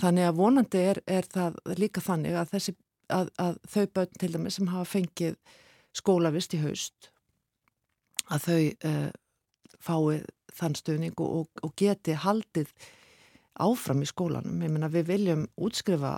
Þannig 0.00 0.26
að 0.26 0.38
vonandi 0.40 0.80
er, 0.82 0.98
er 1.06 1.26
það 1.30 1.60
líka 1.78 2.02
þannig 2.02 2.34
að, 2.34 2.48
þessi, 2.56 2.76
að, 3.14 3.28
að 3.38 3.60
þau 3.70 3.84
börn 3.94 4.16
til 4.18 4.32
dæmi 4.34 4.50
sem 4.50 4.72
hafa 4.72 4.90
fengið 4.96 5.36
skólavist 5.94 6.56
í 6.56 6.62
haust 6.64 7.12
að 8.32 8.48
þau 8.48 8.60
eh, 8.88 9.10
fái 9.84 10.22
þann 10.54 10.76
stuðning 10.78 11.18
og, 11.22 11.48
og 11.62 11.72
geti 11.78 12.14
haldið 12.18 12.70
áfram 13.60 14.02
í 14.02 14.08
skólanum. 14.08 14.62
Ég 14.62 14.72
menna 14.72 14.90
við 14.90 15.10
viljum 15.10 15.44
útskrifa 15.60 16.16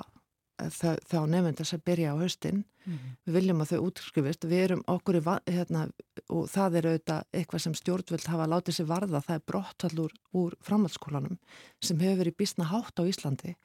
þá 0.56 1.18
nefndar 1.28 1.68
sem 1.68 1.82
byrja 1.84 2.14
á 2.14 2.16
höstin 2.16 2.64
mm 2.64 2.92
-hmm. 2.92 3.16
við 3.26 3.34
viljum 3.34 3.60
að 3.60 3.70
þau 3.70 3.80
útskrifist 3.86 4.44
við 4.44 4.62
erum 4.64 4.82
okkur 4.86 5.16
í 5.16 5.22
hérna, 5.52 5.88
og 6.28 6.48
það 6.48 6.76
er 6.76 6.86
auðvitað 6.86 7.22
eitthvað 7.32 7.62
sem 7.62 7.74
stjórnvöld 7.74 8.26
hafa 8.26 8.46
látið 8.46 8.74
sér 8.74 8.86
varða, 8.86 9.20
það 9.20 9.34
er 9.34 9.46
brottallur 9.46 10.12
úr 10.32 10.54
framhaldsskólanum 10.60 11.38
sem 11.82 12.00
hefur 12.00 12.18
verið 12.18 12.36
bísna 12.36 12.64
hátt 12.64 12.98
á 12.98 13.04
Íslandi. 13.04 13.56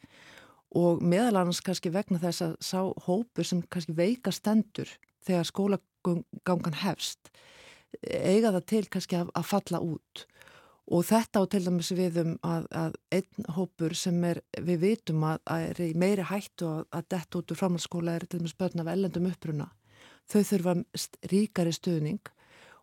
Og 0.72 1.02
meðal 1.02 1.36
annars 1.36 1.62
kannski 1.62 1.90
vegna 1.92 2.20
þess 2.20 2.42
að 2.42 2.56
sá 2.60 2.94
hópur 3.06 3.44
sem 3.44 3.62
kannski 3.62 3.94
veika 3.94 4.32
stendur 4.32 4.88
þegar 5.20 5.46
skólagangan 5.46 6.80
hefst 6.84 7.32
eiga 8.08 8.52
það 8.52 8.66
til 8.66 8.86
kannski 8.88 9.16
að, 9.20 9.32
að 9.36 9.46
falla 9.46 9.80
út 9.80 10.26
Og 10.92 11.06
þetta 11.08 11.40
á 11.40 11.44
til 11.48 11.62
dæmis 11.64 11.90
við 11.96 12.18
um 12.20 12.32
að, 12.44 12.66
að 12.76 12.96
einn 13.16 13.46
hópur 13.56 13.94
sem 13.96 14.18
er, 14.28 14.42
við 14.60 14.82
vitum 14.82 15.24
að, 15.24 15.40
að 15.48 15.68
er 15.70 15.82
í 15.86 15.92
meiri 15.96 16.26
hættu 16.28 16.68
að, 16.68 16.82
að 16.92 17.06
dett 17.14 17.38
út 17.40 17.54
úr 17.54 17.60
framhaldsskóla 17.62 18.16
er 18.18 18.26
til 18.28 18.42
dæmis 18.42 18.58
börn 18.60 18.84
af 18.84 18.92
ellendum 18.92 19.30
uppruna. 19.30 19.70
Þau 20.28 20.42
þurfa 20.50 20.76
ríkari 21.32 21.74
stuðning 21.76 22.32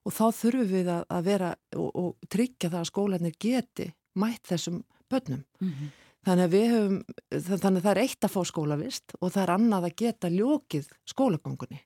og 0.09 0.15
þá 0.17 0.25
þurfum 0.41 0.71
við 0.73 0.93
að, 0.95 1.05
að 1.13 1.29
vera 1.29 1.51
og, 1.77 1.89
og 1.93 2.31
tryggja 2.33 2.71
það 2.71 2.81
að 2.81 2.91
skólanir 2.93 3.37
geti 3.45 3.91
mætt 4.19 4.49
þessum 4.49 4.83
börnum. 5.13 5.45
Mm 5.61 5.73
-hmm. 5.73 5.93
Þannig 6.29 6.45
að 6.45 6.55
við 6.55 6.73
höfum, 6.75 6.97
þannig 7.61 7.79
að 7.79 7.85
það 7.85 7.93
er 7.93 8.03
eitt 8.03 8.25
að 8.25 8.33
fá 8.35 8.41
skólavist 8.45 9.13
og 9.21 9.33
það 9.33 9.43
er 9.43 9.53
annað 9.55 9.85
að 9.89 9.99
geta 10.03 10.33
ljókið 10.33 10.89
skólagöngunni 11.13 11.83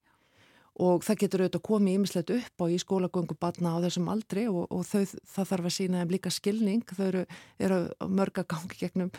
og 0.81 1.05
það 1.05 1.21
getur 1.21 1.45
auðvitað 1.45 1.65
komið 1.69 1.99
ímislegt 1.99 2.33
upp 2.33 2.65
á 2.65 2.67
í 2.73 2.79
skólagöngu 2.81 3.37
batna 3.41 3.75
á 3.77 3.83
þessum 3.85 4.09
aldri 4.13 4.47
og, 4.49 4.65
og 4.73 4.87
þau, 4.89 5.05
það 5.35 5.51
þarf 5.51 5.69
að 5.69 5.77
sína 5.77 6.01
þeim 6.01 6.15
líka 6.15 6.33
skilning, 6.33 6.85
þau 6.89 7.07
eru, 7.11 7.25
eru 7.61 7.81
mörga 8.09 8.47
gangi 8.49 8.79
gegnum 8.81 9.13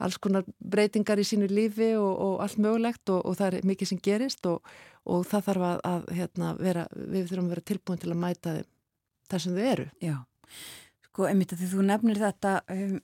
alls 0.00 0.18
konar 0.20 0.44
breytingar 0.58 1.20
í 1.20 1.26
sínu 1.28 1.48
lífi 1.50 1.92
og, 2.00 2.12
og 2.24 2.44
allt 2.44 2.60
mögulegt 2.60 3.12
og, 3.12 3.24
og 3.24 3.36
það 3.38 3.60
er 3.60 3.70
mikið 3.70 3.90
sem 3.92 4.02
gerist 4.02 4.46
og 4.48 5.24
það 5.28 5.48
þarf 5.48 5.66
að, 5.70 5.80
að 5.90 6.06
hérna, 6.18 6.52
vera, 6.60 6.84
við 6.92 7.30
þurfum 7.30 7.48
að 7.48 7.54
vera 7.54 7.66
tilbúin 7.70 8.00
til 8.00 8.12
að 8.12 8.22
mæta 8.22 8.54
þar 9.30 9.44
sem 9.44 9.56
þau 9.56 9.66
eru. 9.72 9.86
Já, 10.02 10.16
sko, 11.08 11.26
einmitt 11.28 11.54
að 11.54 11.62
því 11.62 11.70
þú 11.74 11.86
nefnir 11.88 12.20
þetta 12.20 12.54
um, 12.74 12.96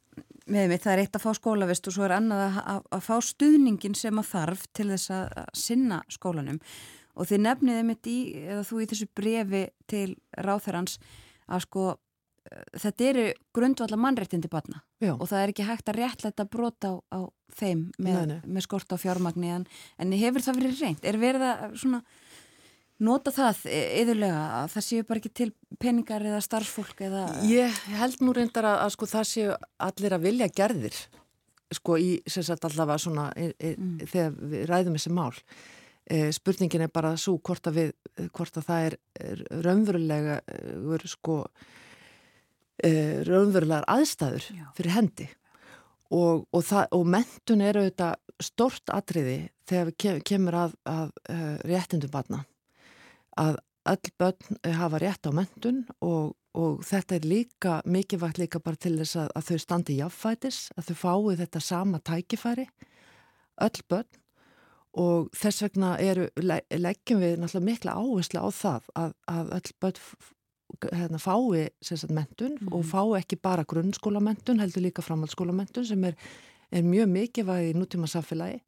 með 0.46 0.68
mig, 0.70 0.82
það 0.84 0.92
er 0.92 1.02
eitt 1.04 1.18
að 1.18 1.26
fá 1.26 1.30
skólavist 1.36 1.90
og 1.90 1.96
svo 1.96 2.06
er 2.06 2.16
annað 2.16 2.44
að, 2.46 2.60
að, 2.74 2.84
að 2.96 3.04
fá 3.08 3.16
stuðningin 3.30 3.98
sem 3.98 4.22
að 4.22 4.30
þarf 4.30 4.68
til 4.76 4.88
þess 4.92 5.12
að 5.16 5.42
sinna 5.66 6.00
skólanum 6.12 6.60
og 7.16 7.28
þið 7.30 7.44
nefniði 7.46 7.84
mitt 7.88 8.10
í, 8.10 8.18
eða 8.44 8.64
þú 8.68 8.82
í 8.82 8.88
þessu 8.92 9.08
brefi 9.16 9.62
til 9.90 10.08
ráþærans 10.36 10.98
að 11.46 11.64
sko 11.66 11.86
þetta 12.76 13.06
eru 13.10 13.24
grundvallar 13.54 14.00
mannrættindi 14.00 14.50
barna 14.50 14.82
Já. 15.02 15.14
og 15.14 15.26
það 15.28 15.42
er 15.42 15.52
ekki 15.52 15.66
hægt 15.66 15.90
að 15.90 15.98
réttlæta 16.00 16.46
brota 16.50 16.92
á, 16.92 16.94
á 17.10 17.20
þeim 17.56 17.86
með, 18.02 18.38
með 18.44 18.66
skort 18.66 18.92
á 18.92 18.96
fjármagni 19.00 19.52
en, 19.54 19.66
en 19.98 20.14
hefur 20.16 20.44
það 20.44 20.60
verið 20.60 20.82
reynd? 20.82 21.06
Er 21.06 21.20
verið 21.20 21.46
að 21.48 21.76
svona 21.82 22.02
nota 23.06 23.32
það 23.34 23.62
yðurlega 24.00 24.42
að 24.62 24.68
það 24.74 24.86
séu 24.88 25.06
bara 25.08 25.22
ekki 25.22 25.32
til 25.36 25.48
peningar 25.82 26.24
eða 26.24 26.42
starfsfólk 26.44 27.02
eða... 27.08 27.24
Ég 27.48 27.80
held 27.98 28.22
nú 28.24 28.34
reyndar 28.36 28.68
að, 28.68 28.78
að 28.86 28.92
sko 28.94 29.08
það 29.10 29.30
séu 29.32 29.56
allir 29.88 30.16
að 30.16 30.28
vilja 30.30 30.52
gerðir 30.56 31.00
sko 31.76 31.98
í 31.98 32.12
sem 32.30 32.46
sagt 32.46 32.64
allavega 32.68 33.02
svona 33.02 33.26
e, 33.34 33.50
e, 33.58 33.74
mm. 33.74 34.06
þegar 34.06 34.38
við 34.52 34.68
ræðum 34.70 34.96
þessi 34.96 35.12
mál 35.16 35.32
e, 35.34 35.42
spurningin 36.06 36.84
er 36.86 36.92
bara 36.92 37.16
svo 37.18 37.36
hvort 37.42 37.66
að 37.66 37.80
við, 37.80 37.90
hvort 38.36 38.60
að 38.60 38.68
það 38.68 38.84
er, 38.88 38.96
er 39.18 39.42
raunverulega 39.64 40.36
er, 40.46 41.06
sko 41.10 41.40
e, 42.78 42.90
raunverulegar 43.26 43.88
aðstæður 43.90 44.46
Já. 44.54 44.66
fyrir 44.76 44.94
hendi. 44.94 45.28
Og, 46.14 46.44
og, 46.54 46.62
það, 46.62 46.84
og 46.94 47.06
mentun 47.10 47.64
er 47.66 47.80
auðvitað 47.80 48.42
stort 48.46 48.92
atriði 48.94 49.38
þegar 49.66 49.88
við 49.90 50.20
kemur 50.28 50.58
að, 50.60 50.76
að, 50.86 51.08
að 51.32 51.64
réttindum 51.66 52.12
barna. 52.12 52.42
Að 53.36 53.58
öll 53.86 54.12
börn 54.18 54.60
hafa 54.78 55.00
rétt 55.02 55.26
á 55.26 55.30
mentun 55.34 55.82
og, 56.04 56.36
og 56.54 56.84
þetta 56.86 57.16
er 57.16 57.26
líka 57.26 57.80
mikilvægt 57.86 58.38
líka 58.42 58.60
bara 58.62 58.78
til 58.78 58.94
þess 59.00 59.18
að, 59.24 59.32
að 59.38 59.48
þau 59.48 59.58
standi 59.62 59.98
jáfnfætis, 60.00 60.60
að 60.78 60.90
þau 60.90 60.96
fái 61.02 61.36
þetta 61.42 61.62
sama 61.62 62.00
tækifæri, 62.06 62.68
öll 63.66 63.82
börn 63.90 64.22
og 64.96 65.28
þess 65.36 65.64
vegna 65.66 65.96
eru, 66.00 66.28
leggjum 66.40 67.20
við 67.20 67.36
náttúrulega 67.40 67.68
mikla 67.68 67.96
áherslu 68.00 68.40
á 68.40 68.48
það 68.54 68.88
að, 69.02 69.12
að 69.28 69.52
öll 69.58 69.74
börn 69.84 70.00
hérna, 70.90 71.20
fái 71.22 71.68
sagt, 71.84 72.10
mentun 72.10 72.56
mm. 72.58 72.72
og 72.72 72.82
mhm. 72.82 72.88
fái 72.90 73.20
ekki 73.20 73.40
bara 73.42 73.66
grunnskólamentun, 73.68 74.60
heldur 74.60 74.86
líka 74.86 75.04
framhaldsskólamentun 75.04 75.86
sem 75.86 76.08
er, 76.08 76.16
er 76.72 76.86
mjög 76.86 77.12
mikilvæg 77.12 77.70
í 77.70 77.76
nútíma 77.76 78.10
samfélagi 78.10 78.62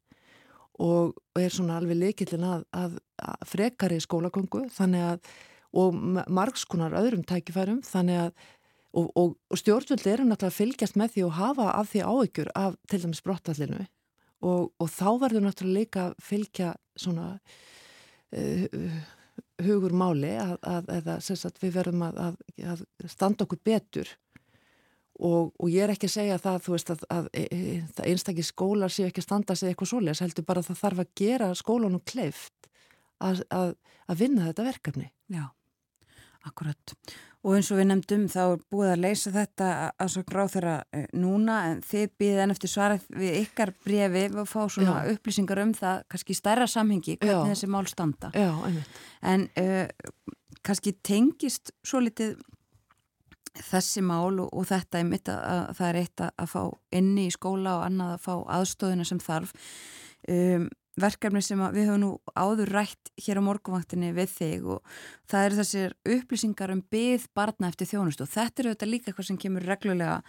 og 0.79 1.17
er 1.35 1.51
svona 1.51 1.75
alveg 1.79 1.99
leikillin 1.99 2.45
að, 2.47 2.63
að, 2.71 2.99
að 3.19 3.49
frekari 3.51 3.99
skólagöngu 3.99 4.69
þannig 4.71 5.07
að 5.13 5.31
og 5.77 5.93
margskonar 6.33 6.95
öðrum 6.97 7.21
tækifærum 7.29 7.83
þannig 7.85 8.23
að 8.23 8.31
og, 8.97 9.11
og, 9.13 9.35
og 9.53 9.59
stjórnvöld 9.59 10.07
eru 10.09 10.25
náttúrulega 10.25 10.49
að 10.49 10.57
fylgjast 10.57 10.95
með 10.97 11.11
því 11.13 11.25
og 11.27 11.35
hafa 11.37 11.67
af 11.77 11.91
því 11.91 11.99
áökjur 12.09 12.49
af 12.57 12.77
til 12.89 13.01
dæmis 13.03 13.21
brottallinu 13.25 13.83
og, 14.45 14.71
og 14.79 14.89
þá 14.91 15.09
verður 15.25 15.45
náttúrulega 15.45 15.79
líka 15.79 16.05
að 16.07 16.17
fylgja 16.23 16.73
svona 16.99 17.27
uh, 18.35 19.01
hugur 19.63 19.95
máli 19.95 20.31
að, 20.39 20.55
að, 20.63 20.89
að 21.19 21.61
við 21.63 21.75
verðum 21.75 22.07
að 22.07 22.83
standa 23.07 23.45
okkur 23.45 23.63
betur 23.65 24.15
Og, 25.19 25.49
og 25.59 25.67
ég 25.67 25.83
er 25.83 25.91
ekki 25.91 26.07
að 26.07 26.13
segja 26.13 26.39
það 26.39 26.67
veist, 26.71 26.91
að, 26.93 27.01
að, 27.11 27.25
að, 27.25 27.25
e, 27.35 27.41
e, 27.51 27.79
að 27.91 28.05
einstakir 28.07 28.45
skólar 28.47 28.93
séu 28.93 29.09
ekki 29.09 29.19
að 29.19 29.25
standa 29.25 29.55
sig 29.59 29.73
eitthvað 29.73 29.89
svoleiðis, 29.91 30.21
heldur 30.23 30.45
bara 30.47 30.63
að 30.63 30.69
það 30.69 30.79
þarf 30.79 31.01
að 31.03 31.09
gera 31.19 31.49
skólanum 31.59 32.03
kleift 32.07 32.69
að 33.19 33.73
vinna 34.21 34.45
þetta 34.47 34.67
verkefni. 34.69 35.09
Já, 35.27 35.43
akkurat. 36.47 36.93
Og 37.49 37.55
eins 37.57 37.69
og 37.73 37.79
við 37.79 37.87
nefndum 37.89 38.25
þá 38.29 38.41
er 38.43 38.59
búið 38.69 38.91
að 38.93 38.99
leysa 39.01 39.31
þetta 39.33 39.67
að 39.89 40.09
svo 40.13 40.21
gráð 40.27 40.51
þeirra 40.53 40.73
e, 40.93 40.99
núna 41.17 41.55
en 41.69 41.79
þið 41.89 42.11
býðið 42.21 42.41
enn 42.43 42.53
eftir 42.53 42.71
svarað 42.73 43.07
við 43.15 43.37
ykkar 43.39 43.71
brefi 43.85 44.25
og 44.35 44.49
fá 44.51 44.59
svona 44.69 44.99
Já. 44.99 45.15
upplýsingar 45.15 45.63
um 45.63 45.71
það 45.77 46.03
kannski 46.13 46.37
stærra 46.37 46.67
samhengi 46.69 47.15
hvernig 47.17 47.49
Já. 47.49 47.55
þessi 47.55 47.71
mál 47.73 47.89
standa. 47.89 48.29
Já, 48.37 48.51
einmitt. 48.67 49.01
En 49.25 49.47
uh, 49.57 50.27
kannski 50.61 50.93
tengist 51.01 51.73
svo 51.81 52.03
litið 52.05 52.37
þessi 53.69 54.03
mál 54.05 54.37
og, 54.43 54.51
og 54.53 54.67
þetta 54.69 55.01
er 55.01 55.07
mitt 55.09 55.31
að, 55.31 55.39
að 55.39 55.71
það 55.79 55.87
er 55.89 55.99
eitt 56.03 56.25
að, 56.25 56.35
að 56.43 56.51
fá 56.53 56.61
inni 56.99 57.25
í 57.27 57.33
skóla 57.33 57.79
og 57.79 57.87
annað 57.87 58.13
að 58.13 58.21
fá 58.27 58.33
aðstóðina 58.59 59.07
sem 59.09 59.23
þarf 59.23 59.55
um, 60.29 60.69
verkefni 61.01 61.41
sem 61.43 61.61
við 61.73 61.89
höfum 61.89 62.01
nú 62.03 62.11
áður 62.35 62.73
rætt 62.75 63.11
hér 63.19 63.41
á 63.41 63.47
morguvaktinni 63.47 64.11
við 64.15 64.31
þig 64.35 64.69
og 64.75 64.93
það 65.29 65.47
eru 65.47 65.59
þessir 65.59 65.95
upplýsingar 66.15 66.73
um 66.75 66.83
byggð 66.93 67.27
barna 67.37 67.71
eftir 67.71 67.89
þjónust 67.91 68.23
og 68.23 68.31
þetta 68.31 68.63
eru 68.63 68.73
þetta 68.75 68.89
líka 68.89 69.11
eitthvað 69.11 69.29
sem 69.31 69.41
kemur 69.41 69.67
reglulega 69.67 70.19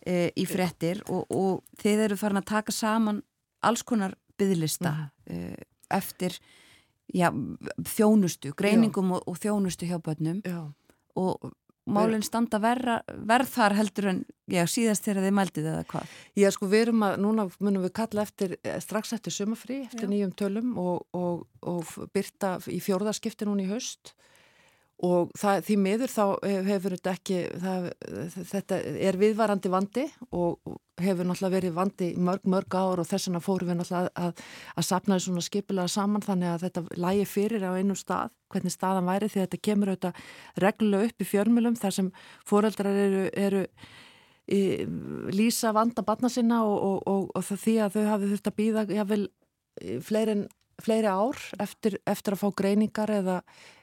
e, 0.00 0.30
í 0.36 0.46
frettir 0.48 1.02
og, 1.08 1.24
og 1.30 1.80
þið 1.82 2.04
eru 2.08 2.20
farin 2.20 2.42
að 2.42 2.50
taka 2.52 2.74
saman 2.74 3.22
alls 3.64 3.84
konar 3.86 4.16
byggðlista 4.38 4.94
e, 5.30 5.54
eftir 5.94 6.36
já, 7.12 7.28
þjónustu, 7.94 8.54
greiningum 8.56 9.14
og, 9.16 9.28
og 9.30 9.38
þjónustu 9.40 9.88
hjá 9.88 9.98
börnum 10.02 10.40
já. 10.44 10.64
og 11.20 11.52
málinn 11.84 12.24
standa 12.24 12.60
verra, 12.62 12.98
verð 13.28 13.50
þar 13.54 13.76
heldur 13.78 14.08
en 14.10 14.20
já, 14.50 14.62
síðast 14.70 15.04
þegar 15.04 15.26
þið 15.26 15.34
mæltið 15.38 15.70
eða 15.72 15.86
hvað? 15.90 16.12
Já, 16.40 16.48
sko, 16.54 16.68
við 16.72 16.84
erum 16.86 17.04
að, 17.06 17.16
núna 17.24 17.46
munum 17.58 17.84
við 17.84 17.94
kalla 18.00 18.24
eftir, 18.24 18.56
eh, 18.64 18.78
strax 18.80 19.12
eftir 19.16 19.36
sumafrí, 19.36 19.82
eftir 19.84 20.08
já. 20.08 20.12
nýjum 20.12 20.32
tölum 20.38 20.76
og, 20.80 21.04
og, 21.12 21.44
og 21.60 22.10
byrta 22.16 22.56
í 22.72 22.80
fjórðarskipti 22.84 23.48
núna 23.48 23.66
í 23.66 23.70
haust 23.72 24.14
og 25.04 25.32
það, 25.38 25.60
því 25.66 25.76
miður 25.84 26.12
þá 26.12 26.24
hefur 26.68 26.94
þetta 26.96 27.12
ekki, 27.18 27.38
það, 27.62 27.88
þetta 28.52 28.78
er 29.08 29.18
viðvarandi 29.20 29.72
vandi 29.72 30.04
og 30.30 30.78
hefur 31.02 31.26
náttúrulega 31.26 31.56
verið 31.56 31.74
vandi 31.74 32.08
mörg, 32.22 32.46
mörg 32.50 32.76
ár 32.78 33.02
og 33.02 33.08
þess 33.08 33.28
vegna 33.28 33.42
fórum 33.42 33.70
við 33.70 33.78
náttúrulega 33.80 34.12
að, 34.14 34.42
að, 34.74 34.86
sapna 34.86 35.18
því 35.18 35.26
svona 35.26 35.44
skipilega 35.48 35.90
saman 35.90 36.24
þannig 36.24 36.52
að 36.52 36.66
þetta 36.68 36.84
lægi 37.04 37.28
fyrir 37.32 37.66
á 37.66 37.72
einum 37.74 37.98
stað, 37.98 38.32
hvernig 38.54 38.74
staðan 38.74 39.10
væri 39.10 39.30
því 39.32 39.42
að 39.42 39.46
þetta 39.48 39.62
kemur 39.68 39.92
auðvitað 39.92 40.24
reglulega 40.64 41.10
upp 41.10 41.24
í 41.24 41.30
fjörmjölum 41.32 41.78
þar 41.82 41.96
sem 41.98 42.10
fóreldrar 42.46 43.00
eru, 43.04 43.24
eru 43.34 43.64
í, 44.46 44.60
lýsa 45.34 45.74
vanda 45.74 46.06
batna 46.06 46.30
sinna 46.32 46.62
og, 46.64 46.76
og, 46.78 47.00
og, 47.10 47.30
og 47.34 47.48
því 47.50 47.80
að 47.82 47.98
þau 47.98 48.04
hafi 48.12 48.30
þurft 48.32 48.52
að 48.52 48.60
býða 48.60 48.86
jável 48.94 49.24
fleirin 50.06 50.46
fleiri 50.82 51.10
ár 51.10 51.38
eftir, 51.62 51.98
eftir 52.06 52.36
að 52.36 52.42
fá 52.42 52.48
greiningar 52.56 53.12
eða, 53.12 53.38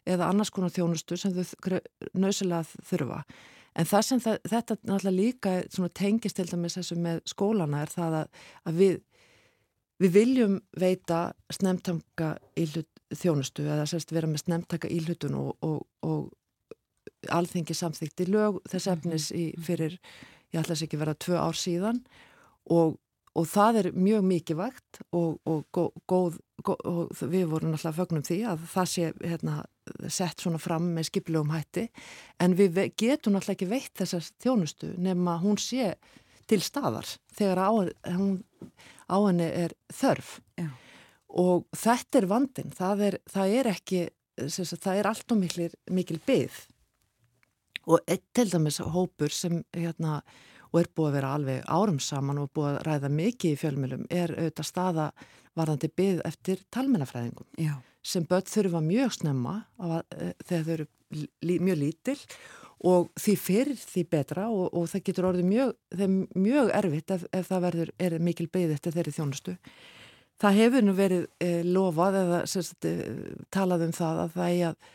eða 0.06 0.30
annars 0.32 0.52
konar 0.54 0.74
þjónustu 0.74 1.18
sem 1.20 1.34
þau 1.36 1.80
nöðsilega 2.14 2.66
þurfa. 2.90 3.22
En 3.80 3.88
það 3.88 4.04
sem 4.08 4.20
það, 4.20 4.42
þetta 4.52 4.78
náttúrulega 4.82 5.16
líka 5.16 5.54
tengist 5.96 6.36
til 6.40 6.48
dæmis 6.50 6.76
þessu 6.76 6.98
með 7.00 7.22
skólana 7.32 7.86
er 7.86 7.94
það 7.94 8.18
að, 8.20 8.42
að 8.68 8.82
við, 8.82 8.98
við 10.04 10.14
viljum 10.18 10.58
veita 10.80 11.22
snemtanga 11.54 12.34
þjónustu 13.16 13.64
eða 13.68 13.88
sérst 13.88 14.12
vera 14.12 14.28
með 14.28 14.44
snemtaka 14.46 14.92
íhlutun 14.92 15.38
og, 15.40 15.56
og, 15.64 15.80
og 16.04 17.32
alþengi 17.32 17.76
samþykti 17.78 18.28
lög 18.32 18.60
þess 18.70 18.90
mhm. 18.90 18.98
efnis 18.98 19.30
í, 19.36 19.46
fyrir, 19.64 19.98
ég 20.52 20.62
ætla 20.62 20.76
að 20.76 20.84
segja 20.84 21.02
vera 21.02 21.16
tvö 21.16 21.40
ár 21.40 21.58
síðan 21.58 22.04
og 22.72 22.98
og 23.38 23.48
það 23.48 23.78
er 23.80 23.88
mjög 23.96 24.26
mikið 24.28 24.58
vægt 24.60 25.02
og, 25.16 25.38
og, 25.48 25.62
góð, 25.72 26.40
góð, 26.68 26.82
og 26.90 27.22
við 27.32 27.46
vorum 27.52 27.76
alltaf 27.78 27.96
fögnum 27.96 28.26
því 28.28 28.40
að 28.52 28.66
það 28.74 28.90
sé 28.92 29.12
hérna, 29.22 29.56
sett 30.12 30.44
svona 30.44 30.60
fram 30.62 30.90
með 30.98 31.08
skiplegum 31.10 31.54
hætti. 31.54 31.88
En 32.44 32.58
við 32.60 32.82
getum 33.00 33.38
alltaf 33.40 33.56
ekki 33.56 33.70
veitt 33.72 33.94
þessar 34.02 34.28
þjónustu 34.44 34.92
nema 35.00 35.38
hún 35.44 35.60
sé 35.62 35.94
til 36.52 36.60
staðar 36.64 37.08
þegar 37.38 37.64
á, 37.64 37.72
hún, 38.18 38.42
á 39.08 39.18
henni 39.24 39.48
er 39.48 39.76
þörf. 39.96 40.40
Já. 40.60 40.68
og 41.32 41.64
þetta 41.72 42.18
er 42.20 42.28
vandin, 42.28 42.74
það 42.76 43.06
er, 43.08 43.18
það 43.32 43.54
er 43.56 43.68
ekki, 43.72 44.00
það 44.76 44.98
er 44.98 45.08
allt 45.08 45.32
og 45.32 45.40
mikil, 45.40 45.70
mikil 45.88 46.20
byggð 46.28 46.58
og 47.88 48.04
eitt 48.12 48.28
til 48.36 48.50
dæmis 48.52 48.82
hópur 48.84 49.32
sem 49.34 49.62
hérna 49.74 50.20
og 50.72 50.80
er 50.82 50.90
búið 50.96 51.10
að 51.10 51.16
vera 51.18 51.34
alveg 51.36 51.68
árum 51.68 52.00
saman 52.00 52.42
og 52.42 52.52
búið 52.56 52.72
að 52.72 52.82
ræða 52.88 53.12
mikið 53.18 53.54
í 53.54 53.60
fjölmjölum 53.60 54.08
er 54.10 54.34
auðvitað 54.38 54.70
staða 54.70 55.12
varðandi 55.58 55.92
byggð 56.00 56.24
eftir 56.30 56.64
talmennafræðingum 56.72 57.48
Já. 57.60 57.76
sem 58.04 58.26
börn 58.28 58.48
þurfa 58.48 58.82
mjög 58.86 59.16
snemma 59.18 59.56
að, 59.78 60.02
eh, 60.18 60.34
þegar 60.48 60.66
þau 60.66 60.74
eru 60.78 60.88
mjög 61.68 61.80
lítill 61.82 62.20
og 62.88 63.12
því 63.20 63.36
fyrir 63.38 63.78
því 63.78 64.04
betra 64.10 64.48
og, 64.50 64.72
og 64.74 64.88
það 64.90 65.04
getur 65.08 65.28
orðið 65.30 65.50
mjög, 65.50 65.74
mjög 66.34 66.72
erfitt 66.78 67.14
ef, 67.14 67.26
ef 67.34 67.50
það 67.52 67.66
verður, 67.68 67.92
er 68.00 68.16
mikil 68.24 68.48
beigð 68.52 68.74
eftir 68.78 68.96
þeirri 68.96 69.14
þjónustu. 69.18 69.58
Það 70.42 70.58
hefur 70.58 70.86
nú 70.88 70.96
verið 70.98 71.28
e, 71.38 71.50
lofað 71.68 72.18
eða 72.24 72.40
sérst, 72.50 72.88
e, 72.90 73.12
talað 73.54 73.86
um 73.86 73.94
það 73.94 74.24
að 74.24 74.32
það 74.38 74.56
er 74.56 74.64
að 74.72 74.88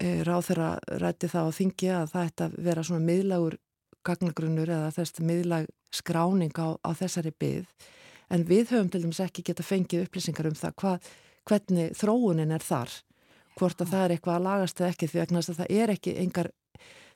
e, 0.00 0.12
ráð 0.24 0.46
þeirra 0.48 0.70
rætti 1.02 1.30
það 1.34 1.50
á 1.50 1.56
þingi 1.58 1.90
að 1.98 2.14
það 2.14 2.30
ætti 2.30 2.46
að 2.46 2.56
vera 2.70 2.86
svona 2.88 3.08
miðlagur 3.10 3.58
gagnagrunnur 4.06 4.70
eða 4.70 4.92
þess 4.96 5.22
miðlag 5.24 5.68
skráning 5.94 6.54
á, 6.56 6.78
á 6.80 6.90
þessari 6.96 7.32
byggð 7.40 7.90
en 8.30 8.46
við 8.46 8.72
höfum 8.74 8.90
til 8.92 9.02
dæmis 9.04 9.22
ekki 9.24 9.44
geta 9.46 9.66
fengið 9.66 10.06
upplýsingar 10.06 10.50
um 10.50 10.56
það 10.58 10.76
hvað, 10.82 11.10
hvernig 11.48 11.94
þróunin 11.98 12.54
er 12.54 12.64
þar 12.64 12.96
hvort 13.58 13.82
að 13.82 13.92
það 13.92 14.04
er 14.04 14.14
eitthvað 14.14 14.38
að 14.38 14.46
lagast 14.46 14.80
eða 14.80 14.92
ekki 14.94 15.10
því 15.10 15.22
að 15.24 15.48
það 15.50 15.76
er 15.76 15.94
ekki 15.96 16.16
engar 16.22 16.50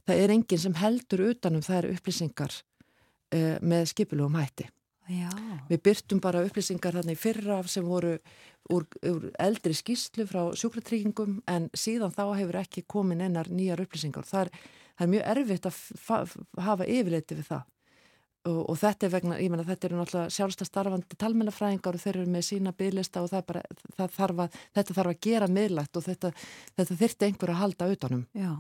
það 0.04 0.22
er 0.22 0.34
enginn 0.34 0.62
sem 0.64 0.78
heldur 0.78 1.26
utanum 1.30 1.64
þær 1.64 1.90
upplýsingar 1.94 2.54
uh, 2.54 3.56
með 3.64 3.86
skipilugum 3.92 4.38
hætti. 4.38 4.68
Já. 5.04 5.28
Við 5.68 5.82
byrtum 5.84 6.20
bara 6.24 6.44
upplýsingar 6.46 6.96
þarna 6.96 7.12
í 7.12 7.20
fyrra 7.20 7.58
sem 7.68 7.84
voru 7.84 8.14
úr, 8.72 8.86
úr 9.04 9.26
eldri 9.40 9.76
skýslu 9.76 10.24
frá 10.28 10.46
sjúkratryggingum 10.56 11.42
en 11.50 11.68
síðan 11.76 12.14
þá 12.14 12.24
hefur 12.38 12.60
ekki 12.62 12.86
komin 12.88 13.20
einar 13.24 13.50
nýjar 13.52 13.82
upplýsingar. 13.84 14.24
Það 14.28 14.46
er, 14.46 14.62
það 14.94 15.06
er 15.06 15.12
mjög 15.14 15.30
erfitt 15.34 15.70
að 15.70 16.34
hafa 16.66 16.88
yfirleiti 16.88 17.38
við 17.38 17.48
það. 17.52 17.70
Og, 18.44 18.58
og 18.68 18.76
þetta 18.76 19.06
er 19.06 19.12
vegna, 19.14 19.36
ég 19.40 19.48
menna 19.48 19.64
þetta 19.64 19.88
eru 19.88 19.96
náttúrulega 19.96 20.32
sjálfsta 20.34 20.66
starfandi 20.68 21.16
talmennafræðingar 21.16 21.96
og 21.96 22.02
þeir 22.02 22.18
eru 22.18 22.32
með 22.34 22.44
sína 22.50 22.74
bygglista 22.76 23.22
og 23.24 23.30
það 23.32 23.46
bara, 23.48 23.62
það 23.96 24.18
þarf 24.18 24.42
að, 24.44 24.58
þetta 24.76 24.96
þarf 24.98 25.12
að 25.14 25.22
gera 25.24 25.48
miðlægt 25.48 25.96
og 25.96 26.04
þetta, 26.04 26.32
þetta 26.76 26.98
þyrti 27.00 27.28
einhver 27.30 27.52
að 27.54 27.60
halda 27.62 27.88
utanum. 27.94 28.26
Já 28.36 28.52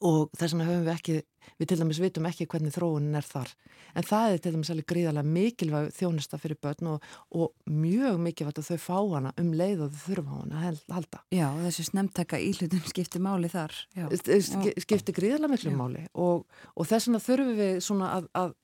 og 0.00 0.30
þess 0.38 0.54
vegna 0.54 0.66
höfum 0.68 0.86
við 0.86 0.92
ekki, 0.94 1.14
við 1.60 1.68
til 1.70 1.78
dæmis 1.80 2.00
vitum 2.00 2.26
ekki 2.28 2.46
hvernig 2.50 2.74
þróunin 2.74 3.18
er 3.18 3.26
þar. 3.26 3.52
En 3.98 4.06
það 4.06 4.34
er 4.34 4.42
til 4.42 4.52
dæmis 4.54 4.70
alveg 4.72 4.88
gríðarlega 4.92 5.34
mikilvæg 5.36 5.88
þjónista 5.96 6.40
fyrir 6.40 6.60
börn 6.62 6.90
og, 6.94 7.08
og 7.36 7.52
mjög 7.68 8.20
mikilvægt 8.24 8.60
að 8.62 8.70
þau 8.70 8.84
fá 8.84 8.98
hana 9.14 9.32
um 9.40 9.52
leið 9.60 9.84
og 9.86 9.94
þau 9.94 10.02
þurfa 10.06 10.36
hana 10.40 10.60
að 10.70 10.82
halda. 10.96 11.22
Já, 11.36 11.46
þessi 11.66 11.86
snemtaka 11.90 12.40
íhlutum 12.40 12.84
skiptir 12.88 13.24
máli 13.24 13.50
þar. 13.52 13.76
Sk 14.10 14.76
skiptir 14.86 15.16
gríðarlega 15.16 15.54
miklu 15.54 15.74
Já. 15.74 15.78
máli 15.80 16.06
og, 16.14 16.46
og 16.74 16.88
þess 16.88 17.10
vegna 17.10 17.24
þurfum 17.26 17.56
við 17.60 17.82
svona 17.84 18.12
að, 18.18 18.30
að, 18.40 18.54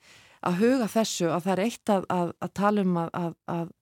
að 0.47 0.63
huga 0.63 0.93
þessu 0.97 1.33
að 1.33 1.49
það 1.49 1.57
er 1.57 1.65
eitt 1.67 1.97
að, 1.97 2.07
að 2.41 2.55
tala 2.57 2.87
um 2.87 3.03
að 3.05 3.75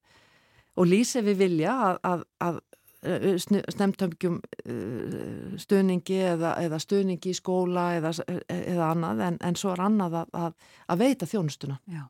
og 0.75 0.89
lýsi 0.89 1.23
við 1.23 1.45
vilja 1.45 1.75
að 2.03 2.59
snemtömgjum 3.05 4.39
eh, 4.65 5.55
stuðningi 5.61 6.19
eða, 6.33 6.55
eða 6.65 6.79
stuðningi 6.81 7.31
í 7.31 7.37
skóla 7.37 7.87
eða, 7.99 8.13
eða 8.51 8.91
annað 8.91 9.23
en, 9.29 9.39
en 9.45 9.59
svo 9.59 9.73
er 9.75 9.83
annað 9.85 10.19
að, 10.21 10.37
að, 10.45 10.71
að 10.91 11.03
veita 11.03 11.29
þjónustuna 11.29 11.79
Já. 11.91 12.05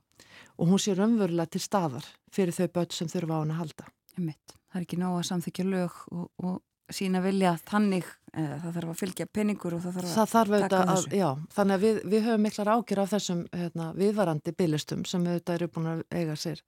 og 0.58 0.72
hún 0.72 0.82
sé 0.82 0.96
raunverulega 0.98 1.56
til 1.56 1.64
staðar 1.64 2.08
fyrir 2.34 2.56
þau 2.56 2.68
börn 2.80 2.96
sem 2.96 3.12
þurfa 3.12 3.40
á 3.40 3.42
hann 3.42 3.56
að 3.56 3.62
halda. 3.64 3.90
Einmitt. 4.16 4.56
Það 4.72 4.80
er 4.80 4.88
ekki 4.88 5.02
nóg 5.02 5.20
að 5.20 5.28
samþykja 5.30 5.68
lög 5.72 6.00
og, 6.12 6.30
og 6.44 6.96
sína 6.96 7.22
vilja 7.24 7.56
þannig 7.66 8.06
eða, 8.36 8.58
það 8.62 8.78
þarf 8.78 8.92
að 8.92 9.00
fylgja 9.02 9.28
peningur 9.34 9.76
og 9.76 9.84
það 9.86 9.96
þarf 9.98 10.10
að 10.10 10.16
það 10.16 10.34
þarf 10.34 10.56
taka 10.66 10.80
að, 10.82 10.90
þessu. 10.92 11.20
Já, 11.20 11.30
þannig 11.56 11.76
að 11.76 11.86
við, 11.86 12.02
við 12.14 12.26
höfum 12.28 12.46
miklar 12.46 12.72
ágjur 12.76 13.02
af 13.02 13.14
þessum 13.16 13.46
hérna, 13.56 13.88
viðvarandi 13.98 14.56
bílistum 14.60 15.06
sem 15.10 15.26
auðvitað 15.26 15.58
eru 15.60 15.70
búin 15.76 15.92
að 15.94 16.04
eiga 16.14 16.38
sér 16.40 16.62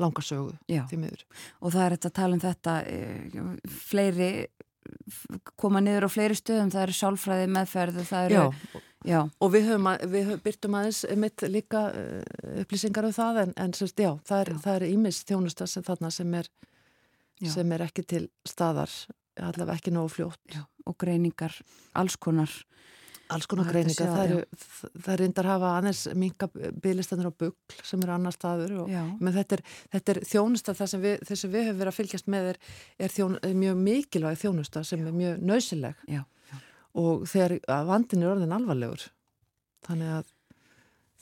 langarsögu 0.00 0.52
því 0.68 1.00
miður. 1.00 1.24
Og 1.60 1.74
það 1.74 1.84
er 1.84 1.96
þetta 1.96 2.10
að 2.10 2.18
tala 2.18 2.38
um 2.38 2.42
þetta 2.42 2.76
e, 2.88 3.00
fleiri 3.88 4.32
koma 5.56 5.80
niður 5.82 6.08
á 6.08 6.10
fleiri 6.10 6.36
stöðum, 6.36 6.72
það 6.72 6.86
eru 6.86 6.96
sálfræði 6.96 7.50
meðferð 7.54 8.00
eru, 8.02 8.34
já. 8.34 8.80
já, 9.06 9.18
og 9.38 9.52
við, 9.54 9.68
höfum, 9.70 9.88
við 10.10 10.26
höfum, 10.26 10.42
byrtum 10.42 10.76
aðeins 10.78 11.02
mitt 11.22 11.44
líka 11.46 11.84
uh, 11.94 12.22
upplýsingar 12.64 13.06
um 13.06 13.14
það 13.14 13.40
en, 13.44 13.54
en 13.62 13.74
sérst, 13.78 14.02
já, 14.02 14.10
það 14.26 14.72
er 14.74 14.86
ímis 14.88 15.22
þjónusta 15.28 15.68
sem 15.70 15.86
þarna 15.86 16.10
sem 16.14 16.34
er, 16.34 16.50
sem 17.54 17.76
er 17.76 17.86
ekki 17.86 18.04
til 18.10 18.24
staðar 18.48 18.90
allavega 19.40 19.78
ekki 19.78 19.94
nógu 19.94 20.12
fljótt. 20.16 20.58
Og 20.88 20.96
greiningar, 20.98 21.54
alls 21.94 22.18
konar 22.18 22.50
Alls 23.32 23.48
konar 23.50 23.68
greininga, 23.70 24.08
það 24.16 24.34
er, 24.36 24.66
það 25.06 25.18
reyndar 25.20 25.48
að 25.48 25.54
hafa 25.54 25.70
aðeins 25.78 26.02
minga 26.18 26.48
bygglistanir 26.52 27.30
á 27.30 27.32
bugl 27.32 27.78
sem 27.82 28.02
eru 28.04 28.14
annar 28.16 28.36
staður 28.36 28.74
og 28.84 28.92
þetta 29.38 29.58
er, 29.58 29.64
þetta 29.94 30.14
er 30.14 30.20
þjónusta 30.32 30.76
það 30.78 30.92
sem 30.92 31.02
við, 31.04 31.16
að 31.22 31.54
við 31.54 31.66
höfum 31.68 31.80
verið 31.80 31.92
að 31.92 31.98
fylgjast 31.98 32.30
með 32.34 32.50
er, 32.52 32.60
er, 32.98 33.14
þjón, 33.16 33.38
er 33.48 33.56
mjög 33.62 33.80
mikilvæg 33.88 34.38
þjónusta 34.42 34.84
sem 34.86 35.02
já. 35.02 35.08
er 35.08 35.16
mjög 35.16 35.42
nöysileg 35.50 36.04
já, 36.08 36.22
já. 36.52 36.60
og 37.02 37.26
þegar 37.32 37.58
vandin 37.88 38.24
er 38.24 38.34
orðin 38.34 38.56
alvarlegur 38.58 39.08
þannig 39.86 40.14
að 40.18 40.32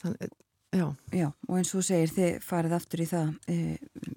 þannig, 0.01 0.35
já. 0.71 0.85
já 1.15 1.27
og 1.29 1.55
eins 1.59 1.73
og 1.77 1.87
segir 1.87 2.13
þið 2.15 2.43
farið 2.45 2.77
aftur 2.77 3.03
í 3.03 3.09
það 3.11 3.31
e, 3.51 3.57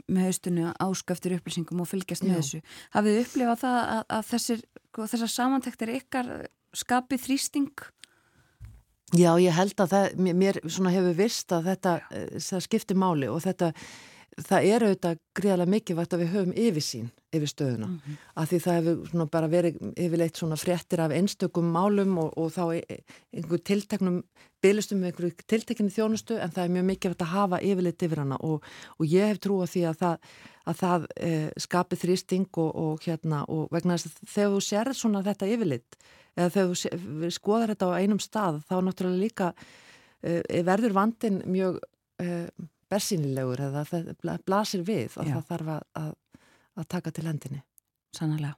með 0.08 0.28
haustunni 0.28 0.66
áskaftur 0.72 1.38
upplýsingum 1.38 1.84
og 1.84 1.90
fylgjast 1.90 2.26
með 2.26 2.40
þessu 2.40 2.60
hafið 2.96 3.18
þið 3.18 3.24
upplifað 3.28 3.64
það 3.64 3.80
að, 3.84 4.04
að 4.18 4.28
þessir, 4.32 4.68
þessar 5.00 5.34
samantæktir 5.38 5.96
ykkar 5.98 6.30
skapi 6.76 7.18
þrýsting? 7.20 7.72
Já, 9.14 9.30
ég 9.38 9.54
held 9.54 9.78
að 9.78 9.92
það, 9.92 10.16
mér 10.34 10.58
hefur 10.90 11.14
vist 11.18 11.52
að 11.54 11.68
þetta 11.70 11.92
eh, 12.10 12.40
skiptir 12.64 12.98
máli 12.98 13.28
og 13.30 13.42
þetta, 13.44 13.70
það 14.38 14.68
er 14.70 14.84
auðvitað 14.84 15.20
gríðarlega 15.38 15.72
mikilvægt 15.74 16.14
að 16.14 16.22
við 16.22 16.32
höfum 16.34 16.54
yfirsýn 16.64 17.10
yfir 17.34 17.50
stöðuna. 17.50 17.86
Mm 17.86 18.00
-hmm. 18.00 18.16
Af 18.34 18.48
því 18.50 18.58
það 18.64 18.74
hefur 18.78 19.26
bara 19.30 19.48
verið 19.48 19.74
yfirleitt 19.96 20.36
svona 20.36 20.56
fréttir 20.56 21.00
af 21.00 21.10
einstökum 21.10 21.70
málum 21.70 22.18
og, 22.18 22.32
og 22.38 22.50
þá 22.52 22.74
e, 22.74 22.98
einhver 23.32 23.58
tilteknum 23.58 24.22
bygglistum 24.62 24.98
með 24.98 25.06
einhverju 25.06 25.32
tiltekinu 25.46 25.90
þjónustu 25.90 26.38
en 26.40 26.50
það 26.50 26.64
er 26.64 26.74
mjög 26.74 26.84
mikilvægt 26.84 27.22
að 27.22 27.34
hafa 27.34 27.60
yfirleitt 27.60 28.02
yfir 28.02 28.18
hana 28.18 28.36
og, 28.40 28.62
og 28.98 29.06
ég 29.06 29.28
hef 29.28 29.38
trú 29.38 29.62
á 29.62 29.66
því 29.66 29.82
að 29.90 29.96
það, 30.02 30.18
að 30.66 30.76
það 30.82 31.06
e, 31.16 31.50
skapi 31.58 31.96
þrýsting 31.96 32.48
og, 32.56 32.70
og 32.76 33.00
hérna 33.04 33.44
og 33.48 33.68
vegna 33.70 33.96
þess 33.96 34.06
að 34.06 34.28
þegar 34.34 34.52
þú 34.54 34.60
sér 34.60 34.92
svona 34.94 35.22
þetta 35.22 35.46
yfirleitt 35.46 35.98
eða 36.34 36.50
þegar 36.54 36.68
þú 36.74 37.30
skoðar 37.34 37.74
þetta 37.74 37.90
á 37.90 37.98
einum 38.00 38.22
stað 38.22 38.62
þá 38.68 38.76
náttúrulega 38.82 39.22
líka 39.22 39.50
uh, 39.54 40.62
verður 40.66 40.96
vandin 40.96 41.42
mjög 41.46 41.78
uh, 42.22 42.48
bersýnilegur 42.94 43.62
eða 43.68 43.84
það 43.90 44.12
blasir 44.46 44.84
við 44.86 45.18
að 45.18 45.30
Já. 45.30 45.34
það 45.36 45.48
þarf 45.50 45.72
að, 45.74 45.84
að, 46.00 46.10
að 46.80 46.88
taka 46.96 47.14
til 47.14 47.26
hendinni. 47.28 47.62
Sannarlega. 48.14 48.54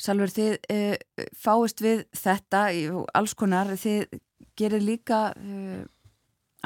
Salver, 0.00 0.32
þið 0.32 0.52
uh, 0.72 1.24
fáist 1.36 1.82
við 1.84 2.04
þetta 2.16 2.66
og 2.96 3.08
alls 3.16 3.36
konar, 3.36 3.72
þið 3.80 4.20
gerir 4.60 4.84
líka 4.84 5.20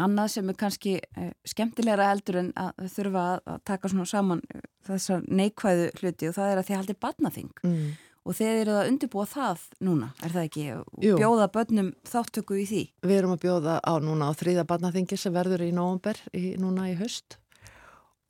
annað 0.00 0.30
sem 0.32 0.48
er 0.50 0.56
kannski 0.58 0.92
skemmtilegra 1.46 2.08
eldur 2.10 2.40
en 2.40 2.48
að 2.58 2.88
þurfa 2.90 3.24
að 3.36 3.60
taka 3.70 3.90
svona 3.92 4.06
saman 4.10 4.40
þessar 4.86 5.22
neikvæðu 5.30 5.84
hluti 6.00 6.30
og 6.30 6.34
það 6.34 6.50
er 6.50 6.60
að 6.60 6.66
þið 6.68 6.78
haldir 6.80 6.98
batnaþing. 7.04 7.52
Mm 7.62 7.84
og 8.24 8.36
þeir 8.38 8.54
eru 8.62 8.74
að 8.80 8.90
undirbúa 8.90 9.24
það 9.28 9.64
núna, 9.84 10.10
er 10.24 10.34
það 10.34 10.48
ekki? 10.48 10.66
Jú. 11.04 11.16
Bjóða 11.20 11.48
börnum 11.52 11.92
þáttöku 12.08 12.58
í 12.62 12.66
því? 12.70 12.82
Við 13.04 13.16
erum 13.20 13.34
að 13.36 13.42
bjóða 13.44 13.78
á 13.84 13.94
núna 14.00 14.28
á 14.28 14.32
þrýða 14.36 14.66
barnaþingi 14.70 15.18
sem 15.20 15.34
verður 15.34 15.66
í 15.66 15.72
nógumber 15.76 16.20
núna 16.62 16.90
í 16.92 16.98
höst 16.98 17.38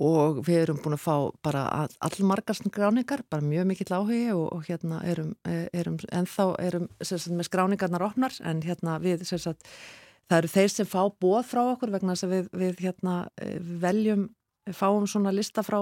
og 0.03 0.41
við 0.47 0.65
erum 0.65 0.81
búin 0.83 0.97
að 0.97 1.05
fá 1.05 1.17
bara 1.45 1.65
allmargar 2.03 2.57
skráningar, 2.59 3.23
bara 3.31 3.47
mjög 3.47 3.69
mikill 3.71 3.93
áhugi 3.95 4.33
og, 4.35 4.49
og 4.57 4.65
hérna 4.67 5.01
erum, 5.07 5.35
e, 5.47 5.69
erum 5.73 5.99
ennþá 6.11 6.49
erum 6.65 6.89
sagt, 7.01 7.31
með 7.31 7.49
skráningarnar 7.49 8.03
opnar 8.03 8.35
en 8.43 8.63
hérna 8.65 8.99
við 9.03 9.23
sagt, 9.31 9.63
það 10.27 10.39
eru 10.41 10.53
þeir 10.57 10.73
sem 10.75 10.91
fá 10.91 11.03
bóð 11.23 11.45
frá 11.47 11.63
okkur 11.77 11.95
vegna 11.95 12.17
þess 12.17 12.27
að 12.27 12.35
við, 12.35 12.49
við 12.65 12.83
hérna 12.89 13.19
e, 13.39 13.53
veljum, 13.85 14.29
fáum 14.75 15.07
svona 15.07 15.35
lista 15.35 15.63
frá 15.63 15.79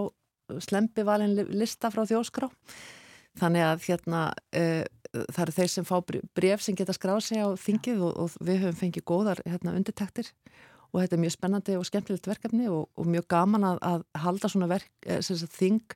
slempi 0.61 1.07
valin 1.09 1.39
lista 1.49 1.89
frá 1.95 2.05
þjóskrá 2.05 2.51
þannig 3.41 3.65
að 3.67 3.87
hérna 3.87 4.23
uh, 4.33 4.83
það 5.13 5.43
eru 5.45 5.57
þeir 5.59 5.73
sem 5.73 5.89
fá 5.89 5.97
bref 6.37 6.65
sem 6.65 6.77
geta 6.77 6.97
skráð 6.97 7.23
sig 7.27 7.43
á 7.45 7.49
þingið 7.61 8.05
og, 8.09 8.13
og 8.25 8.37
við 8.41 8.63
höfum 8.65 8.81
fengið 8.81 9.07
góðar 9.09 9.43
hérna, 9.47 9.77
undirtektir. 9.77 10.31
Og 10.93 11.01
þetta 11.01 11.17
er 11.17 11.23
mjög 11.23 11.35
spennandi 11.37 11.77
og 11.79 11.87
skemmtilegt 11.89 12.29
verkefni 12.29 12.67
og, 12.69 12.89
og 13.01 13.09
mjög 13.09 13.29
gaman 13.33 13.65
að, 13.65 13.79
að 13.89 14.03
halda 14.25 14.51
svona 14.53 14.69
verk, 14.69 14.91
eh, 15.09 15.23
þing 15.57 15.95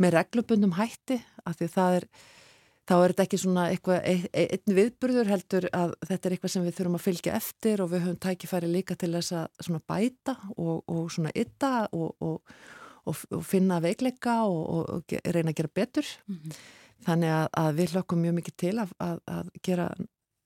með 0.00 0.14
reglubundum 0.16 0.76
hætti 0.78 1.18
af 1.44 1.58
því 1.58 1.68
það 1.74 1.98
er 1.98 2.06
þá 2.88 2.94
er 2.96 3.12
þetta 3.12 3.24
ekki 3.26 3.40
svona 3.40 3.64
eitthvað, 3.70 4.06
einn 4.42 4.76
viðburður 4.78 5.30
heldur 5.30 5.66
að 5.76 5.92
þetta 6.08 6.28
er 6.28 6.34
eitthvað 6.36 6.54
sem 6.54 6.64
við 6.66 6.76
þurfum 6.78 6.98
að 6.98 7.04
fylgja 7.06 7.34
eftir 7.38 7.82
og 7.82 7.90
við 7.92 8.04
höfum 8.06 8.20
tækifæri 8.24 8.70
líka 8.70 8.96
til 8.98 9.12
þess 9.14 9.36
að 9.38 9.66
svona 9.68 9.82
bæta 9.92 10.36
og, 10.56 10.80
og 10.90 11.04
svona 11.14 11.34
ytta 11.38 11.72
og, 11.94 12.16
og, 12.24 12.56
og 13.06 13.44
finna 13.44 13.80
veikleika 13.82 14.42
og, 14.46 14.88
og 14.96 15.14
reyna 15.24 15.52
að 15.52 15.58
gera 15.60 15.74
betur 15.74 16.06
mm 16.26 16.34
-hmm. 16.34 16.56
þannig 17.06 17.28
að, 17.28 17.46
að 17.52 17.70
við 17.76 17.94
hlokkum 17.94 18.22
mjög 18.22 18.34
mikið 18.34 18.56
til 18.56 18.78
að, 18.78 18.92
að, 18.98 19.20
að 19.26 19.48
gera 19.62 19.88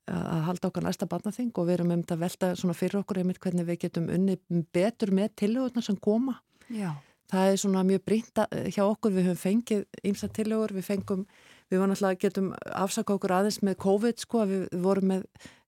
að 0.07 0.45
halda 0.47 0.67
okkar 0.67 0.83
næsta 0.83 1.05
barnaþing 1.05 1.51
og 1.57 1.67
við 1.67 1.73
erum 1.73 1.91
um 1.91 2.01
þetta 2.01 2.15
að 2.15 2.19
velta 2.19 2.55
svona 2.55 2.73
fyrir 2.73 2.99
okkur 3.01 3.17
einmitt 3.17 3.39
hvernig 3.43 3.65
við 3.67 3.79
getum 3.81 4.07
unni 4.09 4.37
betur 4.73 5.11
með 5.11 5.35
tilhugurna 5.35 5.81
sem 5.81 5.97
koma 5.97 6.37
Já. 6.69 6.95
það 7.31 7.51
er 7.51 7.57
svona 7.57 7.83
mjög 7.83 8.05
brínt 8.05 8.39
hjá 8.71 8.83
okkur 8.85 9.11
við 9.11 9.27
höfum 9.27 9.41
fengið 9.43 9.85
ýmsa 10.03 10.29
tilhugur, 10.31 10.73
við 10.73 10.85
fengum 10.85 11.25
við 11.67 11.79
varum 11.81 11.91
alltaf 11.91 12.19
getum 12.21 12.53
afsaka 12.71 13.17
okkur 13.17 13.31
aðeins 13.35 13.59
með 13.61 13.75
COVID 13.83 14.23
sko 14.23 14.43
að 14.45 14.53
við 14.53 14.81
vorum 14.85 15.11
með 15.11 15.25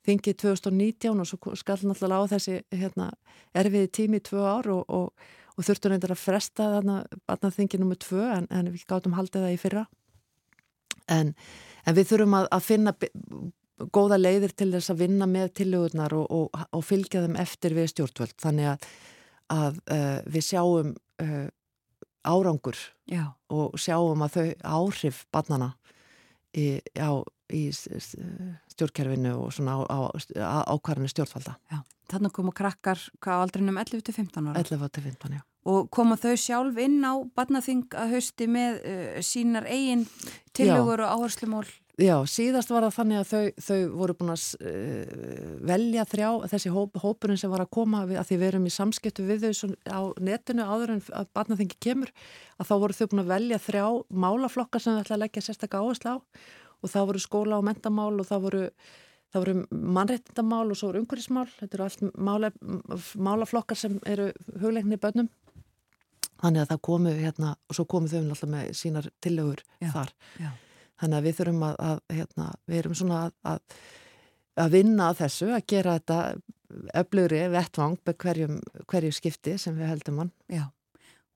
þingið 0.08 0.38
2019 0.46 1.20
og 1.20 1.28
svo 1.28 1.56
skall 1.60 1.82
náttúrulega 1.84 2.24
á 2.24 2.32
þessi 2.34 2.62
hérna, 2.72 3.10
erfiði 3.54 3.92
tími 3.92 4.22
tvö 4.24 4.46
ár 4.48 4.72
og, 4.72 4.86
og, 4.88 5.28
og 5.60 5.68
þurftum 5.68 5.94
reyndar 5.94 6.16
að 6.16 6.22
fresta 6.24 6.68
þarna 6.80 7.54
þingið 7.56 7.84
nummið 7.84 8.02
tvö 8.06 8.26
en, 8.38 8.48
en 8.48 8.72
við 8.72 8.86
gáttum 8.88 9.18
haldið 9.18 9.46
það 9.46 9.56
í 9.56 9.60
fyrra 9.60 9.86
en, 11.12 11.34
en 11.84 11.98
við 11.98 12.12
þurfum 12.14 12.38
að, 12.40 12.50
að 12.56 12.68
finna 12.70 12.96
góða 13.96 14.20
leiðir 14.20 14.56
til 14.56 14.72
þess 14.74 14.92
að 14.94 15.04
vinna 15.04 15.28
með 15.30 15.54
tillögurnar 15.60 16.16
og, 16.16 16.50
og 16.52 16.84
fylgja 16.84 17.24
þeim 17.26 17.38
eftir 17.40 17.76
við 17.78 17.92
stjórnvöld 17.94 18.36
þannig 18.42 18.72
að, 18.74 18.88
að 19.56 19.82
uh, 19.96 20.18
við 20.28 20.48
sjáum 20.50 20.94
uh, 21.24 21.48
árangur 22.28 22.80
Já. 23.10 23.32
og 23.52 23.78
sjáum 23.80 24.24
að 24.26 24.36
þau 24.36 24.48
áhrif 24.80 25.24
barnana 25.34 25.74
í, 26.56 26.80
á, 27.00 27.24
í 27.56 27.70
stjórnkerfinu 28.80 29.36
og 29.44 29.54
svona 29.56 29.78
á, 29.84 30.00
á 30.40 30.60
ákvarðinu 30.72 31.12
stjórnvalda. 31.12 31.58
Já, 31.70 31.84
þannig 32.14 32.36
komu 32.36 32.56
krakkar 32.56 33.02
hvað 33.20 33.46
aldrinum 33.46 33.80
11-15 33.84 34.50
ára? 34.50 34.64
11-15, 34.64 35.38
já. 35.38 35.44
Og 35.70 35.90
koma 35.92 36.16
þau 36.18 36.34
sjálf 36.40 36.80
inn 36.80 37.04
á 37.04 37.14
barnaþing 37.36 37.92
að 38.00 38.16
hausti 38.16 38.48
með 38.50 38.80
uh, 38.80 39.20
sínar 39.26 39.68
eigin 39.68 40.08
tillögur 40.56 41.04
og 41.04 41.20
áherslumól? 41.20 41.68
Já, 42.00 42.16
síðast 42.32 42.70
var 42.72 42.86
það 42.86 42.96
þannig 42.96 43.18
að 43.20 43.28
þau, 43.28 43.64
þau 43.66 43.80
voru 44.00 44.14
búin 44.22 44.32
að 44.32 44.44
uh, 44.64 45.50
velja 45.68 46.06
þrjá, 46.08 46.30
þessi 46.54 46.72
hóp, 46.72 46.96
hópurinn 47.04 47.42
sem 47.42 47.52
var 47.52 47.66
að 47.66 47.74
koma 47.76 48.06
við, 48.08 48.22
að 48.22 48.30
því 48.30 48.38
við 48.40 48.50
erum 48.54 48.70
í 48.70 48.72
samskiptu 48.72 49.26
við 49.28 49.50
þau 49.50 49.74
á 49.92 50.00
netinu 50.24 50.64
áður 50.64 50.96
en 50.96 51.04
að 51.20 51.28
barnaþingi 51.36 51.80
kemur, 51.84 52.14
að 52.56 52.72
þá 52.72 52.74
voru 52.86 52.96
þau 52.96 53.10
búin 53.12 53.24
að 53.26 53.34
velja 53.34 53.62
þrjá 53.66 53.86
málaflokkar 54.26 54.86
sem 54.86 54.96
þau 54.96 55.04
ætla 55.04 55.18
að 55.20 55.24
leggja 55.26 55.46
sérstaklega 55.50 55.84
áherslu 55.84 56.16
á 56.16 56.18
og 56.80 56.92
það 56.92 57.12
voru 57.12 57.22
skóla 57.24 57.60
og 57.60 57.68
mentamál 57.68 58.14
og 58.20 58.28
það 58.28 58.46
voru, 58.46 58.64
það 59.34 59.44
voru 59.44 59.84
mannrettindamál 59.98 60.64
og 60.70 60.80
svo 60.80 60.92
voru 60.92 61.04
umhverfismál, 61.04 61.48
þetta 61.60 61.78
eru 61.78 61.88
allt 61.88 62.04
mála, 62.30 62.52
málaflokkar 63.30 63.80
sem 63.80 64.00
eru 64.10 64.30
hugleikni 64.62 65.00
í 65.00 65.04
börnum. 65.04 65.30
Þannig 66.40 66.64
að 66.64 66.72
það 66.72 66.84
komu 66.88 67.14
hérna 67.18 67.54
og 67.68 67.76
svo 67.76 67.86
komu 67.92 68.08
þau 68.08 68.20
alltaf 68.22 68.52
með 68.52 68.70
sínar 68.80 69.10
tillögur 69.24 69.64
já, 69.82 69.90
þar. 69.92 70.14
Já. 70.40 70.52
Þannig 71.00 71.18
að 71.18 71.28
við 71.28 71.36
þurfum 71.40 71.66
að, 71.68 71.76
að 71.90 72.00
hérna, 72.16 72.46
við 72.68 72.82
erum 72.82 72.96
svona 73.00 73.20
að, 73.26 73.34
að, 73.52 73.82
að 74.64 74.72
vinna 74.78 75.10
að 75.10 75.22
þessu, 75.24 75.50
að 75.56 75.68
gera 75.74 75.98
þetta 76.00 76.20
öflugri 77.02 77.42
vettvang 77.52 77.98
hverjum, 78.24 78.60
hverju 78.90 79.16
skipti 79.16 79.56
sem 79.60 79.78
við 79.80 79.92
heldum 79.92 80.24
hann. 80.24 80.32
Já, 80.52 80.66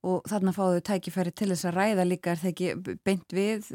og 0.03 0.25
þarna 0.27 0.51
fáðu 0.55 0.81
tækifæri 0.83 1.31
til 1.31 1.49
þess 1.53 1.67
að 1.69 1.77
ræða 1.77 2.05
líka, 2.07 2.33
er 2.33 2.41
það 2.41 2.49
ekki 2.51 2.95
beint 3.07 3.35
við 3.35 3.69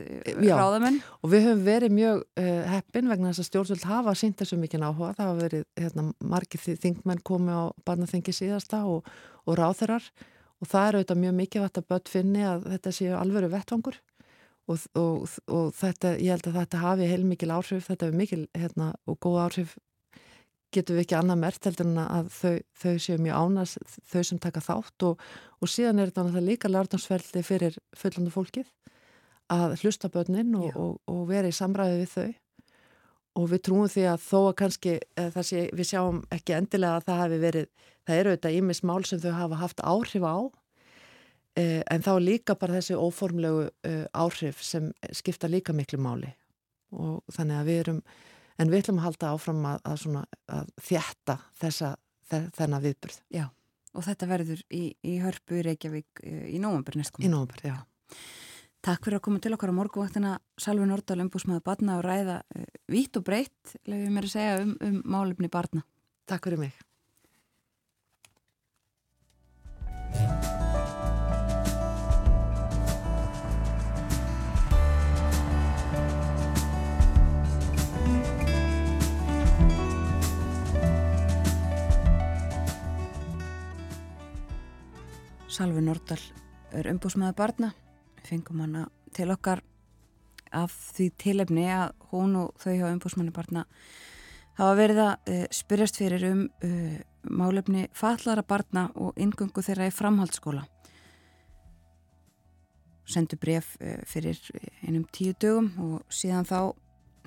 Já. 0.45 0.55
ráðamenn? 0.59 0.99
Og 1.25 1.33
við 1.33 1.47
höfum 1.47 1.63
verið 1.65 1.95
mjög 1.97 2.25
uh, 2.43 2.51
heppin 2.75 3.09
vegna 3.09 3.31
þess 3.31 3.45
að 3.45 3.49
stjórnvöld 3.49 3.87
hafa 3.89 4.15
sínt 4.19 4.43
þessu 4.43 4.59
mikið 4.61 4.85
áhuga. 4.85 5.15
Það 5.17 5.31
hafa 5.31 5.39
verið 5.47 5.65
hérna, 5.81 6.05
margir 6.35 6.65
þingmenn 6.85 7.25
komið 7.25 7.57
á 7.57 7.65
barnaþingi 7.89 8.37
síðasta 8.37 8.83
og, 8.91 9.09
og 9.49 9.59
ráþurar 9.59 10.11
og 10.59 10.69
það 10.69 10.85
er 10.85 10.99
auðvitað 10.99 11.23
mjög 11.25 11.35
mikið 11.39 11.65
vett 11.65 11.81
að 11.81 11.89
börn 11.95 12.13
finni 12.13 12.45
að 12.45 12.71
þetta 12.75 12.95
séu 12.99 13.17
alvöru 13.17 13.51
vettvangur. 13.53 14.01
Og, 14.69 14.83
og, 15.01 15.37
og 15.49 15.69
þetta, 15.73 16.17
ég 16.21 16.35
held 16.35 16.51
að 16.51 16.59
þetta 16.61 16.81
hafi 16.83 17.07
heilmikil 17.09 17.53
áhrif, 17.55 17.87
þetta 17.89 18.09
hefur 18.09 18.19
mikil 18.21 18.43
hérna, 18.53 18.91
og 19.09 19.17
góð 19.25 19.39
áhrif 19.47 19.79
getum 20.75 20.99
við 20.99 21.05
ekki 21.07 21.17
annað 21.19 21.41
mert 21.43 21.69
heldur 21.69 21.89
en 21.89 22.01
að 22.03 22.33
þau, 22.35 22.57
þau 22.83 22.95
séu 23.05 23.21
mjög 23.23 23.39
ánast, 23.45 23.95
þau 24.11 24.23
sem 24.29 24.41
taka 24.43 24.65
þátt 24.65 25.07
og, 25.09 25.23
og 25.61 25.73
síðan 25.73 26.03
er 26.03 26.13
þetta 26.13 26.43
líka 26.45 26.71
lærdansveldi 26.71 27.45
fyrir 27.47 27.79
fullandu 27.97 28.35
fólkið 28.35 28.69
að 29.53 29.79
hlusta 29.81 30.11
börnin 30.13 30.53
og 30.59 31.23
vera 31.31 31.49
í 31.49 31.57
samræði 31.57 32.03
við 32.03 32.13
þau. 32.13 32.29
Og 33.39 33.45
við 33.53 33.61
trúum 33.65 33.89
því 33.89 34.05
að 34.11 34.23
þó 34.25 34.39
að 34.41 34.55
kannski 34.59 34.95
sé, 35.47 35.69
við 35.73 35.87
sjáum 35.93 36.23
ekki 36.35 36.57
endilega 36.57 36.99
að 36.99 37.07
það 37.07 37.21
hefur 37.23 37.43
verið, 37.45 37.69
það 38.05 38.21
eru 38.21 38.33
auðvitað 38.33 38.57
ímis 38.59 38.81
mál 38.83 39.03
sem 39.07 39.21
þau 39.23 39.31
hafa 39.37 39.61
haft 39.63 39.85
áhrif 39.87 40.27
á 40.27 40.37
Eh, 41.59 41.83
en 41.91 42.05
þá 42.05 42.13
líka 42.23 42.55
bara 42.59 42.77
þessi 42.77 42.95
óformlegu 42.95 43.65
uh, 43.67 44.03
áhrif 44.15 44.61
sem 44.63 44.93
skipta 45.17 45.49
líka 45.51 45.75
miklu 45.75 45.99
máli. 46.03 46.31
Og 46.95 47.25
þannig 47.35 47.59
að 47.59 47.69
við 47.69 47.79
erum, 47.83 48.03
en 48.59 48.73
við 48.73 48.83
ætlum 48.83 49.01
að 49.01 49.09
halda 49.09 49.31
áfram 49.35 49.63
að, 49.71 49.79
að, 49.85 50.01
svona, 50.03 50.25
að 50.59 50.73
þjætta 50.89 51.39
þessa, 51.63 51.93
þennan 52.29 52.85
viðbyrð. 52.85 53.23
Já, 53.35 53.47
og 53.95 54.07
þetta 54.09 54.31
verður 54.33 54.67
í, 54.75 54.83
í 55.07 55.15
hörpu 55.23 55.63
Reykjavík 55.67 56.27
í 56.27 56.61
nógumber 56.63 56.99
næstkom. 56.99 57.25
Í 57.25 57.33
nógumber, 57.33 57.65
já. 57.71 57.79
Takk 58.85 59.05
fyrir 59.05 59.19
að 59.19 59.25
koma 59.27 59.41
til 59.43 59.53
okkar 59.57 59.73
á 59.75 59.79
morguvaktina 59.79 60.37
Salvi 60.61 60.87
Nordal, 60.87 61.19
umbúsmaður 61.25 61.65
barna 61.67 61.99
og 61.99 62.05
ræða 62.07 62.41
uh, 62.55 62.69
vitt 62.93 63.19
og 63.19 63.27
breytt, 63.27 63.75
lefum 63.91 64.15
mér 64.15 64.29
að 64.29 64.35
segja 64.37 64.61
um, 64.63 64.77
um 64.87 65.01
málefni 65.17 65.51
barna. 65.51 65.83
Takk 66.31 66.47
fyrir 66.47 66.63
mig. 66.63 66.88
Salvi 85.59 85.81
Nordal 85.83 86.21
er 86.71 86.87
umbúsmaður 86.87 87.35
barna. 87.35 87.69
Fengum 88.23 88.61
hana 88.63 88.85
til 89.17 89.27
okkar 89.33 89.59
af 90.55 90.71
því 90.95 91.07
tilefni 91.19 91.65
að 91.75 91.97
hún 92.13 92.37
og 92.39 92.53
þau 92.63 92.75
hjá 92.77 92.85
umbúsmanni 92.93 93.33
barna 93.35 93.65
hafa 94.55 94.77
verið 94.79 95.01
að 95.03 95.33
uh, 95.33 95.41
spyrjast 95.59 95.99
fyrir 95.99 96.27
um 96.29 96.45
uh, 96.47 97.01
málefni 97.27 97.89
fallara 97.91 98.45
barna 98.47 98.85
og 98.95 99.19
ingöngu 99.19 99.65
þeirra 99.67 99.89
í 99.91 99.95
framhaldsskóla. 99.97 100.63
Sendu 103.11 103.41
bref 103.43 103.73
uh, 103.81 103.97
fyrir 104.07 104.39
einum 104.85 105.09
tíu 105.11 105.35
dögum 105.43 105.73
og 105.89 106.05
síðan 106.07 106.47
þá 106.47 106.61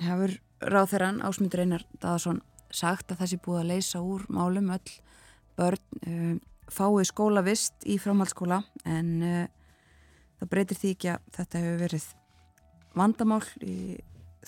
hefur 0.06 0.38
ráþeran 0.72 1.20
Ásmundur 1.20 1.66
Einar 1.66 1.84
Daðarsson 1.98 2.40
sagt 2.72 3.12
að 3.12 3.26
það 3.26 3.34
sé 3.34 3.42
búið 3.44 3.62
að 3.66 3.70
leysa 3.74 4.06
úr 4.06 4.24
málum 4.32 4.72
öll 4.72 4.96
börn 5.60 6.40
fái 6.72 7.06
skólavist 7.08 7.86
í 7.90 7.98
framhaldsskóla 8.02 8.62
en 8.88 9.10
uh, 9.26 9.48
það 10.40 10.52
breytir 10.54 10.80
því 10.80 10.94
ekki 10.96 11.12
að 11.14 11.28
þetta 11.38 11.64
hefur 11.64 11.82
verið 11.86 12.08
vandamál 12.98 13.44
í 13.64 13.78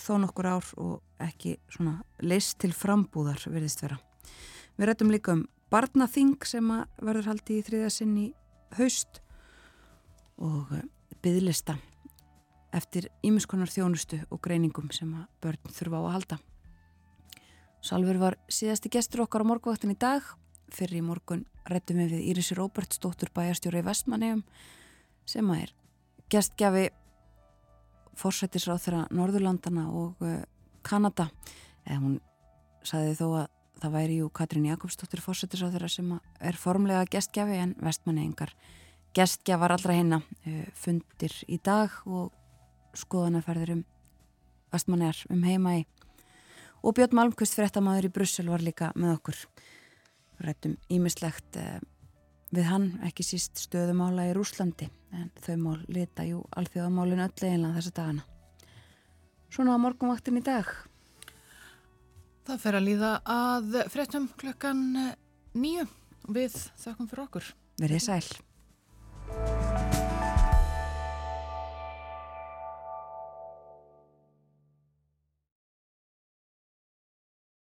þó 0.00 0.14
nokkur 0.24 0.48
ár 0.50 0.70
og 0.82 1.22
ekki 1.22 1.56
svona 1.70 2.00
leist 2.24 2.58
til 2.62 2.72
frambúðar 2.74 3.44
verðist 3.46 3.84
vera. 3.84 3.98
Við 4.74 4.90
rættum 4.90 5.12
líka 5.12 5.36
um 5.36 5.44
barnaþing 5.70 6.36
sem 6.48 6.70
verður 6.98 7.30
haldið 7.32 7.60
í 7.60 7.66
þriðja 7.68 7.92
sinn 7.94 8.16
í 8.18 8.28
haust 8.78 9.20
og 10.42 10.72
uh, 10.74 10.82
byðlista 11.22 11.76
eftir 12.74 13.06
ímiskonar 13.22 13.70
þjónustu 13.70 14.18
og 14.34 14.40
greiningum 14.42 14.90
sem 14.94 15.12
að 15.14 15.28
börn 15.44 15.74
þurfa 15.76 16.00
á 16.00 16.02
að 16.02 16.14
halda. 16.16 16.38
Salver 17.84 18.18
var 18.18 18.36
síðasti 18.50 18.90
gestur 18.90 19.22
okkar 19.26 19.44
á 19.44 19.50
morguvaktin 19.50 19.92
í 19.94 19.98
dag 20.00 20.24
fyrir 20.74 20.98
í 20.98 21.04
morgun 21.04 21.44
rættum 21.70 22.00
við 22.02 22.14
við 22.16 22.28
Írisi 22.32 22.56
Róbertsdóttur 22.58 23.32
bæjarstjóri 23.34 23.80
í 23.80 23.86
Vestmannegjum 23.86 24.44
sem 25.28 25.50
að 25.50 25.64
er 25.64 25.72
gestgjafi 26.32 26.84
fórsættisráð 28.18 28.82
þeirra 28.84 29.02
Norðurlandana 29.14 29.88
og 29.90 30.22
uh, 30.24 30.40
Kanada. 30.84 31.30
Eða 31.84 32.00
hún 32.02 32.18
saði 32.84 33.16
þó 33.18 33.26
að 33.42 33.46
það 33.82 33.96
væri 33.96 34.20
jú 34.20 34.30
Katrín 34.32 34.68
Jakobsdóttir 34.68 35.22
fórsættisráð 35.24 35.74
þeirra 35.76 35.90
sem 35.92 36.12
er 36.40 36.60
formlega 36.60 37.08
gestgjafi 37.10 37.58
en 37.60 37.74
Vestmannegjingar 37.82 38.54
gestgjafar 39.14 39.74
allra 39.74 39.94
hérna 39.94 40.20
fundir 40.78 41.34
í 41.46 41.58
dag 41.62 41.92
og 42.06 42.32
skoðanaferðir 42.98 43.76
um 43.76 43.82
Vestmannegar 44.74 45.20
um 45.30 45.44
heima 45.46 45.76
í 45.80 45.84
og 46.84 46.96
Björn 46.98 47.16
Malmqvist 47.16 47.56
fréttamaður 47.56 48.08
í 48.08 48.12
Brussel 48.12 48.50
var 48.50 48.64
líka 48.64 48.90
með 48.98 49.16
okkur 49.18 49.38
rættum 50.46 50.76
ímislegt 50.92 51.58
eh, 51.60 51.80
við 52.54 52.68
hann, 52.68 52.88
ekki 53.06 53.26
síst 53.26 53.58
stöðumála 53.64 54.28
í 54.30 54.34
Rúslandi 54.36 54.88
en 55.14 55.30
þau 55.42 55.56
mál 55.60 55.80
lita 55.88 56.26
jú 56.26 56.44
alþjóðamálin 56.58 57.24
öll 57.24 57.32
eiginlega 57.32 57.74
þessa 57.78 57.94
dagana. 57.98 58.24
Svona 59.54 59.76
á 59.78 59.82
morgunvaktin 59.82 60.40
í 60.40 60.44
dag. 60.44 60.70
Það 62.44 62.64
fer 62.64 62.78
að 62.78 62.88
líða 62.88 63.12
að 63.24 63.78
fréttum 63.94 64.26
klukkan 64.40 64.82
nýju 65.54 65.86
við 66.34 66.58
þakkum 66.82 67.10
fyrir 67.10 67.26
okkur. 67.28 67.54
Verðið 67.80 68.04
sæl. 68.08 69.63